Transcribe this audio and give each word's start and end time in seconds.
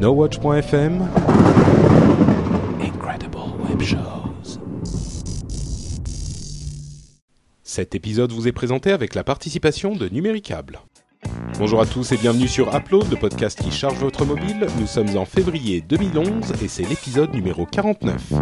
NoWatch.fm 0.00 1.08
Incredible 2.80 3.38
Web 3.68 3.82
Shows. 3.82 4.60
Cet 7.64 7.96
épisode 7.96 8.30
vous 8.30 8.46
est 8.46 8.52
présenté 8.52 8.92
avec 8.92 9.16
la 9.16 9.24
participation 9.24 9.96
de 9.96 10.08
Numéricable. 10.08 10.78
Bonjour 11.58 11.80
à 11.80 11.86
tous 11.86 12.12
et 12.12 12.16
bienvenue 12.16 12.46
sur 12.46 12.72
Upload, 12.72 13.10
le 13.10 13.16
podcast 13.16 13.60
qui 13.60 13.72
charge 13.72 13.98
votre 13.98 14.24
mobile. 14.24 14.68
Nous 14.78 14.86
sommes 14.86 15.16
en 15.16 15.24
février 15.24 15.80
2011 15.80 16.62
et 16.62 16.68
c'est 16.68 16.88
l'épisode 16.88 17.34
numéro 17.34 17.66
49. 17.66 18.34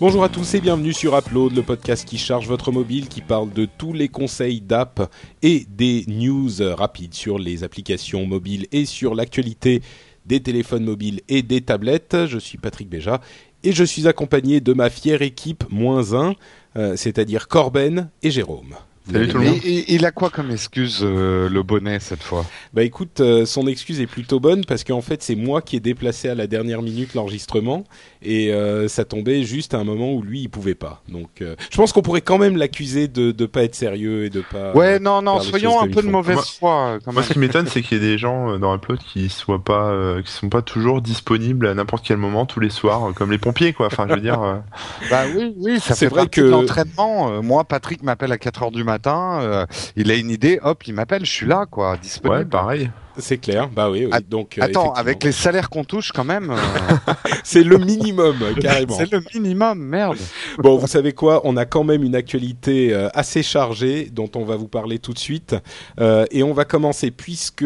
Bonjour 0.00 0.22
à 0.22 0.28
tous 0.28 0.54
et 0.54 0.60
bienvenue 0.60 0.92
sur 0.92 1.18
Upload, 1.18 1.56
le 1.56 1.62
podcast 1.64 2.06
qui 2.06 2.18
charge 2.18 2.46
votre 2.46 2.70
mobile, 2.70 3.08
qui 3.08 3.20
parle 3.20 3.52
de 3.52 3.64
tous 3.64 3.92
les 3.92 4.08
conseils 4.08 4.60
d'app 4.60 5.12
et 5.42 5.66
des 5.68 6.04
news 6.06 6.50
rapides 6.60 7.14
sur 7.14 7.36
les 7.36 7.64
applications 7.64 8.24
mobiles 8.24 8.68
et 8.70 8.84
sur 8.84 9.16
l'actualité 9.16 9.82
des 10.24 10.40
téléphones 10.40 10.84
mobiles 10.84 11.20
et 11.28 11.42
des 11.42 11.62
tablettes. 11.62 12.16
Je 12.26 12.38
suis 12.38 12.58
Patrick 12.58 12.88
Béja 12.88 13.20
et 13.64 13.72
je 13.72 13.82
suis 13.82 14.06
accompagné 14.06 14.60
de 14.60 14.72
ma 14.72 14.88
fière 14.88 15.20
équipe 15.20 15.64
moins 15.68 16.14
1, 16.14 16.34
euh, 16.76 16.94
c'est-à-dire 16.94 17.48
Corben 17.48 18.08
et 18.22 18.30
Jérôme. 18.30 18.76
Salut 19.10 19.28
tout 19.28 19.38
le 19.38 19.44
monde. 19.44 19.60
Et, 19.64 19.94
il 19.94 20.04
a 20.04 20.10
quoi 20.10 20.28
comme 20.28 20.50
excuse 20.50 21.00
euh, 21.02 21.48
le 21.48 21.62
bonnet 21.62 21.98
cette 21.98 22.22
fois? 22.22 22.44
Bah 22.74 22.82
écoute, 22.82 23.20
euh, 23.20 23.46
son 23.46 23.66
excuse 23.66 24.00
est 24.00 24.06
plutôt 24.06 24.38
bonne 24.38 24.64
parce 24.64 24.84
qu'en 24.84 25.00
fait 25.00 25.22
c'est 25.22 25.34
moi 25.34 25.62
qui 25.62 25.76
ai 25.76 25.80
déplacé 25.80 26.28
à 26.28 26.34
la 26.34 26.46
dernière 26.46 26.82
minute 26.82 27.14
l'enregistrement 27.14 27.84
et 28.22 28.52
euh, 28.52 28.86
ça 28.88 29.04
tombait 29.04 29.44
juste 29.44 29.72
à 29.72 29.78
un 29.78 29.84
moment 29.84 30.12
où 30.12 30.22
lui 30.22 30.42
il 30.42 30.48
pouvait 30.48 30.74
pas. 30.74 31.02
Donc 31.08 31.28
je 31.40 31.76
pense 31.76 31.92
qu'on 31.92 32.02
pourrait 32.02 32.20
quand 32.20 32.38
même 32.38 32.56
l'accuser 32.56 33.08
de 33.08 33.32
de 33.32 33.46
pas 33.46 33.62
être 33.62 33.74
sérieux 33.74 34.24
et 34.24 34.30
de 34.30 34.42
pas. 34.42 34.72
Ouais 34.72 34.98
non 34.98 35.22
non 35.22 35.40
soyons 35.40 35.80
un 35.80 35.88
peu 35.88 36.02
de 36.02 36.08
mauvaise 36.08 36.56
foi. 36.58 36.98
Moi 37.06 37.22
ce 37.22 37.32
qui 37.32 37.38
m'étonne 37.38 37.66
c'est 37.66 37.82
qu'il 37.82 37.98
y 37.98 38.00
ait 38.04 38.10
des 38.10 38.18
gens 38.18 38.58
dans 38.58 38.74
Upload 38.74 38.98
qui 38.98 39.28
soient 39.28 39.62
pas 39.62 40.20
qui 40.24 40.30
sont 40.30 40.48
pas 40.48 40.62
toujours 40.62 41.00
disponibles 41.00 41.66
à 41.66 41.74
n'importe 41.74 42.04
quel 42.06 42.18
moment 42.18 42.44
tous 42.44 42.60
les 42.60 42.70
soirs 42.70 43.12
comme 43.14 43.30
les 43.30 43.38
pompiers 43.38 43.72
quoi. 43.72 43.86
Enfin 43.86 44.06
je 44.08 44.14
veux 44.14 44.20
dire. 44.20 44.62
bah 45.10 45.22
oui 45.34 45.54
oui 45.56 45.80
ça 45.80 45.94
fait 45.94 46.08
vrai 46.08 46.28
que 46.28 46.40
l'entraînement. 46.40 47.42
moi 47.42 47.64
Patrick 47.64 48.02
m'appelle 48.02 48.32
à 48.32 48.38
4 48.38 48.64
heures 48.64 48.70
du 48.70 48.84
matin 48.84 48.97
euh, 49.06 49.66
il 49.96 50.10
a 50.10 50.14
une 50.14 50.30
idée, 50.30 50.58
hop, 50.62 50.86
il 50.86 50.94
m'appelle, 50.94 51.24
je 51.24 51.30
suis 51.30 51.46
là, 51.46 51.66
quoi, 51.66 51.96
disponible. 51.96 52.38
Ouais, 52.38 52.44
pareil. 52.44 52.90
C'est 53.20 53.38
clair, 53.38 53.68
bah 53.68 53.90
oui. 53.90 54.06
oui. 54.06 54.18
Donc, 54.28 54.58
euh, 54.58 54.62
attends, 54.62 54.92
avec 54.92 55.24
les 55.24 55.32
salaires 55.32 55.70
qu'on 55.70 55.82
touche 55.82 56.12
quand 56.12 56.24
même. 56.24 56.50
Euh, 56.52 56.56
c'est 57.44 57.64
le 57.64 57.76
minimum, 57.76 58.36
carrément. 58.60 58.96
C'est 58.96 59.10
le 59.10 59.22
minimum, 59.34 59.78
merde. 59.78 60.18
Bon, 60.58 60.76
vous 60.76 60.86
savez 60.86 61.12
quoi 61.12 61.40
On 61.44 61.56
a 61.56 61.64
quand 61.64 61.84
même 61.84 62.02
une 62.02 62.14
actualité 62.14 62.94
assez 63.14 63.42
chargée 63.42 64.08
dont 64.12 64.30
on 64.34 64.44
va 64.44 64.56
vous 64.56 64.66
parler 64.68 64.98
tout 64.98 65.12
de 65.12 65.18
suite, 65.18 65.54
et 66.00 66.42
on 66.42 66.52
va 66.52 66.64
commencer 66.64 67.10
puisque 67.10 67.64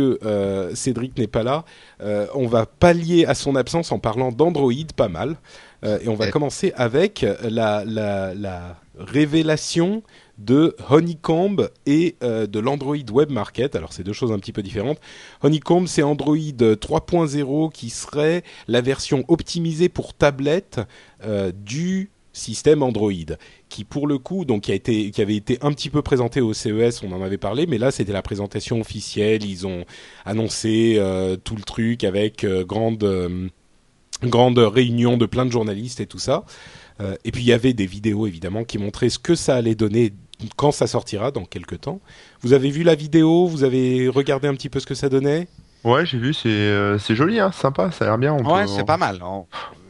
Cédric 0.75 1.17
n'est 1.19 1.27
pas 1.27 1.43
là. 1.43 1.65
on 2.35 2.47
va 2.47 2.67
pallier 2.67 3.25
à 3.25 3.35
son 3.35 3.57
absence 3.57 3.93
en 3.93 3.99
parlant 3.99 4.31
d'Android, 4.31 4.73
pas 4.95 5.09
mal. 5.09 5.37
et 5.85 6.09
on 6.09 6.15
va 6.15 6.31
commencer 6.31 6.73
avec 6.77 7.25
la, 7.43 7.85
la, 7.87 8.35
la 8.35 8.77
révélation 8.99 10.03
de 10.39 10.77
Honeycomb 10.89 11.69
et 11.87 12.17
euh, 12.23 12.47
de 12.47 12.59
l'Android 12.59 12.97
Web 13.11 13.31
Market. 13.31 13.77
Alors 13.77 13.93
c'est 13.93 14.03
deux 14.03 14.13
choses 14.13 14.33
un 14.33 14.39
petit 14.39 14.53
peu 14.53 14.63
différentes. 14.63 14.99
Honeycomb 15.43 15.87
c'est 15.87 16.03
Android 16.03 16.37
3.0 16.37 17.73
qui 17.73 17.91
serait 17.91 18.43
la 18.69 18.81
version 18.81 19.25
optimisée 19.29 19.89
pour 19.89 20.15
tablette 20.15 20.81
euh, 21.25 21.53
du 21.55 22.11
système 22.35 22.83
Android 22.83 23.13
qui 23.69 23.85
pour 23.85 24.07
le 24.07 24.17
coup 24.17 24.47
donc 24.47 24.63
qui 24.63 24.73
a 24.73 24.75
été 24.75 25.11
qui 25.11 25.21
avait 25.21 25.37
été 25.37 25.59
un 25.61 25.71
petit 25.71 25.91
peu 25.91 26.01
présenté 26.01 26.41
au 26.41 26.55
CES 26.55 27.03
on 27.03 27.13
en 27.13 27.21
avait 27.21 27.37
parlé 27.37 27.67
mais 27.67 27.77
là 27.77 27.91
c'était 27.91 28.15
la 28.15 28.23
présentation 28.23 28.81
officielle 28.81 29.45
ils 29.45 29.67
ont 29.67 29.85
annoncé 30.25 30.95
euh, 30.97 31.37
tout 31.37 31.57
le 31.57 31.63
truc 31.63 32.05
avec 32.05 32.47
grande 32.47 33.51
grande 34.23 34.59
réunion 34.59 35.19
de 35.19 35.27
plein 35.27 35.45
de 35.45 35.53
journalistes 35.53 36.01
et 36.01 36.07
tout 36.07 36.19
ça 36.19 36.45
et 37.01 37.33
puis 37.33 37.43
il 37.43 37.47
y 37.47 37.53
avait 37.53 37.73
des 37.73 37.87
vidéos 37.87 38.27
évidemment 38.27 38.65
qui 38.65 38.79
montraient 38.79 39.11
ce 39.11 39.19
que 39.19 39.35
ça 39.35 39.57
allait 39.57 39.75
donner 39.75 40.13
quand 40.57 40.73
ça 40.73 40.87
sortira 40.87 41.31
dans 41.31 41.45
quelques 41.45 41.83
temps. 41.83 42.01
Vous 42.43 42.53
avez 42.53 42.71
vu 42.71 42.83
la 42.83 42.95
vidéo? 42.95 43.47
Vous 43.47 43.65
avez 43.65 44.09
regardé 44.09 44.49
un 44.49 44.55
petit 44.55 44.69
peu 44.69 44.81
ce 44.81 44.87
que 44.87 44.95
ça 44.95 45.09
donnait? 45.09 45.49
Ouais, 45.85 46.07
j'ai 46.07 46.19
vu, 46.19 46.33
c'est 46.33 46.49
euh, 46.49 46.97
c'est 46.99 47.17
joli, 47.17 47.41
hein, 47.41 47.51
sympa, 47.51 47.91
ça 47.91 48.05
a 48.05 48.09
l'air 48.09 48.19
bien. 48.19 48.37
ouais, 48.37 48.67
c'est 48.69 48.87
pas 48.87 48.97
mal. 48.97 49.21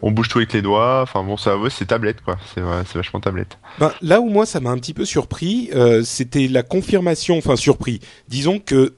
On... 0.01 0.11
bouge 0.11 0.29
tout 0.29 0.39
avec 0.39 0.53
les 0.55 0.63
doigts, 0.63 1.03
enfin 1.03 1.23
bon, 1.23 1.37
ça, 1.37 1.59
ouais, 1.59 1.69
c'est 1.69 1.85
tablette 1.85 2.23
quoi, 2.23 2.39
c'est 2.55 2.63
vachement 2.95 3.21
tablette. 3.21 3.59
Ben, 3.79 3.93
là 4.01 4.21
où 4.21 4.31
moi 4.31 4.47
ça 4.47 4.59
m'a 4.61 4.71
un 4.71 4.79
petit 4.79 4.95
peu 4.95 5.05
surpris, 5.05 5.69
euh, 5.75 6.03
c'était 6.03 6.49
la 6.49 6.63
confirmation, 6.63 7.37
enfin 7.37 7.57
surpris. 7.57 8.01
Disons 8.27 8.59
que, 8.59 8.95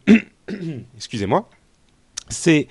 excusez-moi, 0.97 1.48
c'est 2.28 2.69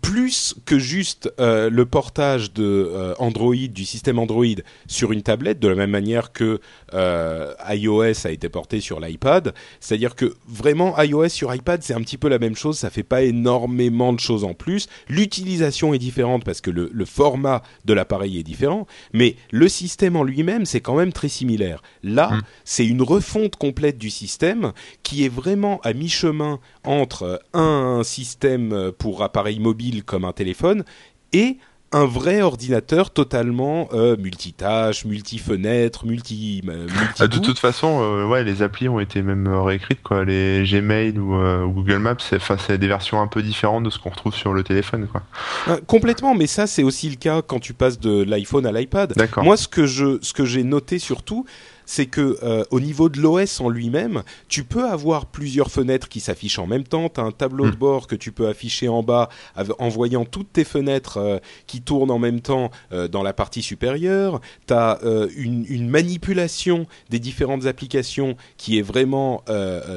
plus 0.00 0.54
que 0.64 0.78
juste 0.78 1.32
euh, 1.40 1.70
le 1.70 1.86
portage 1.86 2.52
de 2.52 2.64
euh, 2.64 3.14
Android 3.18 3.54
du 3.54 3.84
système 3.84 4.18
Android 4.18 4.44
sur 4.86 5.12
une 5.12 5.22
tablette, 5.22 5.60
de 5.60 5.68
la 5.68 5.74
même 5.74 5.90
manière 5.90 6.32
que 6.32 6.60
euh, 6.94 7.52
iOS 7.68 8.26
a 8.26 8.30
été 8.30 8.48
porté 8.48 8.80
sur 8.80 9.00
l'iPad, 9.00 9.54
c'est-à-dire 9.78 10.14
que 10.14 10.34
vraiment 10.48 11.00
iOS 11.00 11.28
sur 11.28 11.54
iPad 11.54 11.82
c'est 11.82 11.94
un 11.94 12.00
petit 12.00 12.18
peu 12.18 12.28
la 12.28 12.38
même 12.38 12.56
chose, 12.56 12.78
ça 12.78 12.90
fait 12.90 13.02
pas 13.02 13.22
énormément 13.22 14.12
de 14.12 14.20
choses 14.20 14.44
en 14.44 14.54
plus. 14.54 14.88
L'utilisation 15.08 15.94
est 15.94 15.98
différente 15.98 16.44
parce 16.44 16.60
que 16.60 16.70
le, 16.70 16.90
le 16.92 17.04
format 17.04 17.62
de 17.84 17.94
l'appareil 17.94 18.38
est 18.38 18.42
différent, 18.42 18.86
mais 19.12 19.36
le 19.50 19.68
système 19.68 20.16
en 20.16 20.22
lui-même 20.22 20.66
c'est 20.66 20.80
quand 20.80 20.96
même 20.96 21.12
très 21.12 21.28
similaire. 21.28 21.82
Là, 22.02 22.30
mmh. 22.30 22.42
c'est 22.64 22.86
une 22.86 23.02
refonte 23.02 23.56
complète 23.56 23.98
du 23.98 24.10
système 24.10 24.72
qui 25.02 25.24
est 25.24 25.28
vraiment 25.28 25.80
à 25.82 25.92
mi-chemin 25.92 26.58
entre 26.84 27.42
un 27.52 28.02
système 28.04 28.92
pour 28.98 29.22
appareil 29.22 29.58
mobile 29.58 29.89
comme 30.02 30.24
un 30.24 30.32
téléphone 30.32 30.84
et 31.32 31.58
un 31.92 32.04
vrai 32.04 32.40
ordinateur 32.40 33.10
totalement 33.10 33.88
euh, 33.92 34.16
multitâche, 34.16 35.04
multi-fenêtre, 35.04 36.06
multi, 36.06 36.62
euh, 36.68 36.86
ah, 37.18 37.26
de 37.26 37.38
toute 37.38 37.58
façon, 37.58 38.00
euh, 38.00 38.26
ouais, 38.26 38.44
les 38.44 38.62
applis 38.62 38.88
ont 38.88 39.00
été 39.00 39.22
même 39.22 39.48
réécrites 39.48 40.02
quoi. 40.02 40.24
Les 40.24 40.62
Gmail 40.64 41.18
ou, 41.18 41.36
Google 41.72 41.98
Maps, 41.98 42.16
c'est 42.20 42.78
des 42.78 42.86
versions 42.86 43.20
un 43.20 43.26
peu 43.26 43.42
différentes 43.42 43.84
de 43.84 43.90
ce 43.90 43.98
qu'on 43.98 44.10
retrouve 44.10 44.34
sur 44.34 44.52
le 44.52 44.62
téléphone 44.62 45.08
quoi. 45.08 45.80
complètement, 45.86 46.34
mais 46.34 46.46
ça 46.46 46.66
c'est 46.66 46.84
aussi 46.84 47.10
le 47.10 47.16
cas 47.16 47.42
quand 47.42 47.58
tu 47.58 47.74
passes 47.74 47.98
de 47.98 48.22
l'iPhone 48.22 48.66
à 48.66 48.72
l'iPad. 48.72 49.14
Moi, 49.38 49.56
ce 49.56 49.66
que 49.66 49.86
je, 49.86 50.18
ce 50.22 50.32
que 50.32 50.44
j'ai 50.44 50.62
noté 50.62 50.98
surtout, 50.98 51.44
c'est 51.90 52.06
que 52.06 52.38
euh, 52.44 52.62
au 52.70 52.78
niveau 52.78 53.08
de 53.08 53.20
l'OS 53.20 53.60
en 53.60 53.68
lui-même, 53.68 54.22
tu 54.46 54.62
peux 54.62 54.88
avoir 54.88 55.26
plusieurs 55.26 55.72
fenêtres 55.72 56.08
qui 56.08 56.20
s'affichent 56.20 56.60
en 56.60 56.68
même 56.68 56.84
temps. 56.84 57.08
Tu 57.08 57.20
as 57.20 57.24
un 57.24 57.32
tableau 57.32 57.66
de 57.66 57.74
hmm. 57.74 57.80
bord 57.80 58.06
que 58.06 58.14
tu 58.14 58.30
peux 58.30 58.46
afficher 58.46 58.86
en 58.86 59.02
bas 59.02 59.28
en 59.56 59.88
voyant 59.88 60.24
toutes 60.24 60.52
tes 60.52 60.62
fenêtres 60.62 61.16
euh, 61.16 61.38
qui 61.66 61.82
tournent 61.82 62.12
en 62.12 62.20
même 62.20 62.42
temps 62.42 62.70
euh, 62.92 63.08
dans 63.08 63.24
la 63.24 63.32
partie 63.32 63.60
supérieure. 63.60 64.40
Tu 64.68 64.72
as 64.74 65.00
une, 65.34 65.66
une, 65.68 65.88
manipulation 65.88 66.86
des 67.08 67.18
différentes 67.18 67.66
applications 67.66 68.36
qui 68.56 68.78
est 68.78 68.82
vraiment 68.82 69.42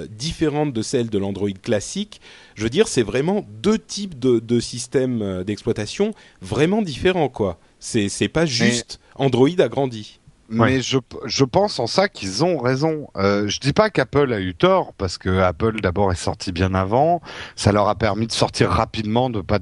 différente 0.09 0.73
de 0.73 0.81
celle 0.81 1.11
de 1.11 1.17
l'Android 1.19 1.51
classique. 1.61 2.21
Je 2.55 2.63
veux 2.63 2.71
dire, 2.71 2.87
c'est 2.87 3.03
vraiment 3.03 3.45
deux 3.61 3.77
types 3.77 4.17
de, 4.17 4.39
de 4.39 4.59
systèmes 4.59 5.43
d'exploitation 5.43 6.13
vraiment 6.41 6.81
différents, 6.81 7.29
quoi. 7.29 7.59
C'est 7.79 8.29
pas 8.29 8.47
juste 8.47 8.99
Android 9.15 9.59
agrandi. 9.59 10.19
Mais 10.53 10.81
je, 10.81 10.97
je 11.25 11.43
pense 11.43 11.79
en 11.79 11.87
ça 11.87 12.07
qu'ils 12.07 12.43
ont 12.43 12.57
raison. 12.57 13.07
Euh, 13.17 13.47
je 13.47 13.59
dis 13.59 13.73
pas 13.73 13.89
qu'Apple 13.89 14.31
a 14.33 14.39
eu 14.39 14.53
tort 14.53 14.93
parce 14.93 15.17
que 15.17 15.39
Apple 15.39 15.81
d'abord 15.81 16.11
est 16.11 16.15
sorti 16.15 16.51
bien 16.51 16.73
avant. 16.73 17.21
Ça 17.55 17.71
leur 17.71 17.87
a 17.87 17.95
permis 17.95 18.27
de 18.27 18.31
sortir 18.31 18.69
rapidement, 18.69 19.29
de 19.29 19.41
pas 19.41 19.59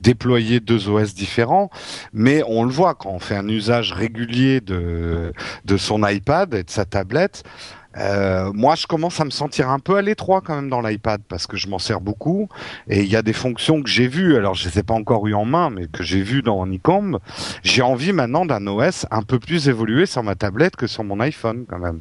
déployer 0.00 0.60
deux 0.60 0.88
OS 0.88 1.14
différents. 1.14 1.70
Mais 2.12 2.42
on 2.46 2.64
le 2.64 2.70
voit 2.70 2.94
quand 2.94 3.10
on 3.10 3.18
fait 3.18 3.36
un 3.36 3.48
usage 3.48 3.92
régulier 3.92 4.60
de 4.60 5.32
de 5.64 5.76
son 5.76 6.06
iPad 6.06 6.54
et 6.54 6.62
de 6.62 6.70
sa 6.70 6.84
tablette. 6.84 7.42
Euh, 7.96 8.52
moi, 8.52 8.74
je 8.74 8.86
commence 8.86 9.20
à 9.20 9.24
me 9.24 9.30
sentir 9.30 9.70
un 9.70 9.78
peu 9.78 9.96
à 9.96 10.02
l'étroit 10.02 10.40
quand 10.40 10.54
même 10.54 10.68
dans 10.68 10.80
l'iPad 10.80 11.20
parce 11.28 11.46
que 11.46 11.56
je 11.56 11.68
m'en 11.68 11.78
sers 11.78 12.00
beaucoup 12.00 12.48
et 12.88 13.02
il 13.02 13.08
y 13.08 13.16
a 13.16 13.22
des 13.22 13.32
fonctions 13.32 13.82
que 13.82 13.88
j'ai 13.88 14.08
vues. 14.08 14.36
Alors, 14.36 14.54
je 14.54 14.68
les 14.68 14.78
ai 14.78 14.82
pas 14.82 14.94
encore 14.94 15.26
eu 15.26 15.34
en 15.34 15.44
main, 15.44 15.70
mais 15.70 15.86
que 15.86 16.02
j'ai 16.02 16.22
vues 16.22 16.42
dans 16.42 16.60
Honeycomb. 16.60 17.18
J'ai 17.62 17.82
envie 17.82 18.12
maintenant 18.12 18.44
d'un 18.46 18.66
OS 18.66 19.06
un 19.10 19.22
peu 19.22 19.38
plus 19.38 19.68
évolué 19.68 20.06
sur 20.06 20.22
ma 20.22 20.34
tablette 20.34 20.76
que 20.76 20.86
sur 20.86 21.04
mon 21.04 21.20
iPhone 21.20 21.64
quand 21.68 21.78
même. 21.78 22.00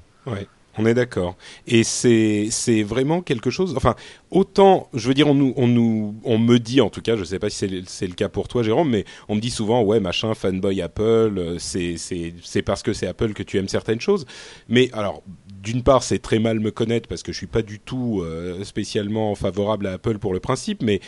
On 0.77 0.85
est 0.85 0.93
d'accord. 0.93 1.35
Et 1.67 1.83
c'est 1.83 2.83
vraiment 2.83 3.21
quelque 3.21 3.49
chose. 3.49 3.73
Enfin, 3.77 3.95
autant, 4.31 4.89
je 4.93 5.07
veux 5.07 5.13
dire, 5.13 5.27
on 5.27 5.35
nous 5.35 5.53
on 5.55 5.67
nous 5.67 6.15
on 6.23 6.39
me 6.39 6.57
dit 6.57 6.81
en 6.81 6.89
tout 6.89 7.01
cas, 7.01 7.15
je 7.15 7.23
sais 7.23 7.39
pas 7.39 7.49
si 7.49 7.83
c'est 7.85 8.07
le 8.07 8.13
cas 8.13 8.29
pour 8.29 8.47
toi, 8.47 8.63
Jérôme, 8.63 8.89
mais 8.89 9.05
on 9.29 9.35
me 9.35 9.39
dit 9.39 9.51
souvent, 9.51 9.83
ouais, 9.83 9.99
machin, 9.99 10.33
fanboy 10.33 10.81
Apple, 10.81 11.33
euh, 11.37 11.57
c'est 11.59 12.61
parce 12.63 12.81
que 12.81 12.93
c'est 12.93 13.07
Apple 13.07 13.33
que 13.33 13.43
tu 13.43 13.57
aimes 13.57 13.67
certaines 13.69 14.01
choses. 14.01 14.25
Mais 14.67 14.89
alors, 14.93 15.21
d'une 15.61 15.83
part, 15.83 16.03
c'est 16.03 16.19
très 16.19 16.39
mal 16.39 16.59
me 16.59 16.71
connaître 16.71 17.07
parce 17.07 17.23
que 17.23 17.31
je 17.31 17.37
suis 17.37 17.47
pas 17.47 17.61
du 17.61 17.79
tout 17.79 18.21
euh, 18.21 18.63
spécialement 18.63 19.35
favorable 19.35 19.87
à 19.87 19.93
Apple 19.93 20.17
pour 20.17 20.33
le 20.33 20.39
principe, 20.39 20.81
mais 20.81 21.01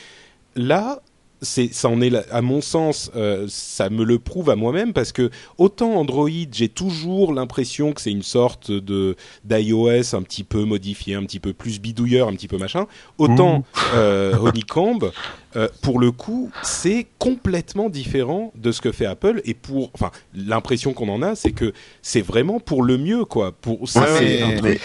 là, 0.55 1.01
c'est 1.41 1.73
ça 1.73 1.89
en 1.89 2.01
est 2.01 2.09
là- 2.09 2.23
à 2.31 2.41
mon 2.41 2.61
sens 2.61 3.11
euh, 3.15 3.45
ça 3.49 3.89
me 3.89 4.03
le 4.03 4.19
prouve 4.19 4.49
à 4.49 4.55
moi-même 4.55 4.93
parce 4.93 5.11
que 5.11 5.29
autant 5.57 5.93
Android 5.95 6.29
j'ai 6.51 6.69
toujours 6.69 7.33
l'impression 7.33 7.93
que 7.93 8.01
c'est 8.01 8.11
une 8.11 8.23
sorte 8.23 8.71
de 8.71 9.15
d'iOS 9.43 10.15
un 10.15 10.21
petit 10.21 10.43
peu 10.43 10.63
modifié 10.63 11.15
un 11.15 11.23
petit 11.23 11.39
peu 11.39 11.53
plus 11.53 11.79
bidouilleur 11.79 12.27
un 12.27 12.33
petit 12.33 12.47
peu 12.47 12.57
machin 12.57 12.87
autant 13.17 13.63
euh, 13.93 14.35
Honeycomb 14.37 14.99
euh, 15.55 15.67
pour 15.81 15.99
le 15.99 16.11
coup 16.11 16.51
c'est 16.63 17.05
complètement 17.19 17.89
différent 17.89 18.51
de 18.55 18.71
ce 18.71 18.81
que 18.81 18.91
fait 18.91 19.05
Apple 19.05 19.41
et 19.45 19.53
pour 19.53 19.91
enfin 19.93 20.11
l'impression 20.33 20.93
qu'on 20.93 21.09
en 21.09 21.21
a 21.21 21.35
c'est 21.35 21.51
que 21.51 21.73
c'est 22.01 22.21
vraiment 22.21 22.59
pour 22.59 22.83
le 22.83 22.97
mieux 22.97 23.25
quoi. 23.25 23.51
Pour 23.51 23.81
Ouais, 23.81 24.01
ouais, 24.01 24.17
c'est 24.17 24.41
un 24.41 24.57
truc 24.57 24.81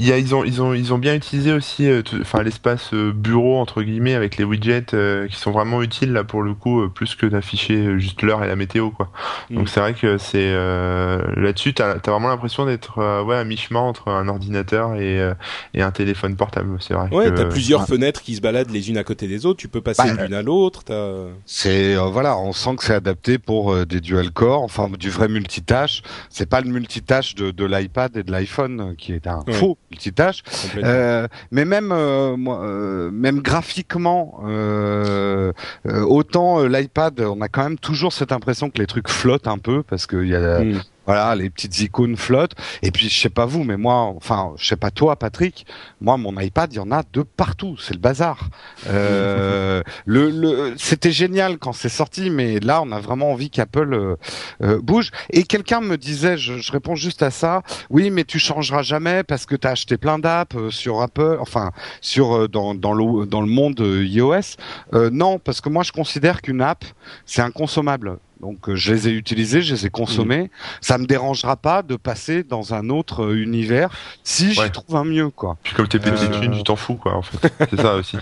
il 0.00 0.06
y 0.06 0.12
a- 0.12 0.18
ils 0.18 0.34
ont, 0.34 0.44
ils 0.44 0.62
ont, 0.62 0.74
ils 0.74 0.94
ont 0.94 0.98
bien 0.98 1.14
utilisé 1.14 1.52
aussi, 1.52 1.88
euh, 1.88 2.02
tout- 2.02 2.18
enfin 2.20 2.42
l'espace 2.44 2.94
euh, 2.94 3.12
bureau 3.12 3.58
entre 3.58 3.82
guillemets 3.82 4.14
avec 4.14 4.36
les 4.36 4.44
widgets 4.44 4.94
euh, 4.94 5.26
qui 5.26 5.36
sont 5.36 5.50
vraiment 5.50 5.82
utiles 5.82 6.12
là 6.12 6.22
pour 6.24 6.42
le 6.42 6.54
coup, 6.54 6.82
euh, 6.82 6.88
plus 6.88 7.14
que 7.16 7.26
d'afficher 7.26 7.74
euh, 7.76 7.98
juste 7.98 8.22
l'heure 8.22 8.44
et 8.44 8.46
la 8.46 8.54
météo 8.56 8.90
quoi. 8.90 9.10
Mm. 9.50 9.56
Donc 9.56 9.68
c'est 9.68 9.80
vrai 9.80 9.94
que 9.94 10.16
c'est 10.18 10.38
euh, 10.52 11.20
là-dessus, 11.36 11.74
t'as 11.74 11.94
as 11.96 12.10
vraiment 12.10 12.28
l'impression 12.28 12.64
d'être 12.64 12.98
euh, 13.00 13.22
ouais 13.24 13.36
à 13.36 13.44
mi-chemin 13.44 13.80
entre 13.80 14.08
un 14.08 14.28
ordinateur 14.28 14.94
et, 14.94 15.20
euh, 15.20 15.34
et 15.74 15.82
un 15.82 15.90
téléphone 15.90 16.36
portable. 16.36 16.76
C'est 16.80 16.94
vrai. 16.94 17.08
ouais 17.10 17.24
que, 17.26 17.30
t'as 17.36 17.44
plusieurs 17.46 17.80
ouais. 17.80 17.86
fenêtres 17.86 18.22
qui 18.22 18.36
se 18.36 18.40
baladent 18.40 18.70
les 18.70 18.90
unes 18.90 18.98
à 18.98 19.04
côté 19.04 19.26
des 19.26 19.46
autres 19.46 19.58
tu 19.58 19.68
peux 19.68 19.80
passer 19.80 20.02
Bah, 20.14 20.24
d'une 20.26 20.34
à 20.34 20.42
l'autre 20.42 20.84
t'as 20.84 21.12
C'est 21.46 21.96
euh, 21.96 22.02
voilà, 22.04 22.38
on 22.38 22.52
sent 22.52 22.76
que 22.76 22.84
c'est 22.84 22.94
adapté 22.94 23.38
pour 23.38 23.72
euh, 23.72 23.84
des 23.84 24.00
dual 24.00 24.30
core, 24.30 24.62
enfin 24.62 24.88
du 24.98 25.10
vrai 25.10 25.28
multitâche. 25.28 26.02
C'est 26.30 26.48
pas 26.48 26.60
le 26.60 26.70
multitâche 26.70 27.34
de, 27.34 27.50
de 27.50 27.64
l'iPad 27.64 28.16
et 28.16 28.22
de 28.22 28.30
l'iPhone 28.30 28.94
qui 28.96 29.12
est 29.12 29.26
un 29.26 29.42
Ouais. 29.46 29.52
faux 29.54 29.76
multitâche. 29.90 30.42
Euh, 30.76 31.28
mais 31.50 31.64
même 31.64 31.92
euh, 31.92 32.36
moi, 32.36 32.60
euh, 32.62 33.10
même 33.10 33.40
graphiquement, 33.40 34.40
euh, 34.46 35.52
euh, 35.86 36.02
autant 36.02 36.64
l'iPad, 36.64 37.20
on 37.20 37.40
a 37.40 37.48
quand 37.48 37.62
même 37.62 37.78
toujours 37.78 38.12
cette 38.12 38.32
impression 38.32 38.70
que 38.70 38.78
les 38.78 38.86
trucs 38.86 39.08
flottent 39.08 39.48
un 39.48 39.58
peu 39.58 39.82
parce 39.82 40.06
qu'il 40.06 40.28
y 40.28 40.34
a 40.34 40.58
Mm. 40.58 40.80
Voilà 41.08 41.34
les 41.34 41.48
petites 41.48 41.80
icônes 41.80 42.16
flottent. 42.16 42.54
Et 42.82 42.90
puis 42.90 43.08
je 43.08 43.18
sais 43.18 43.30
pas 43.30 43.46
vous, 43.46 43.64
mais 43.64 43.78
moi, 43.78 43.94
enfin 44.16 44.52
je 44.58 44.68
sais 44.68 44.76
pas 44.76 44.90
toi, 44.90 45.16
Patrick, 45.16 45.66
moi 46.02 46.18
mon 46.18 46.38
iPad, 46.38 46.70
il 46.70 46.76
y 46.76 46.80
en 46.80 46.92
a 46.92 47.02
de 47.14 47.22
partout, 47.22 47.76
c'est 47.78 47.94
le 47.94 48.00
bazar. 48.00 48.50
Euh, 48.88 49.82
le, 50.04 50.28
le 50.28 50.74
c'était 50.76 51.10
génial 51.10 51.56
quand 51.56 51.72
c'est 51.72 51.88
sorti, 51.88 52.28
mais 52.28 52.60
là 52.60 52.82
on 52.82 52.92
a 52.92 53.00
vraiment 53.00 53.32
envie 53.32 53.48
qu'Apple 53.48 53.94
euh, 53.94 54.16
euh, 54.62 54.80
bouge. 54.82 55.10
Et 55.30 55.44
quelqu'un 55.44 55.80
me 55.80 55.96
disait, 55.96 56.36
je, 56.36 56.58
je 56.58 56.72
réponds 56.72 56.94
juste 56.94 57.22
à 57.22 57.30
ça, 57.30 57.62
oui, 57.88 58.10
mais 58.10 58.24
tu 58.24 58.38
changeras 58.38 58.82
jamais 58.82 59.22
parce 59.22 59.46
que 59.46 59.56
tu 59.56 59.66
as 59.66 59.70
acheté 59.70 59.96
plein 59.96 60.18
d'apps 60.18 60.56
euh, 60.56 60.70
sur 60.70 61.00
Apple, 61.00 61.38
enfin 61.40 61.72
sur 62.02 62.34
euh, 62.36 62.48
dans 62.48 62.74
dans 62.74 62.92
le 62.92 63.26
dans 63.26 63.40
le 63.40 63.48
monde 63.48 63.80
iOS. 63.80 64.56
Euh, 64.92 65.08
non, 65.10 65.38
parce 65.38 65.62
que 65.62 65.70
moi 65.70 65.82
je 65.82 65.92
considère 65.92 66.42
qu'une 66.42 66.60
app 66.60 66.84
c'est 67.24 67.42
un 67.42 67.50
consommable. 67.50 68.18
Donc 68.40 68.68
euh, 68.68 68.76
je 68.76 68.92
les 68.92 69.08
ai 69.08 69.12
utilisés, 69.12 69.62
je 69.62 69.74
les 69.74 69.86
ai 69.86 69.90
consommés. 69.90 70.50
Ça 70.80 70.96
me 70.98 71.06
dérangera 71.06 71.56
pas 71.56 71.82
de 71.82 71.96
passer 71.96 72.42
dans 72.44 72.72
un 72.74 72.88
autre 72.88 73.24
euh, 73.24 73.42
univers 73.42 73.90
si 74.22 74.52
j'y 74.52 74.60
Ouais. 74.60 74.70
trouve 74.70 74.94
un 74.96 75.04
mieux, 75.04 75.30
quoi. 75.30 75.56
Puis 75.62 75.74
comme 75.74 75.88
t'es 75.88 75.98
Euh. 76.06 76.48
tu 76.50 76.62
t'en 76.62 76.76
fous 76.76 76.94
quoi 76.94 77.16
en 77.16 77.22
fait. 77.22 77.52
C'est 77.70 77.80
ça 77.80 77.94
aussi. 77.96 78.16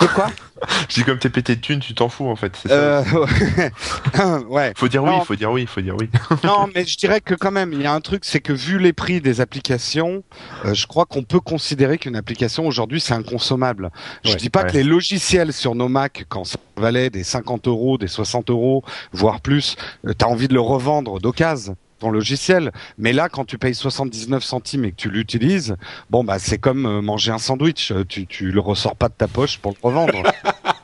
De 0.00 0.06
quoi? 0.06 0.26
Je 0.88 0.94
dis 0.94 1.04
comme 1.04 1.18
t'es 1.18 1.28
pété 1.30 1.56
de 1.56 1.60
thunes, 1.60 1.80
tu 1.80 1.94
t'en 1.94 2.08
fous 2.08 2.26
en 2.28 2.36
fait. 2.36 2.56
Ça. 2.56 2.68
euh, 2.70 3.04
Ouais. 4.48 4.72
Faut 4.76 4.88
dire 4.88 5.02
oui, 5.04 5.10
non. 5.10 5.20
faut 5.24 5.34
dire 5.36 5.50
oui, 5.52 5.66
faut 5.66 5.80
dire 5.80 5.94
oui. 5.98 6.08
Non, 6.44 6.68
mais 6.74 6.84
je 6.84 6.96
dirais 6.96 7.20
que 7.20 7.34
quand 7.34 7.50
même, 7.50 7.72
il 7.72 7.82
y 7.82 7.86
a 7.86 7.92
un 7.92 8.00
truc, 8.00 8.24
c'est 8.24 8.40
que 8.40 8.52
vu 8.52 8.78
les 8.78 8.92
prix 8.92 9.20
des 9.20 9.40
applications, 9.40 10.22
euh, 10.64 10.74
je 10.74 10.86
crois 10.86 11.04
qu'on 11.06 11.22
peut 11.22 11.40
considérer 11.40 11.98
qu'une 11.98 12.16
application 12.16 12.66
aujourd'hui 12.66 13.00
c'est 13.00 13.14
inconsommable. 13.14 13.90
Je 14.24 14.30
Ouais, 14.30 14.36
dis 14.36 14.50
pas 14.50 14.62
ouais. 14.62 14.68
que 14.70 14.74
les 14.76 14.84
logiciels 14.84 15.52
sur 15.52 15.74
nos 15.74 15.88
Mac, 15.88 16.24
quand 16.28 16.44
ça 16.44 16.58
valait 16.76 17.10
des 17.10 17.24
50 17.24 17.68
euros, 17.68 17.98
des 17.98 18.08
60 18.08 18.50
euros, 18.50 18.82
voire 19.12 19.40
plus, 19.40 19.76
euh, 20.06 20.12
t'as 20.16 20.26
envie 20.26 20.48
de 20.48 20.54
le 20.54 20.60
revendre 20.60 21.20
d'occasion 21.20 21.76
ton 21.98 22.10
logiciel. 22.10 22.72
Mais 22.98 23.12
là, 23.12 23.28
quand 23.28 23.44
tu 23.44 23.58
payes 23.58 23.74
79 23.74 24.42
centimes 24.42 24.84
et 24.84 24.90
que 24.90 24.96
tu 24.96 25.10
l'utilises, 25.10 25.76
bon 26.10 26.24
bah 26.24 26.38
c'est 26.38 26.58
comme 26.58 26.86
euh, 26.86 27.02
manger 27.02 27.32
un 27.32 27.38
sandwich. 27.38 27.92
Tu 28.08 28.26
tu 28.26 28.50
le 28.50 28.60
ressors 28.60 28.96
pas 28.96 29.08
de 29.08 29.14
ta 29.14 29.28
poche 29.28 29.58
pour 29.58 29.72
le 29.72 29.78
revendre. 29.82 30.22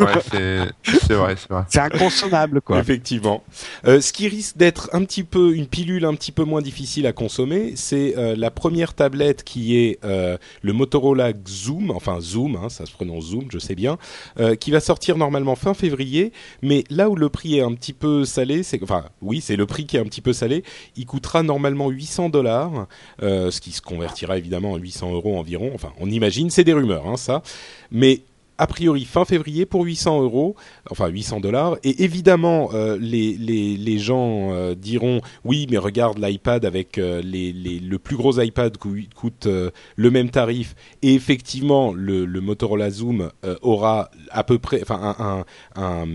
Ouais, 0.00 0.06
c'est 0.24 1.14
vrai, 1.14 1.36
c'est 1.36 1.48
vrai. 1.48 1.64
c'est 1.68 1.80
inconsommable 1.80 2.60
quoi. 2.60 2.78
Effectivement. 2.78 3.42
Euh, 3.86 4.00
ce 4.00 4.12
qui 4.12 4.28
risque 4.28 4.56
d'être 4.56 4.88
un 4.92 5.04
petit 5.04 5.24
peu 5.24 5.54
une 5.54 5.66
pilule 5.66 6.04
un 6.04 6.14
petit 6.14 6.32
peu 6.32 6.44
moins 6.44 6.62
difficile 6.62 7.06
à 7.06 7.12
consommer, 7.12 7.72
c'est 7.76 8.16
euh, 8.16 8.34
la 8.36 8.50
première 8.50 8.94
tablette 8.94 9.44
qui 9.44 9.76
est 9.76 9.98
euh, 10.04 10.38
le 10.62 10.72
Motorola 10.72 11.32
Zoom, 11.46 11.90
enfin 11.90 12.20
Zoom, 12.20 12.56
hein, 12.56 12.68
ça 12.68 12.86
se 12.86 12.92
prononce 12.92 13.26
Zoom, 13.26 13.46
je 13.50 13.58
sais 13.58 13.74
bien, 13.74 13.98
euh, 14.38 14.54
qui 14.54 14.70
va 14.70 14.80
sortir 14.80 15.16
normalement 15.16 15.56
fin 15.56 15.74
février. 15.74 16.32
Mais 16.62 16.84
là 16.90 17.08
où 17.10 17.16
le 17.16 17.28
prix 17.28 17.58
est 17.58 17.62
un 17.62 17.74
petit 17.74 17.92
peu 17.92 18.24
salé, 18.24 18.62
c'est 18.62 18.82
enfin 18.82 19.04
oui, 19.22 19.40
c'est 19.40 19.56
le 19.56 19.66
prix 19.66 19.86
qui 19.86 19.96
est 19.96 20.00
un 20.00 20.04
petit 20.04 20.20
peu 20.20 20.32
salé. 20.32 20.64
Il 20.96 21.06
coûtera 21.06 21.42
normalement 21.42 21.88
800 21.88 22.28
dollars, 22.30 22.86
euh, 23.22 23.50
ce 23.50 23.60
qui 23.60 23.72
se 23.72 23.82
convertira 23.82 24.38
évidemment 24.38 24.74
à 24.74 24.78
800 24.78 25.12
euros 25.12 25.38
environ. 25.38 25.70
Enfin, 25.74 25.92
on 25.98 26.10
imagine, 26.10 26.50
c'est 26.50 26.64
des 26.64 26.72
rumeurs, 26.72 27.06
hein, 27.06 27.16
ça. 27.16 27.42
Mais 27.90 28.22
a 28.60 28.66
priori 28.66 29.06
fin 29.06 29.24
février 29.24 29.64
pour 29.64 29.84
800 29.84 30.22
euros, 30.22 30.54
enfin 30.90 31.08
800 31.08 31.40
dollars. 31.40 31.78
Et 31.82 32.04
évidemment, 32.04 32.68
euh, 32.74 32.98
les, 33.00 33.34
les, 33.38 33.78
les 33.78 33.98
gens 33.98 34.52
euh, 34.52 34.74
diront 34.74 35.22
oui, 35.44 35.66
mais 35.70 35.78
regarde 35.78 36.18
l'iPad 36.18 36.66
avec 36.66 36.98
euh, 36.98 37.22
les, 37.22 37.54
les, 37.54 37.78
le 37.78 37.98
plus 37.98 38.16
gros 38.16 38.38
iPad 38.38 38.76
coûte 38.76 39.48
le 39.96 40.10
même 40.10 40.28
tarif. 40.28 40.74
Et 41.00 41.14
effectivement, 41.14 41.94
le, 41.94 42.26
Motorola 42.40 42.90
Zoom 42.90 43.30
aura 43.62 44.10
à 44.30 44.44
peu 44.44 44.58
près, 44.58 44.80
enfin 44.82 45.14
un, 45.18 45.44
un, 45.82 46.06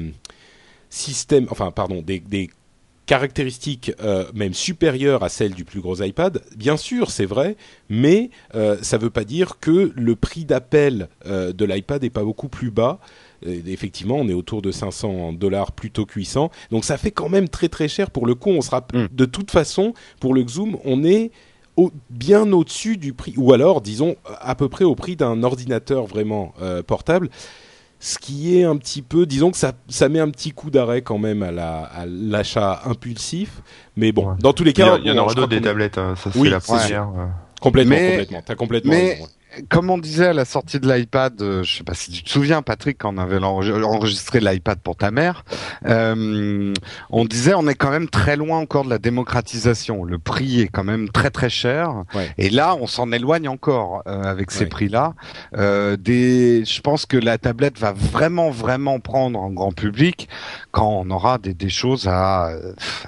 système, 0.90 1.48
enfin 1.50 1.72
pardon, 1.72 2.02
des 2.02 2.50
caractéristiques 3.06 3.92
euh, 4.02 4.26
même 4.34 4.54
supérieures 4.54 5.24
à 5.24 5.30
celles 5.30 5.54
du 5.54 5.64
plus 5.66 5.80
gros 5.82 6.02
iPad. 6.02 6.42
Bien 6.56 6.78
sûr, 6.78 7.12
c'est 7.12 7.26
vrai, 7.26 7.56
mais 7.90 8.30
euh, 8.56 8.78
ça 8.82 8.98
ne 8.98 9.04
veut 9.04 9.10
pas 9.10 9.24
dire 9.24 9.60
que 9.60 9.92
le 9.96 10.16
prix 10.16 10.46
d'appel 10.46 11.08
euh, 11.28 11.54
de 11.54 11.66
l'iPad 11.66 12.04
est 12.04 12.10
pas 12.10 12.24
beaucoup 12.24 12.50
plus 12.50 12.72
bas. 12.72 13.00
Effectivement, 13.46 14.16
on 14.16 14.28
est 14.28 14.34
autour 14.34 14.62
de 14.64 14.72
500 14.72 15.34
dollars 15.34 15.72
plutôt 15.72 16.08
800. 16.14 16.50
Donc 16.72 16.84
ça 16.84 16.98
fait 16.98 17.12
quand 17.12 17.30
même 17.30 17.48
très 17.48 17.70
très 17.70 17.88
cher 17.88 18.10
pour 18.10 18.26
le 18.26 18.34
coup. 18.34 18.50
On 18.50 18.62
se 18.62 18.72
rappelle, 18.72 19.04
Mm. 19.04 19.08
de 19.12 19.26
toute 19.26 19.52
façon, 19.52 19.94
pour 20.20 20.34
le 20.34 20.48
Zoom, 20.48 20.78
on 20.84 21.04
est 21.04 21.32
au- 21.76 21.92
bien 22.10 22.52
au-dessus 22.54 22.98
du 22.98 23.14
prix, 23.14 23.34
ou 23.38 23.52
alors, 23.54 23.82
disons, 23.82 24.16
à 24.40 24.56
peu 24.56 24.70
près 24.70 24.86
au 24.86 24.96
prix 24.96 25.16
d'un 25.16 25.44
ordinateur 25.44 26.06
vraiment 26.06 26.54
portable. 26.88 27.30
Ce 28.08 28.20
qui 28.20 28.56
est 28.60 28.64
un 28.66 28.78
petit 28.78 29.02
peu, 29.02 29.26
disons 29.26 29.50
que 29.50 29.58
ça, 29.58 29.72
ça 29.90 30.10
met 30.10 30.20
un 30.20 30.30
petit 30.30 30.52
coup 30.52 30.70
d'arrêt 30.70 31.02
quand 31.02 31.18
même 31.18 31.42
à 31.42 31.50
la- 31.52 31.86
à 31.86 32.06
l'achat 32.06 32.82
impulsif. 32.86 33.64
Mais 33.98 34.12
bon, 34.12 34.28
Ouais. 34.30 34.36
dans 34.40 34.54
tous 34.54 34.64
les 34.64 34.70
Il 34.70 34.78
y, 34.78 34.84
cas, 34.84 35.00
il 35.04 35.08
y 35.08 35.12
en 35.12 35.18
aura 35.24 35.34
d'autres 35.34 35.48
des 35.48 35.60
tablettes, 35.60 35.98
hein, 35.98 36.14
ça 36.16 36.30
c'est 36.32 36.38
Oui, 36.38 36.50
la 36.50 36.60
première. 36.60 37.08
Complètement, 37.60 37.96
Mais- 37.96 38.10
complètement. 38.12 38.42
T'as 38.46 38.54
complètement 38.54 38.92
mais- 38.92 39.14
raison. 39.14 39.24
ouais. 39.24 39.30
Comme 39.70 39.90
on 39.90 39.98
disait 39.98 40.28
à 40.28 40.34
la 40.34 40.46
sortie 40.46 40.80
de 40.80 40.92
l'iPad, 40.92 41.42
euh, 41.42 41.64
je 41.64 41.78
sais 41.78 41.84
pas 41.84 41.94
si 41.94 42.12
tu 42.12 42.24
te 42.24 42.30
souviens, 42.30 42.62
Patrick, 42.62 42.98
quand 42.98 43.14
on 43.14 43.18
avait 43.18 43.38
enregistré 43.44 44.40
l'iPad 44.40 44.80
pour 44.80 44.96
ta 44.96 45.12
mère, 45.12 45.46
euh, 45.86 46.74
on 47.10 47.26
disait 47.26 47.54
on 47.54 47.68
est 47.68 47.76
quand 47.76 47.92
même 47.92 48.08
très 48.10 48.36
loin 48.36 48.60
encore 48.60 48.84
de 48.86 48.90
la 48.90 48.98
démocratisation. 48.98 50.04
Le 50.04 50.20
prix 50.20 50.62
est 50.62 50.68
quand 50.68 50.84
même 50.84 51.10
très 51.10 51.30
très 51.30 51.50
cher, 51.50 52.04
Ouais. 52.14 52.30
et 52.38 52.50
là 52.50 52.76
on 52.80 52.88
s'en 52.88 53.12
éloigne 53.12 53.48
encore 53.50 54.04
euh, 54.08 54.24
avec 54.24 54.52
ces 54.52 54.62
Ouais. 54.64 54.70
prix-là. 54.70 55.14
Euh, 55.58 55.98
des, 55.98 56.64
je 56.66 56.82
pense 56.82 57.06
que 57.06 57.18
la 57.18 57.38
tablette 57.38 57.78
va 57.80 57.92
vraiment 57.94 58.50
vraiment 58.50 59.00
prendre 59.00 59.40
en 59.40 59.50
grand 59.52 59.72
public 59.74 60.28
quand 60.72 60.88
on 60.90 61.10
aura 61.12 61.38
des, 61.38 61.54
des 61.54 61.70
choses 61.70 62.08
à 62.08 62.50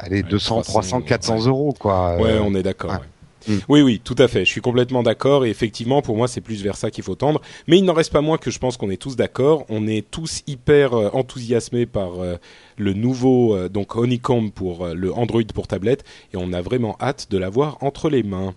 Ouais, 0.10 0.24
200, 0.24 0.62
300, 0.62 0.72
300, 0.72 1.02
400 1.02 1.38
ouais. 1.40 1.48
euros 1.48 1.74
quoi. 1.80 2.18
Ouais, 2.18 2.40
on 2.42 2.54
est 2.56 2.64
d'accord. 2.64 3.00
Mm. 3.48 3.58
Oui, 3.70 3.82
oui, 3.82 4.02
tout 4.04 4.16
à 4.18 4.28
fait. 4.28 4.46
Je 4.46 4.50
suis 4.50 4.62
complètement 4.62 5.04
d'accord. 5.04 5.46
Et 5.46 5.50
effectivement, 5.50 6.02
pour 6.02 6.18
moi, 6.18 6.28
c'est 6.28 6.42
plus 6.42 6.64
vers 6.64 6.76
ça 6.76 6.92
qu'il 6.92 7.04
faut 7.04 7.16
tendre. 7.16 7.42
Mais 7.68 7.78
il 7.78 7.86
n'en 7.86 7.94
reste 7.94 8.12
pas 8.12 8.22
moins 8.22 8.38
que 8.38 8.52
je 8.52 8.60
pense 8.60 8.78
qu'on 8.78 8.90
est 8.90 9.02
tous 9.02 9.16
d'accord. 9.16 9.66
On 9.70 9.88
est 9.88 10.10
tous 10.10 10.44
hyper 10.48 10.94
euh, 10.94 11.10
enthousiasmés 11.14 11.86
par 11.86 12.22
euh, 12.22 12.38
le 12.78 12.94
nouveau 12.94 13.56
euh, 13.56 13.70
donc 13.70 13.96
Honeycomb 13.96 14.50
pour 14.50 14.88
le 14.88 15.14
Android 15.14 15.42
pour 15.54 15.68
tablette, 15.68 16.04
et 16.34 16.38
on 16.38 16.54
a 16.54 16.62
vraiment 16.62 16.98
hâte 17.02 17.28
de 17.30 17.38
l'avoir 17.38 17.78
entre 17.82 18.10
les 18.10 18.24
mains. 18.24 18.54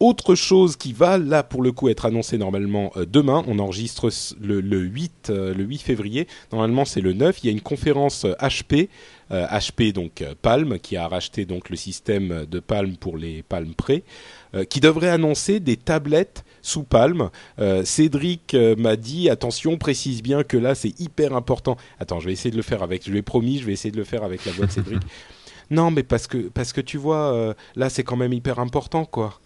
Autre 0.00 0.36
chose 0.36 0.76
qui 0.76 0.92
va 0.92 1.18
là 1.18 1.42
pour 1.42 1.60
le 1.60 1.72
coup 1.72 1.88
être 1.88 2.06
annoncée 2.06 2.38
normalement 2.38 2.92
demain, 3.10 3.42
on 3.48 3.58
enregistre 3.58 4.10
le, 4.40 4.60
le 4.60 4.78
8 4.78 5.32
le 5.34 5.64
8 5.64 5.78
février. 5.78 6.28
Normalement 6.52 6.84
c'est 6.84 7.00
le 7.00 7.12
9. 7.14 7.42
Il 7.42 7.46
y 7.46 7.48
a 7.48 7.52
une 7.52 7.60
conférence 7.60 8.24
HP, 8.40 8.88
HP 9.30 9.92
donc 9.92 10.24
Palm 10.42 10.78
qui 10.78 10.96
a 10.96 11.06
racheté 11.06 11.44
donc 11.44 11.70
le 11.70 11.76
système 11.76 12.46
de 12.46 12.60
Palm 12.60 12.96
pour 12.96 13.16
les 13.16 13.42
Palm 13.42 13.74
Pre, 13.74 14.00
qui 14.68 14.80
devrait 14.80 15.10
annoncer 15.10 15.60
des 15.60 15.76
tablettes 15.76 16.44
sous 16.62 16.82
Palm. 16.82 17.30
Cédric 17.84 18.56
m'a 18.78 18.96
dit 18.96 19.28
attention, 19.28 19.76
précise 19.76 20.22
bien 20.22 20.44
que 20.44 20.56
là 20.56 20.74
c'est 20.74 20.98
hyper 20.98 21.34
important. 21.34 21.76
Attends, 22.00 22.20
je 22.20 22.26
vais 22.26 22.32
essayer 22.32 22.50
de 22.50 22.56
le 22.56 22.62
faire 22.62 22.82
avec. 22.82 23.04
Je 23.04 23.10
lui 23.10 23.18
ai 23.18 23.22
promis, 23.22 23.58
je 23.58 23.64
vais 23.64 23.72
essayer 23.72 23.92
de 23.92 23.98
le 23.98 24.04
faire 24.04 24.24
avec 24.24 24.44
la 24.44 24.52
voix 24.52 24.66
de 24.66 24.72
Cédric. 24.72 25.02
non, 25.70 25.90
mais 25.90 26.02
parce 26.02 26.26
que 26.26 26.48
parce 26.48 26.72
que 26.72 26.80
tu 26.80 26.96
vois, 26.96 27.54
là 27.76 27.90
c'est 27.90 28.04
quand 28.04 28.16
même 28.16 28.32
hyper 28.32 28.58
important 28.58 29.04
quoi. 29.04 29.40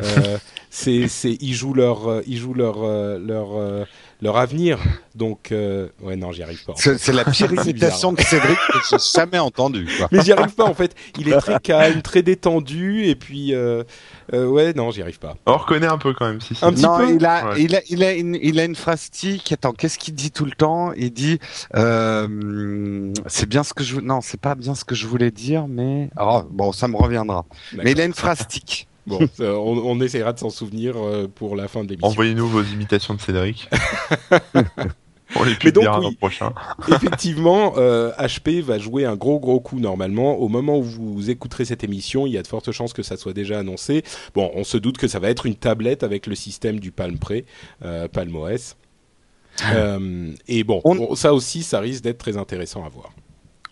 Euh, 0.00 0.38
c'est, 0.70 1.08
c'est, 1.08 1.36
ils 1.40 1.54
jouent 1.54 1.74
leur, 1.74 2.08
euh, 2.08 2.22
ils 2.26 2.38
jouent 2.38 2.54
leur, 2.54 2.82
euh, 2.82 3.18
leur, 3.18 3.86
leur 4.20 4.36
avenir. 4.36 4.78
Donc, 5.14 5.48
ouais, 5.50 6.16
non, 6.16 6.32
j'y 6.32 6.42
arrive 6.42 6.64
pas. 6.64 6.74
C'est, 6.76 7.12
la 7.12 7.24
pire 7.24 7.52
imitation 7.64 8.12
de 8.12 8.20
Cédric 8.20 8.58
que 8.72 8.78
j'ai 8.90 8.96
jamais 9.14 9.38
entendu. 9.38 9.88
Mais 10.12 10.22
j'y 10.22 10.32
arrive 10.32 10.54
pas 10.54 10.64
en 10.64 10.74
fait. 10.74 10.94
Il 11.18 11.28
est 11.28 11.38
très 11.38 11.58
calme, 11.62 12.02
très 12.02 12.22
détendu, 12.22 13.04
et 13.04 13.14
puis, 13.14 13.54
ouais, 14.32 14.72
non, 14.74 14.90
j'y 14.90 15.02
arrive 15.02 15.18
pas. 15.18 15.36
On 15.46 15.56
reconnaît 15.56 15.86
un 15.86 15.98
peu 15.98 16.14
quand 16.14 16.26
même. 16.26 16.40
Si, 16.40 16.54
Un 16.62 16.72
petit 16.72 16.82
non, 16.82 16.98
peu. 16.98 17.14
Il 17.14 17.26
a, 17.26 17.58
il 17.58 17.74
a, 17.74 17.80
il 17.88 18.04
a 18.04 18.12
une, 18.12 18.38
il 18.40 18.60
a 18.60 18.64
une 18.64 18.76
phrase 18.76 19.10
tique. 19.10 19.52
Attends, 19.52 19.72
qu'est-ce 19.72 19.98
qu'il 19.98 20.14
dit 20.14 20.30
tout 20.30 20.44
le 20.44 20.52
temps? 20.52 20.92
Il 20.92 21.12
dit, 21.12 21.38
c'est 21.72 23.48
bien 23.48 23.64
ce 23.64 23.74
que 23.74 23.84
je, 23.84 24.00
non, 24.00 24.20
c'est 24.20 24.40
pas 24.40 24.54
bien 24.54 24.74
ce 24.74 24.84
que 24.84 24.94
je 24.94 25.06
voulais 25.06 25.30
dire, 25.30 25.66
mais, 25.68 26.10
oh, 26.20 26.42
bon, 26.50 26.72
ça 26.72 26.88
me 26.88 26.96
reviendra. 26.96 27.44
Mais 27.74 27.92
il 27.92 28.00
a 28.00 28.04
une 28.04 28.14
phrase 28.14 28.46
tique. 28.46 28.88
Bon, 29.08 29.20
on, 29.40 30.00
essaiera 30.00 30.32
de 30.32 30.38
s'en 30.38 30.50
souvenir 30.50 30.94
euh, 30.96 31.26
pour 31.32 31.56
la 31.56 31.66
fin 31.66 31.82
de 31.82 31.88
l'émission. 31.88 32.08
Envoyez-nous 32.08 32.46
vos 32.46 32.62
imitations 32.62 33.14
de 33.14 33.20
Cédric. 33.20 33.68
on 35.36 35.44
les 35.44 35.54
publiera 35.54 36.00
donc, 36.00 36.18
prochain. 36.18 36.52
effectivement, 36.88 37.72
HP 37.72 38.58
euh, 38.58 38.62
va 38.62 38.78
jouer 38.78 39.06
un 39.06 39.16
gros 39.16 39.40
gros 39.40 39.60
coup 39.60 39.80
normalement. 39.80 40.36
Au 40.36 40.48
moment 40.48 40.78
où 40.78 40.82
vous 40.82 41.30
écouterez 41.30 41.64
cette 41.64 41.84
émission, 41.84 42.26
il 42.26 42.32
y 42.32 42.38
a 42.38 42.42
de 42.42 42.46
fortes 42.46 42.70
chances 42.70 42.92
que 42.92 43.02
ça 43.02 43.16
soit 43.16 43.32
déjà 43.32 43.58
annoncé. 43.58 44.04
Bon, 44.34 44.50
on 44.54 44.64
se 44.64 44.76
doute 44.76 44.98
que 44.98 45.08
ça 45.08 45.18
va 45.18 45.30
être 45.30 45.46
une 45.46 45.56
tablette 45.56 46.02
avec 46.02 46.26
le 46.26 46.34
système 46.34 46.78
du 46.78 46.92
Palm 46.92 47.18
Pre, 47.18 47.44
euh, 47.84 48.08
Palm 48.08 48.36
OS. 48.36 48.76
et 50.48 50.64
bon, 50.64 50.82
ça 51.14 51.34
aussi, 51.34 51.62
ça 51.62 51.80
risque 51.80 52.04
d'être 52.04 52.18
très 52.18 52.36
intéressant 52.36 52.84
à 52.84 52.88
voir. 52.88 53.10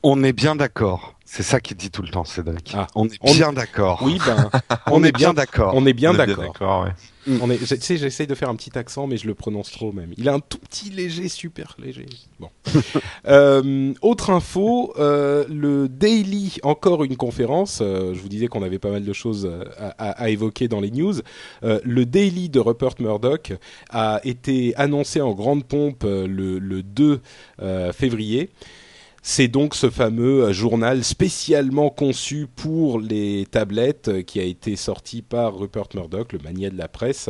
On 0.02 0.22
est 0.24 0.32
bien 0.32 0.56
d'accord. 0.56 1.15
C'est 1.28 1.42
ça 1.42 1.60
qu'il 1.60 1.76
dit 1.76 1.90
tout 1.90 2.02
le 2.02 2.08
temps, 2.08 2.24
Cédric. 2.24 2.72
Ah. 2.76 2.86
On 2.94 3.08
est 3.08 3.20
bien 3.34 3.52
d'accord. 3.52 4.00
Oui, 4.02 4.18
ben, 4.24 4.48
on, 4.86 5.02
est, 5.02 5.10
bien 5.10 5.34
d'accord. 5.34 5.72
On 5.74 5.84
est 5.84 5.92
bien 5.92 6.14
d'accord. 6.14 6.84
Ouais. 6.84 6.92
Mm. 7.26 7.38
On 7.42 7.50
est, 7.50 7.58
tu 7.58 7.66
sais, 7.80 7.96
j'essaye 7.96 8.28
de 8.28 8.34
faire 8.36 8.48
un 8.48 8.54
petit 8.54 8.78
accent, 8.78 9.08
mais 9.08 9.16
je 9.16 9.26
le 9.26 9.34
prononce 9.34 9.72
trop 9.72 9.92
même. 9.92 10.12
Il 10.16 10.28
a 10.28 10.34
un 10.34 10.38
tout 10.38 10.58
petit 10.58 10.90
léger, 10.90 11.28
super 11.28 11.76
léger. 11.82 12.06
Bon. 12.38 12.48
euh, 13.26 13.92
autre 14.02 14.30
info, 14.30 14.94
euh, 14.98 15.44
le 15.48 15.88
Daily, 15.88 16.58
encore 16.62 17.02
une 17.02 17.16
conférence. 17.16 17.80
Euh, 17.82 18.14
je 18.14 18.20
vous 18.20 18.28
disais 18.28 18.46
qu'on 18.46 18.62
avait 18.62 18.78
pas 18.78 18.90
mal 18.90 19.04
de 19.04 19.12
choses 19.12 19.50
à, 19.78 19.88
à, 19.98 20.10
à 20.10 20.28
évoquer 20.28 20.68
dans 20.68 20.80
les 20.80 20.92
news. 20.92 21.14
Euh, 21.64 21.80
le 21.82 22.06
Daily 22.06 22.48
de 22.48 22.60
Rupert 22.60 22.94
Murdoch 23.00 23.52
a 23.90 24.20
été 24.22 24.74
annoncé 24.76 25.20
en 25.20 25.34
grande 25.34 25.64
pompe 25.64 26.04
euh, 26.04 26.28
le, 26.28 26.60
le 26.60 26.84
2 26.84 27.20
février. 27.92 28.50
C'est 29.28 29.48
donc 29.48 29.74
ce 29.74 29.90
fameux 29.90 30.44
euh, 30.44 30.52
journal 30.52 31.02
spécialement 31.02 31.90
conçu 31.90 32.46
pour 32.46 33.00
les 33.00 33.44
tablettes 33.50 34.06
euh, 34.06 34.22
qui 34.22 34.38
a 34.38 34.44
été 34.44 34.76
sorti 34.76 35.20
par 35.20 35.58
Rupert 35.58 35.88
Murdoch, 35.94 36.32
le 36.32 36.38
mania 36.38 36.70
de 36.70 36.78
la 36.78 36.86
presse, 36.86 37.28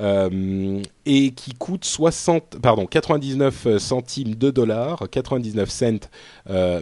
euh, 0.00 0.82
et 1.04 1.30
qui 1.30 1.54
coûte 1.54 1.84
60, 1.84 2.58
pardon, 2.60 2.86
99 2.86 3.78
centimes 3.78 4.34
de 4.34 4.50
dollars, 4.50 5.04
99 5.08 5.70
cents 5.70 6.10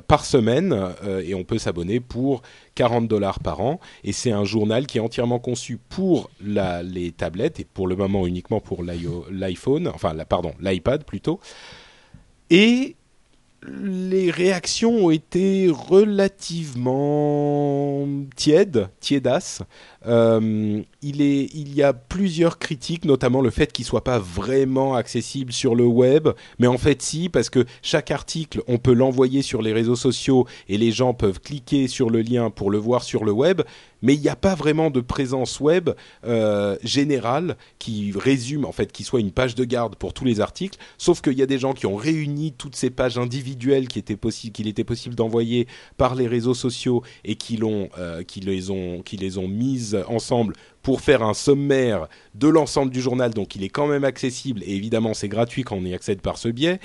par 0.09 0.25
semaine, 0.25 0.75
et 1.23 1.35
on 1.35 1.45
peut 1.45 1.59
s'abonner 1.59 2.01
pour 2.01 2.41
40 2.75 3.07
dollars 3.07 3.41
par 3.41 3.61
an. 3.61 3.81
Et 4.03 4.13
c'est 4.13 4.33
un 4.33 4.45
journal 4.45 4.87
qui 4.87 4.97
est 4.97 5.03
entièrement 5.03 5.41
conçu 5.41 5.79
pour 5.91 6.31
les 6.41 7.13
tablettes 7.13 7.61
et 7.61 7.65
pour 7.65 7.87
le 7.87 7.97
moment 7.97 8.27
uniquement 8.27 8.61
pour 8.61 8.83
l'iPhone, 8.83 9.89
enfin, 9.89 10.15
la, 10.15 10.25
pardon, 10.25 10.55
l'iPad 10.59 11.05
plutôt. 11.05 11.39
Et 12.49 12.97
les 13.67 14.31
réactions 14.31 15.07
ont 15.07 15.11
été 15.11 15.69
relativement 15.71 16.87
tièdes, 18.37 18.89
tiédasses. 19.01 19.63
Euh, 20.07 20.83
il, 21.03 21.75
y 21.75 21.83
a 21.83 21.93
plusieurs 21.93 22.59
critiques, 22.59 23.05
notamment 23.05 23.41
le 23.41 23.51
fait 23.51 23.73
qu'il 23.73 23.85
soit 23.85 24.05
pas 24.05 24.19
vraiment 24.19 24.95
accessible 24.95 25.53
sur 25.53 25.75
le 25.75 25.85
web, 25.85 26.29
mais 26.59 26.67
en 26.67 26.79
fait 26.79 27.03
si, 27.03 27.29
parce 27.29 27.51
que 27.51 27.65
chaque 27.83 28.11
article, 28.11 28.63
on 28.69 28.79
peut 28.79 28.93
l'envoyer 28.93 29.43
sur 29.43 29.63
les 29.63 29.73
réseaux 29.73 29.97
sociaux 29.97 30.47
et 30.69 30.79
les 30.79 30.93
gens 30.93 31.15
peuvent 31.15 31.41
cliquer 31.41 31.89
sur 31.89 32.11
le 32.11 32.23
lien 32.23 32.51
pour 32.51 32.71
le 32.71 32.79
voir 32.79 33.03
sur 33.03 33.25
le 33.25 33.33
web, 33.33 33.63
mais 34.03 34.15
il 34.15 34.21
n'y 34.21 34.29
a 34.29 34.37
pas 34.37 34.55
vraiment 34.55 34.91
de 34.91 35.01
présence 35.01 35.61
web 35.61 35.91
euh, 36.27 36.77
générale 36.83 37.57
qui 37.79 38.13
résume, 38.15 38.67
en 38.67 38.73
fait, 38.73 38.93
qui 38.93 39.03
soit 39.03 39.21
une 39.21 39.33
page 39.33 39.55
de 39.55 39.65
garde 39.65 39.97
pour 39.97 40.13
tous 40.13 40.27
les 40.27 40.41
articles, 40.41 40.79
sauf 40.99 41.23
qu'il 41.23 41.39
y 41.39 41.43
a 41.43 41.47
des 41.47 41.59
gens 41.59 41.73
qui 41.73 41.87
ont 41.87 41.97
réuni 41.97 42.53
toutes 42.53 42.77
ces 42.77 42.91
pages 42.91 43.17
individuelles 43.17 43.89
qui 43.89 43.99
étaient 43.99 44.17
possible, 44.17 44.53
qu'il 44.53 44.69
était 44.69 44.85
possible 44.85 45.15
d'envoyer 45.15 45.67
par 45.97 46.15
les 46.15 46.27
réseaux 46.27 46.55
sociaux 46.55 47.03
et 47.25 47.37
qui 47.37 47.59
euh, 47.63 48.23
les 48.43 48.71
ont 49.39 49.49
mises 49.49 49.94
ensemble 50.09 50.55
pour 50.83 51.01
faire 51.01 51.23
un 51.23 51.35
sommaire 51.35 52.09
de 52.35 52.49
l'ensemble 52.49 52.91
du 52.93 53.01
journal, 53.01 53.33
donc 53.33 53.57
il 53.57 53.65
est 53.65 53.69
quand 53.69 53.87
même 53.87 54.05
accessible, 54.05 54.63
et 54.65 54.75
évidemment 54.75 55.15
c'est 55.15 55.29
gratuit 55.29 55.63
quand 55.63 55.77
on 55.77 55.85
y 55.85 55.95
accède 55.95 56.21
par 56.21 56.37
ce 56.37 56.49
biais. 56.49 56.81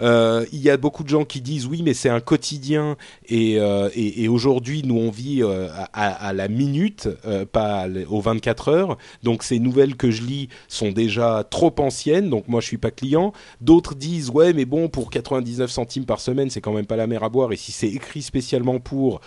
Euh, 0.00 0.44
il 0.52 0.60
y 0.60 0.70
a 0.70 0.76
beaucoup 0.76 1.04
de 1.04 1.08
gens 1.08 1.24
qui 1.24 1.40
disent 1.40 1.66
oui, 1.66 1.82
mais 1.82 1.94
c'est 1.94 2.08
un 2.08 2.20
quotidien 2.20 2.96
et, 3.26 3.58
euh, 3.58 3.88
et, 3.94 4.28
aujourd'hui 4.28 4.82
nous 4.84 4.96
on 4.96 5.10
vit 5.10 5.42
euh, 5.42 5.68
à, 5.92 6.32
la 6.32 6.48
minute, 6.48 7.08
pas 7.52 7.86
aux 8.08 8.20
24 8.20 8.68
heures. 8.68 8.98
Donc 9.22 9.42
ces 9.42 9.58
nouvelles 9.58 9.96
que 9.96 10.10
je 10.10 10.22
lis 10.22 10.48
sont 10.68 10.90
déjà 10.90 11.44
trop 11.48 11.74
anciennes, 11.78 12.30
donc 12.30 12.48
moi 12.48 12.60
je 12.60 12.66
suis 12.66 12.78
pas 12.78 12.90
client. 12.90 13.32
D'autres 13.60 13.94
disent 13.94 14.30
ouais, 14.30 14.52
mais 14.52 14.64
bon 14.64 14.88
pour 14.88 15.10
99 15.10 15.70
centimes 15.70 16.06
par 16.06 16.20
semaine, 16.20 16.50
c'est 16.50 16.60
quand 16.60 16.72
même 16.72 16.86
pas 16.86 16.96
la 16.96 17.06
mer 17.06 17.22
à 17.22 17.28
boire 17.28 17.52
et 17.52 17.56
si 17.56 17.72
c'est 17.72 17.88
écrit 17.88 18.22
spécialement 18.22 18.80
pour, 18.80 19.20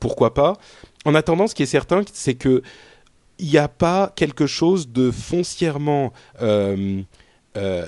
pourquoi 0.00 0.34
pas? 0.34 0.54
En 1.06 1.14
attendant, 1.14 1.46
ce 1.46 1.54
qui 1.54 1.62
est 1.62 1.66
certain, 1.66 2.02
c'est 2.12 2.34
que 2.34 2.62
il 3.38 3.48
n'y 3.48 3.58
a 3.58 3.68
pas 3.68 4.12
quelque 4.16 4.46
chose 4.48 4.88
de 4.88 5.12
foncièrement 5.12 6.12
euh, 6.42 7.02
euh, 7.56 7.86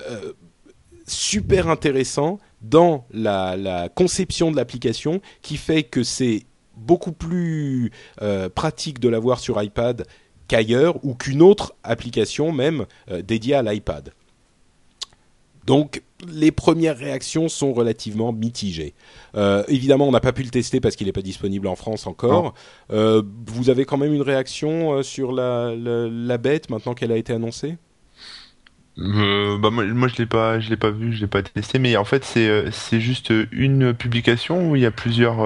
super 1.05 1.67
intéressant 1.67 2.39
dans 2.61 3.05
la, 3.11 3.89
conception 3.93 4.51
de 4.51 4.55
l'application 4.55 5.21
qui 5.41 5.57
fait 5.57 5.83
que 5.83 6.01
c'est 6.01 6.45
beaucoup 6.77 7.11
plus 7.11 7.91
euh, 8.21 8.47
pratique 8.47 8.99
de 8.99 9.09
l'avoir 9.09 9.39
sur 9.39 9.61
iPad 9.61 10.05
qu'ailleurs 10.47 11.03
ou 11.03 11.13
qu'une 11.13 11.41
autre 11.41 11.75
application 11.83 12.53
même 12.53 12.85
dédiée 13.23 13.55
à 13.55 13.63
l'iPad. 13.63 14.13
Donc 15.65 16.01
les 16.27 16.51
premières 16.51 16.97
réactions 16.97 17.47
sont 17.47 17.73
relativement 17.73 18.33
mitigées. 18.33 18.93
Euh, 19.35 19.63
évidemment, 19.67 20.07
on 20.07 20.11
n'a 20.11 20.19
pas 20.19 20.33
pu 20.33 20.43
le 20.43 20.49
tester 20.49 20.79
parce 20.79 20.95
qu'il 20.95 21.07
n'est 21.07 21.13
pas 21.13 21.21
disponible 21.21 21.67
en 21.67 21.75
France 21.75 22.07
encore. 22.07 22.53
Euh, 22.91 23.21
vous 23.47 23.69
avez 23.69 23.85
quand 23.85 23.97
même 23.97 24.13
une 24.13 24.21
réaction 24.21 24.93
euh, 24.93 25.03
sur 25.03 25.31
la, 25.31 25.75
la, 25.75 26.07
la 26.09 26.37
bête 26.37 26.69
maintenant 26.69 26.93
qu'elle 26.93 27.11
a 27.11 27.17
été 27.17 27.33
annoncée? 27.33 27.77
Euh, 28.97 29.57
bah 29.57 29.69
moi, 29.69 30.07
je 30.09 30.17
l'ai 30.17 30.25
pas 30.25 30.59
je 30.59 30.69
l'ai 30.69 30.75
pas 30.75 30.89
vu 30.89 31.13
je 31.13 31.21
l'ai 31.21 31.27
pas 31.27 31.41
testé 31.41 31.79
mais 31.79 31.95
en 31.95 32.03
fait 32.03 32.25
c'est 32.25 32.69
c'est 32.71 32.99
juste 32.99 33.31
une 33.53 33.93
publication 33.93 34.69
où 34.69 34.75
il 34.75 34.81
y 34.81 34.85
a 34.85 34.91
plusieurs 34.91 35.39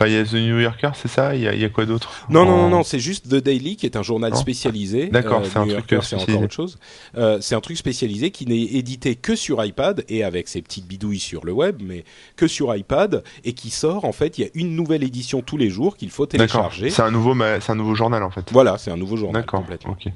Enfin, 0.00 0.08
il 0.08 0.14
y 0.14 0.18
a 0.18 0.24
The 0.24 0.32
New 0.32 0.58
Yorker, 0.58 0.92
c'est 0.94 1.08
ça? 1.08 1.34
Il 1.34 1.42
y 1.42 1.48
a, 1.48 1.54
y 1.54 1.62
a, 1.62 1.68
quoi 1.68 1.84
d'autre? 1.84 2.10
Non, 2.30 2.46
non, 2.46 2.56
non, 2.56 2.68
non, 2.70 2.82
c'est 2.82 2.98
juste 2.98 3.28
The 3.28 3.34
Daily, 3.34 3.76
qui 3.76 3.84
est 3.84 3.96
un 3.96 4.02
journal 4.02 4.34
spécialisé. 4.34 5.08
D'accord, 5.08 5.42
euh, 5.42 5.44
c'est 5.44 5.58
un 5.58 5.66
truc 5.66 6.02
c'est 6.02 6.16
encore 6.16 6.42
autre 6.42 6.54
chose. 6.54 6.78
Euh, 7.18 7.36
c'est 7.42 7.54
un 7.54 7.60
truc 7.60 7.76
spécialisé 7.76 8.30
qui 8.30 8.46
n'est 8.46 8.62
édité 8.62 9.14
que 9.14 9.36
sur 9.36 9.62
iPad 9.62 10.02
et 10.08 10.24
avec 10.24 10.48
ses 10.48 10.62
petites 10.62 10.86
bidouilles 10.86 11.18
sur 11.18 11.44
le 11.44 11.52
web, 11.52 11.82
mais 11.84 12.04
que 12.36 12.46
sur 12.46 12.74
iPad 12.74 13.22
et 13.44 13.52
qui 13.52 13.68
sort. 13.68 14.06
En 14.06 14.12
fait, 14.12 14.38
il 14.38 14.40
y 14.40 14.44
a 14.46 14.50
une 14.54 14.74
nouvelle 14.74 15.02
édition 15.02 15.42
tous 15.42 15.58
les 15.58 15.68
jours 15.68 15.98
qu'il 15.98 16.08
faut 16.08 16.24
télécharger. 16.24 16.88
C'est 16.88 17.02
un 17.02 17.10
nouveau, 17.10 17.36
c'est 17.60 17.70
un 17.70 17.74
nouveau 17.74 17.94
journal 17.94 18.22
en 18.22 18.30
fait. 18.30 18.50
Voilà, 18.52 18.78
c'est 18.78 18.90
un 18.90 18.96
nouveau 18.96 19.18
journal. 19.18 19.42
D'accord. 19.42 19.66
Ok. 19.86 20.10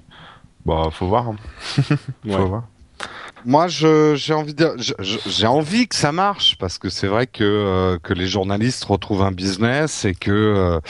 Bah, 0.64 0.88
faut 0.92 1.08
voir. 1.08 1.28
Hein. 1.28 1.36
faut 1.82 1.84
ouais. 2.24 2.46
voir. 2.46 2.64
Moi, 3.44 3.68
j'ai 3.68 4.32
envie 4.32 4.54
de, 4.54 4.74
j'ai 5.26 5.46
envie 5.46 5.86
que 5.86 5.94
ça 5.94 6.12
marche 6.12 6.56
parce 6.58 6.78
que 6.78 6.88
c'est 6.88 7.06
vrai 7.06 7.26
que 7.26 7.44
euh, 7.44 7.98
que 8.02 8.14
les 8.14 8.26
journalistes 8.26 8.84
retrouvent 8.84 9.22
un 9.22 9.32
business 9.32 10.04
et 10.04 10.14
que 10.14 10.30
euh, 10.30 10.80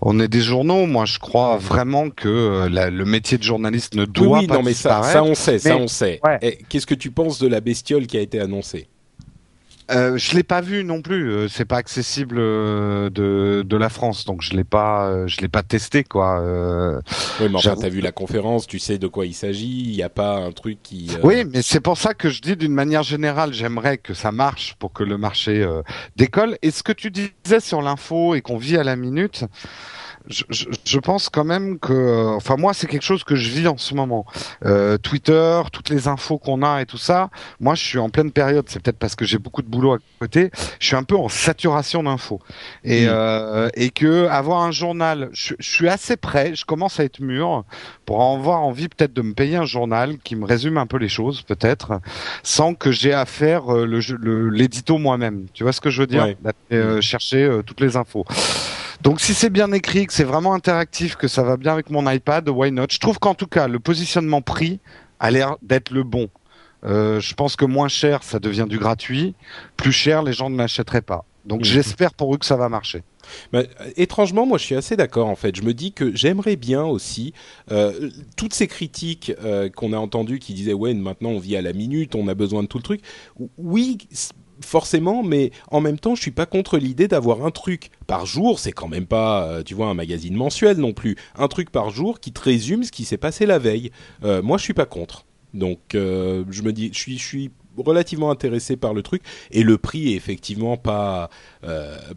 on 0.00 0.20
est 0.20 0.28
des 0.28 0.40
journaux. 0.40 0.86
Moi, 0.86 1.06
je 1.06 1.18
crois 1.18 1.56
vraiment 1.56 2.10
que 2.10 2.28
euh, 2.28 2.68
la, 2.68 2.90
le 2.90 3.04
métier 3.04 3.38
de 3.38 3.42
journaliste 3.42 3.94
ne 3.94 4.04
doit 4.04 4.26
oui, 4.26 4.40
oui, 4.40 4.46
pas 4.46 4.54
non, 4.54 4.62
mais 4.62 4.72
disparaître. 4.72 5.06
Ça, 5.06 5.12
ça 5.12 5.24
on 5.24 5.34
sait, 5.34 5.52
mais, 5.52 5.58
ça 5.58 5.76
on 5.76 5.88
sait. 5.88 6.20
Ouais. 6.24 6.58
Qu'est-ce 6.68 6.86
que 6.86 6.94
tu 6.94 7.10
penses 7.10 7.38
de 7.38 7.48
la 7.48 7.60
bestiole 7.60 8.06
qui 8.06 8.18
a 8.18 8.20
été 8.20 8.38
annoncée? 8.40 8.88
Euh, 9.90 10.16
je 10.16 10.34
l'ai 10.34 10.42
pas 10.42 10.60
vu 10.60 10.82
non 10.82 11.02
plus. 11.02 11.30
Euh, 11.30 11.48
c'est 11.48 11.64
pas 11.64 11.76
accessible 11.76 12.36
euh, 12.38 13.10
de, 13.10 13.62
de 13.66 13.76
la 13.76 13.88
France, 13.88 14.24
donc 14.24 14.40
je 14.42 14.54
l'ai 14.54 14.64
pas, 14.64 15.08
euh, 15.08 15.26
je 15.26 15.40
l'ai 15.40 15.48
pas 15.48 15.62
testé 15.62 16.04
quoi. 16.04 16.40
Euh, 16.40 17.00
Oui, 17.40 17.48
mais 17.50 17.56
enfin, 17.56 17.76
t'as 17.78 17.88
vu 17.90 18.00
la 18.00 18.12
conférence, 18.12 18.66
tu 18.66 18.78
sais 18.78 18.98
de 18.98 19.06
quoi 19.06 19.26
il 19.26 19.34
s'agit. 19.34 19.84
Il 19.90 19.96
n'y 19.96 20.02
a 20.02 20.08
pas 20.08 20.36
un 20.36 20.52
truc 20.52 20.78
qui. 20.82 21.10
Oui, 21.22 21.44
mais 21.44 21.60
c'est 21.62 21.80
pour 21.80 21.98
ça 21.98 22.14
que 22.14 22.30
je 22.30 22.40
dis 22.40 22.56
d'une 22.56 22.72
manière 22.72 23.02
générale, 23.02 23.52
j'aimerais 23.52 23.98
que 23.98 24.14
ça 24.14 24.32
marche 24.32 24.74
pour 24.78 24.92
que 24.92 25.04
le 25.04 25.18
marché 25.18 25.62
euh, 25.62 25.82
décolle. 26.16 26.56
Et 26.62 26.70
ce 26.70 26.82
que 26.82 26.92
tu 26.92 27.10
disais 27.10 27.60
sur 27.60 27.82
l'info 27.82 28.34
et 28.34 28.40
qu'on 28.40 28.56
vit 28.56 28.76
à 28.78 28.84
la 28.84 28.96
minute, 28.96 29.44
je, 30.28 30.44
je, 30.50 30.66
je 30.84 30.98
pense 30.98 31.28
quand 31.28 31.44
même 31.44 31.78
que, 31.78 32.34
enfin 32.36 32.56
moi, 32.56 32.72
c'est 32.74 32.86
quelque 32.86 33.02
chose 33.02 33.24
que 33.24 33.34
je 33.36 33.50
vis 33.50 33.66
en 33.68 33.76
ce 33.76 33.94
moment. 33.94 34.24
Euh, 34.64 34.96
Twitter, 34.98 35.60
toutes 35.72 35.90
les 35.90 36.08
infos 36.08 36.38
qu'on 36.38 36.62
a 36.62 36.80
et 36.80 36.86
tout 36.86 36.98
ça. 36.98 37.30
Moi, 37.60 37.74
je 37.74 37.82
suis 37.84 37.98
en 37.98 38.08
pleine 38.10 38.30
période. 38.32 38.64
C'est 38.68 38.82
peut-être 38.82 38.98
parce 38.98 39.14
que 39.14 39.24
j'ai 39.24 39.38
beaucoup 39.38 39.62
de 39.62 39.68
boulot 39.68 39.94
à 39.94 39.98
côté. 40.20 40.50
Je 40.80 40.86
suis 40.86 40.96
un 40.96 41.02
peu 41.02 41.16
en 41.16 41.28
saturation 41.28 42.02
d'infos 42.02 42.40
et 42.84 43.04
Mm. 43.04 43.08
euh, 43.10 43.68
et 43.74 43.90
que 43.90 44.26
avoir 44.28 44.62
un 44.62 44.70
journal, 44.70 45.28
je, 45.32 45.54
je 45.58 45.70
suis 45.70 45.88
assez 45.88 46.16
prêt. 46.16 46.54
Je 46.54 46.64
commence 46.64 46.98
à 47.00 47.04
être 47.04 47.20
mûr 47.20 47.64
pour 48.06 48.22
avoir 48.22 48.62
envie 48.62 48.88
peut-être 48.88 49.12
de 49.12 49.22
me 49.22 49.34
payer 49.34 49.56
un 49.56 49.64
journal 49.66 50.18
qui 50.24 50.36
me 50.36 50.44
résume 50.46 50.78
un 50.78 50.86
peu 50.86 50.96
les 50.98 51.08
choses, 51.08 51.42
peut-être, 51.42 52.00
sans 52.42 52.74
que 52.74 52.92
j'ai 52.92 53.12
à 53.12 53.26
faire 53.26 53.74
euh, 53.74 53.84
le 53.86 54.48
l'édito 54.50 54.98
moi-même. 54.98 55.46
Tu 55.52 55.62
vois 55.64 55.72
ce 55.72 55.80
que 55.80 55.90
je 55.90 56.00
veux 56.00 56.06
dire? 56.06 56.24
Ouais. 56.24 56.36
Euh, 56.72 57.00
chercher 57.00 57.44
euh, 57.44 57.62
toutes 57.62 57.80
les 57.80 57.96
infos. 57.96 58.24
Donc 59.04 59.20
si 59.20 59.34
c'est 59.34 59.50
bien 59.50 59.70
écrit, 59.72 60.06
que 60.06 60.14
c'est 60.14 60.24
vraiment 60.24 60.54
interactif, 60.54 61.16
que 61.16 61.28
ça 61.28 61.42
va 61.42 61.58
bien 61.58 61.72
avec 61.74 61.90
mon 61.90 62.10
iPad, 62.10 62.48
why 62.48 62.72
not? 62.72 62.86
Je 62.90 62.98
trouve 62.98 63.18
qu'en 63.18 63.34
tout 63.34 63.46
cas, 63.46 63.68
le 63.68 63.78
positionnement 63.78 64.40
prix 64.40 64.80
a 65.20 65.30
l'air 65.30 65.56
d'être 65.62 65.90
le 65.90 66.02
bon. 66.04 66.28
Euh, 66.86 67.20
je 67.20 67.34
pense 67.34 67.54
que 67.54 67.66
moins 67.66 67.88
cher, 67.88 68.22
ça 68.22 68.38
devient 68.38 68.66
du 68.68 68.78
gratuit. 68.78 69.34
Plus 69.76 69.92
cher, 69.92 70.22
les 70.22 70.32
gens 70.32 70.48
ne 70.48 70.56
l'achèteraient 70.56 71.02
pas. 71.02 71.26
Donc 71.44 71.60
Mhm. 71.60 71.64
j'espère 71.66 72.14
pour 72.14 72.34
eux 72.34 72.38
que 72.38 72.46
ça 72.46 72.56
va 72.56 72.70
marcher. 72.70 73.02
Bah, 73.52 73.62
étrangement, 73.96 74.46
moi, 74.46 74.56
je 74.56 74.64
suis 74.64 74.74
assez 74.74 74.96
d'accord. 74.96 75.28
En 75.28 75.36
fait, 75.36 75.54
je 75.54 75.62
me 75.62 75.74
dis 75.74 75.92
que 75.92 76.14
j'aimerais 76.16 76.56
bien 76.56 76.84
aussi 76.84 77.34
euh, 77.70 78.10
toutes 78.36 78.54
ces 78.54 78.66
critiques 78.66 79.32
euh, 79.44 79.68
qu'on 79.68 79.92
a 79.92 79.98
entendues 79.98 80.38
qui 80.38 80.54
disaient 80.54 80.72
ouais, 80.72 80.94
maintenant 80.94 81.30
on 81.30 81.38
vit 81.38 81.56
à 81.56 81.62
la 81.62 81.74
minute, 81.74 82.14
on 82.14 82.26
a 82.28 82.34
besoin 82.34 82.62
de 82.62 82.68
tout 82.68 82.78
le 82.78 82.82
truc. 82.82 83.00
Oui. 83.58 83.98
Forcément, 84.64 85.22
mais 85.22 85.50
en 85.70 85.80
même 85.80 85.98
temps, 85.98 86.14
je 86.14 86.22
suis 86.22 86.30
pas 86.30 86.46
contre 86.46 86.78
l'idée 86.78 87.06
d'avoir 87.06 87.44
un 87.44 87.50
truc 87.50 87.90
par 88.06 88.24
jour. 88.24 88.58
C'est 88.58 88.72
quand 88.72 88.88
même 88.88 89.06
pas, 89.06 89.44
euh, 89.44 89.62
tu 89.62 89.74
vois, 89.74 89.88
un 89.88 89.94
magazine 89.94 90.34
mensuel 90.34 90.78
non 90.78 90.94
plus. 90.94 91.16
Un 91.36 91.48
truc 91.48 91.70
par 91.70 91.90
jour 91.90 92.18
qui 92.18 92.32
te 92.32 92.40
résume 92.40 92.82
ce 92.82 92.90
qui 92.90 93.04
s'est 93.04 93.18
passé 93.18 93.44
la 93.44 93.58
veille. 93.58 93.90
Euh, 94.24 94.42
moi, 94.42 94.56
je 94.56 94.62
suis 94.62 94.72
pas 94.72 94.86
contre. 94.86 95.26
Donc, 95.52 95.94
euh, 95.94 96.44
je 96.50 96.62
me 96.62 96.72
dis, 96.72 96.90
je 96.92 96.98
suis, 96.98 97.18
je 97.18 97.24
suis 97.24 97.50
relativement 97.76 98.30
intéressé 98.30 98.76
par 98.76 98.94
le 98.94 99.02
truc 99.02 99.22
et 99.50 99.62
le 99.62 99.76
prix 99.76 100.12
est 100.12 100.16
effectivement 100.16 100.76
pas, 100.76 101.28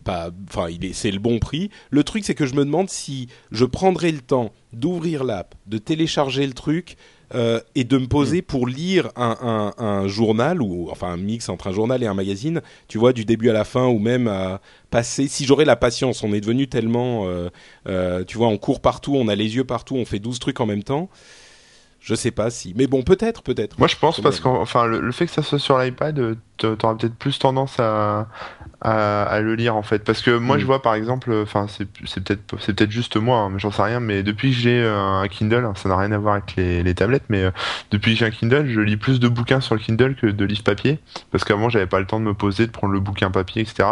pas, 0.03 0.29
enfin, 0.47 0.67
c'est 0.93 1.11
le 1.11 1.19
bon 1.19 1.39
prix. 1.39 1.69
Le 1.89 2.03
truc, 2.03 2.23
c'est 2.23 2.35
que 2.35 2.45
je 2.45 2.55
me 2.55 2.63
demande 2.63 2.89
si 2.89 3.27
je 3.51 3.65
prendrais 3.65 4.11
le 4.11 4.21
temps 4.21 4.53
d'ouvrir 4.71 5.23
l'app, 5.23 5.55
de 5.65 5.77
télécharger 5.79 6.47
le 6.47 6.53
truc. 6.53 6.95
Euh, 7.35 7.59
et 7.75 7.83
de 7.83 7.97
me 7.97 8.07
poser 8.07 8.41
pour 8.41 8.67
lire 8.67 9.09
un, 9.15 9.73
un, 9.77 9.83
un 9.83 10.07
journal 10.07 10.61
ou 10.61 10.89
enfin 10.91 11.07
un 11.09 11.17
mix 11.17 11.49
entre 11.49 11.67
un 11.67 11.71
journal 11.71 12.01
et 12.03 12.07
un 12.07 12.13
magazine, 12.13 12.61
tu 12.87 12.97
vois, 12.97 13.13
du 13.13 13.25
début 13.25 13.49
à 13.49 13.53
la 13.53 13.63
fin 13.65 13.85
ou 13.87 13.99
même 13.99 14.27
à 14.27 14.61
passer. 14.91 15.27
Si 15.27 15.45
j'aurais 15.45 15.65
la 15.65 15.75
patience, 15.75 16.23
on 16.23 16.33
est 16.33 16.41
devenu 16.41 16.67
tellement, 16.67 17.27
euh, 17.27 17.49
euh, 17.87 18.23
tu 18.23 18.37
vois, 18.37 18.47
on 18.47 18.57
court 18.57 18.79
partout, 18.81 19.15
on 19.15 19.27
a 19.27 19.35
les 19.35 19.55
yeux 19.55 19.65
partout, 19.65 19.95
on 19.95 20.05
fait 20.05 20.19
12 20.19 20.39
trucs 20.39 20.59
en 20.61 20.65
même 20.65 20.83
temps. 20.83 21.09
Je 21.99 22.15
sais 22.15 22.31
pas 22.31 22.49
si, 22.51 22.73
mais 22.77 22.87
bon, 22.87 23.01
peut-être, 23.03 23.41
peut-être. 23.43 23.77
Moi, 23.79 23.87
je 23.87 23.97
pense 23.97 24.21
parce 24.21 24.39
on- 24.39 24.43
qu'en 24.43 24.61
enfin 24.61 24.85
le, 24.85 25.01
le 25.01 25.11
fait 25.11 25.25
que 25.25 25.31
ça 25.31 25.41
soit 25.43 25.59
sur 25.59 25.77
l'iPad, 25.77 26.37
t'a- 26.57 26.75
t'auras 26.75 26.95
peut-être 26.95 27.15
plus 27.15 27.37
tendance 27.39 27.79
à, 27.79 28.29
à 28.87 29.23
à 29.23 29.41
le 29.41 29.55
lire 29.55 29.75
en 29.75 29.81
fait. 29.83 30.03
Parce 30.03 30.21
que 30.21 30.31
moi, 30.37 30.57
Mm. 30.57 30.59
je 30.59 30.65
vois 30.65 30.81
par 30.81 30.95
exemple, 30.95 31.31
enfin 31.43 31.65
c'est 31.67 31.87
c'est 32.05 32.23
peut-être 32.23 32.55
c'est 32.59 32.73
peut-être 32.75 32.91
juste 32.91 33.17
moi, 33.17 33.39
hein, 33.39 33.49
mais 33.51 33.59
j'en 33.59 33.71
sais 33.71 33.81
rien. 33.83 33.99
Mais 33.99 34.23
depuis 34.23 34.51
que 34.51 34.57
j'ai 34.57 34.81
euh, 34.81 34.97
un 35.21 35.27
Kindle, 35.27 35.65
hein, 35.65 35.73
ça 35.75 35.89
n'a 35.89 35.97
rien 35.97 36.11
à 36.11 36.17
voir 36.17 36.35
avec 36.35 36.55
les, 36.55 36.83
les 36.83 36.95
tablettes, 36.95 37.25
mais 37.29 37.43
euh, 37.43 37.51
depuis 37.91 38.13
que 38.13 38.19
j'ai 38.19 38.25
un 38.25 38.31
Kindle, 38.31 38.67
je 38.69 38.79
lis 38.81 38.97
plus 38.97 39.19
de 39.19 39.27
bouquins 39.27 39.59
sur 39.61 39.75
le 39.75 39.81
Kindle 39.81 40.15
que 40.15 40.27
de 40.27 40.45
livres 40.45 40.63
papier. 40.63 40.99
Parce 41.31 41.43
qu'avant, 41.43 41.69
j'avais 41.69 41.87
pas 41.87 41.99
le 41.99 42.05
temps 42.05 42.19
de 42.19 42.25
me 42.25 42.33
poser, 42.33 42.65
de 42.67 42.71
prendre 42.71 42.93
le 42.93 42.99
bouquin 42.99 43.29
papier, 43.31 43.61
etc. 43.61 43.87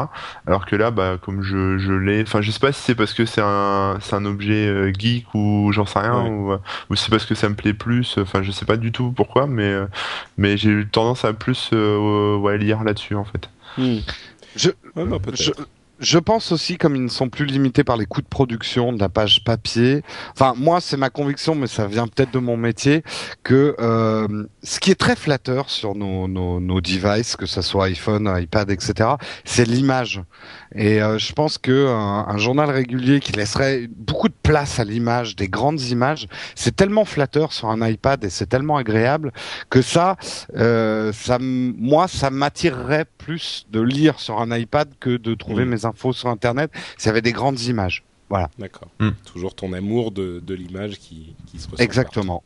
Alors 0.48 0.66
que 0.66 0.75
là, 0.75 0.92
bah 0.92 1.18
comme 1.22 1.42
je 1.44 1.78
je 1.78 1.94
l'ai, 1.94 2.22
enfin 2.24 2.42
je 2.42 2.52
sais 2.52 2.60
pas 2.60 2.72
si 2.72 2.82
c'est 2.82 2.96
parce 2.96 3.14
que 3.14 3.25
c'est 3.25 3.42
un 3.44 3.98
c'est 4.02 4.16
un 4.16 4.25
objet 4.25 4.68
euh, 4.68 4.92
geek 4.98 5.25
ou 5.34 5.72
j'en 5.74 5.86
sais 5.86 6.00
rien 6.00 6.24
Ouais. 6.24 6.30
ou 6.30 6.52
euh, 6.54 6.58
ou 6.90 6.96
c'est 6.96 7.10
parce 7.10 7.25
que 7.25 7.36
ça 7.36 7.50
me 7.50 7.56
plaît 7.56 7.74
plus. 7.74 8.18
Enfin, 8.18 8.42
je 8.44 8.52
sais 8.52 8.66
pas 8.66 8.78
du 8.78 8.92
tout 8.92 9.12
pourquoi, 9.12 9.48
mais 9.48 9.74
mais 10.38 10.58
j'ai 10.58 10.70
eu 10.70 10.88
tendance 10.88 11.25
à 11.25 11.34
plus 11.34 11.70
euh, 11.74 12.38
ouais, 12.38 12.58
lire 12.58 12.84
là-dessus 12.84 13.16
en 13.16 13.25
fait. 13.25 13.50
Hmm. 13.78 13.98
Je- 14.56 14.70
Ouais, 14.96 15.06
bah. 15.06 15.20
Je, 15.34 15.52
je 16.00 16.20
pense 16.20 16.52
aussi, 16.52 16.78
comme 16.78 16.96
ils 16.96 17.04
ne 17.04 17.10
sont 17.10 17.30
plus 17.30 17.46
limités 17.46 17.84
par 17.84 17.98
les 17.98 18.06
coûts 18.06 18.22
de 18.22 18.28
production 18.28 18.94
de 18.94 19.00
la 19.00 19.10
page 19.10 19.44
papier, 19.44 20.04
enfin 20.32 20.54
moi 20.56 20.82
c'est 20.82 20.98
ma 20.98 21.10
conviction, 21.10 21.56
mais 21.56 21.68
ça 21.68 21.88
vient 21.88 22.08
peut-être 22.08 22.32
de 22.32 22.40
mon 22.40 22.58
métier, 22.58 23.04
que 23.44 23.75
euh, 23.80 24.46
ce 24.64 24.80
qui 24.80 24.92
est 24.92 25.00
très 25.00 25.16
flatteur 25.16 25.70
sur 25.70 25.96
nos, 25.96 26.28
nos, 26.28 26.60
nos 26.60 26.82
devices, 26.82 27.36
que 27.36 27.46
ce 27.46 27.62
soit 27.62 27.86
iPhone, 27.86 28.31
iPad, 28.40 28.70
etc., 28.72 29.10
c'est 29.44 29.66
l'image. 29.66 30.22
Et 30.75 31.01
euh, 31.01 31.18
je 31.18 31.34
pense 31.34 31.58
que 31.58 31.88
un, 31.88 32.25
un 32.27 32.38
journal 32.38 32.70
régulier 32.70 33.20
qui 33.20 33.31
laisserait 33.31 33.88
beaucoup 33.96 34.27
de 34.27 34.36
place 34.44 34.79
à 34.79 34.84
l'image, 34.84 35.36
des 35.36 35.48
grandes 35.48 35.81
images, 35.81 36.27
c'est 36.55 36.75
tellement 36.75 37.05
flatteur 37.05 37.53
sur 37.53 37.70
un 37.70 37.88
iPad 37.88 38.24
et 38.24 38.29
c'est 38.29 38.48
tellement 38.48 38.77
agréable 38.77 39.31
que 39.70 39.81
ça, 39.81 40.18
euh, 40.58 41.12
ça, 41.14 41.38
moi, 41.40 42.08
ça 42.08 42.29
m'attirerait 42.29 43.05
plus 43.18 43.66
de 43.72 43.81
lire 43.81 44.20
sur 44.20 44.40
un 44.42 44.55
iPad 44.55 44.90
que 45.00 45.18
de 45.18 45.34
trouver 45.34 45.66
Mm. 45.66 45.70
mes 45.70 45.85
infos 45.86 46.14
sur 46.14 46.30
Internet 46.30 46.72
y 47.06 47.10
avait 47.10 47.22
des 47.22 47.32
grandes 47.32 47.62
images. 47.62 48.04
D'accord. 48.60 48.90
Hmm. 49.00 49.12
Toujours 49.32 49.54
ton 49.56 49.72
amour 49.72 50.12
de, 50.12 50.42
de 50.46 50.54
l'image 50.56 50.98
qui, 50.98 51.36
qui 51.46 51.60
se 51.60 51.70
ressent. 51.70 51.82
Exactement. 51.82 52.44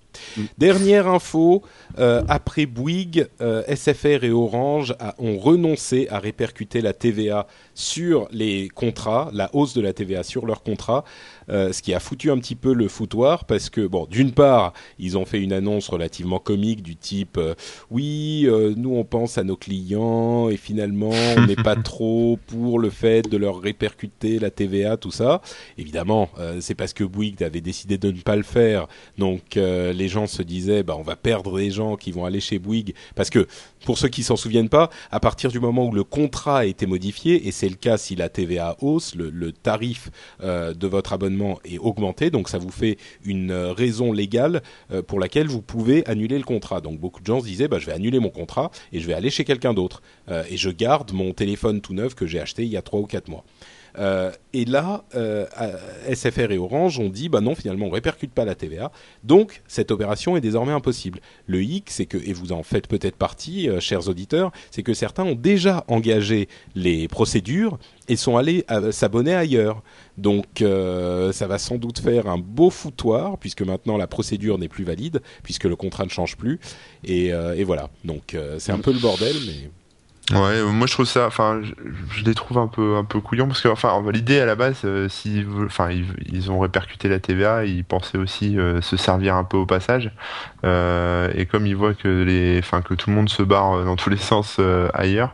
Dernière 0.58 1.08
info, 1.08 1.64
euh, 1.98 2.22
après 2.28 2.66
Bouygues, 2.66 3.28
euh, 3.42 3.64
SFR 3.74 4.24
et 4.24 4.30
Orange 4.32 4.94
a- 5.00 5.16
ont 5.20 5.38
renoncé 5.40 6.08
à 6.12 6.20
répercuter 6.20 6.82
la 6.82 6.94
TVA 6.94 7.48
sur 7.74 8.28
les 8.32 8.68
contrats, 8.70 9.32
la 9.34 9.50
hausse 9.56 9.74
de 9.74 9.82
la 9.82 9.94
TVA 9.94 10.22
sur 10.24 10.46
leurs 10.46 10.62
contrats, 10.64 11.06
euh, 11.50 11.74
ce 11.74 11.82
qui 11.82 11.94
a 11.94 12.00
foutu 12.00 12.32
un 12.32 12.38
petit 12.38 12.56
peu 12.56 12.74
le 12.74 12.88
foutoir 12.88 13.46
parce 13.46 13.70
que, 13.70 13.86
bon, 13.86 14.08
d'une 14.10 14.32
part, 14.32 14.74
ils 15.00 15.18
ont 15.18 15.26
fait 15.26 15.42
une 15.42 15.54
annonce 15.54 15.90
relativement 15.90 16.40
comique 16.40 16.84
du 16.84 16.96
type 16.96 17.38
euh, 17.38 17.56
oui, 17.90 18.44
euh, 18.46 18.74
nous 18.78 18.96
on 18.96 19.04
pense 19.04 19.38
à 19.38 19.44
nos 19.44 19.56
clients 19.56 20.50
et 20.50 20.58
finalement 20.58 21.12
on 21.38 21.46
n'est 21.46 21.56
pas 21.56 21.76
trop 21.84 22.38
pour 22.48 22.80
le 22.80 22.90
fait 22.90 23.28
de 23.28 23.38
leur 23.38 23.60
répercuter 23.60 24.40
la 24.40 24.52
TVA, 24.52 24.98
tout 24.98 25.12
ça. 25.12 25.42
Évidemment, 25.78 26.30
c'est 26.60 26.76
parce 26.76 26.94
que 26.94 27.04
Bouygues 27.04 27.44
avait 27.44 27.62
décidé 27.62 27.98
de 27.98 28.12
ne 28.12 28.22
pas 28.22 28.36
le 28.36 28.44
faire 28.44 28.88
donc 29.18 29.56
les 29.56 30.08
gens 30.08 30.28
se 30.28 30.42
disaient 30.42 30.84
bah 30.84 30.96
on 30.98 31.02
va 31.02 31.16
perdre 31.16 31.58
des 31.58 31.72
gens 31.72 31.96
qui 31.96 32.12
vont 32.12 32.26
aller 32.26 32.40
chez 32.40 32.60
Bouygues 32.60 32.94
parce 33.16 33.30
que 33.30 33.48
pour 33.86 33.98
ceux 33.98 34.10
qui 34.10 34.24
s'en 34.24 34.36
souviennent 34.36 34.70
pas, 34.70 34.90
à 35.12 35.20
partir 35.20 35.50
du 35.52 35.60
moment 35.60 35.86
où 35.88 35.94
le 35.94 36.04
contrat 36.04 36.60
a 36.60 36.66
été 36.66 36.86
modifié 36.86 37.48
et 37.48 37.52
c'est 37.52 37.70
le 37.70 37.76
cas 37.76 37.98
si 37.98 38.16
la 38.16 38.30
TVA 38.30 38.76
hausse, 38.82 39.16
le, 39.16 39.30
le 39.30 39.52
tarif 39.52 40.10
de 40.42 40.88
votre 40.88 41.14
abonnement 41.14 41.39
est 41.66 41.78
augmenté, 41.78 42.30
donc 42.30 42.50
ça 42.50 42.58
vous 42.58 42.72
fait 42.72 42.98
une 43.24 43.52
euh, 43.52 43.74
raison 43.74 44.12
légale 44.12 44.62
euh, 44.92 45.02
pour 45.02 45.20
laquelle 45.20 45.48
vous 45.48 45.62
pouvez 45.62 46.06
annuler 46.08 46.38
le 46.38 46.44
contrat. 46.44 46.82
Donc 46.82 47.00
beaucoup 47.00 47.22
de 47.22 47.26
gens 47.26 47.40
se 47.40 47.46
disaient 47.46 47.68
bah 47.68 47.80
je 47.80 47.86
vais 47.86 47.94
annuler 47.94 48.20
mon 48.20 48.30
contrat 48.30 48.72
et 48.94 49.00
je 49.00 49.08
vais 49.08 49.14
aller 49.14 49.30
chez 49.30 49.46
quelqu'un 49.46 49.74
d'autre 49.74 50.02
Euh, 50.30 50.44
et 50.50 50.58
je 50.58 50.70
garde 50.70 51.12
mon 51.14 51.34
téléphone 51.34 51.82
tout 51.82 51.94
neuf 51.94 52.14
que 52.14 52.28
j'ai 52.28 52.40
acheté 52.40 52.64
il 52.64 52.70
y 52.70 52.78
a 52.78 52.82
trois 52.82 53.00
ou 53.00 53.08
quatre 53.08 53.30
mois. 53.30 53.44
Euh, 54.00 54.32
et 54.54 54.66
là, 54.66 55.04
euh, 55.16 55.46
SFR 56.12 56.52
et 56.52 56.58
Orange 56.58 57.00
ont 57.00 57.10
dit, 57.10 57.30
bah 57.30 57.42
non, 57.42 57.54
finalement, 57.54 57.88
on 57.88 57.90
répercute 57.90 58.32
pas 58.32 58.46
la 58.46 58.56
TVA, 58.56 58.92
donc 59.24 59.62
cette 59.68 59.92
opération 59.92 60.38
est 60.38 60.42
désormais 60.42 60.72
impossible. 60.72 61.20
Le 61.48 61.62
hic, 61.62 61.90
c'est 61.90 62.06
que, 62.06 62.18
et 62.18 62.34
vous 62.34 62.52
en 62.52 62.64
faites 62.64 62.88
peut-être 62.88 63.18
partie, 63.18 63.70
euh, 63.70 63.80
chers 63.80 64.08
auditeurs, 64.08 64.52
c'est 64.72 64.84
que 64.84 64.94
certains 64.94 65.24
ont 65.24 65.36
déjà 65.36 65.84
engagé 65.88 66.48
les 66.76 67.08
procédures 67.08 67.78
et 68.08 68.16
sont 68.16 68.38
allés 68.38 68.66
s'abonner 68.92 69.36
ailleurs. 69.36 69.84
Donc, 70.18 70.64
ça 70.64 71.48
va 71.48 71.60
sans 71.60 71.76
doute 71.76 72.00
faire 72.00 72.26
un 72.28 72.40
beau 72.40 72.72
foutoir, 72.72 73.38
puisque 73.38 73.62
maintenant 73.62 73.98
la 73.98 74.08
procédure 74.08 74.58
n'est 74.58 74.68
plus 74.68 74.84
valide, 74.84 75.22
puisque 75.44 75.66
le 75.66 75.76
contrat 75.76 76.06
ne 76.06 76.10
change 76.10 76.36
plus. 76.36 76.60
Et, 77.04 77.28
et 77.28 77.64
voilà. 77.64 77.92
Donc, 78.04 78.36
c'est 78.58 78.72
un 78.72 78.80
peu 78.80 78.92
le 78.92 79.00
bordel, 79.00 79.36
mais. 79.46 79.70
Ouais, 80.32 80.38
euh, 80.60 80.68
moi 80.68 80.86
je 80.86 80.94
trouve 80.94 81.08
ça, 81.08 81.26
enfin, 81.26 81.60
je, 81.64 81.72
je 82.12 82.24
les 82.24 82.36
trouve 82.36 82.60
un 82.60 82.68
peu 82.68 82.98
un 82.98 83.04
peu 83.04 83.20
couillons 83.20 83.48
parce 83.48 83.62
que, 83.62 83.68
enfin, 83.68 84.00
l'idée 84.12 84.40
à 84.40 84.46
la 84.46 84.54
base, 84.56 84.82
euh, 84.86 85.08
veulent- 85.26 85.66
enfin, 85.66 85.90
ils, 85.90 86.06
ils 86.32 86.52
ont 86.52 86.60
répercuté 86.60 87.08
la 87.10 87.20
TVA, 87.20 87.66
ils 87.66 87.84
pensaient 87.84 88.20
aussi 88.20 88.60
euh, 88.60 88.80
se 88.82 88.96
servir 88.96 89.36
un 89.36 89.44
peu 89.44 89.58
au 89.58 89.66
passage, 89.66 90.12
Euh, 90.66 91.32
et 91.36 91.46
comme 91.48 91.66
ils 91.66 91.76
voient 91.76 91.94
que 91.96 92.08
les, 92.24 92.60
enfin, 92.60 92.82
que 92.82 92.94
tout 92.94 93.10
le 93.10 93.16
monde 93.16 93.30
se 93.30 93.42
barre 93.44 93.74
euh, 93.80 93.86
dans 93.86 93.96
tous 93.96 94.10
les 94.12 94.18
sens 94.32 94.58
euh, 94.60 94.90
ailleurs, 94.94 95.34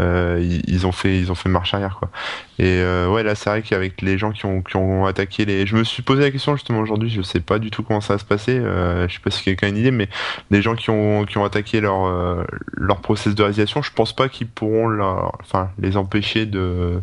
ils, 0.00 0.62
ils 0.68 0.86
ont 0.86 0.92
fait 0.92 1.18
ils 1.18 1.30
ont 1.32 1.34
fait 1.36 1.48
marche 1.48 1.72
arrière 1.72 1.96
quoi. 1.98 2.10
Et 2.58 2.78
euh, 2.80 3.08
ouais, 3.08 3.24
là, 3.24 3.34
c'est 3.34 3.50
vrai 3.50 3.62
qu'avec 3.62 4.00
les 4.00 4.16
gens 4.16 4.30
qui 4.30 4.46
ont, 4.46 4.62
qui 4.62 4.76
ont 4.76 5.06
attaqué 5.06 5.44
les. 5.44 5.66
Je 5.66 5.76
me 5.76 5.82
suis 5.82 6.02
posé 6.02 6.22
la 6.22 6.30
question 6.30 6.54
justement 6.54 6.80
aujourd'hui, 6.80 7.10
je 7.10 7.20
sais 7.20 7.40
pas 7.40 7.58
du 7.58 7.70
tout 7.70 7.82
comment 7.82 8.00
ça 8.00 8.14
va 8.14 8.18
se 8.18 8.24
passer, 8.24 8.56
euh, 8.56 9.08
je 9.08 9.14
sais 9.14 9.20
pas 9.20 9.30
si 9.30 9.42
quelqu'un 9.42 9.66
a 9.66 9.70
une 9.70 9.76
idée, 9.76 9.90
mais 9.90 10.08
les 10.50 10.62
gens 10.62 10.76
qui 10.76 10.90
ont, 10.90 11.24
qui 11.24 11.36
ont 11.38 11.44
attaqué 11.44 11.80
leur, 11.80 12.04
euh, 12.04 12.44
leur 12.72 13.00
process 13.00 13.34
de 13.34 13.42
résiliation, 13.42 13.82
je 13.82 13.90
pense 13.92 14.14
pas 14.14 14.28
qu'ils 14.28 14.46
pourront 14.46 14.86
leur, 14.86 15.36
enfin, 15.40 15.70
les 15.78 15.96
empêcher 15.96 16.46
de, 16.46 17.00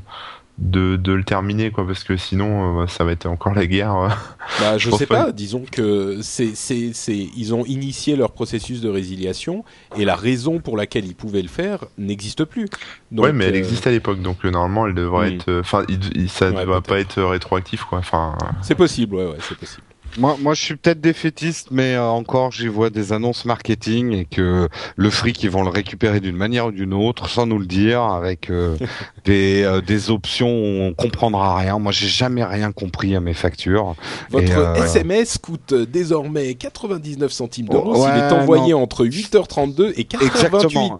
de, 0.57 0.95
de 0.95 1.13
le 1.13 1.23
terminer 1.23 1.71
quoi 1.71 1.85
parce 1.87 2.03
que 2.03 2.17
sinon 2.17 2.81
euh, 2.81 2.87
ça 2.87 3.03
va 3.03 3.13
être 3.13 3.25
encore 3.25 3.53
la 3.53 3.65
guerre 3.65 3.95
euh. 3.95 4.09
bah, 4.59 4.77
je, 4.77 4.91
sais 4.91 5.05
pas. 5.05 5.31
disons 5.31 5.63
que 5.69 6.19
c'est 6.21 6.55
c'est 6.55 6.91
c'est 6.93 7.29
ils 7.35 7.53
ont 7.53 7.65
initié 7.65 8.15
leur 8.15 8.31
processus 8.31 8.81
de 8.81 8.89
résiliation 8.89 9.63
et 9.97 10.05
la 10.05 10.15
raison 10.15 10.59
pour 10.59 10.77
laquelle 10.77 11.05
ils 11.05 11.15
pouvaient 11.15 11.41
le 11.41 11.47
faire 11.47 11.85
n'existe 11.97 12.45
plus 12.45 12.67
donc, 13.11 13.25
ouais 13.25 13.33
mais 13.33 13.45
elle 13.45 13.55
euh... 13.55 13.59
existe 13.59 13.87
à 13.87 13.91
l'époque 13.91 14.21
donc 14.21 14.43
normalement 14.43 14.87
elle 14.87 14.93
devrait 14.93 15.31
hmm. 15.31 15.35
être 15.35 15.59
enfin 15.59 15.85
ça 16.27 16.51
ne 16.51 16.57
ouais, 16.57 16.65
va 16.65 16.81
pas 16.81 16.99
être 16.99 17.21
rétroactif 17.21 17.83
quoi 17.83 17.99
enfin 17.99 18.37
c'est 18.61 18.75
possible 18.75 19.15
ouais 19.15 19.25
ouais 19.25 19.37
c'est 19.39 19.57
possible 19.57 19.83
moi, 20.17 20.37
moi, 20.39 20.53
je 20.53 20.61
suis 20.61 20.75
peut-être 20.75 21.01
défaitiste, 21.01 21.67
mais 21.71 21.95
euh, 21.95 22.03
encore, 22.03 22.51
j'y 22.51 22.67
vois 22.67 22.89
des 22.89 23.13
annonces 23.13 23.45
marketing 23.45 24.13
et 24.13 24.25
que 24.25 24.67
le 24.95 25.09
fric, 25.09 25.41
ils 25.43 25.49
vont 25.49 25.63
le 25.63 25.69
récupérer 25.69 26.19
d'une 26.19 26.35
manière 26.35 26.67
ou 26.67 26.71
d'une 26.71 26.93
autre, 26.93 27.29
sans 27.29 27.45
nous 27.45 27.59
le 27.59 27.65
dire, 27.65 28.01
avec 28.01 28.49
euh, 28.49 28.77
des, 29.25 29.63
euh, 29.63 29.81
des 29.81 30.09
options 30.09 30.49
où 30.49 30.81
on 30.81 30.93
comprendra 30.93 31.55
rien. 31.57 31.79
Moi, 31.79 31.91
j'ai 31.91 32.07
jamais 32.07 32.43
rien 32.43 32.71
compris 32.71 33.15
à 33.15 33.19
mes 33.19 33.33
factures. 33.33 33.95
Votre 34.29 34.77
SMS 34.77 35.37
coûte 35.37 35.73
désormais 35.73 36.55
99 36.55 37.31
centimes 37.31 37.67
d'euros 37.67 38.03
ouais, 38.03 38.11
s'il 38.11 38.23
est 38.23 38.31
envoyé 38.31 38.73
non. 38.73 38.83
entre 38.83 39.05
8h32 39.05 39.93
et 39.95 40.03
4h28. 40.03 40.25
Exactement. 40.25 40.97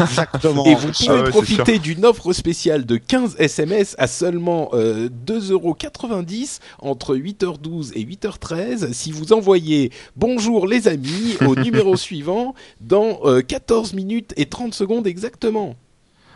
Exactement. 0.00 0.64
Et 0.66 0.74
vous 0.74 0.88
pouvez 0.88 1.08
ah 1.08 1.22
ouais, 1.22 1.30
profiter 1.30 1.78
d'une 1.78 2.04
offre 2.04 2.32
spéciale 2.32 2.86
de 2.86 2.96
15 2.96 3.36
SMS 3.38 3.94
à 3.98 4.06
seulement 4.06 4.70
2,90€ 4.72 6.58
entre 6.80 7.16
8h12 7.16 7.92
et 7.94 8.04
8h 8.04 8.38
13 8.38 8.92
si 8.92 9.12
vous 9.12 9.32
envoyez 9.32 9.90
bonjour 10.16 10.66
les 10.66 10.88
amis 10.88 11.36
au 11.46 11.56
numéro 11.56 11.96
suivant 11.96 12.54
dans 12.80 13.20
euh, 13.24 13.40
14 13.40 13.94
minutes 13.94 14.32
et 14.36 14.46
30 14.46 14.74
secondes 14.74 15.06
exactement. 15.06 15.76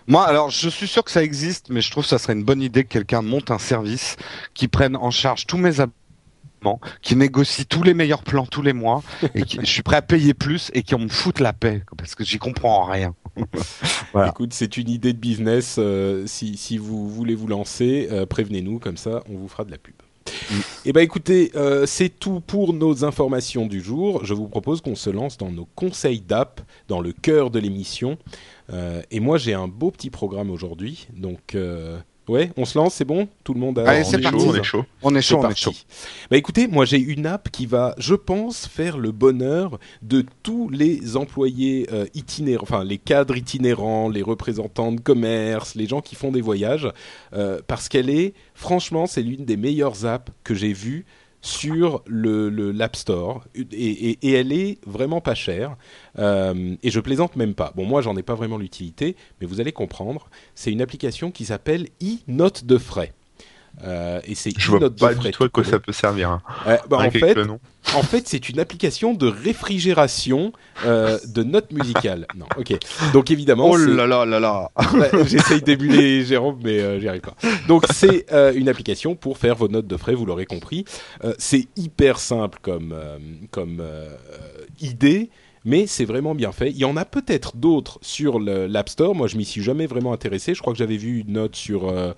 Moi, 0.06 0.22
alors, 0.26 0.50
je 0.50 0.68
suis 0.68 0.86
sûr 0.86 1.02
que 1.02 1.10
ça 1.10 1.22
existe, 1.22 1.70
mais 1.70 1.80
je 1.80 1.90
trouve 1.90 2.02
que 2.04 2.10
ça 2.10 2.18
serait 2.18 2.34
une 2.34 2.44
bonne 2.44 2.60
idée 2.60 2.84
que 2.84 2.90
quelqu'un 2.90 3.22
monte 3.22 3.50
un 3.50 3.58
service 3.58 4.16
qui 4.52 4.68
prenne 4.68 4.96
en 4.96 5.10
charge 5.10 5.46
tous 5.46 5.56
mes 5.56 5.80
qui 7.02 7.16
négocie 7.16 7.66
tous 7.66 7.82
les 7.82 7.94
meilleurs 7.94 8.22
plans 8.22 8.46
tous 8.46 8.62
les 8.62 8.72
mois, 8.72 9.02
et 9.34 9.42
qui, 9.42 9.58
je 9.60 9.66
suis 9.66 9.82
prêt 9.82 9.96
à 9.96 10.02
payer 10.02 10.34
plus 10.34 10.70
et 10.74 10.82
qui 10.82 10.94
me 10.94 11.08
foute 11.08 11.40
la 11.40 11.52
paix, 11.52 11.82
parce 11.96 12.14
que 12.14 12.24
j'y 12.24 12.38
comprends 12.38 12.84
rien. 12.84 13.14
voilà. 14.12 14.30
Écoute, 14.30 14.52
c'est 14.52 14.76
une 14.76 14.88
idée 14.88 15.12
de 15.12 15.18
business. 15.18 15.76
Euh, 15.78 16.24
si, 16.26 16.56
si, 16.56 16.78
vous 16.78 17.08
voulez 17.08 17.34
vous 17.34 17.48
lancer, 17.48 18.08
euh, 18.10 18.26
prévenez-nous, 18.26 18.78
comme 18.78 18.96
ça, 18.96 19.22
on 19.28 19.36
vous 19.36 19.48
fera 19.48 19.64
de 19.64 19.70
la 19.70 19.78
pub. 19.78 19.94
Mm. 20.50 20.54
Eh 20.86 20.92
ben 20.92 21.00
écoutez, 21.00 21.52
euh, 21.54 21.86
c'est 21.86 22.08
tout 22.08 22.40
pour 22.40 22.72
nos 22.72 23.04
informations 23.04 23.66
du 23.66 23.80
jour. 23.80 24.24
Je 24.24 24.34
vous 24.34 24.48
propose 24.48 24.80
qu'on 24.80 24.94
se 24.94 25.10
lance 25.10 25.38
dans 25.38 25.50
nos 25.50 25.66
conseils 25.74 26.20
d'app, 26.20 26.60
dans 26.88 27.00
le 27.00 27.12
cœur 27.12 27.50
de 27.50 27.58
l'émission. 27.58 28.18
Euh, 28.72 29.02
et 29.10 29.20
moi, 29.20 29.38
j'ai 29.38 29.54
un 29.54 29.68
beau 29.68 29.90
petit 29.90 30.10
programme 30.10 30.50
aujourd'hui, 30.50 31.08
donc 31.16 31.54
euh, 31.54 31.98
Ouais, 32.26 32.50
on 32.56 32.64
se 32.64 32.78
lance, 32.78 32.94
c'est 32.94 33.04
bon? 33.04 33.28
Tout 33.42 33.52
le 33.52 33.60
monde 33.60 33.78
a... 33.78 33.88
Allez, 33.88 34.04
c'est 34.04 34.18
parti. 34.18 34.44
on 34.48 34.54
est 34.54 34.62
chaud. 34.62 34.84
On 35.02 35.14
est 35.14 35.20
chaud, 35.20 35.40
on 35.42 35.50
est 35.50 35.58
chaud. 35.58 35.72
Bah 36.30 36.38
écoutez, 36.38 36.66
moi 36.68 36.86
j'ai 36.86 36.98
une 36.98 37.26
app 37.26 37.50
qui 37.50 37.66
va, 37.66 37.94
je 37.98 38.14
pense, 38.14 38.66
faire 38.66 38.96
le 38.96 39.12
bonheur 39.12 39.78
de 40.00 40.24
tous 40.42 40.70
les 40.70 41.16
employés 41.18 41.86
euh, 41.92 42.06
itinérants, 42.14 42.62
enfin 42.62 42.82
les 42.82 42.96
cadres 42.96 43.36
itinérants, 43.36 44.08
les 44.08 44.22
représentants 44.22 44.92
de 44.92 45.00
commerce, 45.00 45.74
les 45.74 45.86
gens 45.86 46.00
qui 46.00 46.14
font 46.14 46.32
des 46.32 46.40
voyages, 46.40 46.88
euh, 47.34 47.60
parce 47.66 47.90
qu'elle 47.90 48.08
est, 48.08 48.32
franchement, 48.54 49.06
c'est 49.06 49.22
l'une 49.22 49.44
des 49.44 49.58
meilleures 49.58 50.06
apps 50.06 50.32
que 50.44 50.54
j'ai 50.54 50.72
vues 50.72 51.04
sur 51.44 52.02
le, 52.06 52.48
le 52.48 52.72
l'App 52.72 52.96
Store 52.96 53.44
et, 53.54 54.18
elle 54.22 54.50
est 54.50 54.78
vraiment 54.86 55.20
pas 55.20 55.34
chère 55.34 55.76
euh, 56.18 56.74
et 56.82 56.90
je 56.90 57.00
plaisante 57.00 57.36
même 57.36 57.54
pas. 57.54 57.72
Bon 57.76 57.84
moi 57.84 58.00
j'en 58.00 58.16
ai 58.16 58.22
pas 58.22 58.34
vraiment 58.34 58.56
l'utilité 58.56 59.14
mais 59.40 59.46
vous 59.46 59.60
allez 59.60 59.72
comprendre. 59.72 60.30
C'est 60.54 60.72
une 60.72 60.80
application 60.80 61.30
qui 61.30 61.44
s'appelle 61.44 61.88
e-note 62.02 62.64
de 62.64 62.78
frais. 62.78 63.12
Euh, 63.82 64.20
et 64.24 64.34
c'est 64.34 64.52
je 64.56 64.70
vois 64.70 64.90
pas 64.90 65.14
du 65.14 65.30
tout 65.30 65.44
à 65.44 65.48
quoi 65.48 65.64
ça 65.64 65.78
peut 65.78 65.92
servir. 65.92 66.30
Hein. 66.30 66.42
Euh, 66.66 66.76
bah, 66.88 66.98
en, 66.98 67.10
fait, 67.10 67.36
en 67.94 68.02
fait, 68.02 68.28
c'est 68.28 68.48
une 68.48 68.60
application 68.60 69.14
de 69.14 69.26
réfrigération 69.26 70.52
euh, 70.86 71.18
de 71.26 71.42
notes 71.42 71.72
musicales. 71.72 72.26
non, 72.36 72.46
ok. 72.56 72.74
Donc 73.12 73.30
évidemment, 73.30 73.70
oh 73.70 73.76
là 73.76 74.06
là 74.06 74.24
là 74.24 74.40
là. 74.40 74.70
ouais, 74.94 75.10
J'essaye 75.26 75.60
d'émuler 75.60 76.24
Jérôme, 76.24 76.60
mais 76.62 76.80
euh, 76.80 77.00
j'y 77.00 77.08
arrive 77.08 77.22
pas. 77.22 77.34
Donc 77.68 77.84
c'est 77.92 78.26
une 78.54 78.68
application 78.68 79.16
pour 79.16 79.38
faire 79.38 79.56
vos 79.56 79.68
notes 79.68 79.86
de 79.86 79.96
frais. 79.96 80.14
Vous 80.14 80.26
l'aurez 80.26 80.46
compris. 80.46 80.84
C'est 81.38 81.68
hyper 81.76 82.18
simple 82.18 82.58
comme 82.62 82.94
comme 83.50 83.82
idée 84.80 85.30
mais 85.64 85.86
c'est 85.86 86.04
vraiment 86.04 86.34
bien 86.34 86.52
fait. 86.52 86.70
Il 86.70 86.76
y 86.76 86.84
en 86.84 86.96
a 86.96 87.04
peut-être 87.04 87.56
d'autres 87.56 87.98
sur 88.02 88.38
l'App 88.38 88.88
Store. 88.88 89.14
Moi, 89.14 89.26
je 89.28 89.36
m'y 89.36 89.44
suis 89.44 89.62
jamais 89.62 89.86
vraiment 89.86 90.12
intéressé. 90.12 90.54
Je 90.54 90.60
crois 90.60 90.72
que 90.72 90.78
j'avais 90.78 90.96
vu 90.96 91.20
une 91.20 91.32
note 91.32 91.56
sur 91.56 91.88
euh, 91.88 92.12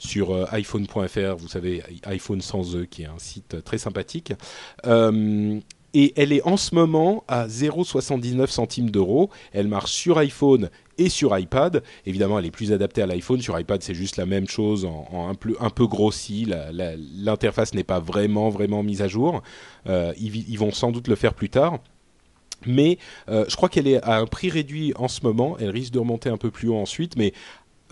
sur 0.00 0.34
euh, 0.34 0.46
iPhone.fr, 0.50 1.36
vous 1.36 1.48
savez, 1.48 1.82
iPhone 2.04 2.40
sans 2.40 2.74
E, 2.74 2.86
qui 2.86 3.02
est 3.02 3.06
un 3.06 3.18
site 3.18 3.62
très 3.62 3.78
sympathique. 3.78 4.32
Euh, 4.86 5.60
et 5.92 6.12
elle 6.16 6.32
est 6.32 6.42
en 6.46 6.56
ce 6.56 6.74
moment 6.74 7.24
à 7.28 7.46
0,79 7.46 8.46
centimes 8.46 8.90
d'euros. 8.90 9.28
Elle 9.52 9.68
marche 9.68 9.92
sur 9.92 10.18
iPhone 10.18 10.70
et 10.98 11.08
sur 11.08 11.36
iPad. 11.36 11.82
Évidemment, 12.06 12.38
elle 12.38 12.46
est 12.46 12.50
plus 12.50 12.72
adaptée 12.72 13.02
à 13.02 13.06
l'iPhone. 13.06 13.40
Sur 13.40 13.58
iPad, 13.58 13.82
c'est 13.82 13.94
juste 13.94 14.16
la 14.16 14.24
même 14.24 14.48
chose 14.48 14.86
en, 14.86 15.28
un, 15.28 15.70
peu, 15.70 15.86
grossi. 15.86 16.46
L'interface 17.18 17.74
n'est 17.74 17.84
pas 17.84 17.98
vraiment, 17.98 18.48
vraiment 18.48 18.82
mise 18.82 19.02
à 19.02 19.08
jour. 19.08 19.42
Euh, 19.88 20.14
ils, 20.18 20.58
vont 20.58 20.70
sans 20.70 20.92
doute 20.92 21.08
le 21.08 21.16
faire 21.16 21.34
plus 21.34 21.50
tard. 21.50 21.80
Mais 22.66 22.98
je 23.26 23.56
crois 23.56 23.68
qu'elle 23.68 23.88
est 23.88 24.02
à 24.02 24.18
un 24.18 24.26
prix 24.26 24.48
réduit 24.48 24.92
en 24.94 25.08
ce 25.08 25.22
moment. 25.24 25.56
Elle 25.58 25.70
risque 25.70 25.92
de 25.92 25.98
remonter 25.98 26.28
un 26.28 26.36
peu 26.36 26.52
plus 26.52 26.68
haut 26.68 26.76
ensuite. 26.76 27.16
Mais 27.16 27.32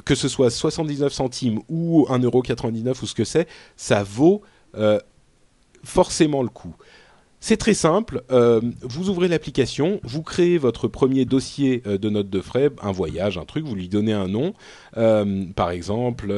que 0.05 0.15
ce 0.15 0.29
soit 0.29 0.51
79 0.51 1.13
centimes 1.13 1.61
ou 1.69 2.07
1,99€ 2.09 3.03
ou 3.03 3.07
ce 3.07 3.15
que 3.15 3.25
c'est, 3.25 3.49
ça 3.77 4.03
vaut 4.03 4.43
euh, 4.77 4.99
forcément 5.85 6.43
le 6.43 6.49
coup. 6.49 6.75
C'est 7.41 7.57
très 7.57 7.75
simple. 7.75 8.25
Euh, 8.33 8.61
vous 8.83 9.11
ouvrez 9.11 9.29
l'application, 9.29 10.01
vous 10.03 10.25
créez 10.25 10.59
votre 10.59 10.89
premier 10.89 11.25
dossier 11.25 11.85
euh, 11.87 11.97
de 11.97 12.11
notes 12.11 12.29
de 12.29 12.41
frais, 12.41 12.71
un 12.83 12.91
voyage, 12.91 13.39
un 13.39 13.45
truc, 13.45 13.65
vous 13.65 13.77
lui 13.77 13.89
donnez 13.89 14.13
un 14.13 14.27
nom. 14.27 14.55
Par 15.55 15.71
exemple, 15.71 16.35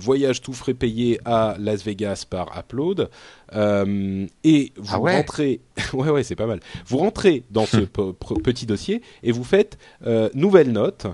voyage 0.00 0.40
tout 0.40 0.52
frais 0.52 0.74
payé 0.74 1.20
à 1.24 1.54
Las 1.60 1.84
Vegas 1.84 2.26
par 2.28 2.58
Upload. 2.58 3.10
et 3.52 4.72
vous 4.76 4.90
ah 4.90 4.98
ouais? 4.98 5.16
rentrez. 5.16 5.60
ouais, 5.92 6.10
ouais, 6.10 6.24
c'est 6.24 6.34
pas 6.34 6.46
mal. 6.46 6.58
Vous 6.84 6.98
rentrez 6.98 7.44
dans 7.52 7.66
ce 7.66 7.76
petit 8.42 8.66
dossier 8.66 9.02
et 9.22 9.30
vous 9.30 9.44
faites 9.44 9.78
nouvelle 10.34 10.72
note 10.72 11.06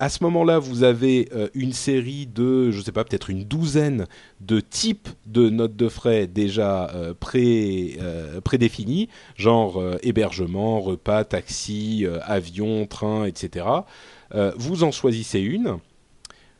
à 0.00 0.08
ce 0.08 0.24
moment-là, 0.24 0.58
vous 0.58 0.82
avez 0.82 1.28
euh, 1.34 1.48
une 1.52 1.74
série 1.74 2.26
de, 2.26 2.70
je 2.70 2.78
ne 2.78 2.82
sais 2.82 2.90
pas, 2.90 3.04
peut-être 3.04 3.28
une 3.28 3.44
douzaine 3.44 4.06
de 4.40 4.58
types 4.58 5.10
de 5.26 5.50
notes 5.50 5.76
de 5.76 5.90
frais 5.90 6.26
déjà 6.26 6.88
euh, 6.94 7.12
pré, 7.12 7.98
euh, 8.00 8.40
genre 9.36 9.78
euh, 9.78 9.98
hébergement, 10.02 10.80
repas, 10.80 11.24
taxi, 11.24 12.06
avion, 12.22 12.86
train, 12.86 13.26
etc. 13.26 13.66
Vous 14.56 14.84
en 14.84 14.90
choisissez 14.90 15.40
une. 15.40 15.78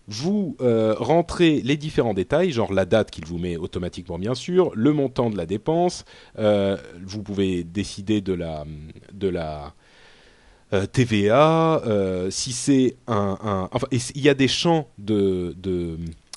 Vous 0.06 0.56
rentrez 0.58 1.60
les 1.62 1.76
différents 1.76 2.14
détails, 2.14 2.50
genre 2.50 2.72
la 2.72 2.84
date 2.84 3.10
qu'il 3.10 3.24
vous 3.24 3.38
met 3.38 3.56
automatiquement 3.56 4.18
bien 4.18 4.34
sûr, 4.34 4.72
le 4.74 4.92
montant 4.92 5.30
de 5.30 5.36
la 5.36 5.46
dépense. 5.46 6.04
vous 6.36 7.22
pouvez 7.22 7.64
décider 7.64 8.20
de 8.20 8.34
la, 8.34 8.64
de 9.12 9.28
la 9.28 9.74
TVA, 10.92 11.82
euh, 11.86 12.30
si 12.30 12.52
c'est 12.52 12.96
un, 13.06 13.68
enfin, 13.72 13.86
il 13.90 14.20
y 14.20 14.28
a 14.28 14.34
des 14.34 14.48
champs 14.48 14.88
de, 14.98 15.54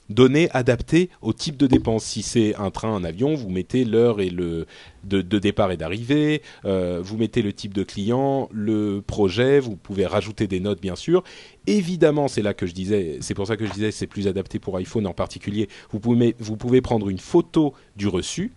données 0.10 0.50
adaptés 0.52 1.10
au 1.22 1.34
type 1.34 1.58
de 1.58 1.68
dépense. 1.68 2.04
Si 2.04 2.24
c'est 2.24 2.56
un 2.56 2.72
train, 2.72 2.94
un 2.94 3.04
avion, 3.04 3.36
vous 3.36 3.50
mettez 3.50 3.86
l'heure 3.86 4.22
et 4.22 4.30
le 4.30 4.66
de, 5.04 5.22
départ 5.22 5.72
et 5.72 5.78
d'arrivée, 5.78 6.42
euh, 6.66 7.00
vous 7.04 7.18
mettez 7.18 7.42
le 7.42 7.54
type 7.54 7.74
de 7.74 7.84
client, 7.84 8.50
le 8.52 9.02
projet, 9.06 9.60
vous 9.60 9.76
pouvez 9.76 10.06
rajouter 10.06 10.48
des 10.48 10.60
notes 10.60 10.82
bien 10.82 10.96
sûr. 10.96 11.24
Évidemment, 11.68 12.28
c'est 12.28 12.42
là 12.42 12.54
que 12.54 12.66
je 12.66 12.74
disais, 12.74 13.18
c'est 13.22 13.34
pour 13.34 13.48
ça 13.48 13.58
que 13.58 13.66
je 13.66 13.72
disais 13.72 13.92
c'est 13.92 14.08
plus 14.08 14.28
adapté 14.28 14.60
pour 14.60 14.78
iPhone 14.78 15.08
en 15.08 15.14
particulier. 15.14 15.70
Vous 15.92 16.00
pouvez 16.00 16.36
vous 16.40 16.58
pouvez 16.58 16.82
prendre 16.82 17.10
une 17.10 17.20
photo 17.20 17.74
du 17.96 18.08
reçu. 18.08 18.52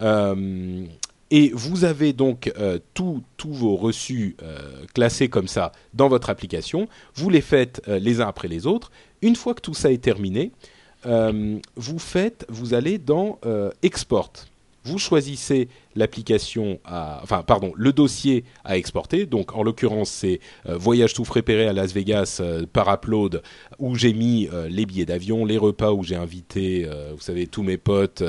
Euh, 0.00 0.86
et 1.34 1.50
vous 1.52 1.82
avez 1.82 2.12
donc 2.12 2.52
euh, 2.58 2.78
tous 2.94 3.20
vos 3.42 3.74
reçus 3.74 4.36
euh, 4.44 4.84
classés 4.94 5.28
comme 5.28 5.48
ça 5.48 5.72
dans 5.92 6.08
votre 6.08 6.30
application. 6.30 6.88
Vous 7.16 7.28
les 7.28 7.40
faites 7.40 7.82
euh, 7.88 7.98
les 7.98 8.20
uns 8.20 8.28
après 8.28 8.46
les 8.46 8.68
autres. 8.68 8.92
Une 9.20 9.34
fois 9.34 9.52
que 9.54 9.60
tout 9.60 9.74
ça 9.74 9.90
est 9.90 10.00
terminé, 10.00 10.52
vous 11.04 12.74
allez 12.74 12.98
dans 12.98 13.40
Export. 13.82 14.32
Vous 14.84 14.98
choisissez 14.98 15.68
l'application 15.96 16.78
à, 16.84 17.20
enfin 17.22 17.42
pardon, 17.46 17.72
le 17.76 17.92
dossier 17.92 18.44
à 18.64 18.76
exporter. 18.76 19.26
Donc 19.26 19.54
en 19.56 19.62
l'occurrence 19.62 20.10
c'est 20.10 20.40
euh, 20.68 20.76
voyage 20.76 21.14
tout 21.14 21.24
frais 21.24 21.42
payé 21.42 21.66
à 21.66 21.72
Las 21.72 21.92
Vegas 21.92 22.38
euh, 22.40 22.64
par 22.72 22.92
upload 22.92 23.42
où 23.78 23.94
j'ai 23.94 24.12
mis 24.12 24.48
euh, 24.52 24.68
les 24.68 24.86
billets 24.86 25.04
d'avion, 25.06 25.44
les 25.44 25.58
repas 25.58 25.92
où 25.92 26.02
j'ai 26.02 26.16
invité, 26.16 26.88
vous 27.14 27.20
savez 27.20 27.46
tous 27.46 27.62
mes 27.62 27.76
potes 27.76 28.22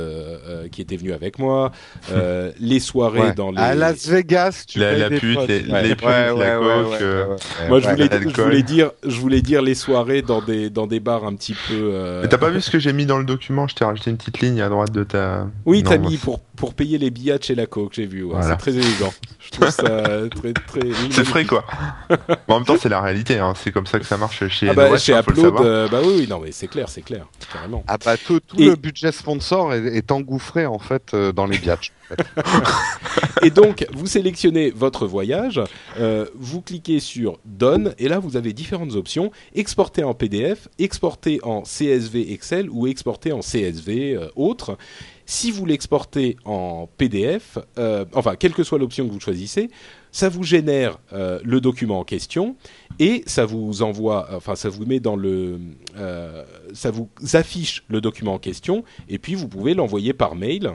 qui 0.71 0.81
étaient 0.81 0.95
venus 0.97 1.13
avec 1.13 1.39
moi, 1.39 1.71
les 2.59 2.79
soirées 2.79 3.15
Ouais. 3.15 3.33
dans 3.33 3.51
les. 3.51 3.57
À 3.61 3.73
Las 3.75 4.07
Vegas, 4.07 4.65
tu 4.67 4.79
La, 4.79 4.93
la 4.97 5.09
des 5.09 5.19
pute, 5.19 5.35
potes. 5.35 5.47
les, 5.47 5.63
Ouais. 5.71 5.83
les 5.83 5.95
putes, 5.95 6.05
Ouais, 6.07 6.31
ouais, 6.31 6.45
la 6.45 6.57
coke. 6.57 7.01
euh. 7.01 7.37
Moi 7.69 7.79
je 7.79 7.89
voulais, 7.89 8.07
l'alcool. 8.07 8.33
je 8.35 8.41
voulais 8.41 8.63
dire, 8.63 8.91
je 9.05 9.19
voulais 9.19 9.41
dire 9.41 9.61
les 9.61 9.75
soirées 9.75 10.21
dans 10.21 10.41
des 10.41 10.69
dans 10.69 10.87
des 10.87 10.99
bars 10.99 11.25
un 11.25 11.33
petit 11.35 11.53
peu. 11.53 11.73
euh, 11.93 12.21
Mais 12.21 12.27
t'as 12.27 12.37
pas 12.37 12.49
vu 12.49 12.61
ce 12.61 12.69
que 12.69 12.79
j'ai 12.79 12.93
mis 12.93 13.05
dans 13.05 13.17
le 13.17 13.25
document? 13.25 13.67
Je 13.67 13.75
t'ai 13.75 13.85
rajouté 13.85 14.11
une 14.11 14.17
petite 14.17 14.39
ligne 14.41 14.61
à 14.61 14.69
droite 14.69 14.91
de 14.91 15.03
ta. 15.03 15.47
Oui, 15.65 15.83
t'as 15.83 15.97
mis 15.97 16.17
pour 16.17 16.39
pour 16.55 16.73
payer 16.73 16.97
les 16.97 17.09
billets 17.09 17.37
chez 17.41 17.54
la 17.55 17.65
coke, 17.65 17.93
j'ai 17.93 18.05
vu. 18.05 18.23
ouais, 18.23 18.31
Voilà. 18.35 18.49
C'est 18.49 18.57
très 18.57 18.71
élégant. 18.73 19.13
Je 19.39 19.51
trouve 19.51 19.69
ça 19.69 19.83
très 20.29 20.53
très. 20.53 20.79
C'est 21.11 21.23
frais 21.25 21.45
quoi. 21.45 21.63
Mais 22.09 22.17
en 22.53 22.55
même 22.57 22.65
temps, 22.65 22.77
c'est 22.79 22.89
la 22.89 23.01
réalité. 23.01 23.37
Hein. 23.37 23.53
C'est 23.55 23.71
comme 23.71 23.85
ça 23.85 23.99
que 23.99 24.05
ça 24.05 24.17
marche 24.17 24.47
chez 24.47 24.69
Ah 24.69 24.73
bah, 24.73 24.97
chez 24.97 25.13
hein, 25.13 25.19
Upload, 25.21 25.55
euh, 25.61 25.87
bah 25.87 26.01
oui, 26.03 26.13
oui, 26.19 26.27
non 26.27 26.39
mais 26.39 26.51
c'est 26.51 26.67
clair, 26.67 26.89
c'est 26.89 27.01
clair, 27.03 27.27
carrément. 27.53 27.83
Ah 27.87 27.97
bah 28.03 28.17
tout, 28.17 28.39
tout 28.39 28.59
Et- 28.59 28.65
le 28.65 28.75
budget 28.75 29.11
sponsor 29.11 29.73
est, 29.73 29.85
est 29.97 30.11
engouffré 30.11 30.65
en 30.65 30.79
fait 30.79 31.13
euh, 31.13 31.31
dans 31.31 31.45
les 31.45 31.57
biatchs. 31.57 31.91
en 32.11 32.15
fait. 32.15 32.25
Et 33.43 33.49
donc, 33.51 33.85
vous 33.93 34.07
sélectionnez 34.07 34.71
votre 34.71 35.05
voyage, 35.05 35.61
euh, 35.99 36.25
vous 36.35 36.61
cliquez 36.61 36.99
sur 36.99 37.37
Done, 37.45 37.93
et 37.99 38.07
là, 38.07 38.17
vous 38.19 38.37
avez 38.37 38.53
différentes 38.53 38.95
options 38.95 39.31
exporter 39.53 40.03
en 40.03 40.13
PDF, 40.13 40.67
exporter 40.79 41.39
en 41.43 41.61
CSV 41.61 42.31
Excel 42.31 42.69
ou 42.71 42.87
exporter 42.87 43.31
en 43.31 43.41
CSV 43.41 44.15
euh, 44.15 44.27
autre. 44.35 44.77
Si 45.25 45.51
vous 45.51 45.65
l'exportez 45.65 46.37
en 46.45 46.87
PDF, 46.97 47.57
euh, 47.79 48.05
enfin, 48.13 48.35
quelle 48.35 48.53
que 48.53 48.63
soit 48.63 48.77
l'option 48.77 49.07
que 49.07 49.11
vous 49.11 49.19
choisissez, 49.19 49.71
ça 50.11 50.29
vous 50.29 50.43
génère 50.43 50.99
euh, 51.13 51.39
le 51.43 51.59
document 51.59 51.99
en 51.99 52.03
question 52.03 52.55
et 52.99 53.23
ça 53.25 53.45
vous 53.45 53.81
envoie, 53.81 54.29
enfin, 54.33 54.55
ça 54.55 54.69
vous 54.69 54.85
met 54.85 54.99
dans 54.99 55.15
le, 55.15 55.59
euh, 55.97 56.43
ça 56.73 56.91
vous 56.91 57.09
affiche 57.33 57.83
le 57.87 58.01
document 58.01 58.35
en 58.35 58.39
question 58.39 58.83
et 59.09 59.17
puis 59.17 59.33
vous 59.33 59.47
pouvez 59.47 59.73
l'envoyer 59.73 60.13
par 60.13 60.35
mail. 60.35 60.73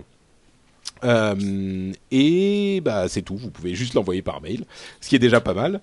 Et 2.10 2.80
bah 2.84 3.08
c'est 3.08 3.22
tout, 3.22 3.36
vous 3.36 3.50
pouvez 3.50 3.74
juste 3.74 3.94
l'envoyer 3.94 4.20
par 4.20 4.42
mail, 4.42 4.64
ce 5.00 5.08
qui 5.08 5.16
est 5.16 5.20
déjà 5.20 5.40
pas 5.40 5.54
mal. 5.54 5.80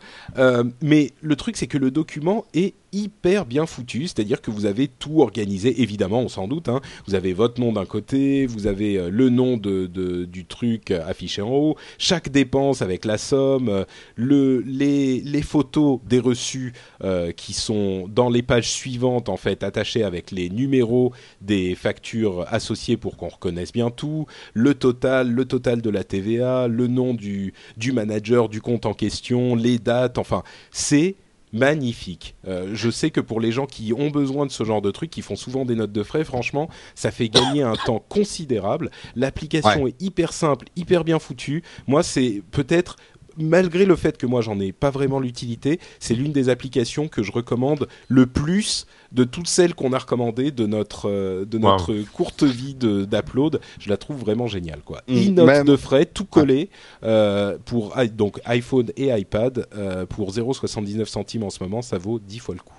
Mais 0.82 1.12
le 1.22 1.36
truc 1.36 1.58
c'est 1.58 1.66
que 1.66 1.80
le 1.80 1.90
document 1.90 2.46
est 2.54 2.76
hyper 2.92 3.46
bien 3.46 3.66
foutu, 3.66 4.04
c'est-à-dire 4.04 4.42
que 4.42 4.52
vous 4.52 4.66
avez 4.66 4.88
tout 4.88 5.22
organisé, 5.22 5.82
évidemment 5.82 6.22
on 6.22 6.30
s'en 6.30 6.48
doute, 6.48 6.70
hein. 6.70 6.82
vous 7.06 7.16
avez 7.16 7.34
votre 7.34 7.60
nom 7.60 7.74
d'un 7.74 7.86
côté, 7.86 8.46
vous 8.46 8.68
avez 8.68 8.98
euh, 8.98 9.10
le 9.10 9.30
nom 9.30 9.58
de, 9.58 9.88
du 10.26 10.46
truc 10.46 10.92
affiché 10.92 11.42
en 11.42 11.50
haut, 11.50 11.76
chaque 11.98 12.30
dépense 12.30 12.82
avec 12.82 13.06
la 13.06 13.18
somme, 13.18 13.70
euh, 13.70 13.84
le, 14.16 14.64
les, 14.66 15.22
les 15.22 15.42
photos 15.42 16.00
des 16.08 16.20
reçus 16.20 16.74
euh, 17.04 17.32
qui 17.32 17.54
sont 17.54 18.08
dans 18.08 18.30
les 18.30 18.42
pages 18.42 18.70
suivantes 18.70 19.30
en 19.30 19.38
fait 19.38 19.64
attachées 19.64 20.04
avec 20.04 20.32
les 20.32 20.50
numéros 20.50 21.12
des 21.42 21.76
factures 21.76 22.46
associées 22.50 22.98
pour 22.98 23.18
qu'on 23.18 23.30
reconnaisse 23.30 23.74
bien 23.74 23.90
tout, 23.90 24.26
le 24.54 24.74
total, 24.74 25.32
le 25.32 25.46
total 25.46 25.82
de 25.82 25.90
la 25.90 26.04
TVA, 26.04 26.68
le 26.68 26.88
nom 26.88 27.14
du, 27.14 27.54
du 27.76 27.92
manager 27.92 28.50
du 28.50 28.62
compte 28.62 28.86
en 28.86 28.94
question, 28.94 29.56
les 29.56 29.80
dates, 29.80 30.18
enfin, 30.18 30.44
c'est 30.72 31.16
magnifique. 31.58 32.36
Euh, 32.48 32.72
je 32.74 32.90
sais 32.90 33.10
que 33.12 33.22
pour 33.22 33.40
les 33.40 33.52
gens 33.52 33.66
qui 33.66 33.94
ont 33.94 34.10
besoin 34.10 34.46
de 34.46 34.52
ce 34.52 34.64
genre 34.64 34.82
de 34.82 34.92
trucs, 34.92 35.10
qui 35.10 35.22
font 35.22 35.36
souvent 35.36 35.66
des 35.66 35.76
notes 35.76 35.92
de 35.92 36.04
frais, 36.04 36.24
franchement, 36.24 36.70
ça 36.96 37.12
fait 37.12 37.30
gagner 37.30 37.64
un 37.64 37.76
temps 37.76 38.04
considérable. 38.08 38.92
L'application 39.16 39.88
est 39.88 40.02
hyper 40.02 40.34
simple, 40.34 40.68
hyper 40.76 41.04
bien 41.04 41.20
foutue. 41.20 41.64
Moi, 41.88 42.04
c'est 42.04 42.42
peut-être 42.52 42.98
malgré 43.38 43.86
le 43.86 43.96
fait 43.96 44.18
que 44.18 44.26
moi 44.26 44.42
j'en 44.42 44.60
ai 44.60 44.72
pas 44.72 44.90
vraiment 44.90 45.20
l'utilité, 45.20 45.80
c'est 46.00 46.14
l'une 46.16 46.32
des 46.32 46.50
applications 46.50 47.08
que 47.08 47.24
je 47.24 47.32
recommande 47.32 47.88
le 48.08 48.26
plus 48.26 48.86
de 49.12 49.24
toutes 49.24 49.48
celles 49.48 49.74
qu'on 49.74 49.94
a 49.94 49.98
recommandées 50.00 50.52
de 50.52 50.66
notre 50.66 51.10
euh, 51.10 51.46
de 51.46 51.58
Wow. 51.58 51.64
notre 51.72 51.94
courte 52.12 52.44
vie 52.44 52.76
d'upload. 52.76 53.60
Je 53.80 53.90
la 53.90 53.98
trouve 53.98 54.18
vraiment 54.18 54.48
géniale 54.48 54.82
quoi. 54.84 55.02
Mm, 55.08 55.42
même- 55.44 55.66
de 55.68 55.76
frais, 55.76 56.06
tout 56.06 56.26
collé 56.26 56.70
euh, 57.04 57.58
pour 57.66 57.96
donc 58.16 58.40
iPhone 58.46 58.92
et 58.98 59.08
iPad 59.18 59.66
euh, 59.76 60.06
pour 60.06 60.32
0,79 60.32 61.06
centimes 61.06 61.44
en 61.44 61.50
ce 61.50 61.64
moment, 61.64 61.82
ça 61.82 61.98
vaut 61.98 62.20
10 62.20 62.40
fois 62.40 62.56
le 62.56 62.62
coup. 62.62 62.74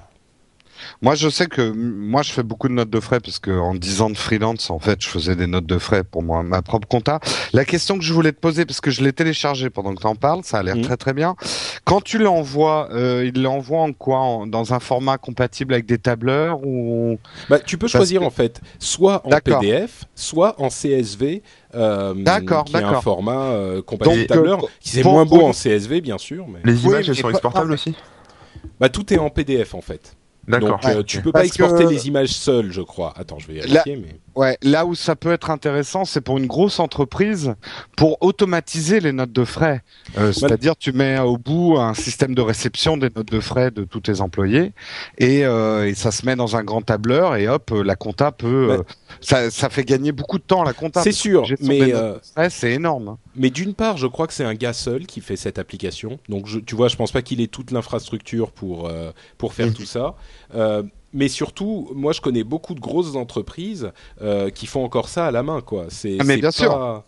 Moi, 1.02 1.14
je 1.14 1.28
sais 1.28 1.46
que 1.46 1.70
moi, 1.70 2.22
je 2.22 2.32
fais 2.32 2.42
beaucoup 2.42 2.68
de 2.68 2.72
notes 2.74 2.90
de 2.90 3.00
frais 3.00 3.20
parce 3.20 3.38
que 3.38 3.50
en 3.50 3.74
10 3.74 4.00
ans 4.00 4.10
de 4.10 4.16
freelance, 4.16 4.70
en 4.70 4.78
fait, 4.78 5.02
je 5.02 5.08
faisais 5.08 5.36
des 5.36 5.46
notes 5.46 5.66
de 5.66 5.78
frais 5.78 6.04
pour 6.04 6.22
moi, 6.22 6.42
ma 6.42 6.62
propre 6.62 6.88
compta. 6.88 7.20
La 7.52 7.64
question 7.64 7.98
que 7.98 8.04
je 8.04 8.12
voulais 8.12 8.32
te 8.32 8.40
poser, 8.40 8.64
parce 8.64 8.80
que 8.80 8.90
je 8.90 9.02
l'ai 9.02 9.12
téléchargé 9.12 9.70
pendant 9.70 9.94
que 9.94 10.00
tu 10.00 10.06
en 10.06 10.14
parles, 10.16 10.42
ça 10.44 10.58
a 10.58 10.62
l'air 10.62 10.76
Mhm. 10.76 10.82
très 10.82 10.96
très 10.96 11.12
bien. 11.14 11.36
Quand 11.84 12.00
tu 12.00 12.18
l'envoies, 12.18 12.88
euh, 12.92 13.30
il 13.32 13.42
l'envoie 13.42 13.80
en 13.80 13.92
quoi? 13.92 14.18
En- 14.18 14.46
Dans 14.46 14.72
un 14.74 14.80
format 14.80 15.18
compatible 15.18 15.74
avec 15.74 15.86
des 15.86 15.98
tableurs 15.98 16.60
ou? 16.66 17.18
Bah, 17.48 17.58
tu 17.60 17.76
peux 17.78 17.84
Parce 17.86 17.92
choisir 17.92 18.20
que- 18.20 18.26
en 18.26 18.30
fait 18.30 18.60
soit 18.78 19.26
en 19.26 19.30
D'accord. 19.30 19.60
PDF, 19.60 20.04
soit 20.14 20.60
en 20.60 20.70
CSV, 20.70 21.42
euh, 21.74 22.14
D'accord, 22.14 22.64
qui 22.64 22.74
est 22.74 22.76
un 22.78 22.80
d'accord. 22.82 23.02
format 23.02 23.50
euh, 23.52 23.82
compatible 23.82 24.20
Donc, 24.20 24.26
tableur. 24.28 24.64
euh, 24.64 24.68
qui 24.80 24.90
c'est 24.90 25.04
moins 25.04 25.24
beau 25.26 25.42
en 25.42 25.52
CSV 25.52 26.00
bien 26.00 26.18
sûr, 26.18 26.46
mais 26.48 26.60
Les 26.64 26.72
Oui, 26.84 26.88
images, 26.88 27.08
elles 27.08 27.16
sont 27.16 27.30
exportables 27.30 27.72
aussi? 27.72 27.94
Bah 28.80 28.88
tout 28.88 29.12
est 29.12 29.18
en 29.18 29.30
PDF 29.30 29.74
en 29.74 29.80
fait. 29.80 30.16
D'accord. 30.48 30.80
Donc 30.80 30.84
euh, 30.86 30.96
Ouais, 30.98 31.04
tu 31.04 31.20
peux 31.22 31.32
pas 31.32 31.44
exporter 31.44 31.84
que- 31.84 31.90
les 31.90 32.08
images 32.08 32.30
seules, 32.30 32.72
je 32.72 32.80
crois. 32.82 33.12
Attends, 33.16 33.38
je 33.38 33.46
vais 33.48 33.60
Là- 33.60 33.82
vérifier, 33.84 33.96
mais 33.96 34.20
Ouais, 34.34 34.56
là 34.62 34.86
où 34.86 34.94
ça 34.94 35.16
peut 35.16 35.32
être 35.32 35.50
intéressant, 35.50 36.04
c'est 36.04 36.20
pour 36.20 36.38
une 36.38 36.46
grosse 36.46 36.78
entreprise 36.78 37.56
pour 37.96 38.18
automatiser 38.22 39.00
les 39.00 39.10
notes 39.10 39.32
de 39.32 39.44
frais. 39.44 39.82
Euh, 40.16 40.30
C'est-à-dire, 40.32 40.76
tu 40.76 40.92
mets 40.92 41.18
au 41.18 41.36
bout 41.38 41.76
un 41.76 41.92
système 41.92 42.36
de 42.36 42.40
réception 42.42 42.96
des 42.96 43.10
notes 43.14 43.32
de 43.32 43.40
frais 43.40 43.72
de 43.72 43.82
tous 43.82 43.98
tes 44.00 44.20
employés 44.20 44.72
et, 45.18 45.44
euh, 45.44 45.88
et 45.88 45.94
ça 45.94 46.12
se 46.12 46.24
met 46.24 46.36
dans 46.36 46.54
un 46.54 46.62
grand 46.62 46.82
tableur 46.82 47.34
et 47.34 47.48
hop, 47.48 47.72
la 47.84 47.96
compta 47.96 48.30
peut. 48.30 48.68
euh, 48.70 48.82
ça, 49.20 49.50
ça 49.50 49.68
fait 49.70 49.82
gagner 49.84 50.12
beaucoup 50.12 50.38
de 50.38 50.44
temps 50.44 50.62
la 50.62 50.72
compta. 50.72 51.02
c'est 51.02 51.10
sûr. 51.10 51.44
Mais 51.60 51.92
euh, 51.92 52.14
c'est 52.48 52.70
énorme. 52.72 53.16
Mais 53.34 53.50
d'une 53.50 53.74
part, 53.74 53.96
je 53.96 54.06
crois 54.06 54.28
que 54.28 54.34
c'est 54.34 54.44
un 54.44 54.54
gars 54.54 54.72
seul 54.72 55.06
qui 55.06 55.20
fait 55.20 55.36
cette 55.36 55.58
application. 55.58 56.18
Donc, 56.28 56.46
je, 56.46 56.60
tu 56.60 56.76
vois, 56.76 56.86
je 56.86 56.94
pense 56.96 57.10
pas 57.10 57.22
qu'il 57.22 57.40
ait 57.40 57.46
toute 57.48 57.72
l'infrastructure 57.72 58.52
pour 58.52 58.88
euh, 58.88 59.10
pour 59.36 59.52
faire 59.52 59.72
tout 59.74 59.84
ça. 59.84 60.14
Euh, 60.54 60.82
mais 61.12 61.28
surtout, 61.28 61.90
moi, 61.94 62.12
je 62.12 62.20
connais 62.20 62.44
beaucoup 62.44 62.74
de 62.74 62.80
grosses 62.80 63.16
entreprises 63.16 63.92
euh, 64.20 64.50
qui 64.50 64.66
font 64.66 64.84
encore 64.84 65.08
ça 65.08 65.26
à 65.26 65.30
la 65.30 65.42
main, 65.42 65.60
quoi. 65.62 65.86
C'est 65.88 66.16
Ah, 66.20 66.24
mais 66.24 66.36
bien 66.36 66.48
pas- 66.48 66.52
sûr. 66.52 67.02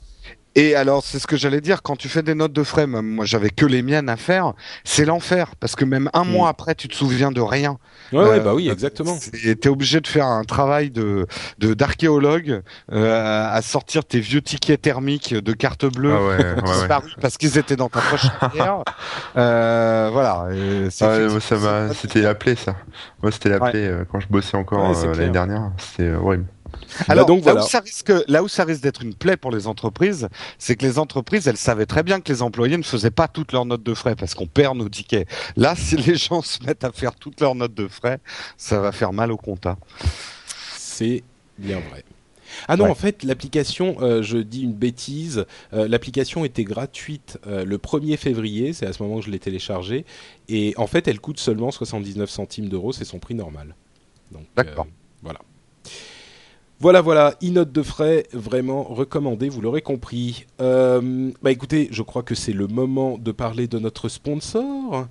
Et 0.57 0.75
alors, 0.75 1.05
c'est 1.05 1.19
ce 1.21 1.27
que 1.29 1.37
j'allais 1.37 1.61
dire, 1.61 1.81
quand 1.83 1.95
tu 1.97 2.09
fais 2.09 2.23
des 2.23 2.35
notes 2.35 2.53
de 2.53 2.65
frais, 2.65 2.87
même 2.89 3.07
moi 3.07 3.25
j'avais 3.25 3.51
que 3.51 3.65
les 3.67 3.83
miennes 3.83 4.09
à 4.09 4.17
faire, 4.17 4.55
c'est 4.83 5.05
l'enfer, 5.05 5.55
parce 5.61 5.77
que 5.77 5.85
même 5.85 6.11
un 6.13 6.25
Mm. 6.25 6.29
mois 6.31 6.49
après, 6.49 6.75
tu 6.75 6.89
te 6.89 6.95
souviens 6.97 7.31
de 7.31 7.41
rien. 7.41 7.79
Ouais, 8.13 8.19
ouais, 8.19 8.29
Euh, 8.39 8.41
bah 8.41 8.55
oui, 8.55 8.69
exactement. 8.69 9.17
Et 9.45 9.55
t'es 9.55 9.69
obligé 9.69 10.01
de 10.01 10.09
faire 10.09 10.27
un 10.27 10.43
travail 10.43 10.91
de 10.91 11.27
de- 11.59 11.75
d'archéologue 11.75 12.63
euh, 12.93 13.47
à 13.49 13.63
sortir 13.63 14.05
tes 14.05 14.19
vieux 14.19 14.43
tickets 14.43 14.83
thermiques 14.83 15.35
de 15.35 15.53
carte 15.53 15.85
bleue 15.87 16.15
Ah 16.17 16.25
ouais, 16.27 16.55
disparus 16.65 17.15
parce 17.21 17.37
qu'ils 17.37 17.57
étaient 17.57 17.77
dans 17.77 17.89
ta 17.89 18.01
poche 18.01 18.27
arrière. 18.41 18.83
Euh, 19.37 20.11
voilà. 20.13 20.49
c'était 20.91 22.23
la 22.23 22.35
plaie 22.35 22.57
ça. 22.57 22.75
Moi 23.23 23.31
c'était 23.31 23.49
la 23.51 23.61
plaie 23.61 23.87
euh, 23.87 24.05
quand 24.11 24.19
je 24.21 24.27
bossais 24.29 24.57
encore 24.57 24.91
euh, 24.99 25.15
l'année 25.15 25.31
dernière. 25.31 25.71
C'était 25.79 26.09
euh, 26.11 26.19
horrible. 26.19 26.47
Alors, 27.09 27.27
donc, 27.27 27.39
là, 27.45 27.53
voilà. 27.53 27.65
où 27.65 27.69
ça 27.69 27.81
risque, 27.81 28.13
là 28.29 28.43
où 28.43 28.49
ça 28.49 28.65
risque 28.65 28.83
d'être 28.83 29.03
une 29.03 29.15
plaie 29.15 29.37
pour 29.37 29.51
les 29.51 29.67
entreprises, 29.67 30.29
c'est 30.59 30.77
que 30.77 30.85
les 30.85 30.99
entreprises, 30.99 31.47
elles 31.49 31.57
savaient 31.57 31.87
très 31.87 32.03
bien 32.03 32.21
que 32.21 32.33
les 32.33 32.43
employés 32.43 32.77
ne 32.77 32.83
faisaient 32.83 33.11
pas 33.11 33.29
toutes 33.29 33.53
leurs 33.53 33.65
notes 33.65 33.83
de 33.83 33.95
frais 33.95 34.17
parce 34.17 34.35
qu'on 34.35 34.47
perd 34.47 34.77
nos 34.77 34.89
tickets. 34.89 35.29
Là, 35.57 35.75
si 35.77 35.97
les 35.97 36.17
gens 36.17 36.43
se 36.43 36.63
mettent 36.65 36.85
à 36.85 36.93
faire 36.93 37.15
toutes 37.15 37.41
leurs 37.41 37.55
notes 37.55 37.75
de 37.75 37.89
frais, 37.89 38.19
ça 38.57 38.81
va 38.81 38.93
faire 38.93 39.13
mal 39.13 39.33
au 39.33 39.37
compta. 39.37 39.77
C'est 40.77 41.23
bien 41.59 41.81
vrai. 41.91 42.05
Ah 42.67 42.77
non, 42.77 42.85
Ouais. 42.87 42.91
en 42.91 42.95
fait, 42.97 43.23
l'application, 43.23 43.97
euh, 44.01 44.23
je 44.23 44.37
dis 44.39 44.63
une 44.63 44.73
bêtise, 44.73 45.47
euh, 45.73 45.87
l'application 45.87 46.45
était 46.45 46.65
gratuite 46.65 47.39
euh, 47.47 47.65
le 47.65 47.79
1er 47.79 48.17
février, 48.17 48.73
c'est 48.73 48.87
à 48.87 48.93
ce 48.93 49.01
moment 49.03 49.21
que 49.21 49.27
je 49.27 49.31
l'ai 49.31 49.39
téléchargée, 49.39 50.05
et 50.49 50.75
en 50.77 50.89
fait, 50.89 51.07
elle 51.07 51.21
coûte 51.21 51.39
seulement 51.39 51.71
79 51.71 52.29
centimes 52.29 52.69
d'euros, 52.69 52.93
c'est 52.93 53.05
son 53.05 53.21
prix 53.21 53.35
normal. 53.37 53.77
Donc, 54.33 54.43
D'accord. 54.57 54.87
euh, 54.87 54.93
voilà. 55.23 55.39
Voilà, 56.83 57.03
voilà, 57.03 57.35
e-note 57.45 57.73
de 57.73 57.83
frais, 57.83 58.27
vraiment 58.33 58.83
recommandé, 58.85 59.51
vous 59.51 59.61
l'aurez 59.61 59.83
compris. 59.83 60.47
Euh, 60.63 61.31
bah 61.43 61.51
écoutez, 61.51 61.89
je 61.91 62.01
crois 62.01 62.23
que 62.23 62.35
c'est 62.35 62.55
le 62.55 62.69
moment 62.69 63.19
de 63.19 63.33
parler 63.33 63.67
de 63.67 63.79
notre 63.79 64.09
sponsor. 64.09 65.07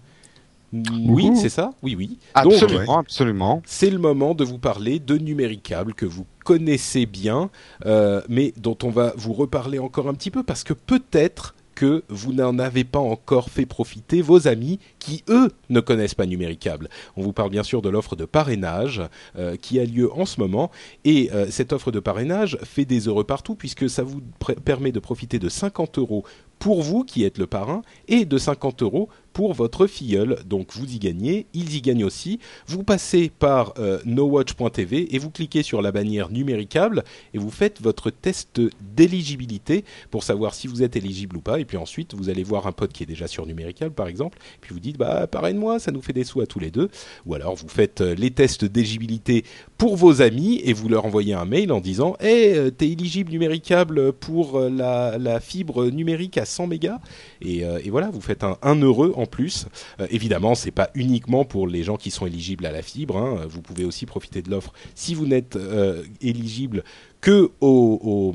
Oui, 0.73 1.29
c'est 1.35 1.49
ça? 1.49 1.69
Oui, 1.83 1.93
oui. 1.95 2.17
Donc, 2.43 2.53
Absolument, 2.53 2.97
absolument. 2.97 3.61
c'est 3.67 3.91
le 3.91 3.99
moment 3.99 4.33
de 4.33 4.43
vous 4.43 4.57
parler 4.57 4.97
de 4.97 5.17
Numéricable 5.19 5.93
que 5.93 6.07
vous 6.07 6.25
connaissez 6.43 7.05
bien, 7.05 7.51
euh, 7.85 8.21
mais 8.29 8.51
dont 8.57 8.77
on 8.81 8.89
va 8.89 9.13
vous 9.15 9.33
reparler 9.33 9.77
encore 9.77 10.07
un 10.07 10.15
petit 10.15 10.31
peu 10.31 10.41
parce 10.41 10.63
que 10.63 10.73
peut-être 10.73 11.53
que 11.79 12.03
vous 12.09 12.33
n'en 12.33 12.59
avez 12.59 12.83
pas 12.83 12.99
encore 12.99 13.49
fait 13.49 13.65
profiter 13.65 14.21
vos 14.21 14.49
amis 14.49 14.79
qui, 14.99 15.23
eux, 15.29 15.49
ne 15.69 15.79
connaissent 15.79 16.13
pas 16.13 16.25
Numéricable. 16.25 16.89
On 17.15 17.21
vous 17.21 17.31
parle 17.31 17.51
bien 17.51 17.63
sûr 17.63 17.81
de 17.81 17.87
l'offre 17.87 18.17
de 18.17 18.25
parrainage 18.25 19.01
euh, 19.37 19.55
qui 19.55 19.79
a 19.79 19.85
lieu 19.85 20.11
en 20.11 20.25
ce 20.25 20.41
moment. 20.41 20.71
Et 21.05 21.31
euh, 21.33 21.47
cette 21.49 21.71
offre 21.71 21.91
de 21.91 22.01
parrainage 22.01 22.57
fait 22.65 22.83
des 22.83 23.07
heureux 23.07 23.23
partout 23.23 23.55
puisque 23.55 23.89
ça 23.89 24.03
vous 24.03 24.19
permet 24.65 24.91
de 24.91 24.99
profiter 24.99 25.39
de 25.39 25.47
50 25.47 25.99
euros 25.99 26.25
pour 26.59 26.81
vous 26.81 27.05
qui 27.05 27.23
êtes 27.23 27.37
le 27.37 27.47
parrain 27.47 27.81
et 28.09 28.25
de 28.25 28.37
50 28.37 28.81
euros 28.83 29.07
pour 29.39 29.53
votre 29.53 29.87
filleul. 29.87 30.39
Donc 30.45 30.73
vous 30.73 30.93
y 30.93 30.99
gagnez, 30.99 31.45
ils 31.53 31.73
y 31.73 31.79
gagnent 31.79 32.03
aussi. 32.03 32.39
Vous 32.67 32.83
passez 32.83 33.29
par 33.29 33.73
euh, 33.79 33.99
nowatch.tv 34.03 35.15
et 35.15 35.17
vous 35.17 35.29
cliquez 35.29 35.63
sur 35.63 35.81
la 35.81 35.93
bannière 35.93 36.29
numéricable 36.29 37.05
et 37.33 37.37
vous 37.37 37.49
faites 37.49 37.81
votre 37.81 38.09
test 38.09 38.59
d'éligibilité 38.81 39.85
pour 40.11 40.25
savoir 40.25 40.53
si 40.53 40.67
vous 40.67 40.83
êtes 40.83 40.97
éligible 40.97 41.37
ou 41.37 41.39
pas. 41.39 41.61
Et 41.61 41.63
puis 41.63 41.77
ensuite, 41.77 42.15
vous 42.15 42.27
allez 42.27 42.43
voir 42.43 42.67
un 42.67 42.73
pote 42.73 42.91
qui 42.91 43.03
est 43.03 43.05
déjà 43.05 43.27
sur 43.27 43.45
numéricable 43.45 43.95
par 43.95 44.09
exemple. 44.09 44.39
Puis 44.59 44.73
vous 44.73 44.81
dites, 44.81 44.97
bah 44.97 45.25
parraine-moi, 45.25 45.79
ça 45.79 45.93
nous 45.93 46.01
fait 46.01 46.11
des 46.11 46.25
sous 46.25 46.41
à 46.41 46.45
tous 46.45 46.59
les 46.59 46.69
deux. 46.69 46.89
Ou 47.25 47.33
alors 47.33 47.55
vous 47.55 47.69
faites 47.69 48.01
euh, 48.01 48.15
les 48.15 48.31
tests 48.31 48.65
d'éligibilité 48.65 49.45
pour 49.77 49.95
vos 49.95 50.21
amis 50.21 50.59
et 50.65 50.73
vous 50.73 50.89
leur 50.89 51.05
envoyez 51.05 51.33
un 51.33 51.45
mail 51.45 51.71
en 51.71 51.79
disant, 51.79 52.17
hé, 52.19 52.57
hey, 52.57 52.71
t'es 52.73 52.89
éligible 52.89 53.31
numéricable 53.31 54.11
pour 54.11 54.57
euh, 54.57 54.69
la, 54.69 55.17
la, 55.17 55.39
fibre 55.39 55.85
numérique 55.85 56.37
à 56.37 56.43
100 56.43 56.67
mégas? 56.67 56.99
Et, 57.41 57.63
voilà, 57.89 58.09
vous 58.09 58.19
faites 58.19 58.43
un, 58.43 58.57
un 58.61 58.75
heureux 58.81 59.13
en 59.15 59.28
plus. 59.29 59.67
Euh, 59.99 60.07
évidemment, 60.09 60.55
c'est 60.55 60.71
pas 60.71 60.89
uniquement 60.95 61.45
pour 61.45 61.67
les 61.67 61.83
gens 61.83 61.97
qui 61.97 62.11
sont 62.11 62.25
éligibles 62.25 62.65
à 62.65 62.71
la 62.71 62.81
fibre. 62.81 63.17
Hein. 63.17 63.45
Vous 63.47 63.61
pouvez 63.61 63.85
aussi 63.85 64.05
profiter 64.05 64.41
de 64.41 64.49
l'offre 64.49 64.73
si 64.95 65.15
vous 65.15 65.25
n'êtes 65.25 65.55
euh, 65.55 66.03
éligible 66.21 66.83
que 67.21 67.51
au, 67.61 68.33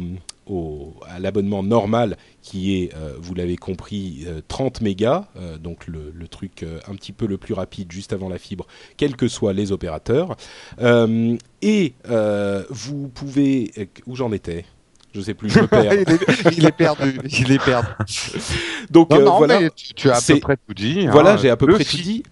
à 1.08 1.18
l'abonnement 1.18 1.62
normal 1.62 2.18
qui 2.42 2.76
est, 2.76 2.94
euh, 2.94 3.14
vous 3.18 3.34
l'avez 3.34 3.56
compris, 3.56 4.26
30 4.48 4.82
mégas, 4.82 5.26
donc 5.58 5.86
le, 5.86 6.12
le 6.14 6.28
truc 6.28 6.66
un 6.86 6.94
petit 6.94 7.12
peu 7.12 7.26
le 7.26 7.38
plus 7.38 7.54
rapide 7.54 7.90
juste 7.90 8.12
avant 8.12 8.28
la 8.28 8.38
fibre, 8.38 8.66
quels 8.98 9.16
que 9.16 9.26
soient 9.26 9.54
les 9.54 9.72
opérateurs. 9.72 10.36
et 11.62 11.94
vous 12.70 13.08
pouvez... 13.08 13.72
Où 14.06 14.16
j'en 14.16 14.32
étais? 14.32 14.66
Je 15.14 15.20
sais 15.20 15.34
plus, 15.34 15.48
je 15.48 15.60
me 15.60 15.66
perds. 15.68 15.92
il, 16.56 16.66
est, 16.66 16.72
perdu, 16.72 17.20
il 17.24 17.52
est 17.52 17.64
perdu. 17.64 17.88
Donc 18.90 19.12
euh, 19.12 19.24
voilà, 19.24 19.60
tu, 19.70 20.10
as 20.10 20.16
à 20.16 20.20
peu 20.20 20.40
près 20.40 20.56
tout 20.56 20.74
dit. 20.74 21.06
Voilà, 21.06 21.34
hein. 21.34 21.36
j'ai 21.40 21.50
à 21.50 21.56
peu 21.56 21.68
près 21.68 21.84
tout 21.84 21.96
dit. 21.96 22.24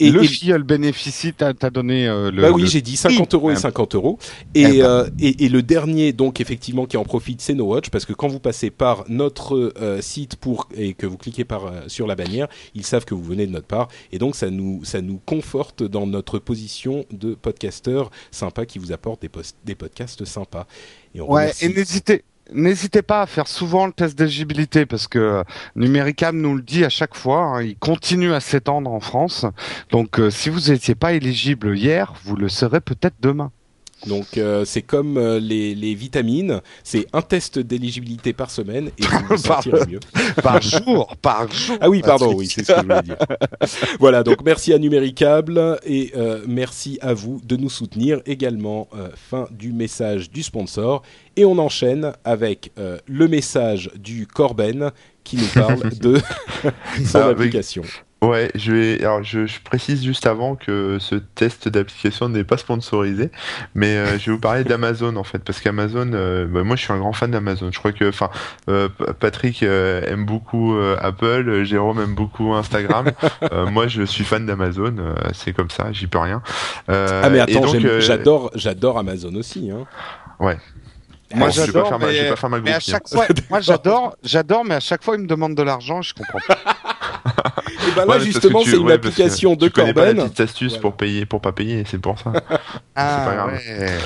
Et 0.00 0.12
le 0.12 0.22
et, 0.22 0.58
bénéficie, 0.60 1.32
t'as 1.32 1.52
as 1.60 1.70
donné 1.70 2.06
euh, 2.06 2.30
le. 2.30 2.42
Bah 2.42 2.52
oui, 2.52 2.68
j'ai 2.68 2.80
dit 2.80 2.96
50 2.96 3.34
euros 3.34 3.50
et 3.50 3.56
50 3.56 3.96
euros. 3.96 4.20
Et, 4.54 4.80
euh, 4.84 5.08
et, 5.18 5.46
et, 5.46 5.48
le 5.48 5.60
dernier, 5.60 6.12
donc 6.12 6.40
effectivement, 6.40 6.86
qui 6.86 6.96
en 6.96 7.02
profite, 7.02 7.40
c'est 7.40 7.54
No 7.54 7.64
Watch, 7.64 7.90
parce 7.90 8.04
que 8.04 8.12
quand 8.12 8.28
vous 8.28 8.38
passez 8.38 8.70
par 8.70 9.04
notre 9.08 9.72
site 10.00 10.36
pour 10.36 10.68
et 10.76 10.94
que 10.94 11.04
vous 11.04 11.16
cliquez 11.16 11.44
par 11.44 11.72
sur 11.88 12.06
la 12.06 12.14
bannière, 12.14 12.46
ils 12.76 12.86
savent 12.86 13.04
que 13.04 13.14
vous 13.14 13.24
venez 13.24 13.48
de 13.48 13.50
notre 13.50 13.66
part, 13.66 13.88
et 14.12 14.18
donc 14.18 14.36
ça 14.36 14.50
nous 14.50 14.84
ça 14.84 15.00
nous 15.00 15.20
conforte 15.26 15.82
dans 15.82 16.06
notre 16.06 16.38
position 16.38 17.04
de 17.10 17.34
podcasteur 17.34 18.12
sympa 18.30 18.66
qui 18.66 18.78
vous 18.78 18.92
apporte 18.92 19.22
des, 19.22 19.30
des 19.64 19.74
podcasts 19.74 20.24
sympas. 20.24 20.68
Et 21.12 21.20
ouais, 21.20 21.50
et 21.60 21.68
n'hésitez 21.70 22.22
N'hésitez 22.52 23.02
pas 23.02 23.22
à 23.22 23.26
faire 23.26 23.46
souvent 23.46 23.86
le 23.86 23.92
test 23.92 24.16
d'éligibilité 24.16 24.86
parce 24.86 25.06
que 25.06 25.44
Numéricam 25.76 26.40
nous 26.40 26.56
le 26.56 26.62
dit 26.62 26.84
à 26.84 26.88
chaque 26.88 27.14
fois, 27.14 27.42
hein, 27.42 27.62
il 27.62 27.76
continue 27.76 28.32
à 28.32 28.40
s'étendre 28.40 28.90
en 28.90 29.00
France. 29.00 29.44
Donc 29.90 30.18
euh, 30.18 30.30
si 30.30 30.48
vous 30.48 30.70
n'étiez 30.70 30.94
pas 30.94 31.12
éligible 31.12 31.76
hier, 31.76 32.14
vous 32.24 32.36
le 32.36 32.48
serez 32.48 32.80
peut-être 32.80 33.16
demain. 33.20 33.52
Donc 34.06 34.38
euh, 34.38 34.64
c'est 34.64 34.82
comme 34.82 35.16
euh, 35.16 35.40
les, 35.40 35.74
les, 35.74 35.94
vitamines, 35.94 36.60
c'est 36.84 37.06
un 37.12 37.22
test 37.22 37.58
d'éligibilité 37.58 38.32
par 38.32 38.50
semaine 38.50 38.90
et 38.98 39.02
vous 39.02 39.24
vous 39.30 39.36
sentirez 39.36 39.86
mieux. 39.88 40.00
par 40.42 40.62
jour, 40.62 41.16
par 41.20 41.50
jour. 41.50 41.76
Ah 41.80 41.88
oui, 41.88 42.02
pardon, 42.02 42.32
oui, 42.34 42.46
c'est 42.46 42.64
ce 42.64 42.72
que 42.72 42.78
je 42.78 42.82
voulais 42.82 43.02
dire. 43.02 43.16
voilà, 44.00 44.22
donc 44.22 44.42
merci 44.44 44.72
à 44.72 44.78
Numéricable 44.78 45.78
et 45.84 46.12
euh, 46.16 46.44
merci 46.46 46.98
à 47.02 47.12
vous 47.12 47.40
de 47.44 47.56
nous 47.56 47.70
soutenir 47.70 48.20
également. 48.26 48.88
fin 49.16 49.48
du 49.50 49.72
message 49.72 50.30
du 50.30 50.42
sponsor 50.42 51.02
et 51.36 51.44
on 51.44 51.58
enchaîne 51.58 52.12
avec 52.24 52.72
le 53.06 53.28
message 53.28 53.90
du 53.96 54.26
Corben 54.26 54.90
qui 55.24 55.36
nous 55.36 55.46
parle 55.54 55.90
de 55.98 56.18
son 57.04 57.18
ah, 57.18 57.26
application. 57.26 57.82
Ouais, 58.20 58.50
je 58.56 58.72
vais. 58.72 59.04
Alors, 59.04 59.22
je, 59.22 59.46
je, 59.46 59.60
précise 59.60 60.04
juste 60.04 60.26
avant 60.26 60.56
que 60.56 60.98
ce 60.98 61.14
test 61.14 61.68
d'application 61.68 62.28
n'est 62.28 62.42
pas 62.42 62.56
sponsorisé, 62.56 63.30
mais 63.76 63.96
euh, 63.96 64.18
je 64.18 64.26
vais 64.26 64.32
vous 64.32 64.40
parler 64.40 64.64
d'Amazon 64.64 65.14
en 65.14 65.22
fait, 65.22 65.38
parce 65.38 65.60
qu'Amazon, 65.60 66.10
euh, 66.14 66.46
bah, 66.46 66.64
moi, 66.64 66.74
je 66.74 66.82
suis 66.82 66.92
un 66.92 66.98
grand 66.98 67.12
fan 67.12 67.30
d'Amazon. 67.30 67.70
Je 67.70 67.78
crois 67.78 67.92
que, 67.92 68.08
enfin, 68.08 68.28
euh, 68.68 68.88
Patrick 69.20 69.62
aime 69.62 70.24
beaucoup 70.24 70.76
Apple, 71.00 71.62
Jérôme 71.62 72.00
aime 72.00 72.14
beaucoup 72.14 72.54
Instagram. 72.54 73.12
moi, 73.70 73.86
je 73.86 74.02
suis 74.02 74.24
fan 74.24 74.46
d'Amazon. 74.46 74.96
c'est 75.32 75.52
comme 75.52 75.70
ça, 75.70 75.92
j'y 75.92 76.08
peux 76.08 76.18
rien. 76.18 76.42
ah 76.88 77.30
mais 77.30 77.38
attends, 77.38 77.68
j'adore, 78.00 78.50
j'adore 78.56 78.98
Amazon 78.98 79.34
aussi. 79.36 79.70
Hein. 79.70 79.86
Ouais, 80.40 80.56
moi 81.34 81.50
j'adore, 81.50 81.98
mais, 82.00 82.60
mais 82.62 82.72
à 82.72 82.80
chaque 82.80 83.08
fois, 83.08 83.26
moi 83.50 83.60
j'adore, 83.60 84.16
j'adore, 84.22 84.64
mais 84.64 84.76
à 84.76 84.80
chaque 84.80 85.04
fois 85.04 85.16
ils 85.16 85.22
me 85.22 85.26
demandent 85.26 85.54
de 85.54 85.62
l'argent, 85.62 86.00
je 86.00 86.14
comprends 86.14 86.40
pas. 86.46 86.58
Et 87.86 87.90
ben 87.94 88.06
là 88.06 88.18
justement 88.18 88.62
c'est 88.64 88.76
une 88.76 88.90
application 88.90 89.54
de 89.54 89.68
Corben. 89.68 89.94
Pas 89.94 90.12
la 90.12 90.24
petite 90.24 90.40
astuce 90.40 90.76
pour 90.76 90.96
payer, 90.96 91.26
pour 91.26 91.40
pas 91.40 91.52
payer, 91.52 91.84
c'est 91.86 91.98
pour 91.98 92.18
ça. 92.18 92.32
ah, 92.96 93.24
pas 93.26 93.34
grave. 93.34 93.52
Ouais. 93.52 93.98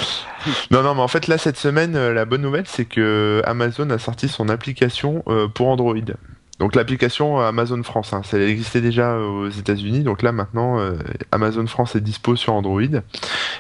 Non 0.71 0.83
non 0.83 0.95
mais 0.95 1.03
en 1.03 1.09
fait 1.09 1.27
là 1.29 1.39
cette 1.39 1.57
semaine 1.57 1.97
euh, 1.97 2.13
la 2.13 2.25
bonne 2.25 2.43
nouvelle 2.43 2.67
c'est 2.67 2.85
que 2.85 3.43
Amazon 3.45 3.89
a 3.91 3.99
sorti 3.99 4.29
son 4.29 4.49
application 4.49 5.23
euh, 5.29 5.49
pour 5.49 5.69
Android. 5.69 5.95
Donc 6.63 6.77
l'application 6.77 7.41
Amazon 7.41 7.83
France, 7.83 8.13
hein, 8.13 8.21
ça 8.23 8.39
existait 8.39 8.81
déjà 8.81 9.19
aux 9.19 9.49
États-Unis, 9.49 10.05
donc 10.05 10.23
là 10.23 10.31
maintenant 10.31 10.79
euh, 10.79 10.93
Amazon 11.33 11.67
France 11.67 11.97
est 11.97 12.01
dispo 12.01 12.37
sur 12.37 12.55
Android. 12.55 12.83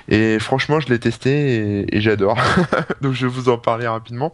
Et 0.08 0.38
franchement, 0.38 0.78
je 0.78 0.88
l'ai 0.88 1.00
testé 1.00 1.84
et, 1.92 2.00
j'adore. 2.00 2.38
donc 3.00 3.14
je 3.14 3.26
vais 3.26 3.32
vous 3.32 3.48
en 3.48 3.58
parler 3.58 3.88
rapidement. 3.88 4.32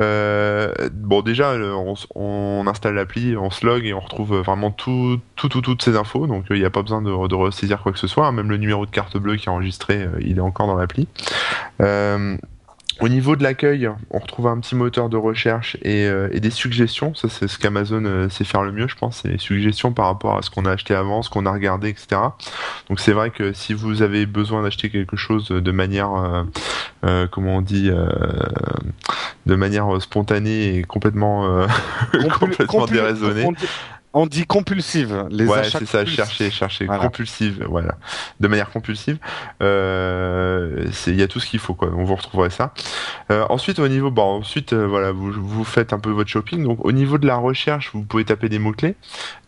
Euh, 0.00 0.72
bon 0.90 1.20
déjà, 1.20 1.52
on, 1.52 1.92
on 2.14 2.64
installe 2.66 2.94
l'appli, 2.94 3.36
on 3.36 3.50
se 3.50 3.66
log 3.66 3.84
et 3.84 3.92
on 3.92 4.00
retrouve 4.00 4.38
vraiment 4.38 4.70
tout, 4.70 5.20
tout, 5.36 5.50
tout 5.50 5.60
toutes 5.60 5.82
ces 5.82 5.94
infos. 5.94 6.26
Donc 6.26 6.46
il 6.48 6.58
n'y 6.58 6.64
a 6.64 6.70
pas 6.70 6.80
besoin 6.80 7.02
de, 7.02 7.28
de 7.28 7.34
ressaisir 7.34 7.82
quoi 7.82 7.92
que 7.92 7.98
ce 7.98 8.06
soit. 8.06 8.26
Hein. 8.26 8.32
Même 8.32 8.48
le 8.48 8.56
numéro 8.56 8.86
de 8.86 8.90
carte 8.90 9.18
bleue 9.18 9.36
qui 9.36 9.50
est 9.50 9.52
enregistré, 9.52 10.04
euh, 10.04 10.18
il 10.22 10.38
est 10.38 10.40
encore 10.40 10.66
dans 10.66 10.76
l'appli. 10.76 11.08
Euh, 11.82 12.38
au 13.00 13.08
niveau 13.08 13.36
de 13.36 13.42
l'accueil, 13.42 13.88
on 14.10 14.18
retrouve 14.18 14.48
un 14.48 14.58
petit 14.58 14.74
moteur 14.74 15.08
de 15.08 15.16
recherche 15.16 15.76
et, 15.82 16.06
euh, 16.06 16.28
et 16.32 16.40
des 16.40 16.50
suggestions. 16.50 17.14
Ça, 17.14 17.28
c'est 17.28 17.46
ce 17.46 17.58
qu'Amazon 17.58 18.04
euh, 18.04 18.28
sait 18.28 18.44
faire 18.44 18.62
le 18.62 18.72
mieux, 18.72 18.88
je 18.88 18.96
pense. 18.96 19.20
C'est 19.22 19.28
les 19.28 19.38
suggestions 19.38 19.92
par 19.92 20.06
rapport 20.06 20.36
à 20.36 20.42
ce 20.42 20.50
qu'on 20.50 20.64
a 20.64 20.72
acheté 20.72 20.94
avant, 20.94 21.22
ce 21.22 21.30
qu'on 21.30 21.46
a 21.46 21.52
regardé, 21.52 21.88
etc. 21.88 22.20
Donc, 22.88 22.98
c'est 22.98 23.12
vrai 23.12 23.30
que 23.30 23.52
si 23.52 23.72
vous 23.72 24.02
avez 24.02 24.26
besoin 24.26 24.62
d'acheter 24.62 24.90
quelque 24.90 25.16
chose 25.16 25.48
de 25.48 25.70
manière, 25.70 26.10
euh, 27.04 27.26
comment 27.30 27.56
on 27.56 27.62
dit, 27.62 27.90
de 29.46 29.54
manière 29.54 30.02
spontanée 30.02 30.76
et 30.76 30.82
complètement, 30.82 31.66
complètement 32.38 32.86
déraisonnée 32.86 33.48
on 34.14 34.26
dit 34.26 34.46
compulsive. 34.46 35.26
Les 35.30 35.46
ouais, 35.46 35.64
c'est 35.64 35.86
ça, 35.86 36.06
chercher, 36.06 36.50
chercher, 36.50 36.86
compulsive, 36.86 37.64
voilà, 37.68 37.96
de 38.40 38.48
manière 38.48 38.70
compulsive. 38.70 39.18
Euh, 39.62 40.86
il 41.06 41.16
y 41.16 41.22
a 41.22 41.28
tout 41.28 41.40
ce 41.40 41.46
qu'il 41.46 41.60
faut, 41.60 41.74
quoi. 41.74 41.90
On 41.94 42.04
vous 42.04 42.14
retrouverez 42.14 42.50
ça. 42.50 42.72
Euh, 43.30 43.44
ensuite, 43.50 43.78
au 43.78 43.88
niveau, 43.88 44.10
bon, 44.10 44.38
ensuite, 44.38 44.72
euh, 44.72 44.86
voilà, 44.86 45.12
vous, 45.12 45.32
vous 45.32 45.64
faites 45.64 45.92
un 45.92 45.98
peu 45.98 46.10
votre 46.10 46.30
shopping. 46.30 46.64
Donc, 46.64 46.84
au 46.84 46.92
niveau 46.92 47.18
de 47.18 47.26
la 47.26 47.36
recherche, 47.36 47.90
vous 47.92 48.02
pouvez 48.02 48.24
taper 48.24 48.48
des 48.48 48.58
mots 48.58 48.72
clés. 48.72 48.96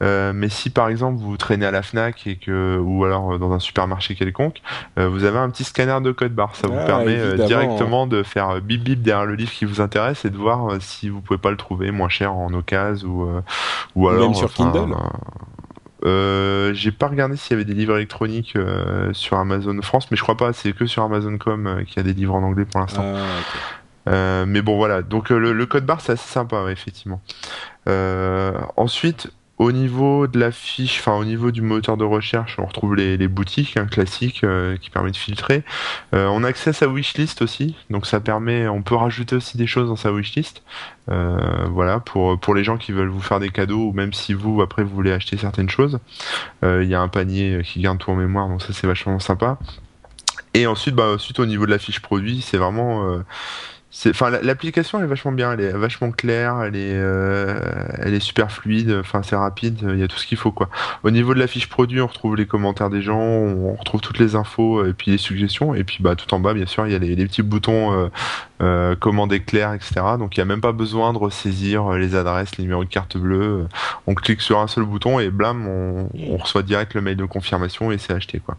Euh, 0.03 0.33
mais 0.35 0.49
si, 0.49 0.69
par 0.71 0.89
exemple, 0.89 1.19
vous 1.19 1.37
traînez 1.37 1.67
à 1.67 1.71
la 1.71 1.83
Fnac 1.83 2.27
et 2.27 2.37
que, 2.37 2.79
ou 2.79 3.05
alors 3.05 3.39
dans 3.39 3.53
un 3.53 3.59
supermarché 3.59 4.15
quelconque, 4.15 4.61
euh, 4.99 5.09
vous 5.09 5.25
avez 5.25 5.39
un 5.39 5.49
petit 5.49 5.65
scanner 5.65 5.99
de 6.03 6.13
code 6.13 6.35
barre. 6.35 6.55
Ça 6.55 6.69
vous 6.69 6.79
ah, 6.79 6.85
permet 6.85 7.37
directement 7.47 8.07
de 8.07 8.23
faire 8.23 8.61
bip 8.61 8.83
bip 8.83 9.03
derrière 9.03 9.27
le 9.27 9.35
livre 9.35 9.53
qui 9.53 9.65
vous 9.65 9.81
intéresse 9.81 10.25
et 10.25 10.31
de 10.31 10.37
voir 10.37 10.77
si 10.81 11.09
vous 11.09 11.21
pouvez 11.21 11.39
pas 11.39 11.51
le 11.51 11.57
trouver 11.57 11.91
moins 11.91 12.09
cher 12.09 12.35
en 12.35 12.53
occasion 12.53 13.09
ou 13.09 13.29
ou 13.95 14.09
alors 14.09 14.35
Kindle 14.55 14.95
euh, 16.05 16.73
j'ai 16.73 16.93
pas 16.93 17.09
regardé 17.09 17.37
s'il 17.37 17.53
y 17.53 17.55
avait 17.55 17.65
des 17.65 17.75
livres 17.75 17.97
électroniques 17.97 18.57
euh, 18.57 19.13
sur 19.13 19.37
Amazon 19.37 19.81
France, 19.83 20.11
mais 20.11 20.17
je 20.17 20.23
crois 20.23 20.37
pas. 20.37 20.53
C'est 20.53 20.73
que 20.73 20.87
sur 20.87 21.03
Amazon.com 21.03 21.67
euh, 21.67 21.85
qu'il 21.85 21.97
y 21.99 22.01
a 22.01 22.03
des 22.03 22.15
livres 22.15 22.35
en 22.35 22.43
anglais 22.43 22.65
pour 22.65 22.81
l'instant. 22.81 23.05
Ah, 24.07 24.45
mais 24.47 24.63
bon, 24.63 24.77
voilà. 24.77 25.03
Donc 25.03 25.31
le, 25.31 25.67
code 25.67 25.85
barre, 25.85 26.01
c'est 26.01 26.13
assez 26.13 26.29
sympa, 26.29 26.65
effectivement. 26.71 27.21
ensuite, 28.77 29.31
au 29.61 29.73
niveau 29.73 30.27
de 30.27 30.41
la 30.41 30.53
fiche, 30.53 31.01
enfin 31.01 31.13
au 31.19 31.25
niveau 31.27 31.51
du 31.51 31.61
moteur 31.61 31.99
de 31.99 32.05
recherche, 32.05 32.57
on 32.59 32.65
retrouve 32.65 32.97
les, 32.97 33.29
boutiques 33.29 33.77
hein, 33.77 33.85
classiques 33.85 34.43
euh, 34.43 34.79
qui 34.79 34.89
permettent 34.89 35.13
de 35.13 35.19
filtrer. 35.19 35.65
Euh, 36.15 36.29
on 36.29 36.43
a 36.45 36.49
accès 36.49 36.71
à 36.71 36.73
sa 36.73 36.89
wishlist 36.89 37.43
aussi, 37.43 37.77
donc 37.91 38.07
ça 38.07 38.21
permet, 38.21 38.69
on 38.69 38.81
peut 38.81 38.95
rajouter 38.95 39.37
aussi 39.37 39.59
des 39.59 39.67
choses 39.67 39.89
dans 39.89 39.97
sa 39.97 40.13
wishlist. 40.13 40.63
Euh, 41.11 41.67
voilà, 41.69 42.01
pour 42.01 42.41
pour 42.41 42.55
les 42.55 42.65
gens 42.65 42.79
qui 42.79 42.93
veulent 42.93 43.11
vous 43.11 43.21
faire 43.21 43.39
des 43.39 43.51
cadeaux 43.51 43.89
ou 43.89 43.93
même 43.93 44.15
si 44.15 44.33
vous 44.33 44.63
après 44.63 44.83
vous 44.83 44.95
voulez 44.95 45.13
acheter 45.13 45.37
certaines 45.37 45.69
choses, 45.69 45.99
il 46.63 46.85
y 46.85 46.95
a 46.95 47.01
un 47.03 47.09
panier 47.09 47.61
qui 47.63 47.83
garde 47.83 47.99
tout 47.99 48.11
en 48.11 48.17
mémoire, 48.17 48.49
donc 48.49 48.63
ça 48.63 48.73
c'est 48.73 48.87
vachement 48.87 49.19
sympa. 49.19 49.59
Et 50.55 50.67
ensuite, 50.67 50.95
bah 50.95 51.13
ensuite 51.15 51.39
au 51.39 51.45
niveau 51.45 51.67
de 51.67 51.71
la 51.71 51.79
fiche 51.79 52.01
produit, 52.01 52.41
c'est 52.41 52.57
vraiment 52.57 53.21
enfin 54.09 54.31
l'application 54.31 55.03
est 55.03 55.07
vachement 55.07 55.33
bien, 55.33 55.53
elle 55.53 55.61
est 55.61 55.73
vachement 55.73 56.13
claire, 56.13 56.63
elle 56.63 56.77
est, 56.77 56.95
euh, 56.95 57.59
elle 57.99 58.15
est 58.15 58.21
super 58.21 58.53
fluide, 58.53 58.97
enfin 59.01 59.23
c'est 59.25 59.35
rapide, 59.35 59.81
il 59.83 59.99
y 59.99 60.03
a 60.05 60.09
tout 60.09 60.17
ce 60.17 60.27
qu'il 60.27 60.39
faut 60.39 60.53
quoi. 60.53 60.69
Au 61.03 61.11
niveau 61.11 61.35
de 61.35 61.41
la 61.41 61.49
fiche 61.49 61.69
produit, 61.69 62.01
on 62.01 62.07
retrouve 62.07 62.37
les 62.37 62.47
commentaires 62.47 62.89
des 62.89 63.03
gens, 63.03 63.19
on 63.19 63.75
retrouve 63.75 64.01
toutes 64.01 64.21
les 64.21 64.37
infos 64.37 64.87
et 64.87 64.93
puis 64.93 65.11
les 65.11 65.19
suggestions 65.19 65.75
et 65.75 65.83
puis 65.83 65.99
bah 66.01 66.15
tout 66.15 66.33
en 66.33 66.39
bas 66.39 66.55
bien 66.55 66.67
sûr 66.67 66.87
il 66.87 66.93
y 66.93 66.95
a 66.95 66.99
les, 66.99 67.17
petits 67.27 67.43
boutons 67.43 67.93
euh, 67.93 68.09
euh, 68.63 68.95
commander 68.95 69.41
clair 69.41 69.73
etc. 69.73 69.95
Donc 70.19 70.37
il 70.37 70.39
y 70.39 70.43
a 70.43 70.47
même 70.47 70.61
pas 70.61 70.73
besoin 70.73 71.13
de 71.13 71.19
ressaisir 71.19 71.91
les 71.93 72.15
adresses, 72.15 72.57
les 72.59 72.65
numéros 72.65 72.85
de 72.85 72.89
carte 72.89 73.17
bleue. 73.17 73.67
On 74.07 74.15
clique 74.15 74.41
sur 74.41 74.61
un 74.61 74.69
seul 74.69 74.85
bouton 74.85 75.19
et 75.19 75.31
blam 75.31 75.67
on, 75.67 76.09
on 76.29 76.37
reçoit 76.37 76.63
direct 76.63 76.95
le 76.95 77.01
mail 77.01 77.17
de 77.17 77.25
confirmation 77.25 77.91
et 77.91 77.99
c'est 77.99 78.13
acheté 78.13 78.39
quoi. 78.39 78.57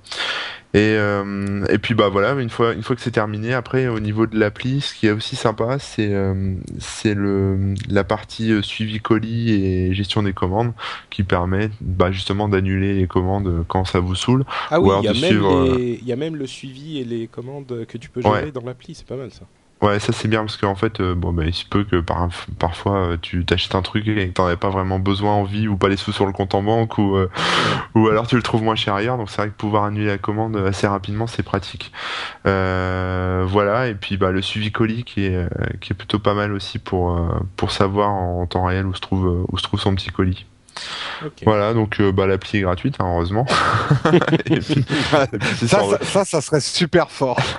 Et, 0.74 0.96
euh, 0.96 1.66
et 1.66 1.78
puis 1.80 1.96
bah 1.96 2.08
voilà, 2.08 2.34
une 2.42 2.50
fois, 2.50 2.74
une 2.74 2.82
fois 2.82 2.96
que 2.96 3.02
c'est 3.02 3.12
terminé, 3.12 3.54
après 3.54 3.88
au 3.88 4.00
niveau 4.00 4.26
de 4.26 4.40
l'appli, 4.40 4.80
ce 4.80 4.96
qui 4.96 5.08
est 5.08 5.12
aussi 5.12 5.36
sympa, 5.36 5.80
c'est 5.80 6.14
euh, 6.14 6.56
c'est 6.80 7.14
le 7.14 7.74
la 7.90 8.06
partie 8.06 8.54
euh, 8.54 8.62
suivi 8.62 9.02
colis 9.02 9.52
et 9.52 9.94
gestion 9.94 10.24
des 10.24 10.32
commandes 10.32 10.72
qui 11.10 11.24
permet 11.24 11.70
bah, 11.82 12.12
justement 12.12 12.48
d'annuler 12.48 12.94
les 12.94 13.08
commandes 13.08 13.66
quand 13.68 13.84
ça 13.84 14.00
vous 14.00 14.16
saoule. 14.16 14.46
Ah 14.70 14.80
oui, 14.80 14.94
il 15.02 15.06
y, 15.06 15.08
a 15.10 15.14
même 15.14 15.78
il 15.80 16.08
y 16.08 16.14
a 16.14 16.16
même 16.16 16.38
le 16.38 16.48
suivi 16.48 17.00
et 17.00 17.04
les 17.04 17.28
commandes 17.28 17.86
que 17.86 17.98
tu 17.98 18.10
peux 18.10 18.22
gérer 18.22 18.52
dans 18.52 18.64
l'appli, 18.64 18.96
c'est 18.96 19.08
pas 19.08 19.18
mal 19.18 19.32
ça. 19.32 19.46
Ouais, 19.82 20.00
ça 20.00 20.14
c'est 20.14 20.28
bien 20.28 20.42
parce 20.42 20.58
qu'en 20.58 20.76
fait, 20.76 21.00
euh, 21.02 21.16
bon, 21.16 21.34
bah, 21.34 21.44
il 21.44 21.54
se 21.56 21.66
peut 21.66 21.84
que 21.84 22.00
par, 22.02 22.30
parfois 22.60 23.14
euh, 23.14 23.18
tu 23.20 23.44
t'achètes 23.46 23.74
un 23.74 23.82
truc 23.82 24.08
et 24.08 24.28
que 24.28 24.34
t'en 24.34 24.46
avais 24.46 24.56
pas 24.56 24.70
vraiment 24.70 25.00
besoin, 25.00 25.34
envie 25.34 25.68
ou 25.68 25.76
pas 25.76 25.90
les 25.90 25.98
sous 25.98 26.12
sur 26.12 26.28
le 26.28 26.34
compte 26.34 26.54
en 26.54 26.62
banque 26.62 27.00
ou 27.00 27.16
euh, 27.18 27.32
ou 27.96 28.08
alors 28.08 28.28
tu 28.28 28.36
le 28.36 28.44
trouves 28.44 28.62
moins 28.62 28.76
cher 28.76 28.94
ailleurs. 28.94 29.18
Donc 29.18 29.32
c'est 29.32 29.38
vrai 29.38 29.50
que 29.50 29.56
pouvoir 29.56 29.86
annuler 29.86 30.06
la 30.06 30.20
commande 30.20 30.56
assez 30.56 30.86
rapidement, 30.86 31.26
c'est 31.26 31.42
pratique. 31.42 31.92
voilà, 32.46 33.88
et 33.88 33.96
puis 33.96 34.18
bah 34.18 34.32
le 34.32 34.42
suivi 34.44 34.72
colis 34.72 35.04
qui 35.04 35.26
est 35.26 35.50
qui 35.80 35.94
est 35.94 35.96
plutôt 35.96 36.20
pas 36.20 36.36
mal 36.36 36.54
aussi 36.54 36.78
pour 36.80 37.20
pour 37.58 37.72
savoir 37.72 38.12
en 38.12 38.46
temps 38.46 38.66
réel 38.66 38.86
où 38.86 38.94
se 38.94 39.02
trouve 39.02 39.46
où 39.52 39.58
se 39.58 39.64
trouve 39.64 39.80
son 39.80 39.96
petit 39.96 40.12
colis. 40.12 40.46
Voilà, 41.44 41.74
donc 41.74 42.00
euh, 42.00 42.12
bah, 42.12 42.28
l'appli 42.28 42.60
est 42.60 42.62
gratuite, 42.62 42.96
hein, 43.00 43.06
heureusement. 43.08 43.46
ça, 45.68 45.80
ça, 46.02 46.26
ça, 46.26 46.42
serait 46.42 46.62
super 46.62 47.10
fort. 47.10 47.40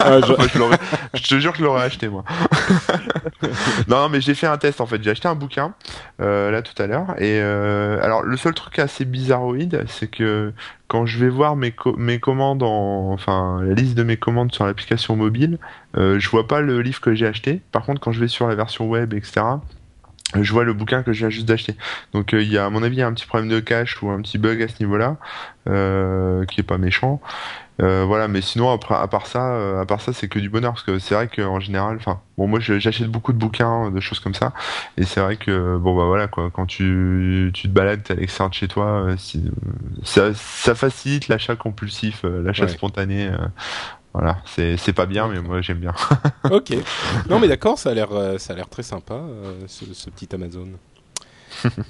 Ah, 0.00 0.20
je, 0.20 1.22
te 1.22 1.38
jure 1.38 1.52
que 1.52 1.58
je 1.58 1.64
l'aurais 1.64 1.84
acheté, 1.84 2.08
moi. 2.08 2.24
non, 3.88 4.08
mais 4.08 4.20
j'ai 4.20 4.34
fait 4.34 4.46
un 4.46 4.56
test, 4.56 4.80
en 4.80 4.86
fait. 4.86 5.02
J'ai 5.02 5.10
acheté 5.10 5.28
un 5.28 5.34
bouquin, 5.34 5.74
euh, 6.20 6.50
là, 6.50 6.62
tout 6.62 6.80
à 6.80 6.86
l'heure. 6.86 7.14
Et 7.18 7.40
euh, 7.40 8.02
alors, 8.02 8.22
le 8.22 8.36
seul 8.36 8.54
truc 8.54 8.78
assez 8.78 9.04
bizarroïde, 9.04 9.84
c'est 9.88 10.08
que 10.08 10.52
quand 10.86 11.06
je 11.06 11.18
vais 11.18 11.28
voir 11.28 11.56
mes, 11.56 11.74
mes 11.96 12.18
commandes, 12.20 12.62
en, 12.62 13.12
enfin, 13.12 13.60
la 13.62 13.74
liste 13.74 13.94
de 13.94 14.02
mes 14.02 14.16
commandes 14.16 14.52
sur 14.52 14.66
l'application 14.66 15.16
mobile, 15.16 15.58
je 15.94 16.28
vois 16.28 16.46
pas 16.46 16.60
le 16.60 16.80
livre 16.80 17.00
que 17.00 17.14
j'ai 17.14 17.26
acheté. 17.26 17.60
Par 17.72 17.84
contre, 17.84 18.00
quand 18.00 18.12
je 18.12 18.20
vais 18.20 18.28
sur 18.28 18.46
la 18.48 18.54
version 18.54 18.86
web, 18.86 19.14
etc., 19.14 19.42
je 20.34 20.52
vois 20.52 20.64
le 20.64 20.72
bouquin 20.72 21.02
que 21.02 21.12
je 21.12 21.20
viens 21.20 21.30
juste 21.30 21.46
d'acheter. 21.46 21.74
Donc 22.12 22.34
euh, 22.34 22.42
il 22.42 22.52
y 22.52 22.58
a 22.58 22.66
à 22.66 22.70
mon 22.70 22.82
avis 22.82 22.96
il 22.96 23.00
y 23.00 23.02
a 23.02 23.06
un 23.06 23.14
petit 23.14 23.26
problème 23.26 23.48
de 23.48 23.60
cache 23.60 24.02
ou 24.02 24.10
un 24.10 24.20
petit 24.20 24.38
bug 24.38 24.62
à 24.62 24.68
ce 24.68 24.74
niveau-là 24.80 25.16
euh, 25.68 26.44
qui 26.46 26.60
est 26.60 26.64
pas 26.64 26.78
méchant. 26.78 27.20
Euh, 27.80 28.04
voilà, 28.04 28.26
mais 28.26 28.40
sinon 28.40 28.72
après, 28.72 28.96
à 28.96 29.06
part 29.06 29.28
ça, 29.28 29.80
à 29.80 29.86
part 29.86 30.00
ça, 30.00 30.12
c'est 30.12 30.26
que 30.26 30.40
du 30.40 30.50
bonheur 30.50 30.72
parce 30.72 30.82
que 30.82 30.98
c'est 30.98 31.14
vrai 31.14 31.28
qu'en 31.28 31.60
général, 31.60 31.94
enfin, 31.94 32.20
bon, 32.36 32.48
moi 32.48 32.58
j'achète 32.58 33.06
beaucoup 33.06 33.32
de 33.32 33.38
bouquins, 33.38 33.92
de 33.92 34.00
choses 34.00 34.18
comme 34.18 34.34
ça, 34.34 34.52
et 34.96 35.04
c'est 35.04 35.20
vrai 35.20 35.36
que 35.36 35.76
bon 35.76 35.96
bah 35.96 36.06
voilà 36.06 36.26
quoi, 36.26 36.50
quand 36.52 36.66
tu, 36.66 37.52
tu 37.54 37.68
te 37.68 37.72
balades, 37.72 38.02
à 38.10 38.14
l'extérieur 38.14 38.50
de 38.50 38.54
chez 38.56 38.66
toi, 38.66 39.06
ça, 40.02 40.34
ça 40.34 40.74
facilite 40.74 41.28
l'achat 41.28 41.54
compulsif, 41.54 42.24
l'achat 42.24 42.66
spontané. 42.66 43.30
Voilà, 44.14 44.38
c'est 44.46 44.92
pas 44.92 45.06
bien, 45.06 45.28
mais 45.28 45.40
moi 45.40 45.60
j'aime 45.60 45.78
bien. 45.78 45.94
ok. 46.50 46.74
Non, 47.28 47.38
mais 47.38 47.48
d'accord, 47.48 47.78
ça 47.78 47.90
a 47.90 47.94
l'air 47.94 48.12
euh, 48.12 48.38
ça 48.38 48.52
a 48.52 48.56
l'air 48.56 48.68
très 48.68 48.82
sympa 48.82 49.14
euh, 49.14 49.60
ce, 49.66 49.84
ce, 49.92 50.10
petit 50.10 50.34
Amazon. 50.34 50.68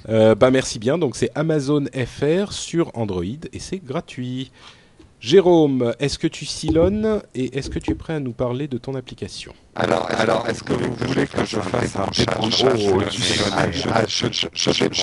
euh, 0.09 0.35
bah 0.35 0.51
merci 0.51 0.79
bien. 0.79 0.97
Donc 0.97 1.15
c'est 1.15 1.31
Amazon 1.35 1.85
FR 1.93 2.51
sur 2.51 2.91
Android 2.95 3.23
et 3.23 3.59
c'est 3.59 3.79
gratuit. 3.79 4.51
Jérôme, 5.19 5.93
est-ce 5.99 6.17
que 6.17 6.27
tu 6.27 6.45
sillonnes 6.45 7.21
et 7.35 7.57
est-ce 7.57 7.69
que 7.69 7.79
tu 7.79 7.91
es 7.91 7.95
prêt 7.95 8.13
à 8.13 8.19
nous 8.21 8.31
parler 8.31 8.69
de 8.69 8.77
ton 8.77 8.95
application? 8.95 9.53
Alors, 9.75 10.09
alors 10.11 10.47
est-ce 10.47 10.63
que 10.63 10.71
vous 10.71 10.93
voulez 10.95 11.27
que 11.27 11.43
je 11.43 11.59
fasse 11.59 11.97
un 11.97 12.05
Je 12.13 12.23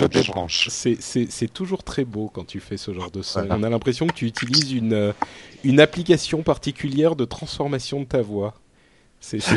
débranche. 0.07 0.69
C'est 0.71 1.53
toujours 1.53 1.85
très 1.85 2.05
beau 2.05 2.31
quand 2.33 2.47
tu 2.47 2.61
fais 2.61 2.79
ce 2.79 2.95
genre 2.95 3.11
de 3.11 3.21
son. 3.21 3.47
On 3.51 3.63
a 3.63 3.69
l'impression 3.69 4.07
que 4.07 4.15
tu 4.15 4.27
utilises 4.27 4.73
une, 4.73 5.13
une 5.65 5.81
application 5.81 6.43
particulière 6.43 7.15
de 7.15 7.27
transformation 7.27 8.01
de 8.01 8.07
ta 8.07 8.23
voix. 8.23 8.55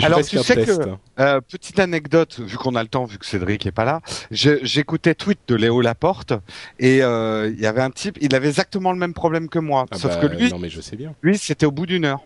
Alors 0.01 0.24
tu 0.24 0.38
sais 0.39 0.66
que 0.66 0.72
euh, 1.20 1.41
petite 1.41 1.80
anecdote, 1.80 2.39
vu 2.39 2.57
qu'on 2.57 2.76
a 2.76 2.82
le 2.82 2.89
temps, 2.89 3.05
vu 3.05 3.18
que 3.18 3.26
Cédric 3.26 3.66
est 3.66 3.72
pas 3.72 3.86
là, 3.86 4.01
j'écoutais 4.32 5.16
tweet 5.16 5.39
de 5.47 5.55
Léo 5.55 5.82
Laporte 5.82 6.34
et 6.80 7.03
euh, 7.03 7.51
il 7.53 7.60
y 7.60 7.66
avait 7.66 7.82
un 7.82 7.91
type, 7.91 8.18
il 8.22 8.34
avait 8.36 8.47
exactement 8.47 8.91
le 8.91 8.97
même 8.97 9.14
problème 9.14 9.49
que 9.49 9.60
moi, 9.60 9.86
ah 9.91 9.97
sauf 9.97 10.16
bah, 10.16 10.28
que 10.28 10.28
lui, 10.28 10.49
non 10.49 10.60
mais 10.60 10.70
je 10.70 10.82
sais 10.82 10.95
bien. 10.95 11.14
Lui, 11.22 11.38
c'était 11.38 11.66
au 11.66 11.72
bout 11.72 11.86
d'une 11.86 12.05
heure. 12.05 12.22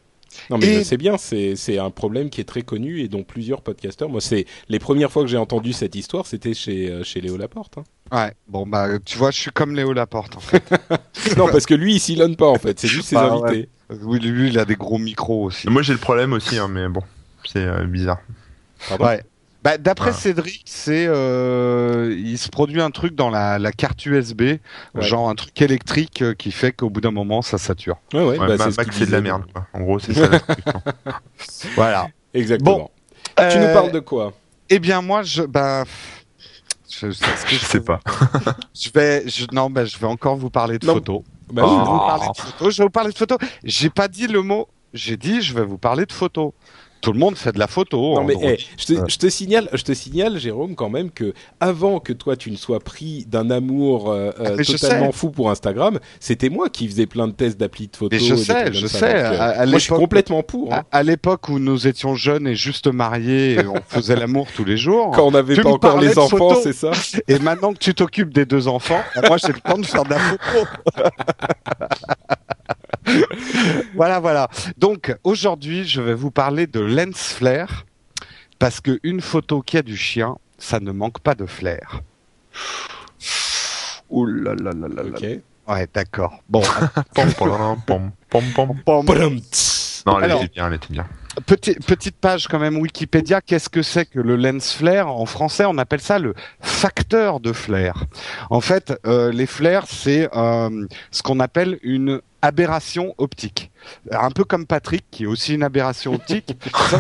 Non 0.50 0.58
mais 0.58 0.80
je 0.80 0.84
sais 0.84 0.98
bien, 0.98 1.18
c'est 1.18 1.78
un 1.78 1.92
problème 1.92 2.30
qui 2.30 2.42
est 2.42 2.46
très 2.46 2.64
connu 2.64 3.02
et 3.02 3.08
dont 3.08 3.24
plusieurs 3.24 3.62
podcasteurs. 3.62 4.10
Moi, 4.10 4.20
c'est 4.22 4.46
les 4.68 4.80
premières 4.80 5.12
fois 5.12 5.22
que 5.22 5.30
j'ai 5.30 5.38
entendu 5.38 5.74
cette 5.74 5.96
histoire, 5.96 6.26
c'était 6.26 6.56
chez 6.56 6.90
euh, 6.90 7.04
chez 7.04 7.22
Léo 7.22 7.38
Laporte. 7.38 7.78
Hein. 7.78 7.84
Ouais, 8.12 8.34
bon 8.48 8.66
bah 8.66 8.88
tu 9.06 9.18
vois, 9.18 9.32
je 9.32 9.40
suis 9.40 9.52
comme 9.52 9.76
Léo 9.76 9.94
Laporte 9.94 10.36
en 10.38 10.40
fait. 10.40 10.64
non 11.38 11.48
parce 11.52 11.66
que 11.66 11.76
lui, 11.76 11.96
il 11.96 12.00
sillonne 12.00 12.36
pas 12.36 12.48
en 12.48 12.58
fait, 12.58 12.80
c'est 12.80 12.88
juste 12.88 13.10
ses 13.10 13.18
invités. 13.18 13.70
Oui, 14.02 14.20
lui, 14.20 14.50
il 14.50 14.58
a 14.58 14.66
des 14.66 14.76
gros 14.76 14.98
micros 14.98 15.44
aussi. 15.44 15.70
Moi, 15.70 15.84
j'ai 15.84 15.94
le 15.94 16.00
problème 16.00 16.34
aussi, 16.34 16.58
hein, 16.58 16.68
mais 16.68 16.88
bon 16.88 17.04
c'est 17.46 17.66
euh, 17.66 17.86
bizarre. 17.86 18.20
ouais. 19.00 19.24
Bah, 19.64 19.78
D'après 19.78 20.12
Cédric, 20.12 20.64
c'est 20.66 21.06
euh, 21.08 22.14
il 22.18 22.38
se 22.38 22.50
produit 22.50 22.82
un 22.82 22.92
truc 22.92 23.16
dans 23.16 23.30
la, 23.30 23.60
la 23.60 23.72
carte 23.72 24.06
USB, 24.06 24.58
genre 24.96 25.30
un 25.30 25.36
truc 25.36 25.62
électrique 25.62 26.22
euh, 26.22 26.34
qui 26.34 26.52
fait 26.52 26.74
qu'au 26.74 26.90
bout 26.90 27.00
d'un 27.00 27.12
moment 27.12 27.42
ça 27.42 27.58
sature. 27.58 27.96
Ouais, 28.14 28.24
ouais, 28.24 28.38
bah, 28.38 28.58
c'est 28.92 29.06
de 29.06 29.12
la 29.12 29.22
merde. 29.22 29.44
Quoi. 29.54 29.66
En 29.72 29.80
gros, 29.80 30.00
c'est 30.00 30.14
ça. 30.14 30.30
voilà. 31.76 32.10
Exactement. 32.34 32.78
Bon, 32.78 33.50
tu 33.50 33.58
nous 33.58 33.74
parles 33.74 33.92
de 33.94 34.00
quoi? 34.02 34.34
Eh 34.70 34.80
bien, 34.80 35.02
moi, 35.02 35.24
je 35.24 35.44
bah. 35.44 35.86
Je, 36.90 37.10
je, 37.10 37.56
sais 37.56 37.82
pas. 37.82 38.02
je 38.76 38.90
vais, 38.94 39.28
je, 39.28 39.46
non, 39.52 39.70
bah, 39.70 39.86
je 39.86 39.98
vais 39.98 40.08
encore 40.08 40.36
vous 40.36 40.50
parler 40.50 40.78
de 40.78 40.86
photos. 40.86 41.22
Bah, 41.52 41.64
je, 41.66 41.74
vais 41.74 41.80
vous 41.80 41.98
parler 42.00 42.28
de 42.28 42.42
photos. 42.42 42.74
je 42.74 42.78
vais 42.78 42.84
vous 42.84 42.90
parler 42.90 43.12
de 43.12 43.18
photos. 43.18 43.38
J'ai 43.64 43.90
pas 43.90 44.10
dit 44.10 44.28
le 44.28 44.42
mot. 44.42 44.68
J'ai 44.94 45.18
dit, 45.18 45.42
je 45.42 45.54
vais 45.56 45.64
vous 45.64 45.80
parler 45.80 46.06
de 46.06 46.12
photos 46.12 46.52
tout 47.04 47.12
le 47.12 47.20
monde 47.20 47.36
fait 47.36 47.52
de 47.52 47.60
la 47.60 47.68
photo. 47.68 48.16
Non 48.16 48.24
mais 48.24 48.36
eh, 48.42 48.58
je, 48.78 49.18
te, 49.18 49.28
signale, 49.28 49.68
je 49.74 49.84
te 49.84 49.94
signale, 49.94 50.40
Jérôme, 50.40 50.74
quand 50.74 50.90
même 50.90 51.12
que 51.12 51.34
avant 51.60 52.00
que 52.00 52.14
toi 52.14 52.38
tu 52.38 52.50
ne 52.50 52.56
sois 52.56 52.80
pris 52.80 53.26
d'un 53.30 53.52
amour 53.52 54.10
euh, 54.10 54.32
euh, 54.40 54.56
ah, 54.58 54.64
totalement 54.64 55.12
fou 55.12 55.30
pour 55.30 55.52
Instagram, 55.52 56.00
c'était 56.22 56.50
moi 56.50 56.70
qui 56.70 56.88
faisais 56.88 57.06
plein 57.06 57.28
de 57.28 57.34
tests 57.34 57.60
d'appli 57.60 57.90
de 57.90 57.96
photos. 57.96 58.20
Mais 58.20 58.26
je 58.26 58.36
sais, 58.36 58.74
je 58.74 58.88
sais. 58.88 59.14
Euh, 59.14 59.66
moi, 59.68 59.80
je 59.80 59.84
suis 59.84 59.94
complètement 59.94 60.44
pour. 60.44 60.74
Hein. 60.74 60.84
À, 60.92 61.04
l'époque 61.04 61.50
où 61.50 61.60
nous 61.60 61.88
étions 61.88 62.16
jeunes 62.16 62.48
et 62.48 62.56
juste 62.56 62.88
mariés, 62.88 63.56
et 63.56 63.68
on 63.68 63.82
faisait 63.86 64.16
l'amour 64.16 64.48
tous 64.56 64.64
les 64.64 64.78
jours. 64.78 65.12
Quand 65.12 65.28
on 65.28 65.32
n'avait 65.32 65.62
pas 65.62 65.70
encore 65.70 66.00
les 66.00 66.18
enfants, 66.18 66.56
c'est 66.64 66.74
ça. 66.74 66.92
Et 67.28 67.40
maintenant 67.40 67.74
que 67.74 67.80
tu 67.80 67.94
t'occupes 67.94 68.34
des 68.34 68.46
deux 68.46 68.68
enfants, 68.68 69.02
moi 69.28 69.38
j'ai 69.38 69.54
le 69.54 69.60
temps 69.60 69.78
de 69.78 69.86
faire 69.86 70.04
de 70.06 70.12
la 70.12 70.20
photo. 70.20 70.68
voilà, 73.96 74.20
voilà. 74.20 74.50
Donc 74.78 75.16
aujourd'hui, 75.24 75.86
je 75.86 76.02
vais 76.02 76.14
vous 76.14 76.32
parler 76.32 76.68
de 76.68 76.80
lens 76.80 77.34
flare 77.34 77.86
parce 78.60 78.80
qu'une 78.82 79.22
photo 79.22 79.62
qui 79.62 79.78
a 79.78 79.82
du 79.82 79.98
chien, 79.98 80.36
ça 80.58 80.80
ne 80.80 80.92
manque 80.92 81.20
pas 81.20 81.36
de 81.36 81.46
flair. 81.46 82.02
Ouh 84.10 84.26
là 84.26 84.56
là 84.56 84.72
là 84.72 84.88
là. 84.88 85.04
Ok. 85.04 85.26
Ouais, 85.68 85.88
d'accord. 85.94 86.40
Bon. 86.50 86.62
non, 90.06 90.20
elle 90.20 90.32
était 90.32 90.48
bien, 90.54 90.68
elle 90.68 90.74
était 90.74 90.94
bien. 90.94 91.06
petite 91.46 92.18
page 92.18 92.48
quand 92.48 92.60
même 92.60 92.78
Wikipédia. 92.78 93.42
Qu'est-ce 93.42 93.70
que 93.70 93.82
c'est 93.82 94.06
que 94.06 94.20
le 94.20 94.36
lens 94.36 94.74
flare 94.74 95.08
En 95.08 95.26
français, 95.26 95.66
on 95.66 95.78
appelle 95.78 96.02
ça 96.02 96.20
le 96.20 96.34
facteur 96.60 97.40
de 97.40 97.54
flare. 97.54 98.06
En 98.50 98.62
fait, 98.62 98.94
euh, 99.06 99.32
les 99.32 99.46
flares, 99.46 99.88
c'est 99.88 100.30
euh, 100.36 100.86
ce 101.12 101.24
qu'on 101.24 101.40
appelle 101.40 101.80
une 101.82 102.22
aberration 102.44 103.16
optique. 103.18 103.72
Un 104.12 104.32
peu 104.32 104.44
comme 104.44 104.66
Patrick, 104.66 105.06
qui 105.12 105.24
est 105.24 105.28
aussi 105.28 105.56
une 105.56 105.64
aberration 105.64 106.14
optique. 106.14 106.58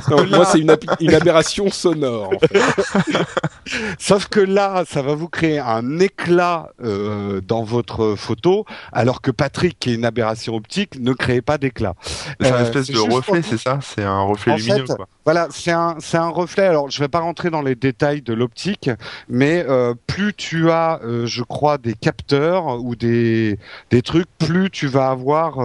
Moi, 0.30 0.46
c'est 0.46 0.60
une, 0.60 0.76
une, 1.00 1.14
aberration 1.14 1.70
sonore. 1.70 2.34
En 2.34 2.40
fait. 2.40 3.26
sauf 4.00 4.28
que 4.28 4.40
là, 4.40 4.84
ça 4.88 5.02
va 5.02 5.16
vous 5.16 5.30
créer 5.30 5.60
un 5.60 6.00
éclat 6.00 6.70
euh, 6.84 7.42
dans 7.42 7.64
votre 7.64 8.16
photo, 8.16 8.66
alors 8.92 9.22
que 9.22 9.32
Patrick, 9.32 9.78
qui 9.80 9.92
est 9.92 9.96
une 9.96 10.06
aberration 10.06 10.56
optique, 10.56 11.00
ne 11.00 11.14
crée 11.14 11.42
pas 11.42 11.58
d'éclat. 11.58 11.96
C'est 12.02 12.50
une 12.50 12.56
euh, 12.56 12.64
espèce 12.64 12.88
de 12.90 13.00
reflet, 13.00 13.42
c'est 13.42 13.58
ça? 13.58 13.80
C'est 13.82 14.04
un 14.04 14.22
reflet 14.22 14.58
lumineux. 14.58 14.86
quoi. 14.86 15.08
Voilà, 15.26 15.48
c'est 15.52 15.72
un, 15.72 15.96
c'est 16.00 16.18
un 16.18 16.30
reflet. 16.30 16.64
Alors, 16.64 16.90
je 16.90 17.00
vais 17.00 17.08
pas 17.08 17.20
rentrer 17.20 17.50
dans 17.50 17.62
les 17.62 17.76
détails 17.76 18.22
de 18.22 18.34
l'optique, 18.34 18.90
mais 19.30 19.66
euh, 19.68 19.94
plus 20.08 20.34
tu 20.34 20.70
as, 20.70 21.00
euh, 21.04 21.26
je 21.26 21.44
crois, 21.44 21.78
des 21.78 21.94
capteurs 21.94 22.84
ou 22.84 22.96
des 22.96 23.58
des 23.90 24.02
trucs, 24.02 24.28
plus 24.38 24.70
tu 24.70 24.88
vas 24.88 25.10
avoir 25.10 25.60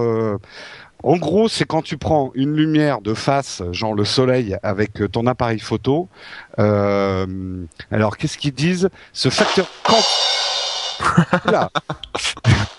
En 1.02 1.16
gros, 1.16 1.48
c'est 1.48 1.64
quand 1.64 1.82
tu 1.82 1.96
prends 1.96 2.32
une 2.34 2.54
lumière 2.54 3.00
de 3.00 3.14
face, 3.14 3.62
genre 3.72 3.94
le 3.94 4.04
soleil, 4.04 4.56
avec 4.62 5.00
ton 5.12 5.26
appareil 5.26 5.60
photo. 5.60 6.08
Euh, 6.58 7.64
alors, 7.90 8.16
qu'est-ce 8.16 8.36
qu'ils 8.36 8.54
disent? 8.54 8.90
Ce 9.12 9.28
facteur. 9.28 9.66
Là. 11.44 11.70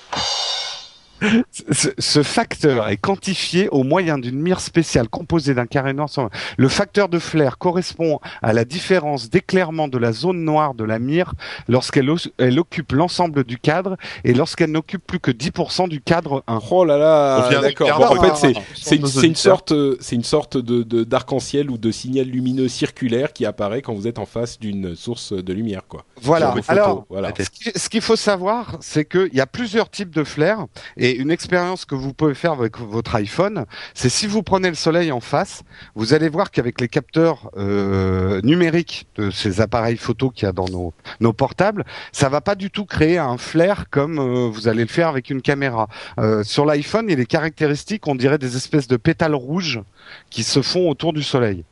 Ce, 1.71 1.89
ce, 1.97 2.23
facteur 2.23 2.87
est 2.89 2.97
quantifié 2.97 3.69
au 3.69 3.83
moyen 3.83 4.17
d'une 4.17 4.39
mire 4.39 4.59
spéciale 4.59 5.09
composée 5.09 5.53
d'un 5.53 5.65
carré 5.65 5.93
noir. 5.93 6.09
Le 6.57 6.67
facteur 6.69 7.09
de 7.09 7.19
flair 7.19 7.57
correspond 7.57 8.19
à 8.41 8.53
la 8.53 8.65
différence 8.65 9.29
d'éclairement 9.29 9.87
de 9.87 9.97
la 9.97 10.11
zone 10.11 10.43
noire 10.43 10.73
de 10.73 10.83
la 10.83 10.99
mire 10.99 11.33
lorsqu'elle 11.67 12.09
elle 12.37 12.59
occupe 12.59 12.91
l'ensemble 12.91 13.43
du 13.43 13.57
cadre 13.57 13.97
et 14.23 14.33
lorsqu'elle 14.33 14.71
n'occupe 14.71 15.05
plus 15.05 15.19
que 15.19 15.31
10% 15.31 15.89
du 15.89 16.01
cadre 16.01 16.43
1. 16.47 16.59
Oh 16.71 16.85
là 16.85 16.97
là, 16.97 17.61
d'accord. 17.61 17.97
Bon, 17.97 18.17
en 18.17 18.35
fait, 18.35 18.55
c'est 18.75 18.95
une, 18.95 19.05
une, 19.23 19.35
sorte, 19.35 19.73
c'est 19.99 20.15
une 20.15 20.23
sorte 20.23 20.57
de 20.57 21.03
d'arc-en-ciel 21.03 21.69
ou 21.69 21.77
de 21.77 21.91
signal 21.91 22.27
lumineux 22.27 22.67
circulaire 22.67 23.33
qui 23.33 23.45
apparaît 23.45 23.81
quand 23.81 23.93
vous 23.93 24.07
êtes 24.07 24.19
en 24.19 24.25
face 24.25 24.59
d'une 24.59 24.95
source 24.95 25.33
de 25.33 25.53
lumière, 25.53 25.83
quoi. 25.87 26.05
Voilà. 26.21 26.53
Alors, 26.67 27.05
voilà. 27.09 27.31
ce 27.75 27.89
qu'il 27.89 28.01
faut 28.01 28.15
savoir, 28.15 28.77
c'est 28.81 29.05
qu'il 29.05 29.33
y 29.33 29.41
a 29.41 29.47
plusieurs 29.47 29.89
types 29.89 30.13
de 30.13 30.23
flair 30.23 30.65
et 30.97 31.08
une 31.13 31.31
expérience 31.31 31.85
que 31.85 31.95
vous 31.95 32.13
pouvez 32.13 32.33
faire 32.33 32.53
avec 32.53 32.77
votre 32.77 33.15
iPhone, 33.15 33.65
c'est 33.93 34.09
si 34.09 34.27
vous 34.27 34.43
prenez 34.43 34.69
le 34.69 34.75
soleil 34.75 35.11
en 35.11 35.19
face, 35.19 35.63
vous 35.95 36.13
allez 36.13 36.29
voir 36.29 36.51
qu'avec 36.51 36.81
les 36.81 36.87
capteurs 36.87 37.49
euh, 37.57 38.41
numériques 38.41 39.07
de 39.15 39.31
ces 39.31 39.61
appareils 39.61 39.97
photo 39.97 40.29
qu'il 40.29 40.45
y 40.45 40.49
a 40.49 40.51
dans 40.51 40.93
nos, 41.19 41.33
portables, 41.33 41.85
ça 42.11 42.29
va 42.29 42.41
pas 42.41 42.55
du 42.55 42.69
tout 42.71 42.85
créer 42.85 43.17
un 43.17 43.37
flair 43.37 43.85
comme 43.89 44.19
euh, 44.19 44.49
vous 44.49 44.67
allez 44.67 44.81
le 44.81 44.87
faire 44.87 45.07
avec 45.07 45.29
une 45.29 45.41
caméra. 45.41 45.87
Euh, 46.19 46.43
sur 46.43 46.65
l'iPhone, 46.65 47.07
il 47.09 47.19
est 47.19 47.25
caractéristique, 47.25 48.07
on 48.07 48.15
dirait 48.15 48.37
des 48.37 48.55
espèces 48.55 48.87
de 48.87 48.97
pétales 48.97 49.35
rouges 49.35 49.81
qui 50.29 50.43
se 50.43 50.61
font 50.61 50.89
autour 50.89 51.13
du 51.13 51.23
soleil. 51.23 51.63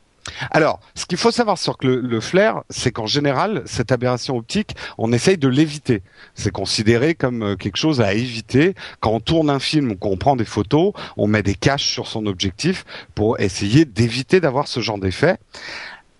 Alors, 0.50 0.80
ce 0.94 1.06
qu'il 1.06 1.18
faut 1.18 1.30
savoir 1.30 1.58
sur 1.58 1.76
le, 1.82 2.00
le 2.00 2.20
flair, 2.20 2.62
c'est 2.70 2.92
qu'en 2.92 3.06
général, 3.06 3.62
cette 3.66 3.92
aberration 3.92 4.36
optique, 4.36 4.74
on 4.98 5.12
essaye 5.12 5.38
de 5.38 5.48
l'éviter. 5.48 6.02
C'est 6.34 6.52
considéré 6.52 7.14
comme 7.14 7.56
quelque 7.56 7.76
chose 7.76 8.00
à 8.00 8.14
éviter. 8.14 8.74
Quand 9.00 9.12
on 9.12 9.20
tourne 9.20 9.50
un 9.50 9.58
film 9.58 9.92
ou 9.92 9.96
qu'on 9.96 10.16
prend 10.16 10.36
des 10.36 10.44
photos, 10.44 10.92
on 11.16 11.26
met 11.26 11.42
des 11.42 11.54
caches 11.54 11.88
sur 11.88 12.06
son 12.06 12.26
objectif 12.26 12.84
pour 13.14 13.40
essayer 13.40 13.84
d'éviter 13.84 14.40
d'avoir 14.40 14.68
ce 14.68 14.80
genre 14.80 14.98
d'effet. 14.98 15.38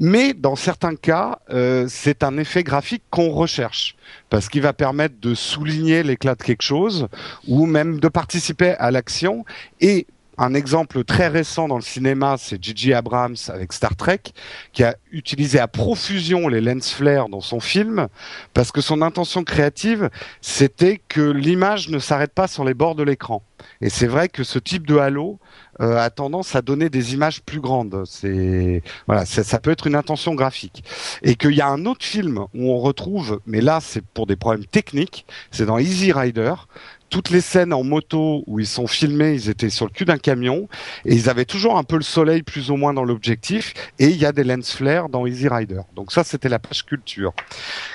Mais 0.01 0.33
dans 0.33 0.55
certains 0.55 0.95
cas, 0.95 1.41
euh, 1.51 1.87
c'est 1.89 2.23
un 2.23 2.39
effet 2.39 2.63
graphique 2.63 3.03
qu'on 3.11 3.31
recherche 3.31 3.97
parce 4.31 4.49
qu'il 4.49 4.63
va 4.63 4.73
permettre 4.73 5.17
de 5.21 5.35
souligner 5.35 6.05
l'éclat 6.05 6.37
de 6.37 6.43
quelque 6.43 6.63
chose 6.63 7.09
ou 7.49 7.67
même 7.67 7.99
de 7.99 8.09
participer 8.09 8.71
à 8.79 8.93
l'action 8.93 9.45
et 9.81 10.07
un 10.39 10.55
exemple 10.55 11.05
très 11.05 11.29
récent 11.29 11.69
dans 11.69 11.77
le 11.77 11.83
cinéma, 11.83 12.37
c'est 12.39 12.63
J.J. 12.63 12.95
Abrams 12.95 13.37
avec 13.49 13.73
Star 13.73 13.97
Trek, 13.97 14.21
qui 14.73 14.85
a 14.85 14.97
utilisé 15.11 15.59
à 15.59 15.67
profusion 15.69 16.49
les 16.49 16.61
lens 16.61 16.93
flare 16.93 17.29
dans 17.29 17.41
son 17.41 17.61
film, 17.61 18.09
parce 18.55 18.71
que 18.71 18.81
son 18.81 19.03
intention 19.03 19.43
créative, 19.43 20.11
c'était 20.41 21.01
que 21.09 21.21
l'image 21.21 21.89
ne 21.89 21.99
s'arrête 21.99 22.33
pas 22.33 22.47
sur 22.47 22.65
les 22.65 22.75
bords 22.75 22.95
de 22.95 23.03
l'écran. 23.03 23.43
Et 23.81 23.91
c'est 23.91 24.07
vrai 24.07 24.29
que 24.29 24.45
ce 24.45 24.59
type 24.59 24.87
de 24.87 24.97
halo 24.97 25.39
euh, 25.81 25.97
a 25.97 26.11
tendance 26.11 26.55
à 26.55 26.63
donner 26.63 26.91
des 26.91 27.15
images 27.15 27.43
plus 27.43 27.61
grandes. 27.61 28.05
C'est 28.07 28.83
voilà, 29.07 29.25
ça, 29.25 29.45
ça, 29.45 29.59
peut 29.59 29.71
être 29.71 29.87
une 29.87 29.95
intention 29.95 30.35
graphique. 30.35 30.85
Et 31.23 31.35
qu'il 31.35 31.55
y 31.55 31.61
a 31.61 31.69
un 31.69 31.85
autre 31.87 32.05
film 32.05 32.39
où 32.55 32.71
on 32.71 32.79
retrouve, 32.79 33.41
mais 33.47 33.61
là 33.61 33.81
c'est 33.81 34.05
pour 34.05 34.27
des 34.27 34.37
problèmes 34.37 34.67
techniques, 34.67 35.27
c'est 35.51 35.67
dans 35.67 35.79
Easy 35.79 36.13
Rider 36.13 36.55
toutes 37.11 37.31
les 37.31 37.41
scènes 37.41 37.73
en 37.73 37.85
moto 37.85 38.45
où 38.47 38.61
ils 38.61 38.67
sont 38.67 38.87
filmés, 38.87 39.35
ils 39.35 39.49
étaient 39.49 39.71
sur 39.71 39.87
le 39.87 39.91
cul 39.91 40.05
d'un 40.05 40.19
camion 40.19 40.69
et 41.05 41.15
ils 41.15 41.29
avaient 41.29 41.45
toujours 41.45 41.79
un 41.79 41.85
peu 41.85 41.97
le 41.97 42.03
soleil 42.03 42.43
plus 42.43 42.71
ou 42.71 42.77
moins 42.77 42.93
dans 42.93 43.05
l'objectif 43.05 43.75
et 43.99 44.09
il 44.09 44.17
y 44.17 44.27
a 44.27 44.33
des 44.33 44.45
lens 44.45 44.73
flare 44.73 45.09
dans 45.09 45.27
Easy 45.27 45.49
Rider. 45.49 45.81
Donc 45.95 46.13
ça, 46.13 46.25
c'était 46.25 46.49
la 46.49 46.59
page 46.59 46.85
culture. 46.85 47.33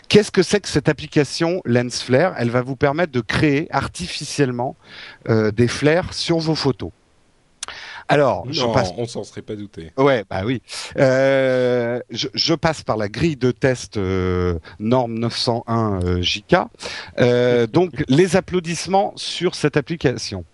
Qu'est-ce 0.09 0.32
que 0.32 0.43
c'est 0.43 0.59
que 0.59 0.68
cette 0.68 0.89
application 0.89 1.61
lens 1.66 2.01
flare? 2.01 2.34
Elle 2.38 2.49
va 2.49 2.61
vous 2.61 2.76
permettre 2.76 3.11
de 3.11 3.22
créer 3.22 3.68
artificiellement 3.72 4.76
euh, 5.30 5.51
des 5.51 5.68
flares 5.68 6.14
sur 6.14 6.39
vos 6.39 6.55
photos. 6.55 6.91
Alors, 8.08 8.45
non, 8.45 8.54
je 8.54 8.66
passe... 8.68 8.91
on 8.97 9.08
s'en 9.08 9.24
serait 9.24 9.41
pas 9.41 9.56
douté. 9.56 9.91
Ouais, 9.97 10.24
bah 10.30 10.41
oui. 10.45 10.62
Euh, 10.97 11.99
je, 12.10 12.28
je, 12.34 12.54
passe 12.54 12.84
par 12.84 12.97
la 12.97 13.08
grille 13.08 13.36
de 13.36 13.51
test 13.51 13.97
euh, 13.97 14.60
norme 14.80 15.18
901 15.20 16.01
euh, 16.04 16.22
JK. 16.22 16.56
Euh, 17.20 17.68
donc, 17.72 18.04
les 18.08 18.36
applaudissements 18.36 19.14
sur 19.16 19.56
cette 19.56 19.78
application. 19.78 20.45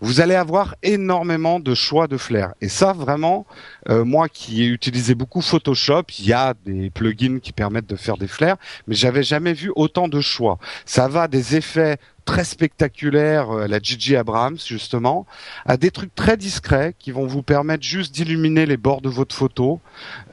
Vous 0.00 0.20
allez 0.20 0.34
avoir 0.34 0.74
énormément 0.82 1.60
de 1.60 1.74
choix 1.74 2.06
de 2.06 2.16
flair. 2.16 2.54
Et 2.60 2.68
ça, 2.68 2.92
vraiment, 2.92 3.46
euh, 3.88 4.04
moi 4.04 4.28
qui 4.28 4.62
ai 4.62 4.66
utilisé 4.66 5.14
beaucoup 5.14 5.40
Photoshop, 5.40 6.04
il 6.18 6.26
y 6.26 6.32
a 6.32 6.54
des 6.64 6.90
plugins 6.90 7.38
qui 7.40 7.52
permettent 7.52 7.88
de 7.88 7.96
faire 7.96 8.16
des 8.16 8.28
flares, 8.28 8.56
mais 8.86 8.94
j'avais 8.94 9.22
jamais 9.22 9.52
vu 9.52 9.72
autant 9.76 10.08
de 10.08 10.20
choix. 10.20 10.58
Ça 10.84 11.08
va 11.08 11.28
des 11.28 11.56
effets 11.56 11.98
très 12.28 12.44
spectaculaires, 12.44 13.50
euh, 13.50 13.66
la 13.66 13.78
Gigi 13.80 14.14
Abrams 14.14 14.58
justement, 14.58 15.24
à 15.64 15.78
des 15.78 15.90
trucs 15.90 16.14
très 16.14 16.36
discrets 16.36 16.94
qui 16.98 17.10
vont 17.10 17.26
vous 17.26 17.42
permettre 17.42 17.82
juste 17.82 18.14
d'illuminer 18.14 18.66
les 18.66 18.76
bords 18.76 19.00
de 19.00 19.08
votre 19.08 19.34
photo, 19.34 19.80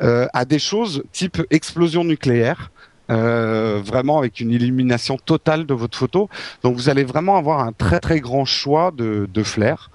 euh, 0.02 0.28
à 0.34 0.44
des 0.44 0.60
choses 0.60 1.04
type 1.14 1.42
explosion 1.50 2.04
nucléaire. 2.04 2.72
Euh, 3.12 3.82
vraiment 3.86 4.18
avec 4.18 4.40
une 4.40 4.50
illumination 4.50 5.18
totale 5.18 5.68
de 5.68 5.76
votre 5.76 5.96
photo. 5.96 6.28
Donc 6.64 6.76
vous 6.76 6.90
allez 6.90 7.04
vraiment 7.04 7.38
avoir 7.38 7.60
un 7.60 7.72
très 7.72 8.00
très 8.00 8.20
grand 8.20 8.46
choix 8.46 8.92
de, 8.92 9.30
de 9.32 9.44
flares. 9.44 9.92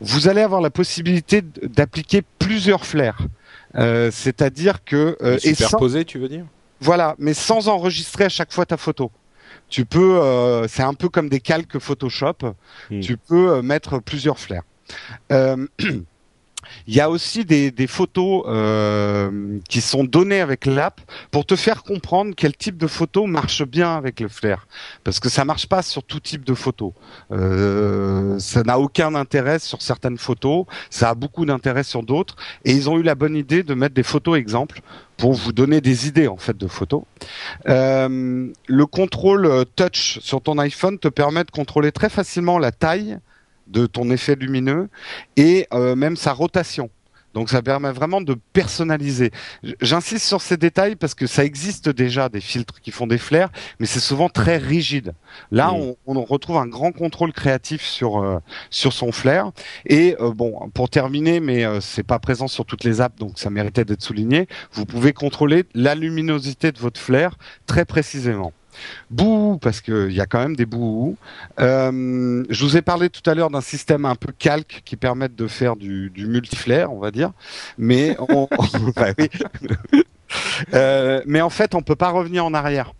Vous 0.00 0.26
allez 0.26 0.40
avoir 0.40 0.62
la 0.62 0.70
possibilité 0.70 1.42
d'appliquer 1.42 2.22
plusieurs 2.38 2.86
flares. 2.86 3.20
Euh, 3.74 4.10
C'est-à-dire 4.10 4.84
que 4.84 5.18
euh, 5.20 5.38
superposer, 5.38 6.06
tu 6.06 6.18
veux 6.18 6.30
dire? 6.30 6.46
Voilà, 6.80 7.14
mais 7.18 7.34
sans 7.34 7.68
enregistrer 7.68 8.24
à 8.24 8.30
chaque 8.30 8.52
fois 8.54 8.64
ta 8.64 8.78
photo 8.78 9.10
tu 9.68 9.84
peux, 9.84 10.20
euh, 10.20 10.68
c'est 10.68 10.82
un 10.82 10.94
peu 10.94 11.08
comme 11.08 11.28
des 11.28 11.40
calques 11.40 11.78
Photoshop, 11.78 12.54
mmh. 12.90 13.00
tu 13.00 13.16
peux 13.16 13.56
euh, 13.56 13.62
mettre 13.62 13.98
plusieurs 13.98 14.38
flares. 14.38 14.64
Euh, 16.66 16.82
il 16.86 16.94
y 16.94 17.00
a 17.00 17.10
aussi 17.10 17.44
des, 17.44 17.86
photos 17.86 18.44
euh, 18.46 19.58
qui 19.68 19.80
sont 19.80 20.04
données 20.04 20.40
avec 20.40 20.66
l'app 20.66 21.00
pour 21.30 21.46
te 21.46 21.56
faire 21.56 21.82
comprendre 21.82 22.34
quel 22.36 22.56
type 22.56 22.76
de 22.76 22.86
photo 22.86 23.26
marche 23.26 23.62
bien 23.64 23.96
avec 23.96 24.20
le 24.20 24.28
flair, 24.28 24.66
parce 25.04 25.20
que 25.20 25.28
ça 25.28 25.44
marche 25.44 25.66
pas 25.66 25.82
sur 25.82 26.02
tout 26.02 26.20
type 26.20 26.44
de 26.44 26.54
photo. 26.54 26.94
Euh, 27.32 28.38
ça 28.38 28.62
n'a 28.62 28.78
aucun 28.78 29.14
intérêt 29.14 29.58
sur 29.58 29.82
certaines 29.82 30.18
photos, 30.18 30.64
ça 30.90 31.10
a 31.10 31.14
beaucoup 31.14 31.44
d'intérêt 31.44 31.84
sur 31.84 32.02
d'autres, 32.02 32.36
et 32.64 32.72
ils 32.72 32.90
ont 32.90 32.98
eu 32.98 33.02
la 33.02 33.14
bonne 33.14 33.36
idée 33.36 33.62
de 33.62 33.74
mettre 33.74 33.94
des 33.94 34.02
photos 34.02 34.38
exemples 34.38 34.80
pour 35.16 35.32
vous 35.32 35.52
donner 35.52 35.80
des 35.80 36.08
idées 36.08 36.28
en 36.28 36.36
fait 36.36 36.56
de 36.56 36.66
photos. 36.66 37.02
Euh, 37.68 38.52
le 38.66 38.86
contrôle 38.86 39.64
touch 39.76 40.18
sur 40.20 40.42
ton 40.42 40.58
iPhone 40.58 40.98
te 40.98 41.08
permet 41.08 41.44
de 41.44 41.50
contrôler 41.50 41.92
très 41.92 42.10
facilement 42.10 42.58
la 42.58 42.72
taille 42.72 43.18
de 43.66 43.86
ton 43.86 44.10
effet 44.10 44.34
lumineux 44.34 44.88
et 45.36 45.66
euh, 45.72 45.96
même 45.96 46.16
sa 46.16 46.32
rotation. 46.32 46.90
Donc 47.36 47.50
ça 47.50 47.60
permet 47.60 47.92
vraiment 47.92 48.22
de 48.22 48.34
personnaliser. 48.54 49.30
J'insiste 49.82 50.24
sur 50.24 50.40
ces 50.40 50.56
détails 50.56 50.96
parce 50.96 51.14
que 51.14 51.26
ça 51.26 51.44
existe 51.44 51.90
déjà 51.90 52.30
des 52.30 52.40
filtres 52.40 52.80
qui 52.80 52.90
font 52.90 53.06
des 53.06 53.18
flares, 53.18 53.50
mais 53.78 53.84
c'est 53.84 54.00
souvent 54.00 54.30
très 54.30 54.56
rigide. 54.56 55.12
Là, 55.50 55.70
mmh. 55.70 55.94
on, 56.06 56.16
on, 56.16 56.24
retrouve 56.24 56.56
un 56.56 56.66
grand 56.66 56.92
contrôle 56.92 57.34
créatif 57.34 57.82
sur 57.82 58.24
euh, 58.24 58.38
sur 58.70 58.94
son 58.94 59.12
flair. 59.12 59.50
Et 59.84 60.16
euh, 60.18 60.32
bon, 60.32 60.70
pour 60.72 60.88
terminer, 60.88 61.40
mais 61.40 61.66
euh, 61.66 61.82
c'est 61.82 62.04
pas 62.04 62.18
présent 62.18 62.48
sur 62.48 62.64
toutes 62.64 62.84
les 62.84 63.02
apps, 63.02 63.18
donc 63.18 63.38
ça 63.38 63.50
méritait 63.50 63.84
d'être 63.84 64.02
souligné. 64.02 64.48
Vous 64.72 64.86
pouvez 64.86 65.12
contrôler 65.12 65.66
la 65.74 65.94
luminosité 65.94 66.72
de 66.72 66.78
votre 66.78 66.98
flair 66.98 67.36
très 67.66 67.84
précisément. 67.84 68.54
Bouh, 69.10 69.58
parce 69.58 69.80
qu'il 69.80 70.12
y 70.12 70.20
a 70.20 70.26
quand 70.26 70.38
même 70.38 70.56
des 70.56 70.66
bouts. 70.66 71.16
Euh, 71.60 72.44
je 72.48 72.64
vous 72.64 72.76
ai 72.76 72.82
parlé 72.82 73.10
tout 73.10 73.28
à 73.28 73.34
l'heure 73.34 73.50
d'un 73.50 73.60
système 73.60 74.04
un 74.04 74.14
peu 74.14 74.32
calque 74.36 74.82
qui 74.84 74.96
permet 74.96 75.28
de 75.28 75.46
faire 75.46 75.76
du, 75.76 76.10
du 76.10 76.26
multiflair, 76.26 76.92
on 76.92 76.98
va 76.98 77.10
dire. 77.10 77.32
Mais 77.78 78.16
on, 78.18 78.48
bah 78.96 79.08
euh, 80.74 81.22
mais 81.26 81.40
en 81.40 81.50
fait, 81.50 81.74
on 81.74 81.82
peut 81.82 81.96
pas 81.96 82.10
revenir 82.10 82.44
en 82.44 82.54
arrière. 82.54 82.92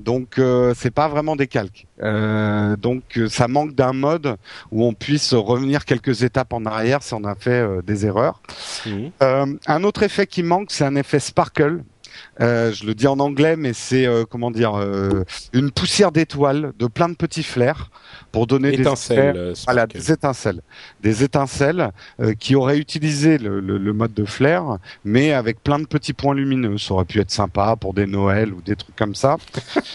Donc 0.00 0.38
euh, 0.38 0.74
c'est 0.76 0.90
pas 0.90 1.08
vraiment 1.08 1.36
des 1.36 1.46
calques. 1.46 1.86
Euh, 2.02 2.76
donc 2.76 3.20
ça 3.28 3.48
manque 3.48 3.74
d'un 3.74 3.92
mode 3.92 4.36
où 4.72 4.84
on 4.84 4.92
puisse 4.92 5.32
revenir 5.34 5.84
quelques 5.84 6.22
étapes 6.22 6.52
en 6.52 6.66
arrière 6.66 7.02
si 7.02 7.14
on 7.14 7.24
a 7.24 7.34
fait 7.34 7.50
euh, 7.50 7.82
des 7.82 8.06
erreurs. 8.06 8.42
Mmh. 8.86 9.56
un 9.66 9.84
autre 9.84 10.02
effet 10.02 10.26
qui 10.26 10.42
manque, 10.42 10.70
c'est 10.70 10.84
un 10.84 10.96
effet 10.96 11.20
sparkle 11.20 11.82
Euh, 12.40 12.72
je 12.72 12.84
le 12.84 12.94
dis 12.94 13.06
en 13.06 13.18
anglais, 13.20 13.56
mais 13.56 13.72
c'est 13.72 14.06
euh, 14.06 14.24
comment 14.28 14.50
dire 14.50 14.74
euh, 14.74 15.24
une 15.52 15.70
poussière 15.70 16.10
d'étoiles 16.12 16.72
de 16.78 16.86
plein 16.86 17.08
de 17.08 17.14
petits 17.14 17.42
flares 17.44 17.90
pour 18.32 18.46
donner 18.46 18.70
étincelles, 18.80 19.32
des, 19.34 19.38
euh, 19.38 19.54
voilà, 19.66 19.86
des 19.86 20.10
étincelles, 20.12 20.60
des 21.02 21.22
étincelles 21.22 21.90
qui 22.40 22.56
auraient 22.56 22.78
utilisé 22.78 23.38
le, 23.38 23.60
le- 23.60 23.78
le 23.78 23.92
mode 23.92 24.12
de 24.14 24.24
flare, 24.24 24.78
mais 25.04 25.32
avec 25.32 25.62
plein 25.62 25.78
de 25.78 25.86
petits 25.86 26.12
points 26.12 26.34
lumineux. 26.34 26.78
Ça 26.78 26.94
aurait 26.94 27.04
pu 27.04 27.20
être 27.20 27.30
sympa 27.30 27.76
pour 27.76 27.94
des 27.94 28.06
Noëls 28.06 28.52
ou 28.52 28.60
des 28.62 28.74
trucs 28.76 28.96
comme 28.96 29.14
ça. 29.14 29.36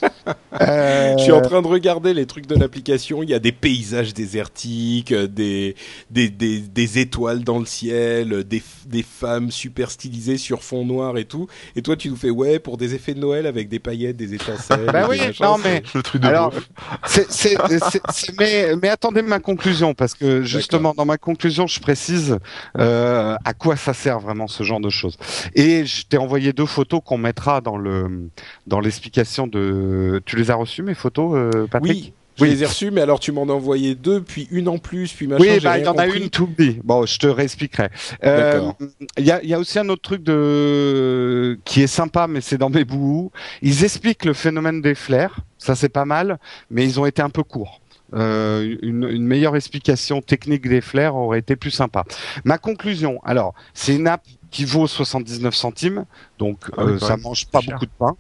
Je 1.18 1.24
suis 1.24 1.32
en 1.32 1.42
train 1.42 1.62
de 1.62 1.68
regarder 1.68 2.14
les 2.14 2.26
trucs 2.26 2.48
de 2.48 2.56
l'application. 2.56 3.24
Il 3.24 3.30
y 3.30 3.34
a 3.34 3.40
des 3.40 3.52
paysages 3.52 4.14
désertiques, 4.14 5.14
des, 5.14 5.76
des, 6.10 6.30
des, 6.30 6.60
des 6.60 7.00
étoiles 7.00 7.44
dans 7.44 7.60
le 7.60 7.66
ciel, 7.66 8.44
des, 8.44 8.62
des 8.86 9.04
femmes 9.04 9.52
super 9.52 9.92
stylisées 9.92 10.38
sur 10.38 10.64
fond 10.64 10.86
noir 10.86 11.18
et 11.18 11.26
tout. 11.26 11.48
Et 11.76 11.82
toi, 11.82 11.96
tu 11.96 12.10
nous 12.10 12.16
fais 12.16 12.29
ouais 12.30 12.60
pour 12.60 12.78
des 12.78 12.96
effets 12.96 13.14
de 13.14 13.20
Noël 13.20 13.46
avec 13.46 13.70
des 13.70 13.80
paillettes, 13.80 14.18
des 14.18 14.34
étincelles. 14.34 14.86
Bah 14.92 15.04
des 15.04 15.10
oui, 15.10 15.22
non, 15.42 15.58
mais- 15.58 15.84
Le 15.94 16.04
truc 16.04 16.22
de 16.22 16.28
Alors, 16.28 16.52
beauf. 16.52 16.70
C'est, 17.06 17.32
c'est, 17.32 17.56
c'est- 17.90 18.02
c'est- 18.12 18.40
mais, 18.40 18.76
mais 18.82 18.90
attendez 18.90 19.22
ma 19.22 19.40
conclusion 19.40 19.94
parce 19.94 20.14
que 20.14 20.42
justement 20.44 20.94
dans 20.96 21.06
ma 21.06 21.18
conclusion 21.18 21.68
je 21.68 21.80
précise 21.80 22.38
euh, 22.78 23.36
à 23.44 23.54
quoi 23.54 23.76
ça 23.76 23.94
sert 23.94 24.20
vraiment 24.20 24.48
ce 24.48 24.64
genre 24.64 24.80
de 24.80 24.90
choses. 24.90 25.18
Et 25.56 25.86
je 25.86 26.06
t'ai 26.06 26.18
envoyé 26.18 26.54
deux 26.54 26.66
photos 26.66 27.02
qu'on 27.06 27.18
mettra 27.18 27.62
dans 27.62 27.78
le 27.78 28.30
dans 28.68 28.80
l'explication 28.80 29.48
de. 29.48 30.22
Tu 30.26 30.36
les 30.36 30.52
as 30.52 30.56
reçues 30.56 30.84
mes 30.84 30.94
photos, 30.96 31.34
euh, 31.36 31.68
Patrick? 31.68 31.92
Oui. 31.92 32.14
Je 32.40 32.44
Oui. 32.46 32.50
les 32.50 32.64
ai 32.64 32.66
reçus, 32.66 32.90
mais 32.92 33.02
alors 33.02 33.20
tu 33.20 33.32
m'en 33.32 33.44
as 33.44 33.54
envoyé 33.54 33.94
deux, 33.96 34.22
puis 34.22 34.48
une 34.52 34.68
en 34.68 34.78
plus, 34.80 35.14
puis 35.14 35.28
machin. 35.28 35.44
Oui, 35.44 35.60
bah, 35.62 35.78
il 35.78 35.84
y 35.86 35.88
en 35.88 35.94
a 35.98 36.08
une 36.08 36.30
tout 36.30 36.50
dit. 36.58 36.80
Bon, 36.84 37.06
je 37.06 37.20
te 37.20 37.28
réexpliquerai. 37.28 37.90
Euh, 38.24 38.54
D'accord. 38.54 38.78
Il 39.18 39.26
y, 39.26 39.32
a, 39.32 39.44
il 39.44 39.50
y 39.50 39.54
a 39.54 39.60
aussi 39.60 39.78
un 39.78 39.88
autre 39.90 40.02
truc 40.02 40.24
de 40.24 41.60
qui 41.66 41.82
est 41.82 41.88
sympa, 41.88 42.28
mais 42.28 42.42
c'est 42.42 42.58
dans 42.58 42.70
mes 42.70 42.86
bouts. 42.86 43.32
Ils 43.62 43.84
expliquent 43.84 44.26
le 44.26 44.34
phénomène 44.34 44.82
des 44.82 44.96
flares. 44.96 45.42
Ça, 45.58 45.76
c'est 45.76 45.90
pas 45.90 46.06
mal, 46.06 46.40
mais 46.72 46.86
ils 46.86 47.00
ont 47.00 47.06
été 47.06 47.22
un 47.22 47.30
peu 47.30 47.44
courts. 47.44 47.82
Euh, 48.16 48.76
une, 48.82 49.04
une 49.08 49.24
meilleure 49.26 49.56
explication 49.56 50.22
technique 50.22 50.68
des 50.68 50.82
flares 50.82 51.16
aurait 51.16 51.40
été 51.40 51.56
plus 51.56 51.70
sympa. 51.72 52.06
Ma 52.44 52.58
conclusion, 52.58 53.20
alors, 53.24 53.54
c'est 53.76 53.94
une 53.96 54.08
app 54.08 54.24
qui 54.50 54.66
vaut 54.66 54.88
79 54.88 55.54
centimes, 55.54 56.06
donc 56.40 56.58
Ah 56.76 56.86
oui, 56.86 56.94
euh, 56.94 57.00
ça 57.00 57.18
mange 57.18 57.46
pas 57.48 57.60
cher. 57.62 57.74
beaucoup 57.74 57.86
de 57.86 57.92
pain. 58.00 58.16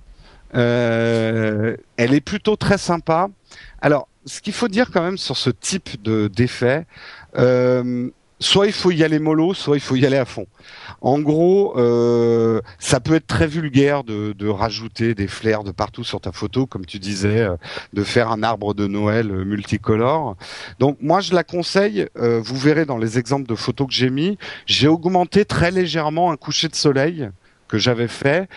Euh, 0.55 1.75
elle 1.97 2.13
est 2.13 2.21
plutôt 2.21 2.55
très 2.55 2.77
sympa. 2.77 3.29
Alors, 3.81 4.08
ce 4.25 4.41
qu'il 4.41 4.53
faut 4.53 4.67
dire 4.67 4.91
quand 4.91 5.01
même 5.01 5.17
sur 5.17 5.37
ce 5.37 5.49
type 5.49 6.01
de 6.01 6.27
d'effet, 6.27 6.85
euh, 7.37 8.09
soit 8.39 8.67
il 8.67 8.73
faut 8.73 8.91
y 8.91 9.03
aller 9.03 9.19
mollo, 9.19 9.53
soit 9.53 9.77
il 9.77 9.81
faut 9.81 9.95
y 9.95 10.05
aller 10.05 10.17
à 10.17 10.25
fond. 10.25 10.47
En 11.01 11.19
gros, 11.19 11.77
euh, 11.77 12.61
ça 12.77 12.99
peut 12.99 13.15
être 13.15 13.27
très 13.27 13.47
vulgaire 13.47 14.03
de, 14.03 14.47
rajouter 14.47 15.15
des 15.15 15.27
flares 15.27 15.63
de 15.63 15.71
partout 15.71 16.03
sur 16.03 16.21
ta 16.21 16.31
photo, 16.31 16.65
comme 16.65 16.85
tu 16.85 16.99
disais, 16.99 17.41
euh, 17.41 17.55
de 17.93 18.03
faire 18.03 18.31
un 18.31 18.43
arbre 18.43 18.73
de 18.73 18.87
Noël 18.87 19.27
multicolore. 19.27 20.35
Donc 20.79 20.97
moi, 21.01 21.21
je 21.21 21.33
la 21.33 21.43
conseille. 21.43 22.07
vous 22.15 22.57
verrez 22.57 22.85
dans 22.85 22.97
les 22.97 23.17
exemples 23.17 23.47
de 23.47 23.55
photos 23.55 23.87
que 23.87 23.93
j'ai 23.93 24.09
mis, 24.09 24.37
j'ai 24.65 24.87
augmenté 24.87 25.45
très 25.45 25.71
légèrement 25.71 26.31
un 26.31 26.37
coucher 26.37 26.67
de 26.67 26.75
soleil 26.75 27.29
que 27.67 27.77
j'avais 27.77 28.07
fait. 28.07 28.49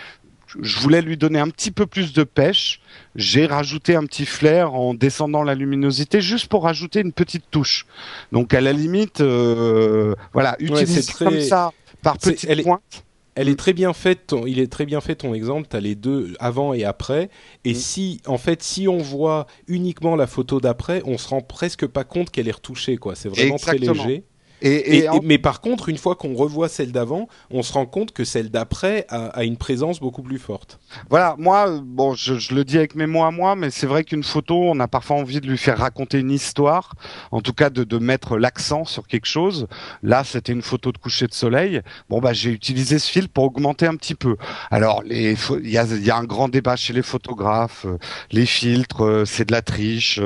Je 0.61 0.79
voulais 0.81 1.01
lui 1.03 1.17
donner 1.17 1.39
un 1.39 1.49
petit 1.49 1.71
peu 1.71 1.87
plus 1.87 2.13
de 2.13 2.25
pêche. 2.25 2.81
J'ai 3.17 3.47
rajouté 3.47 3.95
un 3.97 4.05
petit 4.05 4.27
flair 4.27 4.75
en 4.75 4.93
descendant 4.95 5.43
la 5.43 5.55
luminosité 5.55 6.21
juste 6.21 6.49
pour 6.49 6.65
rajouter 6.65 7.01
une 7.01 7.13
petite 7.13 7.45
touche. 7.51 7.87
Donc 8.33 8.53
à 8.55 8.61
la 8.61 8.73
limite, 8.73 9.21
euh, 9.21 10.15
voilà, 10.33 10.57
utiliser 10.59 11.03
c'est 11.03 11.13
très- 11.13 11.25
comme 11.25 11.41
ça 11.41 11.73
par 12.03 12.19
petites 12.19 12.47
elle 12.49 12.61
est- 12.61 12.65
pointes. 12.65 13.05
Elle 13.35 13.49
est 13.49 13.57
très 13.59 13.73
bien 13.73 13.95
faite. 13.95 14.27
Ton, 14.27 14.45
il 14.47 14.59
est 14.59 14.71
très 14.71 14.85
bien 14.85 15.01
fait 15.01 15.15
ton 15.15 15.33
exemple. 15.33 15.67
T'as 15.71 15.81
les 15.81 15.95
deux 15.95 16.35
avant 16.39 16.75
et 16.75 16.85
après. 16.85 17.31
Et 17.65 17.73
Mm. 17.73 17.77
si, 17.77 18.21
en 18.27 18.37
fait, 18.37 18.63
si 18.63 18.89
on 18.89 18.99
voit 18.99 19.47
uniquement 19.69 20.17
la 20.17 20.27
photo 20.27 20.61
d'après, 20.61 21.01
on 21.07 21.17
se 21.17 21.29
rend 21.29 21.41
presque 21.41 21.87
pas 21.87 22.05
compte 22.05 22.31
qu'elle 22.31 22.47
est 22.47 22.51
retouchée. 22.53 22.99
Quoi. 22.99 23.15
C'est 23.15 23.31
vraiment 23.31 23.55
Exactement. 23.55 23.95
très 23.95 24.05
léger. 24.07 24.25
Et, 24.63 24.69
Et, 24.75 24.99
et 25.05 25.09
en- 25.09 25.17
et- 25.17 25.21
mais 25.23 25.39
par 25.39 25.61
contre, 25.61 25.89
une 25.89 25.99
fois 25.99 26.15
qu'on 26.17 26.35
revoit 26.35 26.69
celle 26.69 26.93
d'avant, 26.93 27.29
on 27.51 27.63
se 27.63 27.73
rend 27.73 27.85
compte 27.87 28.13
que 28.13 28.25
celle 28.25 28.51
d'après 28.51 29.07
a, 29.09 29.27
a 29.27 29.45
une 29.45 29.57
présence 29.57 30.01
beaucoup 30.01 30.23
plus 30.23 30.39
forte. 30.39 30.79
Voilà, 31.11 31.35
moi, 31.39 31.69
euh, 31.69 31.81
bon, 31.83 32.15
je, 32.15 32.35
je 32.39 32.55
le 32.55 32.65
dis 32.65 32.79
avec 32.79 32.95
mes 32.95 33.07
mots 33.07 33.25
à 33.25 33.31
moi, 33.31 33.57
mais 33.57 33.71
c'est 33.71 33.87
vrai 33.87 34.05
qu'une 34.05 34.23
photo, 34.23 34.55
on 34.63 34.79
a 34.81 34.89
parfois 34.89 35.17
envie 35.17 35.41
de 35.41 35.49
lui 35.49 35.59
faire 35.59 35.79
raconter 35.79 36.21
une 36.21 36.31
histoire, 36.31 36.95
en 37.33 37.41
tout 37.41 37.53
cas 37.53 37.71
de, 37.71 37.85
de 37.85 37.99
mettre 37.99 38.39
l'accent 38.39 38.85
sur 38.85 39.07
quelque 39.09 39.27
chose. 39.27 39.67
Là, 40.03 40.23
c'était 40.25 40.53
une 40.53 40.63
photo 40.63 40.93
de 40.93 40.99
coucher 40.99 41.27
de 41.27 41.35
soleil. 41.35 41.81
Bon, 42.09 42.21
bah, 42.21 42.33
j'ai 42.33 42.51
utilisé 42.51 42.99
ce 42.99 43.11
fil 43.11 43.29
pour 43.29 43.45
augmenter 43.45 43.87
un 43.87 43.97
petit 43.97 44.15
peu. 44.15 44.37
Alors, 44.71 45.03
il 45.11 45.37
y 45.69 45.77
a, 45.79 45.85
il 45.85 46.05
y 46.07 46.11
a 46.11 46.17
un 46.17 46.25
grand 46.25 46.49
débat 46.49 46.77
chez 46.77 46.93
les 46.93 47.03
photographes. 47.03 47.85
euh, 47.87 47.99
les 48.31 48.47
filtres, 48.47 49.05
euh, 49.05 49.25
c'est 49.25 49.45
de 49.47 49.53
la 49.53 49.63
triche. 49.63 50.21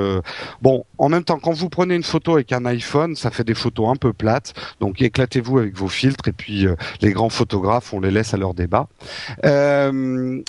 Bon, 0.61 0.85
en 0.99 1.09
même 1.09 1.25
temps, 1.25 1.39
quand 1.39 1.53
vous 1.53 1.69
prenez 1.71 1.95
une 1.95 2.03
photo 2.03 2.35
avec 2.35 2.53
un 2.53 2.65
iPhone, 2.67 3.15
ça 3.17 3.31
fait 3.31 3.45
des 3.45 3.55
photos 3.55 3.89
un 3.89 3.97
peu 3.97 4.13
plates. 4.13 4.26
Donc, 4.81 5.01
éclatez-vous 5.01 5.59
avec 5.59 5.77
vos 5.77 5.89
filtres 5.89 6.29
et 6.29 6.33
puis 6.33 6.67
euh, 6.67 6.77
les 7.01 7.13
grands 7.13 7.31
photographes, 7.31 7.93
on 7.93 8.01
les 8.01 8.11
laisse 8.11 8.35
à 8.35 8.37
leur 8.37 8.55
débat. 8.55 8.89
Euh, 9.45 10.43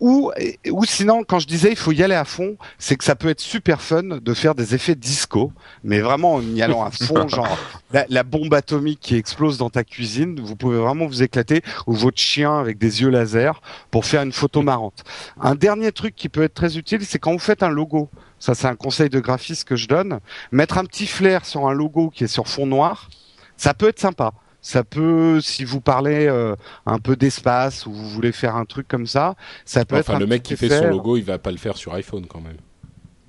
ou, 0.00 0.30
ou 0.70 0.84
sinon, 0.84 1.24
quand 1.24 1.40
je 1.40 1.46
disais 1.46 1.70
il 1.70 1.76
faut 1.76 1.92
y 1.92 2.02
aller 2.02 2.14
à 2.14 2.24
fond, 2.24 2.56
c'est 2.78 2.96
que 2.96 3.04
ça 3.04 3.16
peut 3.16 3.28
être 3.28 3.40
super 3.40 3.80
fun 3.80 4.02
de 4.02 4.34
faire 4.34 4.54
des 4.54 4.74
effets 4.74 4.94
disco, 4.94 5.52
mais 5.82 6.00
vraiment 6.00 6.34
en 6.34 6.42
y 6.42 6.62
allant 6.62 6.84
à 6.84 6.90
fond, 6.90 7.26
genre 7.28 7.58
la, 7.92 8.06
la 8.08 8.22
bombe 8.22 8.54
atomique 8.54 9.00
qui 9.00 9.16
explose 9.16 9.58
dans 9.58 9.70
ta 9.70 9.84
cuisine, 9.84 10.40
vous 10.40 10.56
pouvez 10.56 10.78
vraiment 10.78 11.06
vous 11.06 11.22
éclater, 11.22 11.62
ou 11.86 11.94
votre 11.94 12.18
chien 12.18 12.58
avec 12.58 12.78
des 12.78 13.02
yeux 13.02 13.10
laser 13.10 13.60
pour 13.90 14.06
faire 14.06 14.22
une 14.22 14.32
photo 14.32 14.62
marrante. 14.62 15.04
Un 15.40 15.54
dernier 15.54 15.92
truc 15.92 16.14
qui 16.14 16.28
peut 16.28 16.42
être 16.42 16.54
très 16.54 16.78
utile, 16.78 17.04
c'est 17.04 17.18
quand 17.18 17.32
vous 17.32 17.38
faites 17.38 17.62
un 17.62 17.70
logo. 17.70 18.08
Ça, 18.38 18.54
c'est 18.54 18.66
un 18.66 18.76
conseil 18.76 19.08
de 19.08 19.20
graphiste 19.20 19.64
que 19.64 19.76
je 19.76 19.88
donne. 19.88 20.20
Mettre 20.52 20.78
un 20.78 20.84
petit 20.84 21.06
flair 21.06 21.44
sur 21.44 21.66
un 21.66 21.72
logo 21.72 22.10
qui 22.10 22.24
est 22.24 22.28
sur 22.28 22.48
fond 22.48 22.66
noir, 22.66 23.08
ça 23.56 23.74
peut 23.74 23.88
être 23.88 24.00
sympa. 24.00 24.32
Ça 24.60 24.84
peut, 24.84 25.40
si 25.40 25.64
vous 25.64 25.80
parlez 25.80 26.26
euh, 26.26 26.54
un 26.84 26.98
peu 26.98 27.16
d'espace 27.16 27.86
ou 27.86 27.92
vous 27.92 28.08
voulez 28.08 28.32
faire 28.32 28.56
un 28.56 28.64
truc 28.64 28.88
comme 28.88 29.06
ça, 29.06 29.34
ça 29.64 29.84
peut 29.84 29.96
être 29.96 30.10
Enfin, 30.10 30.18
le 30.18 30.26
mec 30.26 30.42
qui 30.42 30.56
fait 30.56 30.68
son 30.68 30.88
logo, 30.88 31.16
il 31.16 31.24
va 31.24 31.38
pas 31.38 31.52
le 31.52 31.56
faire 31.56 31.76
sur 31.76 31.94
iPhone 31.94 32.26
quand 32.26 32.40
même. 32.40 32.56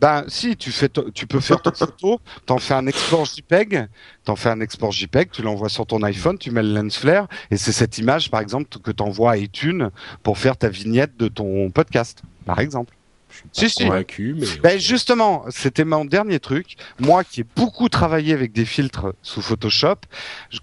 Ben 0.01 0.23
si, 0.27 0.55
tu 0.55 0.71
fais, 0.71 0.89
tu 1.13 1.27
peux 1.27 1.41
faire 1.41 1.61
ta 1.61 1.73
photo, 1.73 2.21
t'en 2.45 2.57
fais 2.57 2.73
un 2.73 2.87
export 2.87 3.25
JPEG, 3.25 3.87
t'en 4.23 4.37
fais 4.37 4.49
un 4.49 4.61
export 4.61 4.93
JPEG, 4.93 5.29
tu 5.29 5.41
l'envoies 5.41 5.67
sur 5.67 5.85
ton 5.85 6.01
iPhone, 6.03 6.37
tu 6.37 6.51
mets 6.51 6.63
le 6.63 6.73
lens 6.73 6.97
flare 6.97 7.27
et 7.51 7.57
c'est 7.57 7.73
cette 7.73 7.97
image 7.97 8.31
par 8.31 8.39
exemple 8.39 8.69
que 8.79 8.91
t'envoies 8.91 9.31
à 9.31 9.37
iTunes 9.37 9.91
pour 10.23 10.37
faire 10.37 10.55
ta 10.55 10.69
vignette 10.69 11.17
de 11.17 11.27
ton 11.27 11.69
podcast, 11.69 12.21
par 12.45 12.59
exemple. 12.59 12.95
Je 13.29 13.37
suis 13.37 13.49
Si, 13.53 13.65
pas 13.65 13.69
si. 13.69 13.83
convaincu, 13.85 14.35
mais 14.37 14.47
Ben 14.63 14.79
justement, 14.79 15.45
c'était 15.49 15.85
mon 15.85 16.05
dernier 16.05 16.39
truc. 16.39 16.75
Moi 16.99 17.23
qui 17.23 17.41
ai 17.41 17.45
beaucoup 17.55 17.89
travaillé 17.89 18.33
avec 18.33 18.51
des 18.51 18.65
filtres 18.65 19.13
sous 19.21 19.41
Photoshop, 19.41 19.95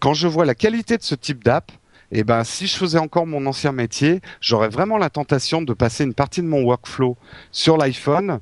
quand 0.00 0.14
je 0.14 0.28
vois 0.28 0.44
la 0.44 0.54
qualité 0.54 0.96
de 0.96 1.02
ce 1.02 1.14
type 1.14 1.44
d'app, 1.44 1.72
eh 2.12 2.22
ben 2.22 2.44
si 2.44 2.66
je 2.68 2.76
faisais 2.76 2.98
encore 2.98 3.26
mon 3.26 3.46
ancien 3.46 3.72
métier, 3.72 4.20
j'aurais 4.40 4.68
vraiment 4.68 4.96
la 4.96 5.10
tentation 5.10 5.60
de 5.62 5.72
passer 5.74 6.04
une 6.04 6.14
partie 6.14 6.40
de 6.40 6.46
mon 6.46 6.62
workflow 6.62 7.16
sur 7.50 7.76
l'iPhone. 7.76 8.38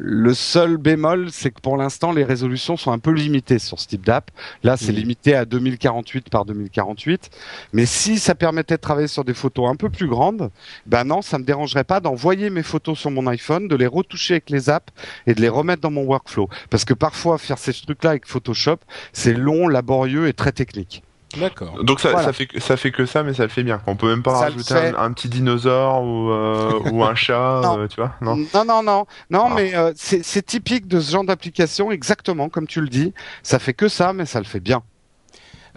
Le 0.00 0.32
seul 0.32 0.76
bémol, 0.76 1.28
c'est 1.32 1.50
que 1.50 1.60
pour 1.60 1.76
l'instant, 1.76 2.12
les 2.12 2.22
résolutions 2.22 2.76
sont 2.76 2.92
un 2.92 3.00
peu 3.00 3.10
limitées 3.10 3.58
sur 3.58 3.80
ce 3.80 3.88
type 3.88 4.06
d'app. 4.06 4.30
Là, 4.62 4.76
c'est 4.76 4.92
Mhm. 4.92 4.98
limité 4.98 5.34
à 5.34 5.44
2048 5.44 6.30
par 6.30 6.44
2048. 6.44 7.30
Mais 7.72 7.84
si 7.84 8.20
ça 8.20 8.36
permettait 8.36 8.76
de 8.76 8.80
travailler 8.80 9.08
sur 9.08 9.24
des 9.24 9.34
photos 9.34 9.68
un 9.68 9.74
peu 9.74 9.90
plus 9.90 10.06
grandes, 10.06 10.50
ben 10.86 11.02
non, 11.02 11.20
ça 11.20 11.38
me 11.38 11.44
dérangerait 11.44 11.82
pas 11.82 11.98
d'envoyer 11.98 12.48
mes 12.48 12.62
photos 12.62 12.96
sur 12.96 13.10
mon 13.10 13.26
iPhone, 13.26 13.66
de 13.66 13.74
les 13.74 13.88
retoucher 13.88 14.34
avec 14.34 14.50
les 14.50 14.70
apps 14.70 14.92
et 15.26 15.34
de 15.34 15.40
les 15.40 15.48
remettre 15.48 15.82
dans 15.82 15.90
mon 15.90 16.04
workflow. 16.04 16.48
Parce 16.70 16.84
que 16.84 16.94
parfois, 16.94 17.36
faire 17.36 17.58
ces 17.58 17.72
trucs-là 17.72 18.10
avec 18.10 18.26
Photoshop, 18.26 18.78
c'est 19.12 19.34
long, 19.34 19.66
laborieux 19.66 20.28
et 20.28 20.32
très 20.32 20.52
technique. 20.52 21.02
D'accord. 21.36 21.82
Donc 21.84 22.00
ça, 22.00 22.10
Voilà. 22.10 22.26
ça 22.26 22.32
fait 22.32 22.46
que 22.46 22.60
ça 22.60 22.76
fait 22.76 22.90
que 22.90 23.04
ça, 23.06 23.22
mais 23.22 23.34
ça 23.34 23.42
le 23.42 23.48
fait 23.48 23.62
bien. 23.62 23.80
On 23.86 23.96
peut 23.96 24.08
même 24.08 24.22
pas 24.22 24.34
Ça 24.34 24.40
rajouter 24.46 24.74
un, 24.74 24.94
un 24.96 25.12
petit 25.12 25.28
dinosaure 25.28 26.02
ou 26.02 26.30
euh, 26.30 26.80
ou 26.92 27.04
un 27.04 27.14
chat, 27.16 27.60
Non. 27.62 27.78
euh, 27.80 27.86
tu 27.86 27.96
vois 27.96 28.14
Non. 28.20 28.36
non, 28.36 28.64
non, 28.64 28.82
non, 28.82 29.06
non, 29.30 29.46
Ah. 29.50 29.52
mais 29.54 29.74
euh, 29.74 29.92
c'est 29.96 30.24
c'est 30.24 30.42
typique 30.42 30.86
de 30.88 31.00
ce 31.00 31.12
genre 31.12 31.24
d'application, 31.24 31.90
exactement 31.92 32.48
comme 32.48 32.66
tu 32.66 32.80
le 32.80 32.88
dis. 32.88 33.12
Ça 33.42 33.58
fait 33.58 33.74
que 33.74 33.88
ça, 33.88 34.12
mais 34.12 34.24
ça 34.26 34.38
le 34.38 34.46
fait 34.46 34.60
bien. 34.60 34.82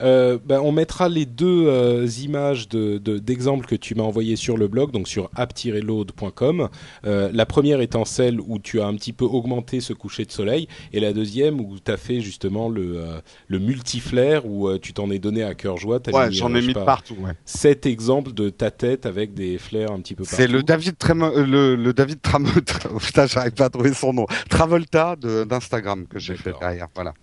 Euh, 0.02 0.38
ben, 0.46 0.60
on 0.62 0.72
mettra 0.72 1.10
les 1.10 1.26
deux 1.26 1.66
euh, 1.68 2.08
images 2.24 2.68
de- 2.70 2.98
de- 2.98 3.18
d'exemples 3.20 3.66
que 3.66 3.76
tu 3.76 3.96
m'as 3.96 4.04
envoyées 4.04 4.36
sur 4.36 4.58
le 4.58 4.68
blog, 4.68 4.92
donc 4.92 5.08
sur 5.08 5.30
app-load.com. 5.36 6.70
Euh, 7.06 7.30
la 7.34 7.46
première 7.46 7.82
étant 7.82 8.06
celle 8.06 8.40
où 8.42 8.60
tu 8.60 8.82
as 8.82 8.86
un 8.88 8.96
petit 8.96 9.14
peu 9.14 9.26
augmenté 9.26 9.80
ce 9.82 9.94
coucher 9.94 10.26
de 10.26 10.32
soleil, 10.32 10.68
et 10.94 11.00
la 11.00 11.14
deuxième 11.14 11.60
où 11.60 11.76
tu 11.84 11.92
as 11.92 11.98
fait 11.98 12.20
justement 12.22 12.70
le, 12.70 12.98
euh, 12.98 13.20
le 13.48 13.60
multiflair, 13.60 14.46
où 14.46 14.68
euh, 14.68 14.80
tu 14.80 14.94
t'en 14.94 15.10
es 15.12 15.20
donné 15.20 15.44
à 15.44 15.54
cœur 15.54 15.78
joie. 15.78 16.00
Ouais, 16.12 16.32
j'en 16.32 16.54
euh, 16.54 16.58
ai 16.58 16.62
mis 16.68 16.74
pas, 16.74 16.86
partout. 16.86 17.16
Ouais. 17.20 17.34
Sept 17.46 17.86
exemples 17.86 18.34
de 18.34 18.50
ta 18.50 18.72
tête 18.72 19.06
avec 19.06 19.34
des 19.34 19.58
flares 19.58 19.92
un 19.92 20.00
petit 20.00 20.16
peu 20.16 20.24
partout. 20.24 20.36
C'est 20.36 20.48
le 20.48 20.64
David 20.64 20.98
Tremo, 20.98 21.26
euh, 21.28 21.46
le, 21.46 21.76
le 21.76 21.94
David 21.94 22.22
Tramo, 22.22 22.50
Tra- 22.50 22.90
oh, 22.94 22.98
putain, 23.00 23.28
j'arrive 23.28 23.54
pas 23.54 23.66
à 23.66 23.70
trouver 23.70 23.94
son 23.94 24.14
nom. 24.14 24.26
Travolta 24.50 25.16
de- 25.16 25.44
d'Instagram 25.44 26.06
que 26.08 26.20
j'ai 26.20 26.36
fait 26.36 26.54
derrière. 26.60 26.88
Voilà. 26.96 27.14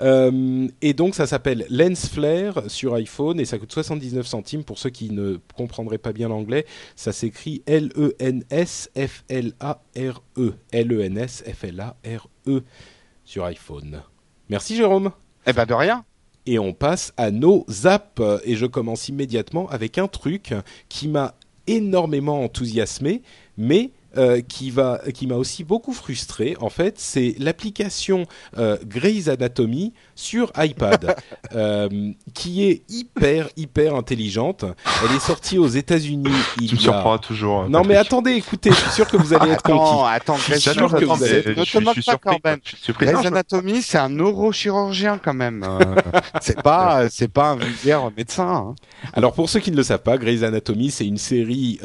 Euh, 0.00 0.68
et 0.82 0.92
donc 0.92 1.14
ça 1.14 1.26
s'appelle 1.26 1.66
Lens 1.70 2.08
Flare 2.08 2.62
sur 2.68 2.94
iPhone 2.94 3.40
et 3.40 3.44
ça 3.44 3.58
coûte 3.58 3.72
79 3.72 4.26
centimes 4.26 4.64
pour 4.64 4.78
ceux 4.78 4.90
qui 4.90 5.10
ne 5.10 5.38
comprendraient 5.56 5.98
pas 5.98 6.12
bien 6.12 6.28
l'anglais. 6.28 6.66
Ça 6.96 7.12
s'écrit 7.12 7.62
L-E-N-S-F-L-A-R-E. 7.66 8.14
L-E-N-S-F-L-A-R-E 10.72 12.62
sur 13.24 13.44
iPhone. 13.44 14.02
Merci 14.48 14.76
Jérôme. 14.76 15.10
Eh 15.46 15.52
ben 15.52 15.66
de 15.66 15.74
rien. 15.74 16.04
Et 16.46 16.58
on 16.58 16.72
passe 16.72 17.12
à 17.16 17.30
nos 17.32 17.64
apps 17.84 18.22
et 18.44 18.54
je 18.54 18.66
commence 18.66 19.08
immédiatement 19.08 19.68
avec 19.68 19.98
un 19.98 20.06
truc 20.06 20.54
qui 20.88 21.08
m'a 21.08 21.34
énormément 21.66 22.44
enthousiasmé, 22.44 23.22
mais 23.56 23.90
euh, 24.16 24.40
qui 24.40 24.70
va, 24.70 25.00
qui 25.12 25.26
m'a 25.26 25.36
aussi 25.36 25.64
beaucoup 25.64 25.92
frustré. 25.92 26.56
En 26.60 26.70
fait, 26.70 26.98
c'est 26.98 27.34
l'application 27.38 28.26
euh, 28.58 28.76
Grey's 28.84 29.28
Anatomy 29.28 29.92
sur 30.16 30.50
iPad, 30.56 31.16
euh, 31.54 31.88
qui 32.34 32.64
est 32.68 32.82
hyper 32.88 33.48
hyper 33.56 33.94
intelligente. 33.94 34.64
Elle 35.04 35.16
est 35.16 35.20
sortie 35.20 35.58
aux 35.58 35.68
États-unis. 35.68 36.32
Il 36.60 36.68
tu 36.68 36.74
me 36.74 36.80
surprends 36.80 37.18
toujours. 37.18 37.68
Non, 37.68 37.84
mais 37.84 37.94
attendez, 37.94 38.32
écoutez, 38.32 38.70
je 38.70 38.76
suis 38.76 38.90
sûr 38.90 39.06
que 39.06 39.16
vous 39.16 39.32
allez 39.32 39.52
être 39.52 39.62
conquis. 39.62 40.02
Attends, 40.08 40.36
je 40.36 40.54
suis 40.54 40.60
sûr 40.72 40.92
que 40.92 41.04
vous 41.04 41.22
allez 41.22 41.34
être. 41.34 41.56
Ne 41.56 41.64
te 41.64 41.78
moque 41.78 42.04
pas 42.04 42.16
quand 42.16 42.44
même. 42.44 42.58
Grey's 42.98 43.26
Anatomy, 43.26 43.82
c'est 43.82 43.98
un 43.98 44.08
neurochirurgien 44.08 45.18
quand 45.18 45.34
même. 45.34 45.64
c'est 46.40 46.60
pas, 46.60 47.08
c'est 47.08 47.30
pas 47.30 47.50
un 47.50 47.56
vulgaire 47.56 48.10
médecin. 48.16 48.48
Hein. 48.48 48.74
Alors 49.12 49.34
pour 49.34 49.48
ceux 49.48 49.60
qui 49.60 49.70
ne 49.70 49.76
le 49.76 49.84
savent 49.84 50.02
pas, 50.02 50.18
Grey's 50.18 50.42
Anatomy, 50.42 50.90
c'est 50.90 51.06
une 51.06 51.18
série 51.18 51.78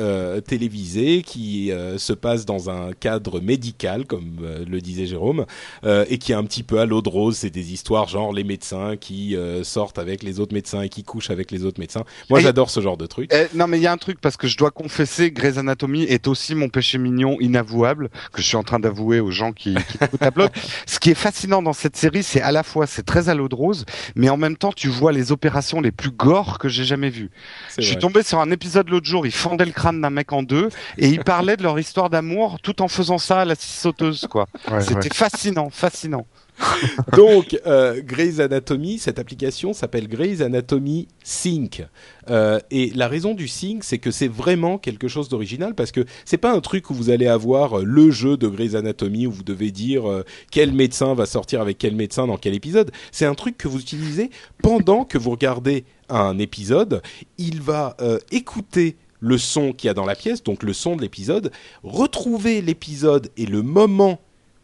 télévisée 0.48 1.22
qui 1.22 1.72
se 1.98 2.14
passe 2.14 2.46
dans 2.46 2.70
un 2.70 2.94
cadre 2.94 3.42
médical, 3.42 4.06
comme 4.06 4.38
euh, 4.42 4.64
le 4.68 4.82
disait 4.82 5.06
Jérôme, 5.06 5.46
euh, 5.84 6.06
et 6.10 6.18
qui 6.18 6.32
est 6.32 6.36
un 6.36 6.44
petit 6.44 6.64
peu 6.64 6.80
à 6.80 6.86
l'eau 6.86 7.02
de 7.02 7.10
rose. 7.10 7.38
C'est 7.38 7.50
des 7.50 7.74
histoires 7.74 8.08
genre 8.08 8.21
les 8.30 8.44
médecins 8.44 8.96
qui 8.98 9.36
euh, 9.36 9.64
sortent 9.64 9.98
avec 9.98 10.22
les 10.22 10.40
autres 10.40 10.54
médecins 10.54 10.82
et 10.82 10.90
qui 10.90 11.04
couchent 11.04 11.32
avec 11.32 11.50
les 11.50 11.66
autres 11.66 11.80
médecins. 11.80 12.04
Moi, 12.30 12.40
j'adore 12.42 12.70
ce 12.70 12.80
genre 12.80 12.98
de 12.98 13.08
truc. 13.08 13.32
Eh, 13.34 13.48
non, 13.56 13.66
mais 13.68 13.80
il 13.80 13.84
y 13.84 13.88
a 13.88 13.92
un 13.92 13.98
truc 13.98 14.22
parce 14.22 14.38
que 14.38 14.48
je 14.48 14.58
dois 14.58 14.70
confesser, 14.70 15.32
Grey's 15.32 15.58
Anatomy 15.58 16.04
est 16.04 16.28
aussi 16.28 16.54
mon 16.54 16.70
péché 16.70 17.00
mignon 17.00 17.38
inavouable 17.40 18.10
que 18.32 18.42
je 18.42 18.48
suis 18.48 18.58
en 18.58 18.64
train 18.64 18.80
d'avouer 18.80 19.20
aux 19.20 19.32
gens 19.32 19.52
qui, 19.52 19.74
qui 19.74 19.98
écoutent 20.02 20.22
la 20.22 20.32
blog. 20.32 20.50
Ce 20.86 21.00
qui 21.00 21.10
est 21.10 21.16
fascinant 21.16 21.64
dans 21.64 21.74
cette 21.74 21.96
série, 21.96 22.22
c'est 22.22 22.42
à 22.42 22.52
la 22.52 22.64
fois 22.64 22.86
c'est 22.86 23.04
très 23.04 23.30
à 23.30 23.34
l'eau 23.34 23.50
de 23.50 23.56
rose, 23.56 23.86
mais 24.16 24.30
en 24.30 24.38
même 24.38 24.58
temps 24.58 24.72
tu 24.72 24.90
vois 24.90 25.12
les 25.12 25.32
opérations 25.32 25.82
les 25.82 25.92
plus 25.92 26.12
gore 26.12 26.60
que 26.60 26.70
j'ai 26.70 26.84
jamais 26.84 27.10
vues. 27.10 27.32
Je 27.78 27.84
suis 27.84 27.98
tombé 27.98 28.24
sur 28.24 28.40
un 28.40 28.52
épisode 28.52 28.90
l'autre 28.90 29.08
jour, 29.08 29.26
ils 29.26 29.32
fendaient 29.32 29.66
le 29.66 29.72
crâne 29.72 30.02
d'un 30.02 30.10
mec 30.10 30.32
en 30.34 30.44
deux 30.44 30.70
et 30.98 31.08
ils 31.08 31.24
parlaient 31.24 31.58
de 31.58 31.64
leur 31.64 31.80
histoire 31.80 32.10
d'amour 32.10 32.60
tout 32.62 32.82
en 32.82 32.88
faisant 32.88 33.18
ça 33.18 33.42
à 33.42 33.46
la 33.46 33.56
scie 33.56 33.78
sauteuse, 33.78 34.28
quoi. 34.30 34.48
C'était 34.80 35.14
fascinant, 35.14 35.70
fascinant. 35.70 36.26
Donc, 37.16 37.60
euh, 37.66 38.02
Grey's 38.04 38.40
Anatomy, 38.40 39.00
cette 39.00 39.20
application 39.20 39.74
s'appelle 39.74 40.08
Grey's 40.08 40.42
Anatomy 40.42 41.08
Sync. 41.24 41.86
Euh, 42.30 42.60
et 42.70 42.92
la 42.92 43.08
raison 43.08 43.34
du 43.34 43.48
sync, 43.48 43.84
c'est 43.84 43.98
que 43.98 44.12
c'est 44.12 44.28
vraiment 44.28 44.78
quelque 44.78 45.08
chose 45.08 45.30
d'original 45.30 45.76
parce 45.76 45.92
que 45.92 46.06
c'est 46.26 46.38
pas 46.38 46.52
un 46.52 46.62
truc 46.62 46.90
où 46.90 46.94
vous 46.94 47.10
allez 47.10 47.28
avoir 47.28 47.80
euh, 47.80 47.84
le 47.84 48.12
jeu 48.12 48.38
de 48.38 48.48
Grey's 48.48 48.76
Anatomy 48.76 49.28
où 49.28 49.32
vous 49.32 49.44
devez 49.44 49.72
dire 49.72 50.10
euh, 50.10 50.24
quel 50.52 50.72
médecin 50.74 51.14
va 51.14 51.26
sortir 51.26 51.62
avec 51.62 51.78
quel 51.78 51.96
médecin 51.96 52.28
dans 52.28 52.38
quel 52.38 52.54
épisode. 52.54 52.92
C'est 53.12 53.26
un 53.26 53.36
truc 53.36 53.58
que 53.58 53.68
vous 53.68 53.80
utilisez 53.80 54.30
pendant 54.62 55.06
que 55.06 55.18
vous 55.18 55.32
regardez 55.32 55.86
un 56.10 56.38
épisode. 56.38 57.02
Il 57.38 57.62
va 57.62 57.96
écouter 58.32 58.98
le 59.20 59.38
son 59.38 59.72
qu'il 59.72 59.88
y 59.88 59.90
a 59.90 59.94
dans 59.94 60.06
la 60.06 60.16
pièce, 60.16 60.44
donc 60.44 60.64
le 60.64 60.74
son 60.74 60.96
de 60.96 61.02
l'épisode, 61.02 61.52
retrouver 61.84 62.62
l'épisode 62.62 63.30
et 63.38 63.46
le 63.46 63.62
moment 63.62 64.20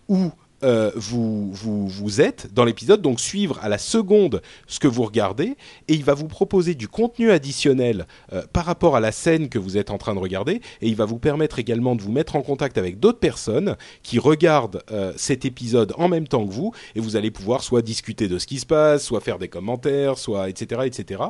où 0.09 0.31
euh, 0.63 0.91
vous, 0.95 1.51
vous, 1.51 1.87
vous 1.87 2.21
êtes 2.21 2.51
dans 2.53 2.65
l'épisode, 2.65 3.01
donc 3.01 3.19
suivre 3.19 3.59
à 3.61 3.69
la 3.69 3.77
seconde 3.77 4.41
ce 4.65 4.79
que 4.79 4.87
vous 4.87 5.03
regardez, 5.03 5.55
et 5.87 5.93
il 5.93 6.03
va 6.03 6.15
vous 6.15 6.27
proposer 6.27 6.73
du 6.73 6.87
contenu 6.87 7.29
additionnel 7.29 8.07
euh, 8.33 8.41
par 8.53 8.65
rapport 8.65 8.95
à 8.95 8.99
la 8.99 9.11
scène 9.11 9.49
que 9.49 9.59
vous 9.59 9.77
êtes 9.77 9.91
en 9.91 9.99
train 9.99 10.15
de 10.15 10.19
regarder, 10.19 10.61
et 10.81 10.87
il 10.87 10.95
va 10.95 11.05
vous 11.05 11.19
permettre 11.19 11.59
également 11.59 11.95
de 11.95 12.01
vous 12.01 12.11
mettre 12.11 12.35
en 12.35 12.41
contact 12.41 12.79
avec 12.79 12.99
d'autres 12.99 13.19
personnes 13.19 13.75
qui 14.01 14.17
regardent 14.17 14.81
euh, 14.91 15.13
cet 15.15 15.45
épisode 15.45 15.93
en 15.97 16.07
même 16.07 16.27
temps 16.27 16.45
que 16.45 16.51
vous, 16.51 16.73
et 16.95 16.99
vous 16.99 17.15
allez 17.15 17.29
pouvoir 17.29 17.61
soit 17.61 17.83
discuter 17.83 18.27
de 18.27 18.39
ce 18.39 18.47
qui 18.47 18.57
se 18.57 18.65
passe, 18.65 19.03
soit 19.03 19.21
faire 19.21 19.37
des 19.37 19.49
commentaires, 19.49 20.17
soit 20.17 20.49
etc. 20.49 20.81
etc. 20.85 21.21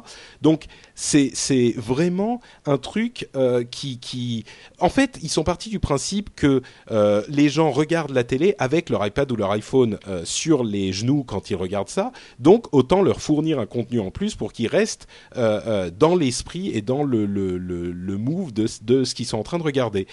Donc 0.41 0.65
c'est 0.95 1.33
vraiment 1.75 2.39
un 2.65 2.77
truc 2.77 3.29
qui 3.71 3.99
qui 3.99 4.45
en 4.79 4.89
fait 4.89 5.19
ils 5.21 5.29
sont 5.29 5.43
partis 5.43 5.69
du 5.69 5.79
principe 5.79 6.33
que 6.35 6.61
les 7.29 7.49
gens 7.49 7.71
regardent 7.71 8.11
la 8.11 8.23
télé 8.23 8.55
avec 8.59 8.89
leur 8.89 9.03
ou 9.31 9.35
leur 9.35 9.51
iPhone 9.51 9.97
euh, 10.07 10.21
sur 10.25 10.63
les 10.63 10.93
genoux 10.93 11.23
quand 11.23 11.49
ils 11.49 11.55
regardent 11.55 11.89
ça. 11.89 12.11
Donc 12.39 12.67
autant 12.71 13.01
leur 13.01 13.21
fournir 13.21 13.59
un 13.59 13.65
contenu 13.65 13.99
en 13.99 14.11
plus 14.11 14.35
pour 14.35 14.53
qu'ils 14.53 14.67
restent 14.67 15.07
euh, 15.35 15.61
euh, 15.65 15.91
dans 15.91 16.15
l'esprit 16.15 16.69
et 16.69 16.81
dans 16.81 17.03
le, 17.03 17.25
le, 17.25 17.57
le, 17.57 17.91
le 17.91 18.17
move 18.17 18.53
de, 18.53 18.67
de 18.83 19.03
ce 19.03 19.15
qu'ils 19.15 19.25
sont 19.25 19.37
en 19.37 19.43
train 19.43 19.57
de 19.57 19.63
regarder. 19.63 20.07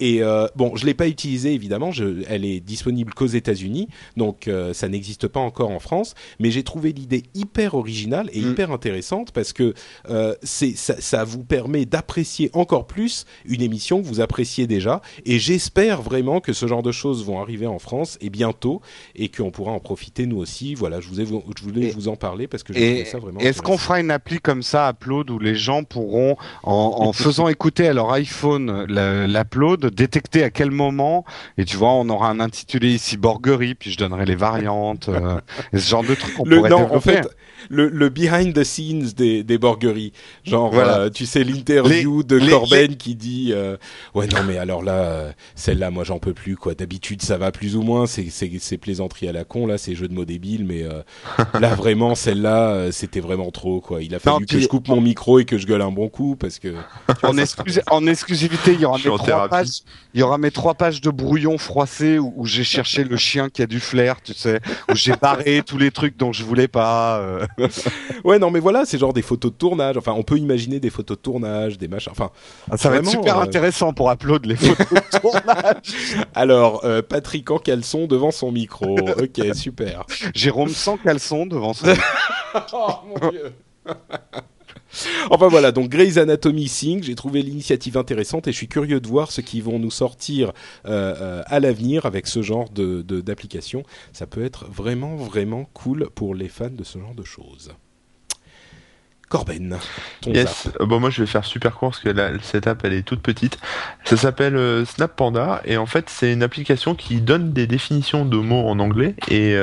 Et 0.00 0.22
euh, 0.22 0.46
bon, 0.56 0.74
je 0.76 0.86
l'ai 0.86 0.94
pas 0.94 1.08
utilisée 1.08 1.54
évidemment. 1.54 1.92
Je, 1.92 2.24
elle 2.28 2.44
est 2.44 2.60
disponible 2.60 3.14
qu'aux 3.14 3.26
États-Unis, 3.26 3.88
donc 4.16 4.48
euh, 4.48 4.72
ça 4.72 4.88
n'existe 4.88 5.28
pas 5.28 5.40
encore 5.40 5.70
en 5.70 5.78
France. 5.78 6.14
Mais 6.40 6.50
j'ai 6.50 6.62
trouvé 6.62 6.92
l'idée 6.92 7.24
hyper 7.34 7.74
originale 7.74 8.28
et 8.32 8.40
mm. 8.40 8.50
hyper 8.50 8.70
intéressante 8.72 9.32
parce 9.32 9.52
que 9.52 9.74
euh, 10.10 10.34
c'est 10.42 10.76
ça, 10.76 11.00
ça, 11.00 11.24
vous 11.24 11.44
permet 11.44 11.84
d'apprécier 11.84 12.50
encore 12.52 12.86
plus 12.86 13.24
une 13.44 13.62
émission 13.62 14.02
que 14.02 14.06
vous 14.06 14.20
appréciez 14.20 14.66
déjà. 14.66 15.00
Et 15.24 15.38
j'espère 15.38 16.02
vraiment 16.02 16.40
que 16.40 16.52
ce 16.52 16.66
genre 16.66 16.82
de 16.82 16.92
choses 16.92 17.24
vont 17.24 17.40
arriver 17.40 17.66
en 17.66 17.78
France 17.78 18.18
et 18.20 18.30
bientôt 18.30 18.80
et 19.14 19.28
qu'on 19.28 19.50
pourra 19.50 19.72
en 19.72 19.80
profiter 19.80 20.26
nous 20.26 20.38
aussi. 20.38 20.74
Voilà, 20.74 21.00
je, 21.00 21.08
vous 21.08 21.20
ai, 21.20 21.26
je 21.26 21.62
voulais 21.62 21.90
vous 21.90 22.08
en 22.08 22.16
parler 22.16 22.48
parce 22.48 22.62
que 22.62 22.72
j'ai 22.72 22.88
trouvé 22.88 23.04
ça 23.04 23.18
vraiment. 23.18 23.40
Est-ce 23.40 23.62
qu'on 23.62 23.78
fera 23.78 24.00
une 24.00 24.10
appli 24.10 24.40
comme 24.40 24.62
ça, 24.62 24.90
Upload, 24.90 25.30
où 25.30 25.38
les 25.38 25.54
gens 25.54 25.84
pourront, 25.84 26.36
en, 26.62 26.94
en 26.98 27.12
faisant 27.24 27.48
écouter 27.48 27.88
à 27.88 27.92
leur 27.92 28.10
iPhone 28.12 28.84
l'Upload, 28.88 29.83
détecter 29.90 30.42
à 30.42 30.50
quel 30.50 30.70
moment. 30.70 31.24
Et 31.58 31.64
tu 31.64 31.76
vois, 31.76 31.92
on 31.92 32.08
aura 32.08 32.28
un 32.28 32.40
intitulé 32.40 32.92
ici 32.94 33.16
Borgerie, 33.16 33.74
puis 33.74 33.90
je 33.90 33.98
donnerai 33.98 34.24
les 34.24 34.34
variantes, 34.34 35.08
euh, 35.08 35.40
ce 35.72 35.78
genre 35.78 36.02
de 36.02 36.14
trucs. 36.14 36.38
On 36.38 36.44
pourrait 36.44 36.70
non, 36.70 36.94
en 36.94 37.00
fait, 37.00 37.28
le, 37.70 37.88
le 37.88 38.08
behind 38.08 38.54
the 38.54 38.64
scenes 38.64 39.12
des, 39.16 39.42
des 39.42 39.58
borgueries. 39.58 40.12
Genre, 40.44 40.70
voilà. 40.70 40.98
Euh, 41.00 41.10
tu 41.10 41.26
sais, 41.26 41.44
l'interview 41.44 42.22
de 42.22 42.38
Corben 42.38 42.96
qui 42.96 43.14
dit 43.14 43.52
euh, 43.52 43.76
Ouais, 44.14 44.26
non, 44.26 44.42
mais 44.46 44.58
alors 44.58 44.82
là, 44.82 45.32
celle-là, 45.54 45.90
moi, 45.90 46.04
j'en 46.04 46.18
peux 46.18 46.34
plus, 46.34 46.56
quoi. 46.56 46.74
D'habitude, 46.74 47.22
ça 47.22 47.38
va 47.38 47.52
plus 47.52 47.76
ou 47.76 47.82
moins. 47.82 48.06
C'est, 48.06 48.28
c'est, 48.30 48.50
c'est 48.58 48.78
plaisanterie 48.78 49.28
à 49.28 49.32
la 49.32 49.44
con, 49.44 49.66
là, 49.66 49.78
c'est 49.78 49.94
jeux 49.94 50.08
de 50.08 50.14
mots 50.14 50.24
débiles, 50.24 50.64
mais 50.64 50.84
là, 51.58 51.74
vraiment, 51.74 52.14
celle-là, 52.14 52.90
c'était 52.92 53.20
vraiment 53.20 53.50
trop, 53.50 53.80
quoi. 53.80 54.02
Il 54.02 54.14
a 54.14 54.18
fallu 54.18 54.46
que 54.46 54.58
je 54.58 54.66
coupe 54.68 54.88
mon 54.88 55.00
micro 55.00 55.38
et 55.38 55.44
que 55.44 55.58
je 55.58 55.66
gueule 55.66 55.82
un 55.82 55.90
bon 55.90 56.08
coup 56.08 56.36
parce 56.36 56.58
que. 56.58 56.74
en, 57.22 57.34
en 57.90 58.06
exclusivité, 58.06 58.72
il 58.74 58.80
y 58.80 58.84
aura 58.84 58.98
mes 58.98 59.12
trois 59.12 59.48
pages. 59.48 59.73
Il 60.14 60.20
y 60.20 60.22
aura 60.22 60.38
mes 60.38 60.50
trois 60.50 60.74
pages 60.74 61.00
de 61.00 61.10
brouillon 61.10 61.58
froissé 61.58 62.18
où, 62.18 62.32
où 62.36 62.46
j'ai 62.46 62.64
cherché 62.64 63.04
le 63.04 63.16
chien 63.16 63.48
qui 63.48 63.62
a 63.62 63.66
du 63.66 63.80
flair, 63.80 64.22
tu 64.22 64.34
sais, 64.34 64.60
où 64.90 64.94
j'ai 64.94 65.16
barré 65.16 65.62
tous 65.66 65.78
les 65.78 65.90
trucs 65.90 66.16
dont 66.16 66.32
je 66.32 66.44
voulais 66.44 66.68
pas. 66.68 67.22
ouais, 68.24 68.38
non, 68.38 68.50
mais 68.50 68.60
voilà, 68.60 68.84
c'est 68.84 68.98
genre 68.98 69.12
des 69.12 69.22
photos 69.22 69.52
de 69.52 69.56
tournage. 69.56 69.96
Enfin, 69.96 70.12
on 70.12 70.22
peut 70.22 70.38
imaginer 70.38 70.80
des 70.80 70.90
photos 70.90 71.16
de 71.16 71.22
tournage, 71.22 71.78
des 71.78 71.88
machins. 71.88 72.12
Enfin, 72.12 72.30
ah, 72.70 72.76
ça 72.76 72.90
va 72.90 72.96
être 72.96 73.08
super 73.08 73.38
euh, 73.38 73.42
intéressant 73.42 73.92
pour 73.92 74.10
upload 74.10 74.46
les 74.46 74.56
photos 74.56 74.86
de 74.88 75.18
tournage. 75.20 76.26
Alors, 76.34 76.84
euh, 76.84 77.02
Patrick 77.02 77.50
en 77.50 77.58
caleçon 77.58 78.06
devant 78.06 78.30
son 78.30 78.52
micro. 78.52 78.98
ok, 78.98 79.54
super. 79.54 80.04
Jérôme 80.34 80.68
sans 80.68 80.96
caleçon 80.96 81.46
devant 81.46 81.72
son. 81.74 81.88
micro. 81.88 82.02
oh 82.72 82.90
mon 83.08 83.30
dieu. 83.30 83.52
Enfin 85.30 85.48
voilà, 85.48 85.72
donc 85.72 85.88
Grey's 85.88 86.16
Anatomy 86.16 86.68
Sing, 86.68 87.02
j'ai 87.02 87.14
trouvé 87.14 87.42
l'initiative 87.42 87.96
intéressante 87.96 88.46
et 88.48 88.52
je 88.52 88.56
suis 88.56 88.68
curieux 88.68 89.00
de 89.00 89.08
voir 89.08 89.30
ce 89.30 89.40
qu'ils 89.40 89.62
vont 89.62 89.78
nous 89.78 89.90
sortir 89.90 90.52
euh, 90.86 91.14
euh, 91.20 91.42
à 91.46 91.60
l'avenir 91.60 92.06
avec 92.06 92.26
ce 92.26 92.42
genre 92.42 92.70
de 92.70 93.02
d'application. 93.02 93.84
Ça 94.12 94.26
peut 94.26 94.44
être 94.44 94.66
vraiment 94.66 95.16
vraiment 95.16 95.68
cool 95.72 96.08
pour 96.14 96.34
les 96.34 96.48
fans 96.48 96.70
de 96.70 96.84
ce 96.84 96.98
genre 96.98 97.14
de 97.14 97.24
choses. 97.24 97.72
Corben. 99.28 99.78
Ton 100.20 100.32
yes. 100.32 100.68
Euh, 100.80 100.86
bon, 100.86 101.00
moi 101.00 101.10
je 101.10 101.22
vais 101.22 101.26
faire 101.26 101.44
super 101.44 101.74
court 101.74 101.90
parce 101.90 102.02
que 102.02 102.10
la, 102.10 102.38
cette 102.42 102.66
app 102.66 102.84
elle 102.84 102.92
est 102.92 103.02
toute 103.02 103.20
petite. 103.20 103.58
Ça 104.04 104.16
s'appelle 104.16 104.86
Snap 104.86 105.16
Panda 105.16 105.60
et 105.64 105.76
en 105.76 105.86
fait 105.86 106.08
c'est 106.08 106.32
une 106.32 106.42
application 106.42 106.94
qui 106.94 107.20
donne 107.20 107.52
des 107.52 107.66
définitions 107.66 108.24
de 108.24 108.36
mots 108.36 108.68
en 108.68 108.78
anglais 108.78 109.14
et 109.28 109.56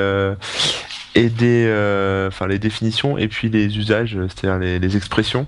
et 1.14 1.28
des, 1.28 1.66
euh, 1.66 2.28
enfin 2.28 2.46
les 2.46 2.58
définitions 2.58 3.18
et 3.18 3.28
puis 3.28 3.48
les 3.48 3.78
usages, 3.78 4.16
c'est-à-dire 4.28 4.58
les, 4.58 4.78
les, 4.78 4.96
expressions, 4.96 5.46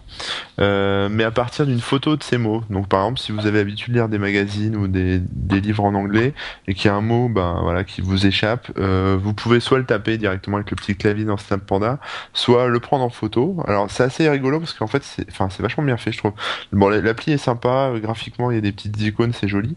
euh, 0.61 1.09
mais 1.11 1.25
à 1.25 1.31
partir 1.31 1.67
d'une 1.67 1.81
photo 1.81 2.17
de 2.17 2.23
ces 2.23 2.39
mots. 2.39 2.63
Donc 2.71 2.89
par 2.89 3.01
exemple, 3.01 3.21
si 3.21 3.33
vous 3.33 3.47
avez 3.47 3.59
l'habitude 3.59 3.93
de 3.93 3.99
lire 3.99 4.09
des 4.09 4.19
magazines 4.19 4.77
ou 4.77 4.89
des, 4.89 5.21
des 5.21 5.61
livres 5.61 5.85
en 5.85 5.95
anglais 5.95 6.35
et 6.69 6.75
qu'il 6.75 6.87
y 6.87 6.89
a 6.89 6.95
un 6.95 7.01
mot, 7.01 7.29
ben 7.29 7.61
voilà, 7.63 7.85
qui 7.85 8.03
vous 8.03 8.27
échappe, 8.27 8.71
euh, 8.79 9.17
vous 9.21 9.33
pouvez 9.33 9.61
soit 9.61 9.79
le 9.79 9.85
taper 9.85 10.19
directement 10.19 10.59
avec 10.59 10.71
le 10.71 10.77
petit 10.77 10.97
clavier 10.97 11.25
dans 11.25 11.37
Snap 11.37 11.65
Panda, 11.65 11.99
soit 12.35 12.69
le 12.69 12.81
prendre 12.81 13.05
en 13.05 13.11
photo. 13.11 13.57
Alors 13.67 13.91
c'est 13.91 14.03
assez 14.03 14.29
rigolo 14.29 14.61
parce 14.61 14.75
qu'en 14.75 14.87
fait, 14.87 15.03
c'est, 15.03 15.27
enfin 15.31 15.49
c'est 15.51 15.63
vachement 15.63 15.85
bien 15.85 15.97
fait, 15.97 16.13
je 16.13 16.19
trouve. 16.19 16.33
Bon, 16.73 16.89
l'appli 16.89 17.33
est 17.33 17.39
sympa, 17.39 17.93
graphiquement 17.97 18.51
il 18.51 18.57
y 18.57 18.59
a 18.59 18.61
des 18.61 18.73
petites 18.73 19.01
icônes, 19.01 19.33
c'est 19.33 19.49
joli. 19.49 19.77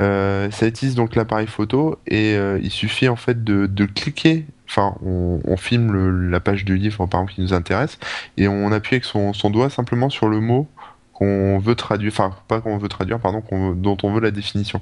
Euh, 0.00 0.50
ça 0.50 0.66
utilise 0.66 0.94
donc 0.94 1.14
l'appareil 1.14 1.46
photo 1.46 1.98
et 2.06 2.36
euh, 2.36 2.58
il 2.62 2.70
suffit 2.70 3.08
en 3.08 3.16
fait 3.16 3.44
de, 3.44 3.66
de 3.66 3.84
cliquer 3.84 4.46
enfin, 4.68 4.94
on, 5.04 5.40
on 5.44 5.56
filme 5.56 5.92
le- 5.92 6.28
la 6.30 6.40
page 6.40 6.64
du 6.64 6.76
livre 6.76 7.06
par 7.06 7.20
exemple 7.20 7.34
qui 7.34 7.40
nous 7.42 7.52
intéresse 7.54 7.98
et 8.36 8.48
on 8.48 8.72
appuie 8.72 8.96
avec 8.96 9.04
son, 9.04 9.32
son 9.32 9.50
doigt 9.50 9.70
simplement 9.70 10.10
sur 10.10 10.28
le 10.28 10.40
mot 10.40 10.68
qu'on 11.12 11.58
veut 11.58 11.74
traduire, 11.74 12.12
enfin 12.12 12.34
pas 12.48 12.60
qu'on 12.60 12.76
veut 12.78 12.88
traduire, 12.88 13.18
pardon, 13.20 13.42
veut- 13.50 13.74
dont 13.74 13.96
on 14.02 14.12
veut 14.12 14.20
la 14.20 14.30
définition. 14.30 14.80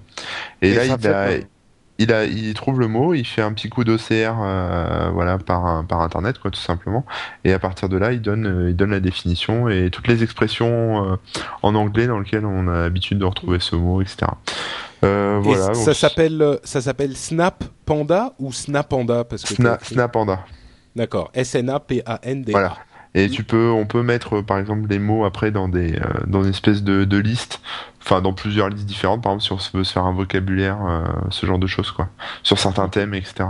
Et, 0.62 0.70
Et 0.70 0.74
là, 0.74 0.84
il 0.84 0.90
fait 1.02 1.08
a, 1.08 1.26
quoi 1.38 1.48
il 1.98 2.12
a, 2.12 2.24
il 2.24 2.52
trouve 2.54 2.80
le 2.80 2.88
mot, 2.88 3.14
il 3.14 3.24
fait 3.24 3.40
un 3.42 3.52
petit 3.52 3.68
coup 3.68 3.84
d'OCR, 3.84 4.34
euh, 4.42 5.10
voilà, 5.12 5.38
par 5.38 5.84
par 5.86 6.00
internet, 6.00 6.38
quoi, 6.40 6.50
tout 6.50 6.58
simplement. 6.60 7.06
Et 7.44 7.52
à 7.52 7.60
partir 7.60 7.88
de 7.88 7.96
là, 7.96 8.10
il 8.12 8.20
donne, 8.20 8.46
euh, 8.46 8.70
il 8.70 8.74
donne 8.76 8.90
la 8.90 8.98
définition 8.98 9.68
et 9.68 9.90
toutes 9.90 10.08
les 10.08 10.24
expressions 10.24 11.12
euh, 11.12 11.16
en 11.62 11.76
anglais 11.76 12.08
dans 12.08 12.18
lesquelles 12.18 12.46
on 12.46 12.66
a 12.66 12.80
l'habitude 12.80 13.18
de 13.18 13.24
retrouver 13.24 13.60
ce 13.60 13.76
mot, 13.76 14.02
etc. 14.02 14.26
Euh, 15.02 15.42
Et 15.42 15.74
ça 15.74 15.92
s'appelle 15.94 16.40
euh, 16.40 16.56
ça 16.64 16.80
s'appelle 16.80 17.16
Snap 17.16 17.64
Panda 17.84 18.32
ou 18.38 18.52
Snapanda 18.52 19.24
parce 19.24 19.42
que 19.44 19.54
Sna- 19.54 19.78
t'as- 19.78 19.84
Snapanda. 19.84 20.40
D'accord, 20.96 21.30
S 21.34 21.54
N 21.56 21.70
A 21.70 21.80
P 21.80 22.02
A 22.06 22.20
N 22.22 22.42
D 22.42 22.52
A. 22.54 22.58
Voilà. 22.58 22.76
Et 23.16 23.28
tu 23.28 23.44
peux, 23.44 23.70
on 23.70 23.86
peut 23.86 24.02
mettre 24.02 24.36
euh, 24.38 24.42
par 24.42 24.58
exemple 24.58 24.88
les 24.88 24.98
mots 24.98 25.24
après 25.24 25.50
dans 25.52 25.68
des, 25.68 25.94
euh, 25.96 26.00
dans 26.26 26.42
une 26.42 26.50
espèce 26.50 26.82
de, 26.82 27.04
de 27.04 27.16
liste, 27.18 27.60
enfin 28.02 28.20
dans 28.20 28.32
plusieurs 28.32 28.68
listes 28.68 28.86
différentes. 28.86 29.22
Par 29.22 29.32
exemple, 29.34 29.60
si 29.62 29.72
on 29.74 29.78
veut 29.78 29.84
se 29.84 29.92
faire 29.92 30.04
un 30.04 30.12
vocabulaire, 30.12 30.78
euh, 30.84 31.04
ce 31.30 31.46
genre 31.46 31.58
de 31.60 31.66
choses 31.68 31.90
quoi, 31.92 32.08
sur 32.42 32.58
certains 32.58 32.88
thèmes, 32.88 33.14
etc. 33.14 33.44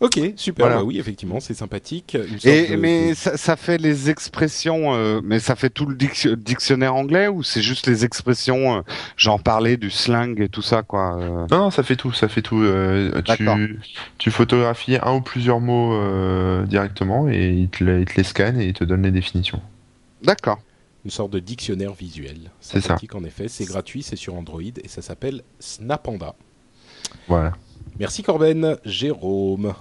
Ok, 0.00 0.20
super. 0.36 0.66
Voilà. 0.66 0.80
Bah 0.80 0.84
oui, 0.84 1.00
effectivement, 1.00 1.40
c'est 1.40 1.54
sympathique. 1.54 2.14
Une 2.16 2.38
sorte 2.38 2.44
Et 2.46 2.68
de- 2.68 2.76
mais 2.76 3.10
de- 3.10 3.14
ça, 3.14 3.36
ça 3.36 3.56
fait 3.56 3.78
les 3.78 4.10
expressions, 4.10 4.94
euh, 4.94 5.20
mais 5.24 5.40
ça 5.40 5.56
fait 5.56 5.70
tout 5.70 5.86
le 5.86 5.96
dic- 5.96 6.28
dictionnaire 6.36 6.94
anglais 6.94 7.26
ou 7.26 7.42
c'est 7.42 7.62
juste 7.62 7.88
les 7.88 8.04
expressions, 8.04 8.76
euh, 8.76 8.80
j'en 9.16 9.40
parlais 9.40 9.76
du 9.76 9.90
slang 9.90 10.40
et 10.40 10.48
tout 10.48 10.62
ça 10.62 10.84
quoi. 10.84 11.18
euh? 11.20 11.46
Non, 11.50 11.58
non, 11.58 11.70
ça 11.72 11.82
fait 11.82 11.96
tout, 11.96 12.12
ça 12.12 12.28
fait 12.28 12.42
tout. 12.42 12.62
Euh, 12.62 13.10
D'accord. 13.26 13.56
tu, 13.56 13.80
tu 14.18 14.30
photographies 14.30 14.98
un 15.02 15.14
ou 15.16 15.20
plusieurs 15.20 15.58
mots 15.58 15.92
euh, 15.94 16.64
directement 16.66 17.28
et 17.28 17.48
il 17.50 17.68
te, 17.68 17.82
les- 17.82 18.00
il 18.02 18.04
te 18.04 18.16
les 18.16 18.22
scanne 18.24 18.60
et 18.60 18.66
il 18.68 18.74
te 18.74 18.84
donne 18.84 19.02
les 19.02 19.10
définitions. 19.10 19.60
D'accord. 20.22 20.60
une 21.04 21.10
sorte 21.10 21.32
de 21.32 21.38
dictionnaire 21.40 21.94
visuel. 21.94 22.50
C'est 22.60 22.80
ça. 22.80 22.88
Sympathique 22.88 23.14
en 23.16 23.24
effet. 23.24 23.48
C'est 23.48 23.64
gratuit, 23.64 24.02
c'est 24.04 24.14
sur 24.16 24.34
Android 24.36 24.60
et 24.62 24.86
ça 24.88 25.00
s'appelle 25.02 25.42
Snapanda. 25.58 26.34
Voilà. 27.26 27.52
Merci 27.98 28.22
Corben. 28.22 28.76
Jérôme. 28.84 29.74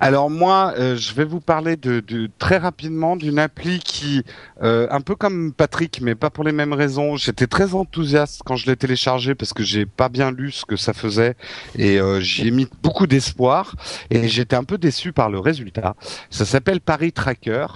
Alors 0.00 0.30
moi, 0.30 0.74
euh, 0.78 0.96
je 0.96 1.14
vais 1.14 1.24
vous 1.24 1.40
parler 1.40 1.76
de, 1.76 2.02
très 2.38 2.58
rapidement 2.58 3.16
d'une 3.16 3.38
appli 3.38 3.78
qui, 3.78 4.22
euh, 4.62 4.86
un 4.90 5.00
peu 5.00 5.14
comme 5.14 5.52
Patrick, 5.52 6.00
mais 6.00 6.14
pas 6.14 6.30
pour 6.30 6.44
les 6.44 6.52
mêmes 6.52 6.72
raisons. 6.72 7.16
J'étais 7.16 7.46
très 7.46 7.74
enthousiaste 7.74 8.42
quand 8.44 8.56
je 8.56 8.66
l'ai 8.66 8.76
téléchargé 8.76 9.34
parce 9.34 9.52
que 9.52 9.62
j'ai 9.62 9.86
pas 9.86 10.08
bien 10.08 10.30
lu 10.30 10.52
ce 10.52 10.64
que 10.64 10.76
ça 10.76 10.92
faisait 10.92 11.36
et 11.76 12.00
euh, 12.00 12.20
j'y 12.20 12.48
ai 12.48 12.50
mis 12.50 12.66
beaucoup 12.82 13.06
d'espoir 13.06 13.76
et 14.10 14.28
j'étais 14.28 14.56
un 14.56 14.64
peu 14.64 14.78
déçu 14.78 15.12
par 15.12 15.30
le 15.30 15.38
résultat. 15.38 15.94
Ça 16.30 16.44
s'appelle 16.44 16.80
Paris 16.80 17.12
Tracker. 17.12 17.66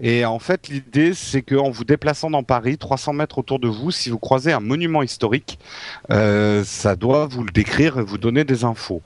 Et 0.00 0.24
en 0.24 0.38
fait, 0.38 0.68
l'idée, 0.68 1.14
c'est 1.14 1.42
qu'en 1.42 1.70
vous 1.70 1.84
déplaçant 1.84 2.30
dans 2.30 2.42
Paris, 2.42 2.76
300 2.76 3.14
mètres 3.14 3.38
autour 3.38 3.58
de 3.58 3.68
vous, 3.68 3.90
si 3.90 4.10
vous 4.10 4.18
croisez 4.18 4.52
un 4.52 4.60
monument 4.60 5.02
historique, 5.02 5.58
euh, 6.10 6.64
ça 6.64 6.96
doit 6.96 7.26
vous 7.26 7.44
le 7.44 7.50
décrire 7.50 7.98
et 7.98 8.02
vous 8.02 8.18
donner 8.18 8.44
des 8.44 8.64
infos. 8.64 9.02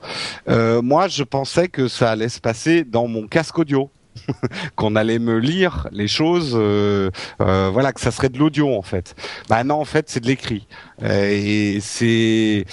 Euh, 0.49 0.83
moi, 0.83 1.09
je 1.09 1.23
pensais 1.23 1.69
que 1.69 1.87
ça 1.87 2.11
allait 2.11 2.29
se 2.29 2.41
passer 2.41 2.85
dans 2.85 3.07
mon 3.07 3.27
casque 3.27 3.59
audio. 3.59 3.91
qu'on 4.77 4.97
allait 4.97 5.21
me 5.21 5.39
lire 5.39 5.87
les 5.93 6.09
choses, 6.09 6.53
euh, 6.55 7.11
voilà, 7.39 7.93
que 7.93 8.01
ça 8.01 8.11
serait 8.11 8.29
de 8.29 8.39
l'audio 8.39 8.75
en 8.75 8.83
fait. 8.83 9.15
Bah 9.49 9.63
non, 9.63 9.77
en 9.77 9.85
fait, 9.85 10.11
c'est 10.11 10.21
de 10.21 10.27
l'écrit. 10.27 10.67
Euh, 11.03 11.29
et 11.31 11.79
c'est, 11.81 12.65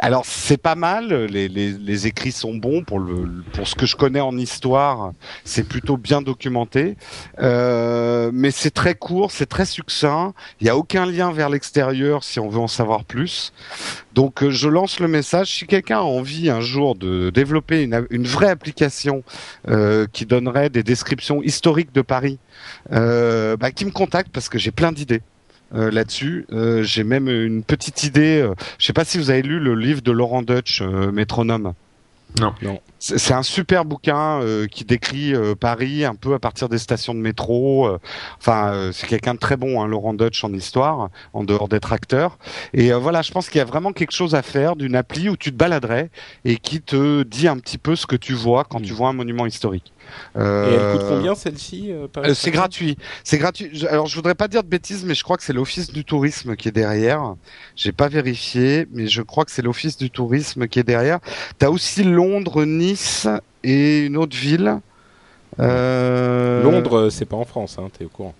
alors 0.00 0.24
c'est 0.24 0.56
pas 0.56 0.74
mal. 0.74 1.26
Les, 1.26 2.06
écrits 2.06 2.32
sont 2.32 2.54
bons 2.54 2.84
pour 2.84 3.00
le 3.00 3.42
pour 3.52 3.66
ce 3.66 3.74
que 3.74 3.86
je 3.86 3.96
connais 3.96 4.20
en 4.20 4.36
histoire. 4.36 5.12
C'est 5.44 5.66
plutôt 5.66 5.96
bien 5.96 6.22
documenté, 6.22 6.96
Euh, 7.40 8.30
mais 8.32 8.50
c'est 8.50 8.70
très 8.70 8.94
court, 8.94 9.30
c'est 9.32 9.46
très 9.46 9.64
succinct. 9.64 10.34
Il 10.60 10.66
y 10.66 10.70
a 10.70 10.76
aucun 10.76 11.06
lien 11.06 11.32
vers 11.32 11.48
l'extérieur 11.48 12.24
si 12.24 12.38
on 12.40 12.48
veut 12.48 12.60
en 12.60 12.68
savoir 12.68 13.04
plus. 13.04 13.52
Donc 14.14 14.42
euh, 14.42 14.50
je 14.50 14.68
lance 14.68 15.00
le 15.00 15.08
message. 15.08 15.48
Si 15.58 15.66
quelqu'un 15.66 15.98
a 15.98 16.02
envie 16.02 16.50
un 16.50 16.60
jour 16.60 16.94
de 16.96 17.30
développer 17.30 17.82
une, 17.82 18.06
une 18.10 18.26
vraie 18.26 18.50
application 18.50 19.22
euh, 19.68 20.06
qui 20.12 20.26
donnerait 20.26 20.70
des 20.70 20.82
descriptions 20.82 21.42
historiques 21.42 21.92
de 21.92 22.02
Paris, 22.02 22.38
euh, 22.92 23.56
bah, 23.56 23.70
qui 23.70 23.84
me 23.84 23.90
contacte 23.90 24.30
parce 24.32 24.48
que 24.48 24.58
j'ai 24.58 24.70
plein 24.72 24.92
d'idées. 24.92 25.22
Euh, 25.74 25.90
là-dessus, 25.90 26.46
Euh, 26.52 26.82
j'ai 26.82 27.04
même 27.04 27.28
une 27.28 27.62
petite 27.62 28.02
idée. 28.04 28.40
euh, 28.40 28.54
je 28.78 28.86
sais 28.86 28.92
pas 28.92 29.04
si 29.04 29.18
vous 29.18 29.30
avez 29.30 29.42
lu 29.42 29.58
le 29.60 29.74
livre 29.74 30.02
de 30.02 30.12
Laurent 30.12 30.42
Deutsch, 30.42 30.80
euh, 30.82 31.12
Métronome. 31.12 31.74
Non. 32.38 32.52
Non. 32.60 32.78
C'est 32.98 33.32
un 33.32 33.42
super 33.42 33.84
bouquin 33.86 34.42
euh, 34.42 34.66
qui 34.66 34.84
décrit 34.84 35.32
euh, 35.34 35.54
Paris 35.54 36.04
un 36.04 36.14
peu 36.14 36.34
à 36.34 36.38
partir 36.38 36.68
des 36.68 36.76
stations 36.76 37.14
de 37.14 37.20
métro. 37.20 37.86
euh, 37.86 37.98
Enfin, 38.38 38.72
euh, 38.72 38.92
c'est 38.92 39.06
quelqu'un 39.06 39.34
de 39.34 39.38
très 39.38 39.56
bon, 39.56 39.80
hein, 39.80 39.86
Laurent 39.86 40.12
Deutsch 40.14 40.42
en 40.44 40.52
histoire, 40.52 41.08
en 41.32 41.44
dehors 41.44 41.68
d'être 41.68 41.92
acteur. 41.92 42.36
Et 42.74 42.92
euh, 42.92 42.98
voilà, 42.98 43.22
je 43.22 43.30
pense 43.32 43.48
qu'il 43.48 43.58
y 43.58 43.62
a 43.62 43.64
vraiment 43.64 43.92
quelque 43.92 44.12
chose 44.12 44.34
à 44.34 44.42
faire 44.42 44.76
d'une 44.76 44.94
appli 44.94 45.28
où 45.30 45.36
tu 45.36 45.52
te 45.52 45.56
baladerais 45.56 46.10
et 46.44 46.56
qui 46.56 46.82
te 46.82 47.22
dit 47.22 47.48
un 47.48 47.56
petit 47.58 47.78
peu 47.78 47.96
ce 47.96 48.06
que 48.06 48.16
tu 48.16 48.34
vois 48.34 48.64
quand 48.64 48.80
tu 48.80 48.92
vois 48.92 49.08
un 49.08 49.14
monument 49.14 49.46
historique. 49.46 49.92
Et 50.36 50.38
elle 50.40 50.92
coûte 50.92 51.02
Euh, 51.02 51.08
combien 51.16 51.34
celle-ci 51.34 51.92
euh, 51.92 52.06
euh, 52.18 52.34
c'est 52.34 52.50
gratuit. 52.50 52.96
C'est 53.24 53.38
gratuit. 53.38 53.70
Je- 53.72 53.86
Alors, 53.86 54.06
je 54.06 54.14
voudrais 54.16 54.34
pas 54.34 54.48
dire 54.48 54.62
de 54.62 54.68
bêtises, 54.68 55.04
mais 55.04 55.14
je 55.14 55.22
crois 55.24 55.36
que 55.36 55.42
c'est 55.42 55.52
l'Office 55.52 55.92
du 55.92 56.04
tourisme 56.04 56.56
qui 56.56 56.68
est 56.68 56.72
derrière. 56.72 57.34
J'ai 57.76 57.92
pas 57.92 58.08
vérifié, 58.08 58.86
mais 58.92 59.06
je 59.06 59.22
crois 59.22 59.44
que 59.44 59.50
c'est 59.50 59.62
l'Office 59.62 59.96
du 59.96 60.10
tourisme 60.10 60.66
qui 60.68 60.78
est 60.78 60.84
derrière. 60.84 61.18
T'as 61.58 61.68
aussi 61.70 62.04
Londres, 62.04 62.64
Nice 62.64 63.26
et 63.64 64.00
une 64.06 64.16
autre 64.16 64.36
ville. 64.36 64.80
Euh... 65.60 66.62
Londres, 66.62 66.98
euh, 66.98 67.10
c'est 67.10 67.24
pas 67.24 67.36
en 67.36 67.44
France, 67.44 67.76
hein, 67.78 67.88
t'es 67.96 68.04
au 68.04 68.08
courant. 68.08 68.34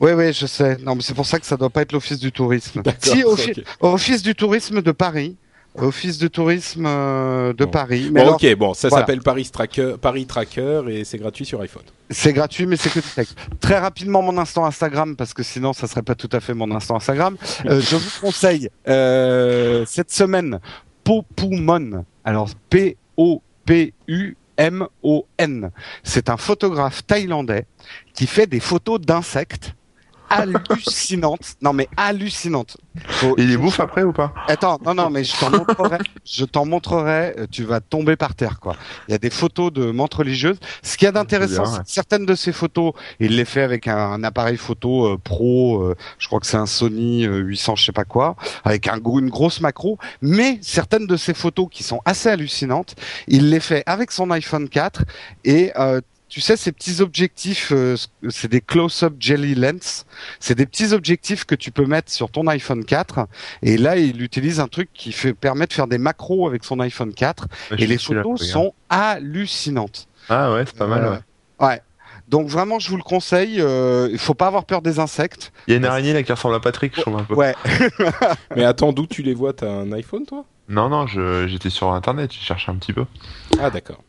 Oui, 0.00 0.12
oui, 0.12 0.32
je 0.32 0.46
sais. 0.46 0.76
Non, 0.84 0.94
mais 0.94 1.02
c'est 1.02 1.14
pour 1.14 1.26
ça 1.26 1.38
que 1.40 1.46
ça 1.46 1.56
doit 1.56 1.70
pas 1.70 1.82
être 1.82 1.92
l'Office 1.92 2.18
du 2.20 2.30
tourisme. 2.30 2.82
Si, 3.00 3.22
Offi-. 3.24 3.64
Office 3.80 4.22
du 4.22 4.34
tourisme 4.34 4.80
de 4.82 4.92
Paris. 4.92 5.36
Office 5.76 6.18
du 6.18 6.28
tourisme 6.30 6.86
euh, 6.86 7.52
de 7.52 7.64
Bon. 7.64 7.70
Paris. 7.70 8.10
Mais 8.12 8.20
Bon, 8.20 8.26
alors, 8.28 8.34
ok, 8.42 8.54
bon, 8.56 8.74
ça 8.74 8.88
voilà. 8.88 9.02
s'appelle 9.02 9.20
Paris 9.22 9.48
Tracker, 9.52 9.94
Paris 10.00 10.26
Tracker 10.26 10.82
et 10.88 11.04
c'est 11.04 11.18
gratuit 11.18 11.44
sur 11.44 11.60
iPhone. 11.60 11.82
C'est 12.10 12.32
gratuit, 12.32 12.66
mais 12.66 12.76
c'est 12.76 12.90
que 12.90 12.98
du 13.00 13.06
texte. 13.14 13.36
Très 13.60 13.78
rapidement, 13.78 14.22
mon 14.22 14.38
instant 14.38 14.64
Instagram, 14.64 15.14
parce 15.14 15.34
que 15.34 15.42
sinon, 15.42 15.72
ça 15.72 15.86
serait 15.86 16.02
pas 16.02 16.14
tout 16.14 16.30
à 16.32 16.40
fait 16.40 16.54
mon 16.54 16.70
instant 16.74 16.96
Instagram. 16.96 17.36
Euh, 17.66 17.80
je 17.80 17.96
vous 17.96 18.20
conseille 18.20 18.70
euh, 18.88 19.84
cette 19.86 20.10
semaine 20.10 20.58
Popumon. 21.04 22.04
Alors 22.24 22.48
P-O-P-U-M-O-N. 24.58 25.70
C'est 26.02 26.28
un 26.30 26.36
photographe 26.36 27.06
thaïlandais 27.06 27.66
qui 28.14 28.26
fait 28.26 28.46
des 28.46 28.60
photos 28.60 29.00
d'insectes 29.00 29.74
hallucinantes. 30.30 31.56
Non, 31.62 31.72
mais. 31.72 31.88
Faut- 33.08 33.36
Et 33.38 33.42
il 33.42 33.48
les 33.50 33.56
bouffe 33.56 33.80
après 33.80 34.02
ou 34.02 34.12
pas? 34.12 34.32
Attends, 34.48 34.78
non, 34.84 34.94
non, 34.94 35.10
mais 35.10 35.24
je 35.24 35.36
t'en 35.38 35.50
montrerai. 35.50 35.98
Je 36.24 36.44
t'en 36.44 36.64
montrerai. 36.66 37.34
euh, 37.38 37.46
Tu 37.50 37.64
vas 37.64 37.80
tomber 37.80 38.16
par 38.16 38.34
terre, 38.34 38.58
quoi. 38.60 38.76
Il 39.08 39.12
y 39.12 39.14
a 39.14 39.18
des 39.18 39.30
photos 39.30 39.72
de 39.72 39.90
menthes 39.90 40.14
religieuses. 40.14 40.58
Ce 40.82 40.96
qu'il 40.96 41.06
y 41.06 41.08
a 41.08 41.12
d'intéressant, 41.12 41.64
ouais. 41.72 41.78
que 41.78 41.84
certaines 41.90 42.26
de 42.26 42.34
ces 42.34 42.52
photos, 42.52 42.92
il 43.20 43.36
les 43.36 43.44
fait 43.44 43.62
avec 43.62 43.86
un, 43.88 43.96
un 43.96 44.24
appareil 44.24 44.56
photo 44.56 45.06
euh, 45.06 45.18
pro. 45.18 45.82
euh, 45.82 45.94
je 46.18 46.26
crois 46.26 46.40
que 46.40 46.46
c'est 46.46 46.56
un 46.56 46.66
Sony 46.66 47.24
euh, 47.26 47.38
800, 47.38 47.76
je 47.76 47.84
sais 47.86 47.92
pas 47.92 48.04
quoi, 48.04 48.36
avec 48.64 48.86
un 48.88 48.98
une 48.98 49.30
grosse 49.30 49.60
macro. 49.60 49.98
Mais 50.20 50.58
certaines 50.60 51.06
de 51.06 51.16
ces 51.16 51.34
photos 51.34 51.68
qui 51.70 51.82
sont 51.82 52.00
assez 52.04 52.28
hallucinantes, 52.28 52.94
il 53.26 53.50
les 53.50 53.60
fait 53.60 53.82
avec 53.86 54.10
son 54.10 54.30
iPhone 54.30 54.68
4 54.68 55.04
et 55.44 55.72
euh, 55.78 56.00
tu 56.28 56.40
sais, 56.40 56.56
ces 56.56 56.72
petits 56.72 57.00
objectifs, 57.00 57.72
euh, 57.72 57.96
c'est 58.28 58.48
des 58.50 58.60
close-up 58.60 59.14
jelly 59.18 59.54
lens. 59.54 60.04
C'est 60.40 60.54
des 60.54 60.66
petits 60.66 60.92
objectifs 60.92 61.44
que 61.44 61.54
tu 61.54 61.70
peux 61.70 61.86
mettre 61.86 62.12
sur 62.12 62.30
ton 62.30 62.46
iPhone 62.48 62.84
4. 62.84 63.26
Et 63.62 63.76
là, 63.78 63.96
il 63.96 64.22
utilise 64.22 64.60
un 64.60 64.68
truc 64.68 64.90
qui 64.92 65.12
fait, 65.12 65.32
permet 65.34 65.66
de 65.66 65.72
faire 65.72 65.86
des 65.86 65.98
macros 65.98 66.46
avec 66.46 66.64
son 66.64 66.80
iPhone 66.80 67.14
4. 67.14 67.46
Et 67.78 67.86
les 67.86 67.96
photos 67.98 68.40
sont 68.52 68.74
hallucinantes. 68.90 70.08
Ah 70.28 70.52
ouais, 70.52 70.64
c'est 70.66 70.76
pas 70.76 70.86
mal. 70.86 71.04
Euh, 71.04 71.10
ouais. 71.12 71.66
Ouais. 71.66 71.80
Donc 72.28 72.48
vraiment, 72.48 72.78
je 72.78 72.90
vous 72.90 72.98
le 72.98 73.02
conseille. 73.02 73.56
Euh, 73.60 74.08
il 74.12 74.18
faut 74.18 74.34
pas 74.34 74.48
avoir 74.48 74.66
peur 74.66 74.82
des 74.82 74.98
insectes. 74.98 75.50
Il 75.66 75.70
y 75.70 75.74
a 75.74 75.78
une 75.78 75.86
araignée 75.86 76.12
là 76.12 76.22
qui 76.22 76.30
ressemble 76.30 76.54
à 76.54 76.60
Patrick, 76.60 76.94
je 76.94 77.00
trouve 77.00 77.16
un 77.16 77.24
peu. 77.24 77.34
Ouais. 77.34 77.54
Mais 78.56 78.64
attends, 78.64 78.92
d'où 78.92 79.06
tu 79.06 79.22
les 79.22 79.32
vois? 79.32 79.54
T'as 79.54 79.70
un 79.70 79.90
iPhone, 79.92 80.26
toi? 80.26 80.44
Non, 80.68 80.90
non, 80.90 81.06
je- 81.06 81.46
j'étais 81.48 81.70
sur 81.70 81.90
internet, 81.92 82.30
j'ai 82.32 82.40
cherché 82.40 82.70
un 82.70 82.74
petit 82.76 82.92
peu. 82.92 83.06
Ah, 83.58 83.70
d'accord. 83.70 84.02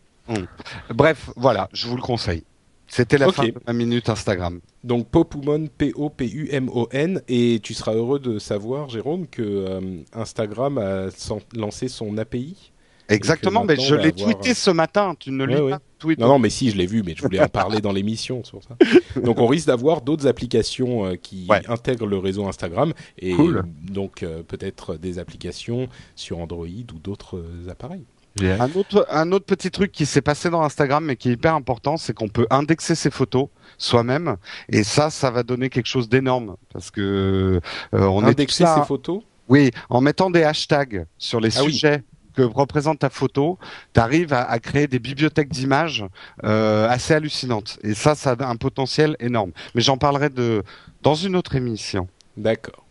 Bref, 0.94 1.30
voilà, 1.36 1.70
je 1.74 1.88
vous 1.88 1.96
le 1.96 2.02
conseille. 2.02 2.44
C'était 2.88 3.20
la 3.20 3.32
fin 3.32 3.44
de 3.46 3.54
ma 3.68 3.74
minute 3.74 4.10
Instagram. 4.10 4.62
Donc 4.84 5.08
Popumon, 5.10 5.68
P-O-P-U-M-O-N, 5.78 7.22
et 7.28 7.60
tu 7.62 7.74
seras 7.76 7.94
heureux 7.94 8.20
de 8.20 8.40
savoir, 8.40 8.90
Jérôme, 8.90 9.28
que 9.28 9.42
euh, 9.44 9.80
Instagram 10.14 10.78
a 10.80 11.08
lancé 11.56 11.88
son 11.88 12.18
API. 12.18 12.72
Exactement, 13.08 13.64
mais 13.64 13.76
je 13.76 13.96
l'ai 13.96 14.10
avoir, 14.12 14.34
tweeté 14.36 14.54
ce 14.54 14.70
matin. 14.70 15.16
Tu 15.20 15.32
ne 15.32 15.46
ouais. 15.46 15.70
pas 15.72 15.76
le 15.78 15.82
tweet. 15.98 16.20
Non, 16.20 16.28
non, 16.28 16.40
mais 16.40 16.50
si, 16.52 16.70
je 16.70 16.78
l'ai 16.78 16.86
vu, 16.86 17.02
mais 17.04 17.16
je 17.16 17.24
voulais 17.24 17.40
en 17.40 17.48
parler 17.48 17.82
dans 17.82 17.92
l'émission 17.92 18.44
sur 18.44 18.62
ça. 18.64 18.76
Donc 19.22 19.40
on 19.40 19.48
risque 19.48 19.68
d'avoir 19.68 20.02
d'autres 20.02 20.28
applications 20.28 21.06
euh, 21.06 21.16
qui 21.16 21.46
Ouais. 21.50 21.62
intègrent 21.68 22.06
le 22.08 22.18
réseau 22.18 22.48
Instagram, 22.48 22.94
et 23.18 23.34
Cool. 23.34 23.64
donc 23.82 24.22
euh, 24.24 24.44
peut-être 24.44 24.96
des 24.96 25.18
applications 25.18 25.90
sur 26.16 26.38
Android 26.40 26.68
ou 26.68 27.00
d'autres 27.00 27.44
appareils. 27.68 28.06
Un 28.48 28.70
autre, 28.76 29.08
un 29.10 29.32
autre 29.32 29.46
petit 29.46 29.72
truc 29.72 29.92
qui 29.92 30.06
s'est 30.06 30.22
passé 30.22 30.50
dans 30.50 30.62
Instagram 30.62 31.06
mais 31.06 31.16
qui 31.16 31.30
est 31.30 31.34
hyper 31.34 31.56
important, 31.56 31.98
c'est 31.98 32.14
qu'on 32.14 32.30
peut 32.30 32.48
indexer 32.50 32.96
ses 32.96 33.10
photos 33.10 33.48
soi-même 33.78 34.38
et 34.70 34.84
ça, 34.84 35.10
ça 35.10 35.32
va 35.32 35.44
donner 35.44 35.70
quelque 35.70 35.88
chose 35.88 36.10
d'énorme 36.10 36.56
parce 36.74 36.92
que 36.92 37.62
euh, 37.94 38.06
on 38.06 38.24
indexer 38.24 38.66
ses 38.66 38.86
photos. 38.86 39.22
Oui, 39.48 39.72
en 39.90 40.02
mettant 40.02 40.30
des 40.30 40.44
hashtags 40.44 41.06
sur 41.18 41.40
les 41.40 41.58
ah 41.58 41.64
sujets. 41.64 42.04
que 42.36 42.44
représente 42.44 43.00
ta 43.00 43.10
photo, 43.10 43.58
tu 43.94 44.00
arrives 44.00 44.32
à, 44.32 44.60
créer 44.60 44.88
des 44.88 45.00
bibliothèques 45.00 45.50
d'images 45.50 46.06
euh, 46.44 46.88
assez 46.88 47.16
hallucinantes. 47.16 47.80
Et 47.82 47.96
ça, 47.96 48.14
ça 48.14 48.36
a 48.40 48.46
un 48.46 48.56
potentiel 48.56 49.18
énorme. 49.20 49.52
Mais 49.74 49.82
j'en 49.82 49.98
parlerai 49.98 50.30
de 50.30 50.64
dans 51.02 51.16
une 51.16 51.36
autre 51.36 51.56
émission. 51.56 52.08
D'accord. 52.38 52.86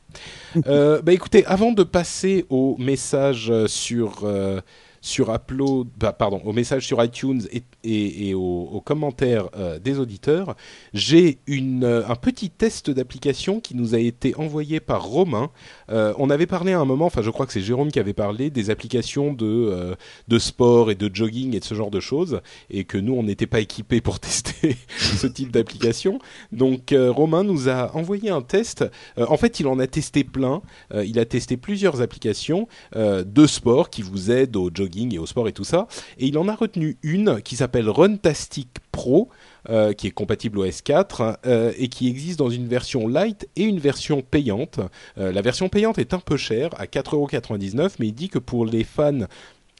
euh, 0.66 1.00
bah 1.02 1.12
écoutez, 1.12 1.44
avant 1.46 1.72
de 1.72 1.82
passer 1.84 2.46
au 2.50 2.76
message 2.78 3.52
sur 3.66 4.20
euh, 4.24 4.60
sur 5.08 5.34
Upload, 5.34 5.88
bah, 5.96 6.12
pardon, 6.12 6.40
au 6.44 6.52
message 6.52 6.86
sur 6.86 7.02
iTunes 7.02 7.40
et, 7.50 8.28
et, 8.28 8.34
aux, 8.34 8.82
commentaires 8.84 9.48
euh, 9.56 9.78
des 9.78 9.98
auditeurs, 9.98 10.54
j'ai 10.92 11.38
euh, 11.48 12.02
un 12.06 12.14
petit 12.14 12.50
test 12.50 12.90
d'application 12.90 13.60
qui 13.60 13.74
nous 13.74 13.94
a 13.94 13.98
été 13.98 14.34
envoyé 14.36 14.80
par 14.80 15.04
Romain. 15.04 15.50
Euh, 15.90 16.12
on 16.18 16.28
avait 16.28 16.46
parlé 16.46 16.72
à 16.72 16.80
un 16.80 16.84
moment, 16.84 17.06
enfin 17.06 17.22
je 17.22 17.30
crois 17.30 17.46
que 17.46 17.52
c'est 17.52 17.62
Jérôme 17.62 17.90
qui 17.90 17.98
avait 17.98 18.12
parlé 18.12 18.50
des 18.50 18.68
applications 18.68 19.32
de, 19.32 19.96
de 20.28 20.38
sport 20.38 20.90
et 20.90 20.94
de 20.94 21.10
jogging 21.12 21.56
et 21.56 21.60
de 21.60 21.64
ce 21.64 21.74
genre 21.74 21.90
de 21.90 22.00
choses, 22.00 22.40
et 22.70 22.84
que 22.84 22.98
nous 22.98 23.14
on 23.14 23.22
n'était 23.22 23.46
pas 23.46 23.60
équipés 23.60 24.02
pour 24.02 24.20
tester 24.20 24.76
ce 24.98 25.26
type 25.26 25.52
d'application. 25.52 26.18
Donc 26.52 26.94
Romain 26.94 27.44
nous 27.44 27.68
a 27.70 27.96
envoyé 27.96 28.30
un 28.30 28.42
test. 28.42 28.84
en 29.16 29.36
fait, 29.38 29.58
il 29.58 29.66
en 29.66 29.78
a 29.78 29.86
testé 29.86 30.22
plein. 30.22 30.60
il 30.94 31.18
a 31.18 31.24
testé 31.24 31.56
plusieurs 31.56 32.02
applications 32.02 32.68
de 32.94 33.46
sport 33.46 33.88
qui 33.88 34.02
vous 34.02 34.30
aident 34.30 34.56
au 34.56 34.70
jogging 34.72 34.97
et 35.12 35.18
au 35.18 35.26
sport 35.26 35.48
et 35.48 35.52
tout 35.52 35.64
ça. 35.64 35.86
Et 36.18 36.26
il 36.26 36.38
en 36.38 36.48
a 36.48 36.54
retenu 36.54 36.96
une 37.02 37.40
qui 37.42 37.56
s'appelle 37.56 37.88
Runtastic 37.88 38.68
Pro, 38.92 39.28
euh, 39.70 39.92
qui 39.92 40.06
est 40.06 40.12
compatible 40.12 40.58
au 40.58 40.66
S4 40.66 41.36
euh, 41.46 41.72
et 41.76 41.88
qui 41.88 42.08
existe 42.08 42.38
dans 42.38 42.50
une 42.50 42.66
version 42.66 43.06
light 43.06 43.48
et 43.56 43.62
une 43.62 43.78
version 43.78 44.22
payante. 44.22 44.80
Euh, 45.18 45.30
la 45.30 45.42
version 45.42 45.68
payante 45.68 45.98
est 45.98 46.14
un 46.14 46.20
peu 46.20 46.36
chère, 46.36 46.70
à 46.78 46.86
4,99€, 46.86 47.96
mais 48.00 48.08
il 48.08 48.12
dit 48.12 48.28
que 48.28 48.38
pour 48.38 48.66
les 48.66 48.84
fans 48.84 49.26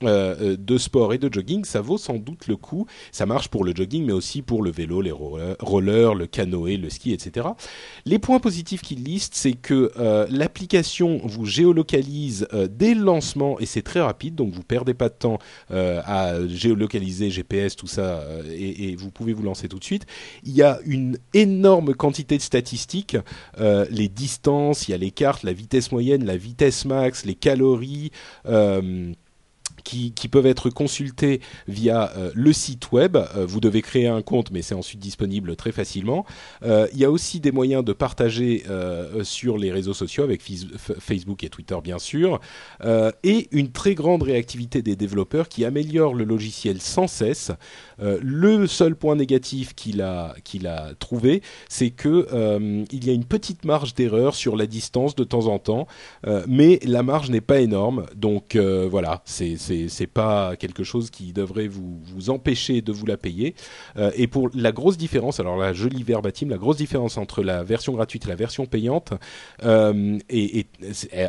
euh, 0.04 0.36
euh, 0.40 0.56
de 0.56 0.78
sport 0.78 1.12
et 1.12 1.18
de 1.18 1.32
jogging, 1.32 1.64
ça 1.64 1.80
vaut 1.80 1.98
sans 1.98 2.18
doute 2.18 2.46
le 2.46 2.56
coup. 2.56 2.86
Ça 3.10 3.26
marche 3.26 3.48
pour 3.48 3.64
le 3.64 3.74
jogging, 3.74 4.04
mais 4.04 4.12
aussi 4.12 4.42
pour 4.42 4.62
le 4.62 4.70
vélo, 4.70 5.00
les 5.00 5.10
rollers, 5.10 6.14
le 6.14 6.26
canoë, 6.26 6.76
le 6.76 6.88
ski, 6.88 7.12
etc. 7.12 7.48
Les 8.04 8.20
points 8.20 8.38
positifs 8.38 8.80
qu'il 8.80 9.02
liste, 9.02 9.34
c'est 9.34 9.54
que 9.54 9.90
euh, 9.98 10.26
l'application 10.30 11.20
vous 11.24 11.46
géolocalise 11.46 12.46
dès 12.70 12.94
le 12.94 13.02
lancement 13.02 13.58
et 13.58 13.66
c'est 13.66 13.82
très 13.82 14.00
rapide, 14.00 14.36
donc 14.36 14.52
vous 14.52 14.62
perdez 14.62 14.94
pas 14.94 15.08
de 15.08 15.14
temps 15.14 15.38
à 15.70 16.46
géolocaliser 16.46 17.30
GPS, 17.30 17.74
tout 17.74 17.86
ça, 17.86 18.22
et, 18.50 18.90
et, 18.90 18.96
vous 18.96 19.10
pouvez 19.10 19.32
vous 19.32 19.42
lancer 19.42 19.68
tout 19.68 19.78
de 19.78 19.84
suite. 19.84 20.06
Il 20.44 20.52
y 20.52 20.62
a 20.62 20.78
une 20.84 21.18
énorme 21.34 21.94
quantité 21.94 22.36
de 22.36 22.42
statistiques, 22.42 23.16
les 23.58 24.08
distances, 24.08 24.88
il 24.88 24.92
y 24.92 24.94
a 24.94 24.98
les 24.98 25.10
cartes, 25.10 25.42
la 25.42 25.52
vitesse 25.52 25.92
moyenne, 25.92 26.24
la 26.24 26.36
vitesse 26.36 26.84
max, 26.84 27.24
les 27.24 27.34
calories 27.34 28.10
qui, 29.82 30.12
peuvent 30.28 30.46
être 30.46 30.70
consultés 30.70 31.40
via 31.66 32.12
euh, 32.16 32.30
le 32.34 32.52
site 32.52 32.92
web. 32.92 33.16
Euh, 33.16 33.46
vous 33.46 33.60
devez 33.60 33.82
créer 33.82 34.06
un 34.06 34.22
compte, 34.22 34.50
mais 34.50 34.62
c'est 34.62 34.74
ensuite 34.74 35.00
disponible 35.00 35.56
très 35.56 35.72
facilement. 35.72 36.26
Euh, 36.62 36.86
il 36.92 36.98
y 36.98 37.04
a 37.04 37.10
aussi 37.10 37.40
des 37.40 37.52
moyens 37.52 37.84
de 37.84 37.92
partager 37.92 38.64
sur 39.22 39.58
les 39.58 39.72
réseaux 39.72 39.94
sociaux 39.94 40.24
avec 40.24 40.42
Facebook 40.98 41.44
et 41.44 41.48
Twitter, 41.48 41.76
bien 41.82 41.98
sûr, 41.98 42.40
et 43.22 43.48
une 43.52 43.70
très 43.70 43.94
grande 43.94 44.22
réactivité 44.22 44.82
des 44.82 44.96
développeurs 44.96 45.48
qui 45.48 45.64
améliorent 45.64 46.14
le 46.14 46.24
logiciel 46.24 46.80
sans 46.80 47.06
cesse. 47.06 47.52
le 47.98 48.66
seul 48.66 48.94
point 48.94 49.16
négatif 49.16 49.74
qu'il 49.74 50.02
a, 50.02 50.34
qu'il 50.44 50.66
a 50.66 50.94
trouvé, 50.98 51.42
c'est 51.68 51.90
que 51.90 52.26
il 52.90 53.04
y 53.06 53.10
a 53.10 53.12
une 53.12 53.24
petite 53.24 53.64
marge 53.64 53.94
d'erreur 53.94 54.34
sur 54.34 54.56
la 54.56 54.66
distance 54.66 55.14
de 55.14 55.24
temps 55.24 55.46
en 55.46 55.58
temps, 55.58 55.86
mais 56.46 56.80
la 56.84 57.02
marge 57.02 57.30
n'est 57.30 57.40
pas 57.40 57.60
énorme. 57.60 58.06
Donc 58.14 58.56
voilà, 58.56 59.22
c'est 59.24 59.56
c'est 59.88 60.06
pas 60.06 60.56
quelque 60.56 60.82
chose 60.82 61.10
qui 61.10 61.32
devrait 61.32 61.68
vous, 61.68 62.00
vous 62.02 62.30
empêcher 62.30 62.82
de 62.82 62.92
vous 62.92 63.06
la 63.06 63.16
payer. 63.16 63.54
Euh, 63.96 64.10
et 64.16 64.26
pour 64.26 64.50
la 64.54 64.72
grosse 64.72 64.96
différence, 64.96 65.40
alors 65.40 65.56
là 65.56 65.72
je 65.72 65.88
lis 65.88 66.02
verbatim, 66.02 66.48
la 66.48 66.56
grosse 66.56 66.76
différence 66.76 67.16
entre 67.16 67.42
la 67.42 67.62
version 67.62 67.92
gratuite 67.92 68.24
et 68.24 68.28
la 68.28 68.34
version 68.34 68.66
payante, 68.66 69.12
euh, 69.64 70.18
et, 70.30 70.66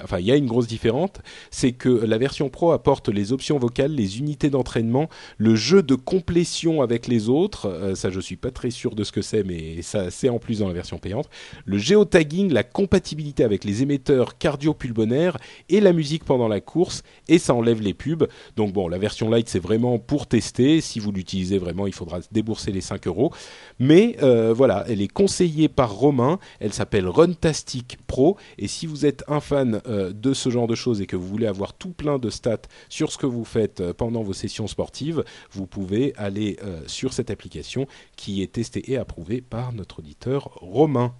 enfin 0.03 0.19
il 0.19 0.25
y 0.25 0.31
a 0.31 0.35
une 0.35 0.47
grosse 0.47 0.67
différence, 0.67 1.11
c'est 1.51 1.73
que 1.73 1.89
la 1.89 2.17
version 2.17 2.49
pro 2.49 2.71
apporte 2.71 3.09
les 3.09 3.31
options 3.31 3.57
vocales, 3.57 3.91
les 3.91 4.19
unités 4.19 4.49
d'entraînement, 4.49 5.09
le 5.37 5.55
jeu 5.55 5.83
de 5.83 5.95
complétion 5.95 6.81
avec 6.81 7.07
les 7.07 7.29
autres, 7.29 7.67
euh, 7.67 7.95
ça 7.95 8.09
je 8.09 8.19
suis 8.19 8.37
pas 8.37 8.51
très 8.51 8.69
sûr 8.69 8.95
de 8.95 9.03
ce 9.03 9.11
que 9.11 9.21
c'est, 9.21 9.43
mais 9.43 9.81
ça 9.81 10.09
c'est 10.11 10.29
en 10.29 10.39
plus 10.39 10.59
dans 10.59 10.67
la 10.67 10.73
version 10.73 10.97
payante, 10.97 11.29
le 11.65 11.77
géotagging, 11.77 12.51
la 12.51 12.63
compatibilité 12.63 13.43
avec 13.43 13.63
les 13.63 13.83
émetteurs 13.83 14.37
cardio-pulmonaires 14.37 15.37
et 15.69 15.79
la 15.79 15.93
musique 15.93 16.23
pendant 16.23 16.47
la 16.47 16.61
course, 16.61 17.03
et 17.27 17.39
ça 17.39 17.53
enlève 17.53 17.81
les 17.81 17.93
pubs. 17.93 18.27
Donc 18.55 18.73
bon, 18.73 18.88
la 18.88 18.97
version 18.97 19.30
light 19.30 19.49
c'est 19.49 19.59
vraiment 19.59 19.99
pour 19.99 20.27
tester. 20.27 20.82
Si 20.82 20.99
vous 20.99 21.11
l'utilisez 21.11 21.57
vraiment, 21.57 21.88
il 21.88 21.93
faudra 21.93 22.19
débourser 22.32 22.71
les 22.71 22.82
5 22.82 23.07
euros. 23.07 23.32
Mais 23.80 24.17
euh, 24.21 24.53
voilà, 24.53 24.86
elle 24.88 25.01
est 25.01 25.07
conseillée 25.07 25.69
par 25.69 25.93
Romain. 25.93 26.39
Elle 26.59 26.73
s'appelle 26.73 27.07
Runtastic 27.07 27.97
Pro. 28.07 28.38
Et 28.57 28.67
si 28.67 28.86
vous 28.86 29.05
êtes 29.05 29.23
un 29.27 29.39
fan 29.39 29.82
euh, 29.88 30.13
de 30.13 30.34
ce 30.34 30.49
genre 30.49 30.67
de 30.67 30.75
choses 30.75 31.01
et 31.01 31.05
que 31.05 31.15
vous 31.15 31.27
voulez 31.27 31.47
avoir 31.47 31.73
tout 31.73 31.91
plein 31.91 32.19
de 32.19 32.30
stats 32.30 32.61
sur 32.89 33.11
ce 33.11 33.17
que 33.17 33.25
vous 33.25 33.45
faites 33.45 33.82
euh, 33.82 33.93
pendant 33.93 34.23
vos 34.23 34.34
sessions 34.34 34.67
sportives, 34.67 35.23
vous 35.51 35.67
pouvez 35.67 36.13
aller 36.15 36.57
sur 36.88 37.13
cette 37.13 37.30
application 37.30 37.88
qui 38.15 38.41
est 38.41 38.51
testée 38.53 38.91
et 38.91 38.97
approuvée 38.97 39.41
par 39.41 39.73
notre 39.73 39.99
auditeur 39.99 40.49
Romain. 40.61 41.13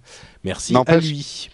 Merci 0.44 0.74
à 0.86 0.96
lui. 0.98 1.50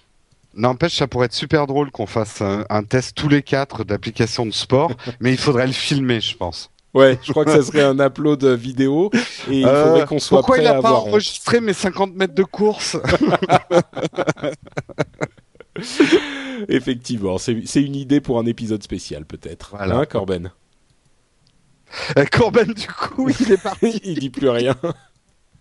N'empêche, 0.56 0.96
ça 0.96 1.06
pourrait 1.06 1.26
être 1.26 1.34
super 1.34 1.66
drôle 1.66 1.90
qu'on 1.90 2.06
fasse 2.06 2.40
un, 2.40 2.82
test 2.82 3.14
tous 3.14 3.28
les 3.28 3.42
quatre 3.42 3.84
d'applications 3.84 4.46
de 4.46 4.52
sport, 4.52 4.92
mais 5.20 5.32
il 5.32 5.38
faudrait 5.38 5.66
le 5.66 5.72
filmer, 5.72 6.20
je 6.20 6.36
pense. 6.36 6.70
Ouais, 6.94 7.18
je 7.22 7.30
crois 7.30 7.44
que 7.44 7.50
ça 7.50 7.62
serait 7.62 7.82
un 7.82 7.98
upload 8.00 8.42
vidéo 8.44 9.10
et 9.50 9.60
il 9.60 9.66
faudrait 9.66 10.00
euh, 10.00 10.06
qu'on 10.06 10.18
soit 10.18 10.38
pourquoi 10.38 10.56
il 10.58 10.66
a 10.66 10.80
pas 10.80 10.94
enregistré 10.94 11.60
mes 11.60 11.74
50 11.74 12.14
mètres 12.14 12.34
de 12.34 12.42
course? 12.42 12.96
Effectivement, 16.68 17.36
c'est 17.36 17.82
une 17.82 17.96
idée 17.96 18.22
pour 18.22 18.38
un 18.38 18.46
épisode 18.46 18.82
spécial 18.82 19.26
peut-être. 19.26 19.74
Voilà. 19.76 19.98
Hein, 19.98 20.06
Corben? 20.06 20.50
Euh, 22.16 22.24
Corben, 22.32 22.72
du 22.72 22.86
coup, 22.86 23.28
il 23.28 23.52
est 23.52 23.62
parti. 23.62 24.00
il 24.04 24.18
dit 24.18 24.30
plus 24.30 24.48
rien. 24.48 24.74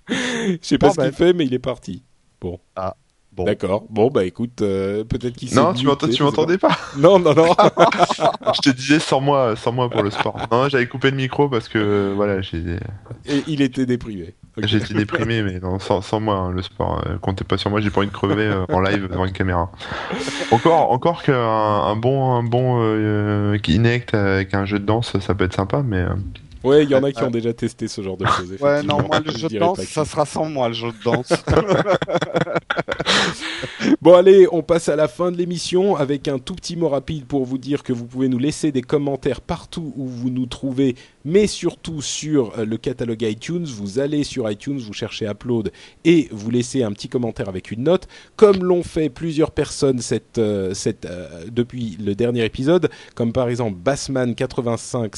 Je 0.07 0.57
sais 0.61 0.77
pas 0.77 0.91
ce 0.91 1.01
qu'il 1.01 1.11
fait, 1.11 1.33
mais 1.33 1.45
il 1.45 1.53
est 1.53 1.59
parti. 1.59 2.03
Bon. 2.39 2.61
Ah. 2.77 2.95
D'accord. 3.43 3.85
Bon, 3.89 4.09
bah 4.09 4.23
écoute, 4.23 4.61
euh, 4.61 5.03
peut-être 5.03 5.35
qu'il 5.35 5.53
Non, 5.55 5.73
tu 5.73 5.85
m'entendais 5.85 6.57
pas. 6.57 6.77
Non, 6.97 7.19
non, 7.19 7.33
non. 7.33 7.47
je 8.53 8.61
te 8.61 8.69
disais 8.69 8.99
sans 8.99 9.19
moi, 9.19 9.55
sans 9.55 9.71
moi 9.71 9.89
pour 9.89 10.03
le 10.03 10.11
sport. 10.11 10.37
Non, 10.51 10.69
j'avais 10.69 10.87
coupé 10.87 11.11
le 11.11 11.17
micro 11.17 11.49
parce 11.49 11.67
que 11.67 12.13
voilà, 12.15 12.41
j'ai. 12.41 12.77
Et 13.25 13.43
il 13.47 13.61
était 13.61 13.85
déprimé. 13.85 14.35
Été 14.57 14.93
déprimé, 14.93 15.43
mais 15.43 15.59
non, 15.59 15.79
sans, 15.79 16.01
sans 16.01 16.21
moi, 16.21 16.35
hein, 16.35 16.51
le 16.51 16.61
sport. 16.61 17.03
Euh, 17.05 17.17
comptez 17.17 17.43
pas 17.43 17.57
sur 17.57 17.69
moi, 17.69 17.81
j'ai 17.81 17.89
pas 17.89 17.99
envie 17.99 18.07
de 18.07 18.13
crever 18.13 18.45
euh, 18.45 18.65
en 18.71 18.79
live 18.79 19.09
devant 19.09 19.25
une 19.25 19.33
caméra. 19.33 19.69
Encore, 20.51 20.91
encore 20.91 21.23
qu'un 21.23 21.35
un 21.35 21.95
bon, 21.97 22.33
un 22.35 22.43
bon 22.43 23.57
Kinect 23.57 24.13
avec 24.13 24.53
un 24.53 24.65
jeu 24.65 24.79
de 24.79 24.85
danse, 24.85 25.19
ça 25.19 25.35
peut 25.35 25.43
être 25.43 25.55
sympa, 25.55 25.83
mais. 25.83 26.05
Ouais, 26.65 26.83
il 26.83 26.89
y 26.89 26.95
en 26.95 27.03
a 27.03 27.11
qui 27.11 27.23
ont 27.23 27.31
déjà 27.31 27.53
testé 27.53 27.87
ce 27.87 28.01
genre 28.01 28.17
de 28.17 28.25
choses. 28.25 28.55
Ouais, 28.59 28.83
non, 28.83 29.01
moi 29.03 29.19
le 29.19 29.31
jeu 29.31 29.47
de 29.47 29.59
danse, 29.59 29.81
ça 29.83 30.05
sera 30.05 30.25
sans 30.25 30.45
moi 30.45 30.67
le 30.67 30.73
jeu 30.73 30.91
de 30.91 31.03
danse. 31.03 31.29
bon, 34.01 34.13
allez, 34.13 34.47
on 34.51 34.61
passe 34.61 34.89
à 34.89 34.95
la 34.95 35.07
fin 35.07 35.31
de 35.31 35.37
l'émission 35.37 35.95
avec 35.95 36.27
un 36.27 36.39
tout 36.39 36.55
petit 36.55 36.75
mot 36.75 36.89
rapide 36.89 37.25
pour 37.25 37.45
vous 37.45 37.57
dire 37.57 37.83
que 37.83 37.93
vous 37.93 38.05
pouvez 38.05 38.27
nous 38.27 38.37
laisser 38.37 38.71
des 38.71 38.81
commentaires 38.81 39.41
partout 39.41 39.93
où 39.95 40.07
vous 40.07 40.29
nous 40.29 40.45
trouvez 40.45 40.95
mais 41.25 41.47
surtout 41.47 42.01
sur 42.01 42.57
euh, 42.57 42.65
le 42.65 42.77
catalogue 42.77 43.23
iTunes. 43.23 43.65
Vous 43.65 43.99
allez 43.99 44.23
sur 44.23 44.49
iTunes, 44.49 44.77
vous 44.77 44.93
cherchez 44.93 45.25
Upload 45.25 45.71
et 46.05 46.29
vous 46.31 46.51
laissez 46.51 46.83
un 46.83 46.91
petit 46.91 47.09
commentaire 47.09 47.49
avec 47.49 47.71
une 47.71 47.83
note, 47.83 48.07
comme 48.35 48.63
l'ont 48.63 48.83
fait 48.83 49.09
plusieurs 49.09 49.51
personnes 49.51 49.99
euh, 50.37 50.73
euh, 51.05 51.45
depuis 51.51 51.97
le 51.99 52.15
dernier 52.15 52.45
épisode, 52.45 52.89
comme 53.15 53.33
par 53.33 53.49
exemple 53.49 53.75
Bassman 53.75 54.35
85, 54.35 55.15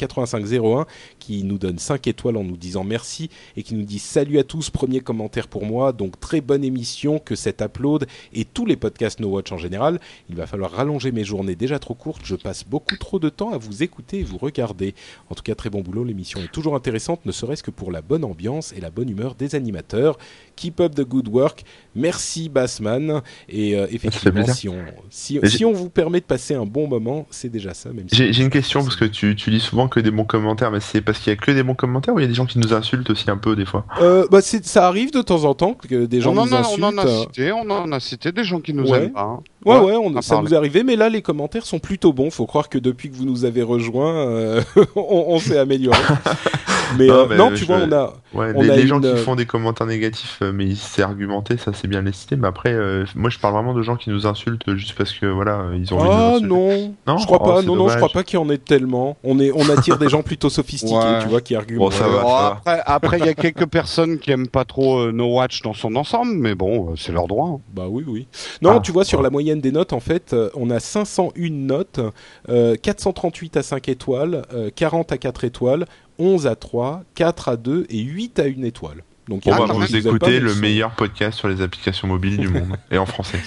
8501 0.00 0.86
qui 1.18 1.44
nous 1.44 1.58
donne 1.58 1.78
5 1.78 2.06
étoiles 2.06 2.38
en 2.38 2.44
nous 2.44 2.56
disant 2.56 2.82
merci 2.82 3.28
et 3.56 3.62
qui 3.62 3.74
nous 3.74 3.84
dit 3.84 3.98
salut 3.98 4.38
à 4.38 4.44
tous, 4.44 4.70
premier 4.70 5.00
commentaire 5.00 5.48
pour 5.48 5.66
moi, 5.66 5.92
donc 5.92 6.18
très 6.18 6.40
bonne 6.40 6.64
émission 6.64 7.18
que 7.18 7.34
cet 7.34 7.60
Upload 7.60 8.01
et 8.32 8.44
tous 8.44 8.66
les 8.66 8.76
podcasts 8.76 9.20
No 9.20 9.28
Watch 9.28 9.52
en 9.52 9.58
général. 9.58 10.00
Il 10.28 10.36
va 10.36 10.46
falloir 10.46 10.72
rallonger 10.72 11.12
mes 11.12 11.24
journées 11.24 11.54
déjà 11.54 11.78
trop 11.78 11.94
courtes, 11.94 12.22
je 12.24 12.36
passe 12.36 12.64
beaucoup 12.64 12.96
trop 12.96 13.18
de 13.18 13.28
temps 13.28 13.52
à 13.52 13.58
vous 13.58 13.82
écouter 13.82 14.20
et 14.20 14.22
vous 14.24 14.38
regarder. 14.38 14.94
En 15.30 15.34
tout 15.34 15.42
cas, 15.42 15.54
très 15.54 15.70
bon 15.70 15.80
boulot. 15.80 16.04
L'émission 16.04 16.40
est 16.40 16.52
toujours 16.52 16.74
intéressante, 16.74 17.24
ne 17.26 17.32
serait-ce 17.32 17.62
que 17.62 17.70
pour 17.70 17.92
la 17.92 18.02
bonne 18.02 18.24
ambiance 18.24 18.72
et 18.72 18.80
la 18.80 18.90
bonne 18.90 19.08
humeur 19.08 19.34
des 19.34 19.54
animateurs. 19.54 20.18
Keep 20.56 20.80
up 20.80 20.94
the 20.94 21.02
good 21.02 21.28
work. 21.28 21.64
Merci 21.94 22.48
Bassman. 22.48 23.22
Et 23.48 23.76
euh, 23.76 23.86
effectivement, 23.90 24.46
si 24.46 24.68
on, 24.68 24.84
si, 25.10 25.40
si 25.44 25.64
on 25.64 25.72
vous 25.72 25.88
permet 25.88 26.20
de 26.20 26.26
passer 26.26 26.54
un 26.54 26.66
bon 26.66 26.86
moment, 26.86 27.26
c'est 27.30 27.48
déjà 27.48 27.74
ça. 27.74 27.92
Même 27.92 28.08
si 28.08 28.32
J'ai 28.32 28.42
une 28.42 28.50
question 28.50 28.82
parce 28.82 28.96
que 28.96 29.04
tu, 29.04 29.34
tu 29.36 29.50
lis 29.50 29.60
souvent 29.60 29.88
que 29.88 30.00
des 30.00 30.10
bons 30.10 30.24
commentaires, 30.24 30.70
mais 30.70 30.80
c'est 30.80 31.00
parce 31.00 31.18
qu'il 31.18 31.32
y 31.32 31.36
a 31.36 31.36
que 31.36 31.50
des 31.50 31.62
bons 31.62 31.74
commentaires 31.74 32.14
ou 32.14 32.18
il 32.18 32.22
y 32.22 32.26
a 32.26 32.28
des 32.28 32.34
gens 32.34 32.46
qui 32.46 32.58
nous 32.58 32.72
insultent 32.74 33.10
aussi 33.10 33.30
un 33.30 33.36
peu 33.36 33.56
des 33.56 33.64
fois? 33.64 33.86
Euh, 34.00 34.26
bah, 34.30 34.40
Ça 34.42 34.86
arrive 34.86 35.12
de 35.12 35.22
temps 35.22 35.44
en 35.44 35.54
temps 35.54 35.74
que 35.74 36.06
des 36.06 36.20
gens 36.20 36.32
on 36.32 36.46
nous 36.46 36.54
insultent. 36.54 36.82
On 36.82 36.86
en 36.86 36.98
a 36.98 37.06
cité, 37.06 37.52
on 37.52 37.70
en 37.70 37.91
a 37.92 38.00
cité 38.00 38.32
des 38.32 38.44
gens 38.44 38.60
qui 38.60 38.74
nous 38.74 38.90
ouais. 38.90 39.04
aiment 39.04 39.12
pas. 39.12 39.40
Ouais, 39.64 39.78
ouais, 39.78 39.96
on, 39.96 40.20
ça 40.22 40.40
nous 40.40 40.52
est 40.52 40.56
arrivé, 40.56 40.82
mais 40.82 40.96
là, 40.96 41.08
les 41.08 41.22
commentaires 41.22 41.64
sont 41.66 41.78
plutôt 41.78 42.12
bons. 42.12 42.30
Faut 42.30 42.46
croire 42.46 42.68
que 42.68 42.78
depuis 42.78 43.10
que 43.10 43.16
vous 43.16 43.24
nous 43.24 43.44
avez 43.44 43.62
rejoints, 43.62 44.14
euh, 44.28 44.60
on, 44.96 45.24
on 45.28 45.38
s'est 45.38 45.58
amélioré. 45.58 45.98
mais, 46.98 47.06
non, 47.06 47.14
euh, 47.14 47.26
mais 47.28 47.36
non 47.36 47.50
tu 47.54 47.64
vois, 47.64 47.78
on 47.86 47.92
a. 47.92 48.12
Ouais, 48.34 48.52
on 48.56 48.62
les, 48.62 48.70
a 48.70 48.76
les 48.76 48.86
gens 48.86 48.98
une... 49.00 49.14
qui 49.14 49.20
font 49.20 49.34
des 49.36 49.44
commentaires 49.46 49.86
négatifs, 49.86 50.38
euh, 50.42 50.52
mais 50.54 50.74
c'est 50.74 51.02
argumenté, 51.02 51.58
ça 51.58 51.72
c'est 51.74 51.86
bien 51.86 52.00
les 52.00 52.12
citer. 52.12 52.36
Mais 52.36 52.48
après, 52.48 52.72
euh, 52.72 53.04
moi 53.14 53.28
je 53.28 53.38
parle 53.38 53.52
vraiment 53.54 53.74
de 53.74 53.82
gens 53.82 53.96
qui 53.96 54.08
nous 54.08 54.26
insultent 54.26 54.74
juste 54.74 54.94
parce 54.96 55.12
que 55.12 55.26
voilà, 55.26 55.66
ils 55.76 55.92
ont 55.92 55.98
envie 55.98 56.08
Ah 56.10 56.40
de 56.40 56.46
nous 56.46 56.54
non, 56.56 56.94
Non 57.06 57.18
je 57.18 57.26
crois 57.26 57.38
Oh, 57.42 57.44
pas. 57.46 57.62
non, 57.62 57.76
non, 57.76 57.88
je 57.88 57.96
crois 57.96 58.08
pas 58.08 58.22
qu'il 58.24 58.38
y 58.38 58.42
en 58.42 58.48
ait 58.48 58.56
tellement. 58.58 59.16
On 59.22 59.38
est, 59.38 59.52
on 59.54 59.68
attire 59.68 59.98
des 59.98 60.08
gens 60.08 60.22
plutôt 60.22 60.48
sophistiqués, 60.48 60.94
Ouais. 60.96 61.18
tu 61.22 61.28
vois, 61.28 61.40
qui 61.42 61.54
argumentent. 61.54 61.90
Bon, 61.92 61.96
ça 61.96 62.08
va. 62.08 62.60
Après, 62.64 62.82
après, 62.86 63.18
il 63.18 63.26
y 63.26 63.28
a 63.28 63.34
quelques 63.34 63.66
personnes 63.66 64.18
qui 64.18 64.30
aiment 64.30 64.48
pas 64.48 64.64
trop 64.64 64.98
euh, 65.00 65.12
No 65.12 65.26
Watch 65.34 65.60
dans 65.62 65.74
son 65.74 65.94
ensemble, 65.96 66.32
mais 66.34 66.54
bon, 66.54 66.90
euh, 66.90 66.94
c'est 66.96 67.12
leur 67.12 67.26
droit. 67.26 67.48
hein. 67.48 67.60
Bah 67.74 67.84
oui, 67.90 68.02
oui. 68.06 68.26
Non, 68.62 68.76
Ah, 68.78 68.80
tu 68.80 68.92
vois, 68.92 69.04
sur 69.04 69.18
ouais. 69.18 69.24
la 69.24 69.30
moyenne 69.30 69.51
des 69.60 69.72
notes, 69.72 69.92
en 69.92 70.00
fait, 70.00 70.32
euh, 70.32 70.50
on 70.54 70.70
a 70.70 70.80
501 70.80 71.50
notes, 71.50 72.00
euh, 72.48 72.76
438 72.76 73.56
à 73.56 73.62
5 73.62 73.88
étoiles, 73.88 74.42
euh, 74.52 74.70
40 74.74 75.12
à 75.12 75.18
4 75.18 75.44
étoiles, 75.44 75.86
11 76.18 76.46
à 76.46 76.56
3, 76.56 77.02
4 77.14 77.48
à 77.48 77.56
2 77.56 77.86
et 77.90 77.98
8 78.00 78.38
à 78.38 78.44
1 78.44 78.62
étoile. 78.64 79.02
Donc, 79.28 79.46
il 79.46 79.52
y 79.52 79.54
Bon, 79.54 79.64
a 79.64 79.66
des 79.86 80.00
gens 80.00 80.10
vous 80.10 80.18
mais 80.26 80.40
le 80.40 80.54
meilleur 80.56 80.90
podcast 80.92 81.38
sur 81.38 81.48
les 81.48 81.62
applications 81.62 82.08
mobiles 82.08 82.38
du 82.38 82.48
monde 82.48 82.76
et 82.90 82.98
en 82.98 83.06
français. 83.06 83.38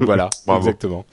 Voilà, 0.00 0.30
Bravo. 0.46 0.60
exactement. 0.66 1.04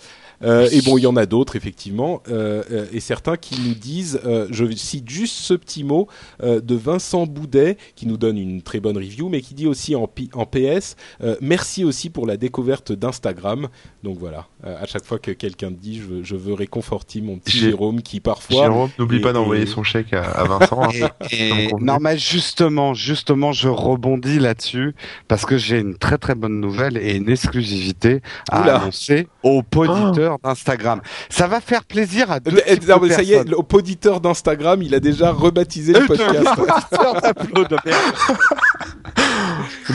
Euh, 0.44 0.68
et 0.72 0.82
bon, 0.82 0.98
il 0.98 1.02
y 1.02 1.08
en 1.08 1.16
a 1.16 1.26
d'autres 1.26 1.56
effectivement, 1.56 2.22
euh, 2.30 2.62
euh, 2.72 2.86
et 2.92 3.00
certains 3.00 3.38
qui 3.38 3.60
nous 3.62 3.74
disent, 3.74 4.20
euh, 4.26 4.48
je 4.52 4.66
cite 4.76 5.10
juste 5.10 5.36
ce 5.36 5.54
petit 5.54 5.84
mot 5.84 6.08
euh, 6.44 6.60
de 6.60 6.76
Vincent 6.76 7.26
Boudet 7.26 7.78
qui 7.96 8.06
nous 8.08 8.18
donne 8.18 8.38
une 8.38 8.62
très 8.62 8.80
bonne 8.80 8.98
review, 8.98 9.30
mais 9.30 9.42
qui 9.42 9.54
dit 9.54 9.68
aussi 9.68 9.96
en, 9.96 10.08
P- 10.08 10.30
en 10.34 10.46
PS, 10.46 10.96
euh, 11.24 11.36
merci 11.42 11.84
aussi 11.86 12.10
pour 12.10 12.28
la 12.28 12.38
découverte 12.38 12.92
d'Instagram. 12.92 13.68
Donc 14.04 14.18
voilà, 14.20 14.48
euh, 14.66 14.76
à 14.82 14.86
chaque 14.86 15.06
fois 15.06 15.20
que 15.20 15.32
quelqu'un 15.32 15.72
dit, 15.72 15.98
je 16.00 16.04
veux, 16.04 16.24
je 16.24 16.36
veux 16.36 16.54
réconforter 16.54 17.22
mon 17.22 17.38
petit 17.38 17.58
Jérôme 17.58 18.02
qui 18.02 18.20
parfois. 18.20 18.64
Jérôme, 18.64 18.90
n'oublie 19.00 19.20
pas 19.22 19.32
d'envoyer 19.34 19.64
et- 19.64 19.68
son 19.68 19.84
chèque 19.84 20.14
à, 20.14 20.24
à 20.24 20.44
Vincent. 20.46 20.82
hein. 20.84 21.10
Et, 21.32 21.70
non, 21.80 21.98
mais 22.02 22.18
justement, 22.18 22.94
justement, 22.94 23.52
je 23.52 23.70
rebondis 23.70 24.40
là-dessus 24.40 24.96
parce 25.28 25.46
que 25.46 25.58
j'ai 25.58 25.80
une 25.80 25.98
très 25.98 26.18
très 26.18 26.36
bonne 26.36 26.60
nouvelle 26.60 26.98
et 26.98 27.16
une 27.16 27.30
exclusivité 27.30 28.22
à 28.52 28.62
Oula. 28.62 28.76
annoncer 28.82 29.28
aux 29.44 29.62
auditeurs 29.76 30.25
d'Instagram. 30.44 31.02
Ça 31.30 31.48
va 31.48 31.62
faire 31.62 31.84
plaisir 31.84 32.32
à 32.32 32.40
deux 32.40 32.58
Euh, 32.58 32.74
types 32.76 32.88
non, 32.88 32.98
de 32.98 33.10
ça 33.10 33.22
y 33.24 33.34
est, 33.34 33.44
le 33.44 33.58
auditeur 33.58 34.22
d'Instagram, 34.22 34.82
il 34.82 34.94
a 34.96 35.00
déjà 35.00 35.32
rebaptisé 35.32 35.94
le 35.94 36.06
podcast. 36.06 36.46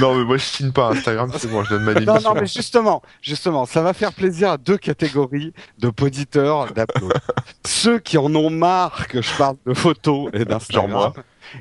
Non, 0.01 0.15
mais 0.15 0.25
moi 0.25 0.37
je 0.37 0.45
signe 0.45 0.73
pas 0.73 0.91
Instagram, 0.91 1.31
c'est 1.37 1.51
bon, 1.51 1.63
je 1.65 1.71
donne 1.71 1.83
ma 1.85 1.95
Non, 1.95 2.01
démission. 2.01 2.35
non, 2.35 2.41
mais 2.41 2.47
justement, 2.47 3.03
justement, 3.23 3.67
ça 3.67 3.83
va 3.83 3.93
faire 3.93 4.13
plaisir 4.13 4.51
à 4.53 4.57
deux 4.57 4.77
catégories 4.79 5.53
de 5.79 5.91
poditeurs 5.91 6.67
d'Upload. 6.73 7.13
Ceux 7.67 7.99
qui 7.99 8.17
en 8.19 8.33
ont 8.35 8.51
marre 8.51 9.09
que 9.09 9.21
je 9.21 9.31
parle 9.37 9.57
de 9.67 9.75
photos 9.75 10.31
et 10.33 10.45
d'Instagram. 10.45 10.91
Genre 10.91 11.01
moi. 11.01 11.13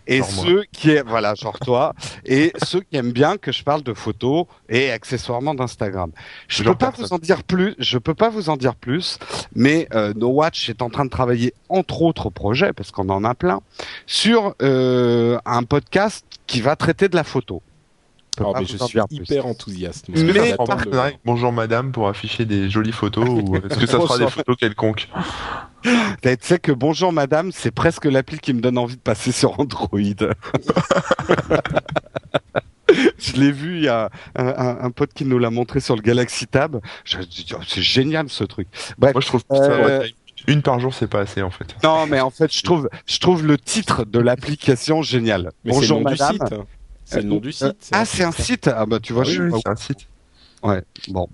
Et 0.07 0.17
Genre 0.19 0.31
moi. 0.33 0.45
ceux 0.45 0.63
qui, 0.71 0.97
voilà, 1.05 1.35
genre 1.35 1.59
toi, 1.59 1.93
et 2.25 2.51
ceux 2.63 2.81
qui 2.81 2.97
aiment 2.97 3.11
bien 3.11 3.37
que 3.37 3.51
je 3.51 3.63
parle 3.63 3.83
de 3.83 3.93
photos 3.93 4.45
et 4.67 4.91
accessoirement 4.91 5.53
d'Instagram. 5.53 6.11
Je 6.47 6.63
Genre 6.63 6.73
peux 6.73 6.77
pas 6.77 6.87
personne. 6.87 7.05
vous 7.07 7.13
en 7.13 7.17
dire 7.19 7.43
plus, 7.43 7.75
je 7.79 7.97
peux 7.97 8.13
pas 8.15 8.29
vous 8.29 8.49
en 8.49 8.57
dire 8.57 8.75
plus, 8.75 9.17
mais 9.55 9.87
euh, 9.93 10.13
No 10.15 10.27
Watch 10.29 10.69
est 10.69 10.81
en 10.81 10.89
train 10.89 11.05
de 11.05 11.09
travailler 11.09 11.53
entre 11.69 12.01
autres 12.01 12.29
projets, 12.29 12.73
parce 12.73 12.91
qu'on 12.91 13.09
en 13.09 13.23
a 13.23 13.35
plein, 13.35 13.61
sur 14.05 14.55
euh, 14.61 15.37
un 15.45 15.63
podcast 15.63 16.25
qui 16.47 16.61
va 16.61 16.75
traiter 16.75 17.09
de 17.09 17.15
la 17.15 17.23
photo. 17.23 17.61
Oh, 18.47 18.53
pas 18.53 18.59
mais 18.59 18.65
vous 18.65 18.77
je 18.77 18.83
en 18.83 18.87
suis 18.87 18.97
dire 18.97 19.07
plus. 19.07 19.17
hyper 19.17 19.45
enthousiaste. 19.45 20.05
Mais 20.09 20.53
en 20.57 20.65
partenariat 20.65 21.03
avec 21.03 21.19
Bonjour 21.25 21.51
Madame 21.51 21.91
pour 21.91 22.07
afficher 22.07 22.45
des 22.45 22.69
jolies 22.69 22.91
photos 22.91 23.27
ou 23.27 23.55
est-ce 23.57 23.77
que 23.79 23.85
ça 23.85 23.99
sera 23.99 24.17
des 24.17 24.29
photos 24.29 24.55
quelconques? 24.57 25.09
Tu 25.83 26.37
sais 26.41 26.59
que 26.59 26.71
Bonjour 26.71 27.11
Madame, 27.13 27.51
c'est 27.51 27.71
presque 27.71 28.05
l'appli 28.05 28.39
qui 28.39 28.53
me 28.53 28.61
donne 28.61 28.77
envie 28.77 28.95
de 28.97 29.01
passer 29.01 29.31
sur 29.31 29.59
Android. 29.59 29.89
Je 33.19 33.33
l'ai 33.33 33.51
vu, 33.51 33.77
il 33.77 33.83
y 33.83 33.87
a 33.87 34.09
un, 34.35 34.47
un- 34.47 34.77
un 34.85 34.91
pote 34.91 35.13
qui 35.13 35.23
nous 35.23 35.37
l'a 35.37 35.51
montré 35.51 35.79
sur 35.79 35.95
le 35.95 36.01
Galaxy 36.01 36.47
Tab. 36.47 36.79
Je 37.05 37.19
oh, 37.53 37.57
c'est 37.67 37.83
génial 37.83 38.29
ce 38.29 38.43
truc. 38.43 38.67
Bref, 38.97 39.13
Moi 39.13 39.21
je 39.21 39.27
trouve 39.27 39.43
Euh, 39.51 40.07
une 40.47 40.63
par 40.63 40.79
jour 40.79 40.93
c'est 40.93 41.07
pas 41.07 41.19
assez 41.19 41.41
en 41.43 41.51
fait. 41.51 41.75
non, 41.83 42.07
mais 42.07 42.19
en 42.19 42.31
fait, 42.31 42.51
je 42.51 42.63
trouve, 42.63 42.89
je 43.05 43.19
trouve 43.19 43.45
le 43.45 43.57
titre 43.59 44.05
de 44.05 44.17
l'application 44.19 45.01
génial. 45.03 45.51
Mais 45.63 45.71
le 45.71 45.75
Bonjour 45.77 46.01
Madame. 46.01 46.37
C'est 47.09 47.21
le 47.21 47.27
nom 47.27 47.37
du 47.37 47.49
Euh, 47.49 47.51
site. 47.51 47.89
ah, 47.91 48.05
c'est 48.05 48.23
un 48.23 48.31
site. 48.31 48.67
Ah 48.67 48.85
bah 48.85 48.99
tu 48.99 49.13
vois, 49.13 49.23
Oui, 49.25 49.31
je 49.33 49.43
oui, 49.43 49.51
suis 49.51 49.61
c'est 49.63 49.69
un 49.69 49.75
site. 49.75 50.07
Ouais, 50.61 50.83
bon. 51.07 51.27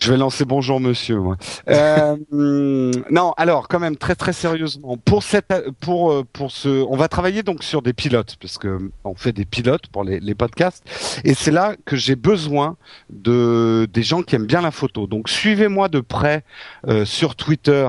Je 0.00 0.10
vais 0.10 0.16
lancer 0.16 0.44
bonjour 0.44 0.80
monsieur. 0.80 1.18
Moi. 1.20 1.36
Euh, 1.68 2.16
non, 3.10 3.32
alors 3.36 3.68
quand 3.68 3.78
même 3.80 3.96
très 3.96 4.14
très 4.14 4.32
sérieusement 4.32 4.96
pour 4.96 5.22
cette 5.22 5.52
pour 5.80 6.12
euh, 6.12 6.24
pour 6.32 6.50
ce 6.50 6.68
on 6.88 6.96
va 6.96 7.08
travailler 7.08 7.42
donc 7.42 7.62
sur 7.62 7.82
des 7.82 7.92
pilotes 7.92 8.36
parce 8.40 8.56
que 8.58 8.90
on 9.04 9.14
fait 9.14 9.32
des 9.32 9.44
pilotes 9.44 9.88
pour 9.88 10.04
les, 10.04 10.20
les 10.20 10.34
podcasts 10.34 10.82
et 11.24 11.34
c'est 11.34 11.50
là 11.50 11.74
que 11.84 11.96
j'ai 11.96 12.16
besoin 12.16 12.76
de 13.10 13.86
des 13.92 14.02
gens 14.02 14.22
qui 14.22 14.36
aiment 14.36 14.46
bien 14.46 14.62
la 14.62 14.70
photo. 14.70 15.06
Donc 15.06 15.28
suivez-moi 15.28 15.88
de 15.88 16.00
près 16.00 16.44
euh, 16.88 17.04
sur 17.04 17.36
Twitter 17.36 17.88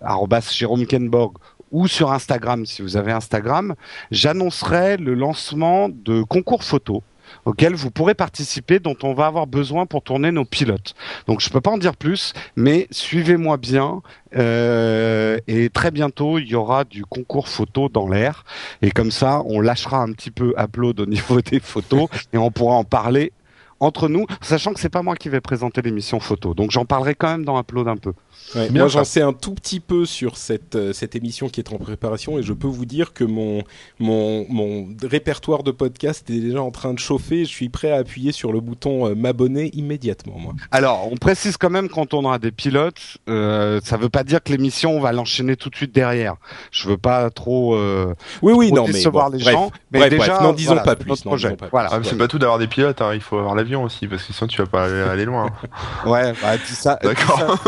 arobase 0.00 0.52
Jérôme 0.52 0.86
Kenborg 0.86 1.34
ou 1.70 1.88
sur 1.88 2.12
Instagram 2.12 2.66
si 2.66 2.82
vous 2.82 2.96
avez 2.96 3.12
Instagram, 3.12 3.74
j'annoncerai 4.10 4.96
le 4.96 5.14
lancement 5.14 5.88
de 5.88 6.22
concours 6.22 6.64
photo 6.64 7.02
auquel 7.44 7.74
vous 7.74 7.90
pourrez 7.90 8.14
participer, 8.14 8.78
dont 8.78 8.96
on 9.02 9.14
va 9.14 9.26
avoir 9.26 9.46
besoin 9.46 9.86
pour 9.86 10.02
tourner 10.02 10.30
nos 10.32 10.44
pilotes. 10.44 10.94
Donc 11.26 11.40
je 11.40 11.50
peux 11.50 11.60
pas 11.60 11.70
en 11.70 11.78
dire 11.78 11.96
plus, 11.96 12.32
mais 12.56 12.86
suivez-moi 12.90 13.56
bien. 13.56 14.02
euh, 14.36 15.38
et 15.46 15.70
très 15.70 15.90
bientôt, 15.90 16.38
il 16.38 16.48
y 16.48 16.54
aura 16.54 16.84
du 16.84 17.04
concours 17.04 17.48
photo 17.48 17.88
dans 17.88 18.08
l'air. 18.08 18.44
Et 18.82 18.90
comme 18.90 19.10
ça, 19.10 19.42
on 19.46 19.60
lâchera 19.60 19.98
un 19.98 20.12
petit 20.12 20.30
peu 20.30 20.54
upload 20.58 21.00
au 21.00 21.06
niveau 21.06 21.40
des 21.42 21.60
photos 21.60 22.08
et 22.32 22.38
on 22.38 22.50
pourra 22.50 22.74
en 22.74 22.84
parler 22.84 23.32
entre 23.80 24.08
nous, 24.08 24.26
sachant 24.40 24.72
que 24.72 24.80
c'est 24.80 24.88
pas 24.88 25.02
moi 25.02 25.16
qui 25.16 25.28
vais 25.28 25.40
présenter 25.40 25.82
l'émission 25.82 26.20
photo. 26.20 26.54
Donc 26.54 26.70
j'en 26.70 26.84
parlerai 26.84 27.14
quand 27.14 27.28
même 27.28 27.44
dans 27.44 27.58
upload 27.58 27.88
un 27.88 27.96
peu. 27.96 28.12
Ouais, 28.54 28.70
moi, 28.70 28.88
j'en 28.88 29.04
sais 29.04 29.20
un 29.20 29.32
tout 29.32 29.54
petit 29.54 29.80
peu 29.80 30.06
sur 30.06 30.36
cette, 30.36 30.76
euh, 30.76 30.92
cette 30.92 31.16
émission 31.16 31.48
qui 31.48 31.60
est 31.60 31.72
en 31.72 31.78
préparation 31.78 32.38
et 32.38 32.42
je 32.42 32.52
peux 32.52 32.68
vous 32.68 32.86
dire 32.86 33.12
que 33.12 33.24
mon, 33.24 33.62
mon, 33.98 34.46
mon 34.48 34.88
répertoire 35.02 35.62
de 35.62 35.70
podcast 35.70 36.28
est 36.30 36.40
déjà 36.40 36.62
en 36.62 36.70
train 36.70 36.94
de 36.94 36.98
chauffer. 36.98 37.44
Je 37.44 37.50
suis 37.50 37.68
prêt 37.68 37.90
à 37.90 37.96
appuyer 37.96 38.32
sur 38.32 38.52
le 38.52 38.60
bouton 38.60 39.06
euh, 39.06 39.14
m'abonner 39.14 39.70
immédiatement, 39.74 40.38
moi. 40.38 40.54
Alors, 40.70 41.08
on 41.10 41.16
précise 41.16 41.56
quand 41.56 41.70
même 41.70 41.88
quand 41.88 42.14
on 42.14 42.24
aura 42.24 42.38
des 42.38 42.52
pilotes, 42.52 43.18
euh, 43.28 43.80
ça 43.84 43.96
veut 43.96 44.08
pas 44.08 44.24
dire 44.24 44.42
que 44.42 44.52
l'émission 44.52 44.96
on 44.96 45.00
va 45.00 45.12
l'enchaîner 45.12 45.56
tout 45.56 45.68
de 45.68 45.76
suite 45.76 45.94
derrière. 45.94 46.36
Je 46.70 46.88
veux 46.88 46.98
pas 46.98 47.30
trop, 47.30 47.74
euh, 47.74 48.14
Oui, 48.42 48.52
oui, 48.54 48.68
trop 48.68 48.76
non, 48.76 48.86
mais 48.86 48.92
décevoir 48.92 49.30
bon, 49.30 49.36
les 49.36 49.42
bref, 49.42 49.54
gens. 49.54 49.70
Mais 49.92 49.98
bref, 50.00 50.10
déjà, 50.10 50.26
bref, 50.26 50.42
n'en 50.42 50.52
disons 50.52 50.74
voilà, 50.74 50.82
pas 50.82 50.96
plus, 50.96 51.12
disons 51.12 51.56
pas. 51.56 51.68
Voilà. 51.70 51.98
Mais 51.98 52.04
c'est 52.04 52.16
pas 52.16 52.28
tout 52.28 52.38
d'avoir 52.38 52.58
des 52.58 52.66
pilotes, 52.68 53.02
hein, 53.02 53.12
il 53.14 53.20
faut 53.20 53.38
avoir 53.38 53.54
l'avion 53.68 53.84
aussi 53.84 54.06
parce 54.08 54.22
que 54.24 54.32
sinon 54.32 54.48
tu 54.48 54.60
vas 54.62 54.66
pas 54.66 54.84
aller, 54.86 55.00
aller 55.00 55.24
loin. 55.24 55.50
Ouais, 56.06 56.32
bah 56.40 56.56
dis 56.56 56.74
ça. 56.74 56.98
D'accord. 57.02 57.58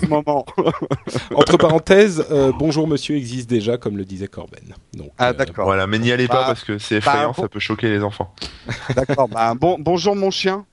ce 0.00 0.06
moment. 0.08 0.44
Entre 1.34 1.56
parenthèses, 1.56 2.24
euh, 2.30 2.52
bonjour 2.58 2.86
monsieur 2.86 3.16
existe 3.16 3.48
déjà, 3.48 3.78
comme 3.78 3.96
le 3.96 4.04
disait 4.04 4.28
Corben. 4.28 4.74
Donc, 4.94 5.10
Ah 5.18 5.28
euh, 5.28 5.32
d'accord, 5.32 5.64
Voilà, 5.66 5.86
mais 5.86 5.98
n'y 5.98 6.12
allez 6.12 6.28
pas 6.28 6.40
Bah, 6.42 6.44
parce 6.48 6.64
que 6.64 6.78
c'est 6.78 6.96
effrayant, 6.96 7.32
bon. 7.34 7.42
ça 7.42 7.48
peut 7.48 7.60
choquer 7.60 7.88
les 7.88 8.02
enfants. 8.02 8.34
d'accord. 8.94 9.28
Bah, 9.28 9.54
bon, 9.54 9.76
bonjour 9.78 10.14
mon 10.14 10.30
chien. 10.30 10.64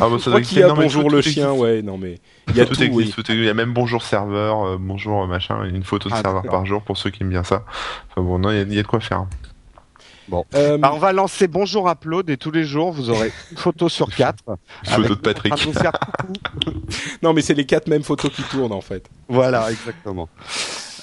Ah 0.00 0.08
bah 0.10 0.16
ça 0.18 0.30
doit 0.32 0.40
qu'il 0.40 0.58
y 0.58 0.62
a 0.62 0.66
exister. 0.66 0.68
Non, 0.68 0.74
bonjour 0.74 1.02
tout- 1.04 1.08
le 1.16 1.22
tout 1.22 1.28
chien, 1.30 1.52
ouais, 1.52 1.82
non 1.82 1.98
mais 1.98 2.18
il 2.48 2.56
y 2.56 2.60
a 2.60 2.64
tout, 2.66 2.74
tout 2.74 2.82
existe, 2.82 2.96
oui. 2.96 3.12
tout 3.12 3.20
existe. 3.20 3.38
Il 3.38 3.44
y 3.44 3.48
a 3.48 3.54
même 3.54 3.72
bonjour 3.72 4.02
serveur, 4.02 4.64
euh, 4.66 4.76
bonjour 4.80 5.24
machin, 5.28 5.62
une 5.64 5.84
photo 5.84 6.08
de 6.08 6.14
Ah, 6.14 6.20
serveur 6.22 6.42
par 6.42 6.66
jour 6.66 6.82
pour 6.82 6.96
ceux 6.96 7.10
qui 7.10 7.22
aiment 7.22 7.28
bien 7.30 7.44
ça. 7.44 7.62
Enfin 8.10 8.22
bon, 8.26 8.40
non, 8.40 8.50
il 8.50 8.72
y 8.72 8.74
y, 8.74 8.78
a 8.80 8.82
de 8.82 8.88
quoi 8.88 8.98
faire. 8.98 9.26
Euh, 10.54 10.78
Bah, 10.78 10.92
on 10.94 10.98
va 10.98 11.12
lancer 11.12 11.48
bonjour 11.48 11.88
upload 11.88 12.28
et 12.30 12.36
tous 12.36 12.50
les 12.50 12.64
jours 12.64 12.92
vous 12.92 13.10
aurez 13.10 13.32
une 13.50 13.56
photo 13.56 13.88
sur 13.88 14.08
quatre. 14.14 14.44
Une 14.86 14.90
photo 14.90 15.14
de 15.14 15.20
Patrick. 15.20 15.52
non 17.22 17.32
mais 17.32 17.42
c'est 17.42 17.54
les 17.54 17.66
quatre 17.66 17.88
mêmes 17.88 18.02
photos 18.02 18.30
qui 18.32 18.42
tournent 18.42 18.72
en 18.72 18.80
fait. 18.80 19.08
Voilà, 19.28 19.70
exactement. 19.70 20.28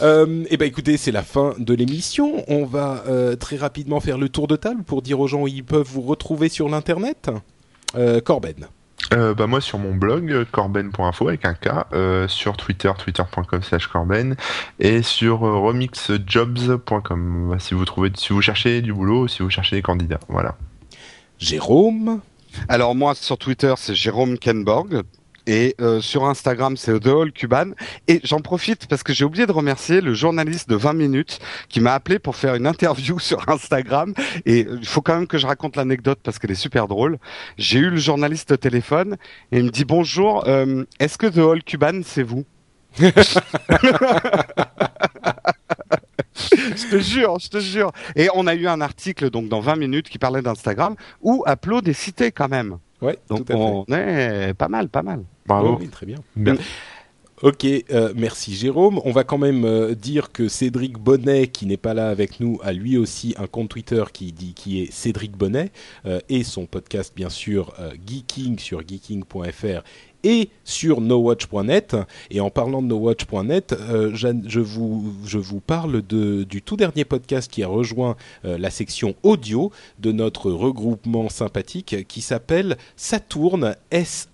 Euh, 0.02 0.44
eh 0.50 0.58
ben 0.58 0.68
écoutez, 0.68 0.98
c'est 0.98 1.12
la 1.12 1.24
fin 1.24 1.54
de 1.58 1.74
l'émission. 1.74 2.44
On 2.48 2.66
va 2.66 3.04
euh, 3.08 3.36
très 3.36 3.56
rapidement 3.56 4.00
faire 4.00 4.18
le 4.18 4.30
tour 4.30 4.48
de 4.48 4.56
table 4.56 4.84
pour 4.84 5.02
dire 5.02 5.20
aux 5.20 5.28
gens 5.28 5.44
où 5.44 5.48
ils 5.48 5.64
peuvent 5.64 5.88
vous 5.88 6.02
retrouver 6.02 6.50
sur 6.50 6.68
l'internet. 6.70 7.30
Euh, 7.96 8.20
Corben. 8.20 8.68
Euh, 9.14 9.34
bah 9.36 9.46
moi 9.48 9.62
sur 9.62 9.78
mon 9.78 9.94
blog 9.94 10.46
corben.info 10.52 11.28
avec 11.28 11.46
un 11.46 11.54
K, 11.54 11.68
euh, 11.94 12.28
sur 12.28 12.58
Twitter 12.58 12.92
twitter.com 12.98 13.62
slash 13.62 13.88
corben 13.88 14.36
et 14.80 15.04
sur 15.04 15.46
euh, 15.46 15.60
remixjobs.com 15.60 17.56
si 17.60 17.74
vous 17.76 17.86
trouvez 17.86 18.12
si 18.16 18.34
vous 18.34 18.42
cherchez 18.42 18.82
du 18.82 18.94
boulot 18.94 19.28
si 19.28 19.44
vous 19.44 19.50
cherchez 19.50 19.76
des 19.76 19.82
candidats 19.82 20.20
voilà. 20.28 20.56
Jérôme? 21.38 22.22
Alors 22.68 22.96
moi 22.96 23.14
sur 23.16 23.38
Twitter 23.38 23.74
c'est 23.78 23.94
Jérôme 23.94 24.40
Kenborg 24.40 25.04
et 25.48 25.76
euh, 25.82 26.02
sur 26.02 26.26
Instagram, 26.26 26.78
c'est 26.78 27.00
The 27.00 27.08
Hall 27.08 27.32
Cuban. 27.32 27.72
Et 28.08 28.20
j'en 28.24 28.40
profite 28.40 28.88
parce 28.88 29.04
que 29.04 29.14
j'ai 29.14 29.26
oublié 29.26 29.46
de 29.46 29.52
remercier 29.52 30.02
le 30.02 30.14
journaliste 30.14 30.70
de 30.70 30.76
20 30.76 30.94
minutes 30.94 31.40
qui 31.70 31.80
m'a 31.80 31.94
appelé 31.94 32.20
pour 32.20 32.36
faire 32.36 32.56
une 32.56 32.68
interview 32.68 33.20
sur 33.26 33.48
Instagram. 33.50 34.14
Et 34.46 34.66
euh, 34.66 34.78
il 34.80 34.88
faut 34.88 35.02
quand 35.02 35.16
même 35.16 35.28
que 35.28 35.38
je 35.38 35.48
raconte 35.48 35.76
l'anecdote 35.76 36.20
parce 36.24 36.40
qu'elle 36.40 36.52
est 36.52 36.56
super 36.56 36.88
drôle. 36.88 37.18
J'ai 37.58 37.80
eu 37.80 37.90
le 37.90 37.98
journaliste 37.98 38.52
au 38.52 38.58
téléphone 38.58 39.18
et 39.52 39.60
il 39.60 39.66
me 39.66 39.70
dit 39.70 39.86
bonjour, 39.86 40.44
euh, 40.48 40.84
est-ce 41.00 41.18
que 41.18 41.28
The 41.28 41.38
Hall 41.40 41.64
Cuban, 41.64 42.02
c'est 42.04 42.24
vous? 42.24 42.46
je 46.52 46.90
te 46.90 47.00
jure, 47.00 47.40
je 47.40 47.50
te 47.50 47.60
jure. 47.60 47.92
Et 48.16 48.28
on 48.34 48.48
a 48.48 48.56
eu 48.56 48.68
un 48.68 48.82
article 48.82 49.30
donc 49.30 49.48
dans 49.48 49.62
20 49.62 49.76
minutes 49.78 50.10
qui 50.10 50.20
parlait 50.20 50.42
d'Instagram 50.42 50.96
où 51.22 51.44
Upload 51.48 51.88
est 51.88 51.94
cité 51.94 52.32
quand 52.32 52.50
même. 52.50 52.78
Ouais, 53.02 53.18
donc 53.30 53.48
on 53.50 53.86
est 53.90 54.54
pas 54.54 54.68
mal, 54.68 54.90
pas 54.90 55.04
mal. 55.04 55.24
Bravo. 55.46 55.78
Oui, 55.80 55.90
très 55.90 56.06
bien. 56.06 56.18
bien. 56.36 56.56
Ok, 57.42 57.66
euh, 57.66 58.14
merci 58.16 58.56
Jérôme. 58.56 59.02
On 59.04 59.12
va 59.12 59.26
quand 59.26 59.38
même 59.38 59.66
euh, 59.66 59.94
dire 59.94 60.32
que 60.32 60.48
Cédric 60.48 60.98
Bonnet, 60.98 61.48
qui 61.48 61.66
n'est 61.66 61.76
pas 61.76 61.94
là 61.94 62.10
avec 62.10 62.40
nous, 62.40 62.60
a 62.64 62.72
lui 62.72 62.98
aussi 62.98 63.36
un 63.38 63.46
compte 63.46 63.68
Twitter 63.68 64.04
qui 64.14 64.32
dit 64.32 64.54
qui 64.54 64.82
est 64.82 64.92
Cédric 64.92 65.36
Bonnet 65.36 65.70
euh, 66.06 66.22
et 66.30 66.46
son 66.46 66.66
podcast 66.66 67.14
bien 67.14 67.28
sûr 67.28 67.74
Geeking 68.08 68.58
sur 68.58 68.88
geeking.fr 68.88 69.84
et 70.26 70.50
sur 70.66 71.00
nowatch.net. 71.00 71.96
Et 72.32 72.42
en 72.42 72.50
parlant 72.50 72.82
de 72.82 72.88
nowatch.net, 72.88 73.74
euh, 73.80 74.12
je, 74.14 74.60
vous, 74.60 75.14
je 75.24 75.38
vous 75.38 75.62
parle 75.62 76.02
de, 76.02 76.44
du 76.44 76.62
tout 76.62 76.76
dernier 76.76 77.06
podcast 77.06 77.50
qui 77.50 77.64
a 77.64 77.68
rejoint 77.68 78.18
euh, 78.44 78.58
la 78.58 78.70
section 78.72 79.16
audio 79.24 79.72
de 80.00 80.12
notre 80.12 80.52
regroupement 80.52 81.30
sympathique 81.30 82.08
qui 82.08 82.20
s'appelle 82.22 82.76
Saturn, 82.98 83.76
S-A-T-O-O-R-N, 83.92 84.34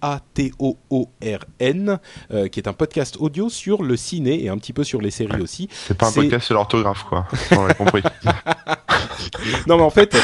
euh, 2.32 2.48
qui 2.48 2.60
est 2.60 2.68
un 2.68 2.74
podcast 2.74 3.18
audio 3.20 3.50
sur 3.50 3.84
le 3.84 3.98
ciné 3.98 4.44
et 4.44 4.50
un 4.50 4.58
petit 4.58 4.74
peu 4.74 4.84
sur 4.84 5.02
les 5.02 5.12
séries 5.12 5.42
aussi. 5.42 5.68
C'est 5.72 5.98
pas 5.98 6.08
un 6.08 6.14
podcast 6.14 6.46
sur 6.46 6.56
l'orthographe, 6.56 7.04
quoi. 7.04 7.28
On 7.52 7.66
l'a 7.66 7.74
compris. 7.74 8.02
non, 9.68 9.78
mais 9.78 9.84
en 9.84 9.90
fait, 9.90 10.18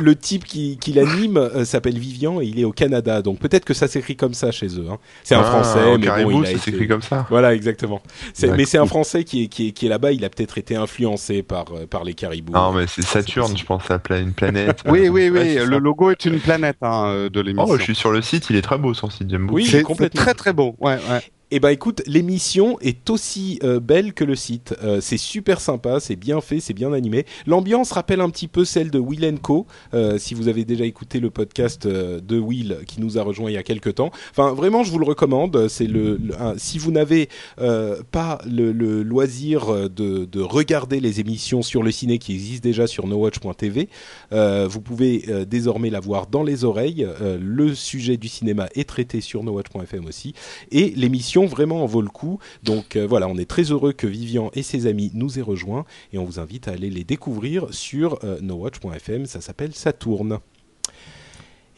le 0.00 0.16
type 0.16 0.44
qui, 0.44 0.78
qui 0.78 0.92
l'anime 0.92 1.64
s'appelle 1.64 1.98
Vivian 1.98 2.40
et 2.40 2.46
il 2.46 2.58
est 2.58 2.64
au 2.64 2.72
Canada. 2.72 3.22
Donc 3.22 3.38
peut-être 3.38 3.64
que 3.64 3.74
ça 3.74 3.88
s'écrit 3.88 4.16
comme 4.16 4.34
ça 4.34 4.50
chez 4.50 4.68
eux. 4.78 4.86
Hein. 4.90 4.98
C'est 5.22 5.34
un 5.34 5.40
ah, 5.40 5.44
Français, 5.44 5.98
mais 5.98 6.24
bon, 6.24 6.42
il 6.42 6.46
a 6.46 6.52
été... 6.52 6.86
comme 6.86 7.02
ça. 7.02 7.26
Voilà, 7.30 7.54
exactement. 7.54 8.02
Mais 8.42 8.64
c'est 8.64 8.78
un 8.78 8.86
Français 8.86 9.24
qui 9.24 9.44
est, 9.44 9.48
qui 9.48 9.68
est, 9.68 9.72
qui 9.72 9.86
est 9.86 9.88
là-bas. 9.88 10.12
Il 10.12 10.24
a 10.24 10.30
peut-être 10.30 10.58
été 10.58 10.76
influencé 10.76 11.42
par, 11.42 11.66
euh, 11.74 11.86
par 11.86 12.04
les 12.04 12.14
caribous. 12.14 12.52
Non, 12.52 12.72
mais 12.72 12.86
c'est 12.86 13.02
Saturne, 13.02 13.56
je 13.56 13.64
pense, 13.64 13.90
à 13.90 14.00
une 14.18 14.32
planète. 14.32 14.82
oui, 14.86 15.08
oui, 15.08 15.30
oui. 15.30 15.54
le 15.54 15.78
logo 15.78 16.10
est 16.10 16.24
une 16.24 16.40
planète 16.40 16.76
hein, 16.82 17.06
euh, 17.06 17.30
de 17.30 17.40
l'émission. 17.40 17.72
Oh, 17.74 17.78
je 17.78 17.82
suis 17.82 17.94
sur 17.94 18.10
le 18.10 18.22
site. 18.22 18.46
Il 18.50 18.56
est 18.56 18.62
très 18.62 18.78
beau 18.78 18.94
son 18.94 19.10
site. 19.10 19.30
J'aime 19.30 19.46
beaucoup. 19.46 19.56
Oui, 19.56 19.66
c'est 19.66 19.82
complètement 19.82 20.20
très 20.20 20.34
très 20.34 20.52
beau. 20.52 20.76
Ouais, 20.80 20.98
ouais. 21.10 21.22
Eh 21.54 21.60
ben 21.60 21.68
écoute, 21.68 22.00
l'émission 22.06 22.78
est 22.80 23.10
aussi 23.10 23.58
euh, 23.62 23.78
belle 23.78 24.14
que 24.14 24.24
le 24.24 24.34
site. 24.34 24.74
Euh, 24.82 25.02
c'est 25.02 25.18
super 25.18 25.60
sympa, 25.60 26.00
c'est 26.00 26.16
bien 26.16 26.40
fait, 26.40 26.60
c'est 26.60 26.72
bien 26.72 26.94
animé. 26.94 27.26
L'ambiance 27.46 27.92
rappelle 27.92 28.22
un 28.22 28.30
petit 28.30 28.48
peu 28.48 28.64
celle 28.64 28.90
de 28.90 28.98
Will 28.98 29.38
Co. 29.42 29.66
Euh, 29.92 30.16
si 30.16 30.32
vous 30.32 30.48
avez 30.48 30.64
déjà 30.64 30.86
écouté 30.86 31.20
le 31.20 31.28
podcast 31.28 31.86
de 31.86 32.38
Will 32.38 32.78
qui 32.86 33.02
nous 33.02 33.18
a 33.18 33.22
rejoint 33.22 33.50
il 33.50 33.52
y 33.52 33.58
a 33.58 33.62
quelques 33.62 33.96
temps. 33.96 34.10
Enfin, 34.30 34.54
vraiment, 34.54 34.82
je 34.82 34.90
vous 34.90 34.98
le 34.98 35.04
recommande. 35.04 35.68
C'est 35.68 35.86
le, 35.86 36.18
si 36.56 36.78
vous 36.78 36.90
n'avez 36.90 37.28
pas 37.58 38.40
le, 38.50 38.72
loisir 39.02 39.90
de, 39.90 40.24
de, 40.24 40.40
regarder 40.40 41.00
les 41.00 41.20
émissions 41.20 41.60
sur 41.60 41.82
le 41.82 41.90
ciné 41.90 42.18
qui 42.18 42.32
existent 42.32 42.66
déjà 42.66 42.86
sur 42.86 43.06
nowatch.tv, 43.06 43.90
vous 44.30 44.80
pouvez 44.80 45.26
désormais 45.46 45.90
la 45.90 46.00
voir 46.00 46.28
dans 46.28 46.44
les 46.44 46.64
oreilles. 46.64 47.06
le 47.20 47.74
sujet 47.74 48.16
du 48.16 48.28
cinéma 48.28 48.68
est 48.74 48.88
traité 48.88 49.20
sur 49.20 49.44
nowatch.fm 49.44 50.06
aussi 50.06 50.32
et 50.70 50.94
l'émission 50.96 51.41
vraiment 51.46 51.82
en 51.82 51.86
vaut 51.86 52.02
le 52.02 52.08
coup. 52.08 52.38
Donc 52.62 52.96
euh, 52.96 53.06
voilà, 53.06 53.28
on 53.28 53.36
est 53.36 53.48
très 53.48 53.64
heureux 53.64 53.92
que 53.92 54.06
Vivian 54.06 54.50
et 54.54 54.62
ses 54.62 54.86
amis 54.86 55.10
nous 55.14 55.38
aient 55.38 55.42
rejoints 55.42 55.84
et 56.12 56.18
on 56.18 56.24
vous 56.24 56.38
invite 56.38 56.68
à 56.68 56.72
aller 56.72 56.90
les 56.90 57.04
découvrir 57.04 57.66
sur 57.72 58.18
euh, 58.24 58.40
nowatch.fm. 58.40 59.26
Ça 59.26 59.40
s'appelle 59.40 59.74
Saturne. 59.74 60.38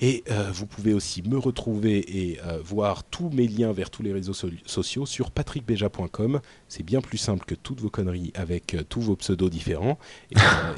Et 0.00 0.24
euh, 0.30 0.50
vous 0.52 0.66
pouvez 0.66 0.92
aussi 0.92 1.22
me 1.22 1.38
retrouver 1.38 1.98
et 2.18 2.38
voir 2.64 3.04
tous 3.04 3.30
mes 3.30 3.46
liens 3.46 3.72
vers 3.72 3.90
tous 3.90 4.02
les 4.02 4.12
réseaux 4.12 4.34
sociaux 4.34 5.06
sur 5.06 5.30
patrickbeja.com. 5.30 6.40
C'est 6.68 6.82
bien 6.82 7.00
plus 7.00 7.16
simple 7.16 7.44
que 7.46 7.54
toutes 7.54 7.80
vos 7.80 7.90
conneries 7.90 8.32
avec 8.34 8.76
tous 8.88 9.00
vos 9.00 9.16
pseudos 9.16 9.50
différents. 9.50 9.98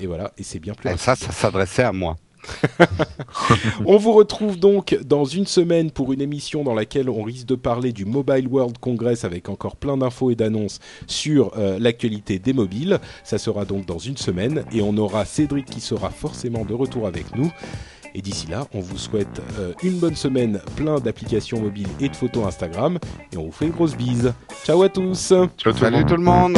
Et, 0.01 0.07
voilà, 0.07 0.33
et 0.37 0.43
c'est 0.43 0.59
bien 0.59 0.75
plus. 0.75 0.91
ça, 0.99 1.17
ça 1.17 1.33
s'adressait 1.33 1.83
à 1.83 1.93
moi. 1.93 2.17
on 3.87 3.97
vous 3.97 4.13
retrouve 4.13 4.59
donc 4.59 4.99
dans 5.05 5.25
une 5.25 5.47
semaine 5.47 5.91
pour 5.91 6.13
une 6.13 6.21
émission 6.21 6.65
dans 6.65 6.75
laquelle 6.75 7.09
on 7.09 7.23
risque 7.23 7.47
de 7.47 7.55
parler 7.55 7.93
du 7.93 8.05
Mobile 8.05 8.49
World 8.49 8.79
Congress 8.79 9.25
avec 9.25 9.49
encore 9.49 9.77
plein 9.77 9.97
d'infos 9.97 10.31
et 10.31 10.35
d'annonces 10.35 10.81
sur 11.07 11.53
euh, 11.57 11.79
l'actualité 11.79 12.39
des 12.39 12.53
mobiles. 12.53 12.99
Ça 13.25 13.39
sera 13.39 13.65
donc 13.65 13.87
dans 13.87 13.99
une 13.99 14.17
semaine 14.17 14.65
et 14.73 14.83
on 14.83 14.97
aura 14.97 15.25
Cédric 15.25 15.67
qui 15.67 15.81
sera 15.81 16.11
forcément 16.11 16.65
de 16.65 16.75
retour 16.75 17.07
avec 17.07 17.35
nous. 17.37 17.53
Et 18.15 18.23
d'ici 18.23 18.47
là, 18.47 18.67
on 18.73 18.81
vous 18.81 18.97
souhaite 18.97 19.43
euh, 19.59 19.75
une 19.83 19.99
bonne 19.99 20.17
semaine, 20.17 20.61
plein 20.75 21.01
d'applications 21.01 21.61
mobiles 21.61 21.89
et 22.01 22.09
de 22.09 22.17
photos 22.17 22.47
Instagram. 22.47 22.99
Et 23.33 23.37
on 23.37 23.45
vous 23.45 23.53
fait 23.53 23.67
une 23.67 23.73
grosse 23.73 23.95
bise. 23.95 24.33
Ciao 24.65 24.83
à 24.83 24.89
tous. 24.89 25.35
Ciao 25.59 25.77
Salut 25.77 26.05
tout 26.07 26.17
le 26.17 26.23
monde. 26.23 26.57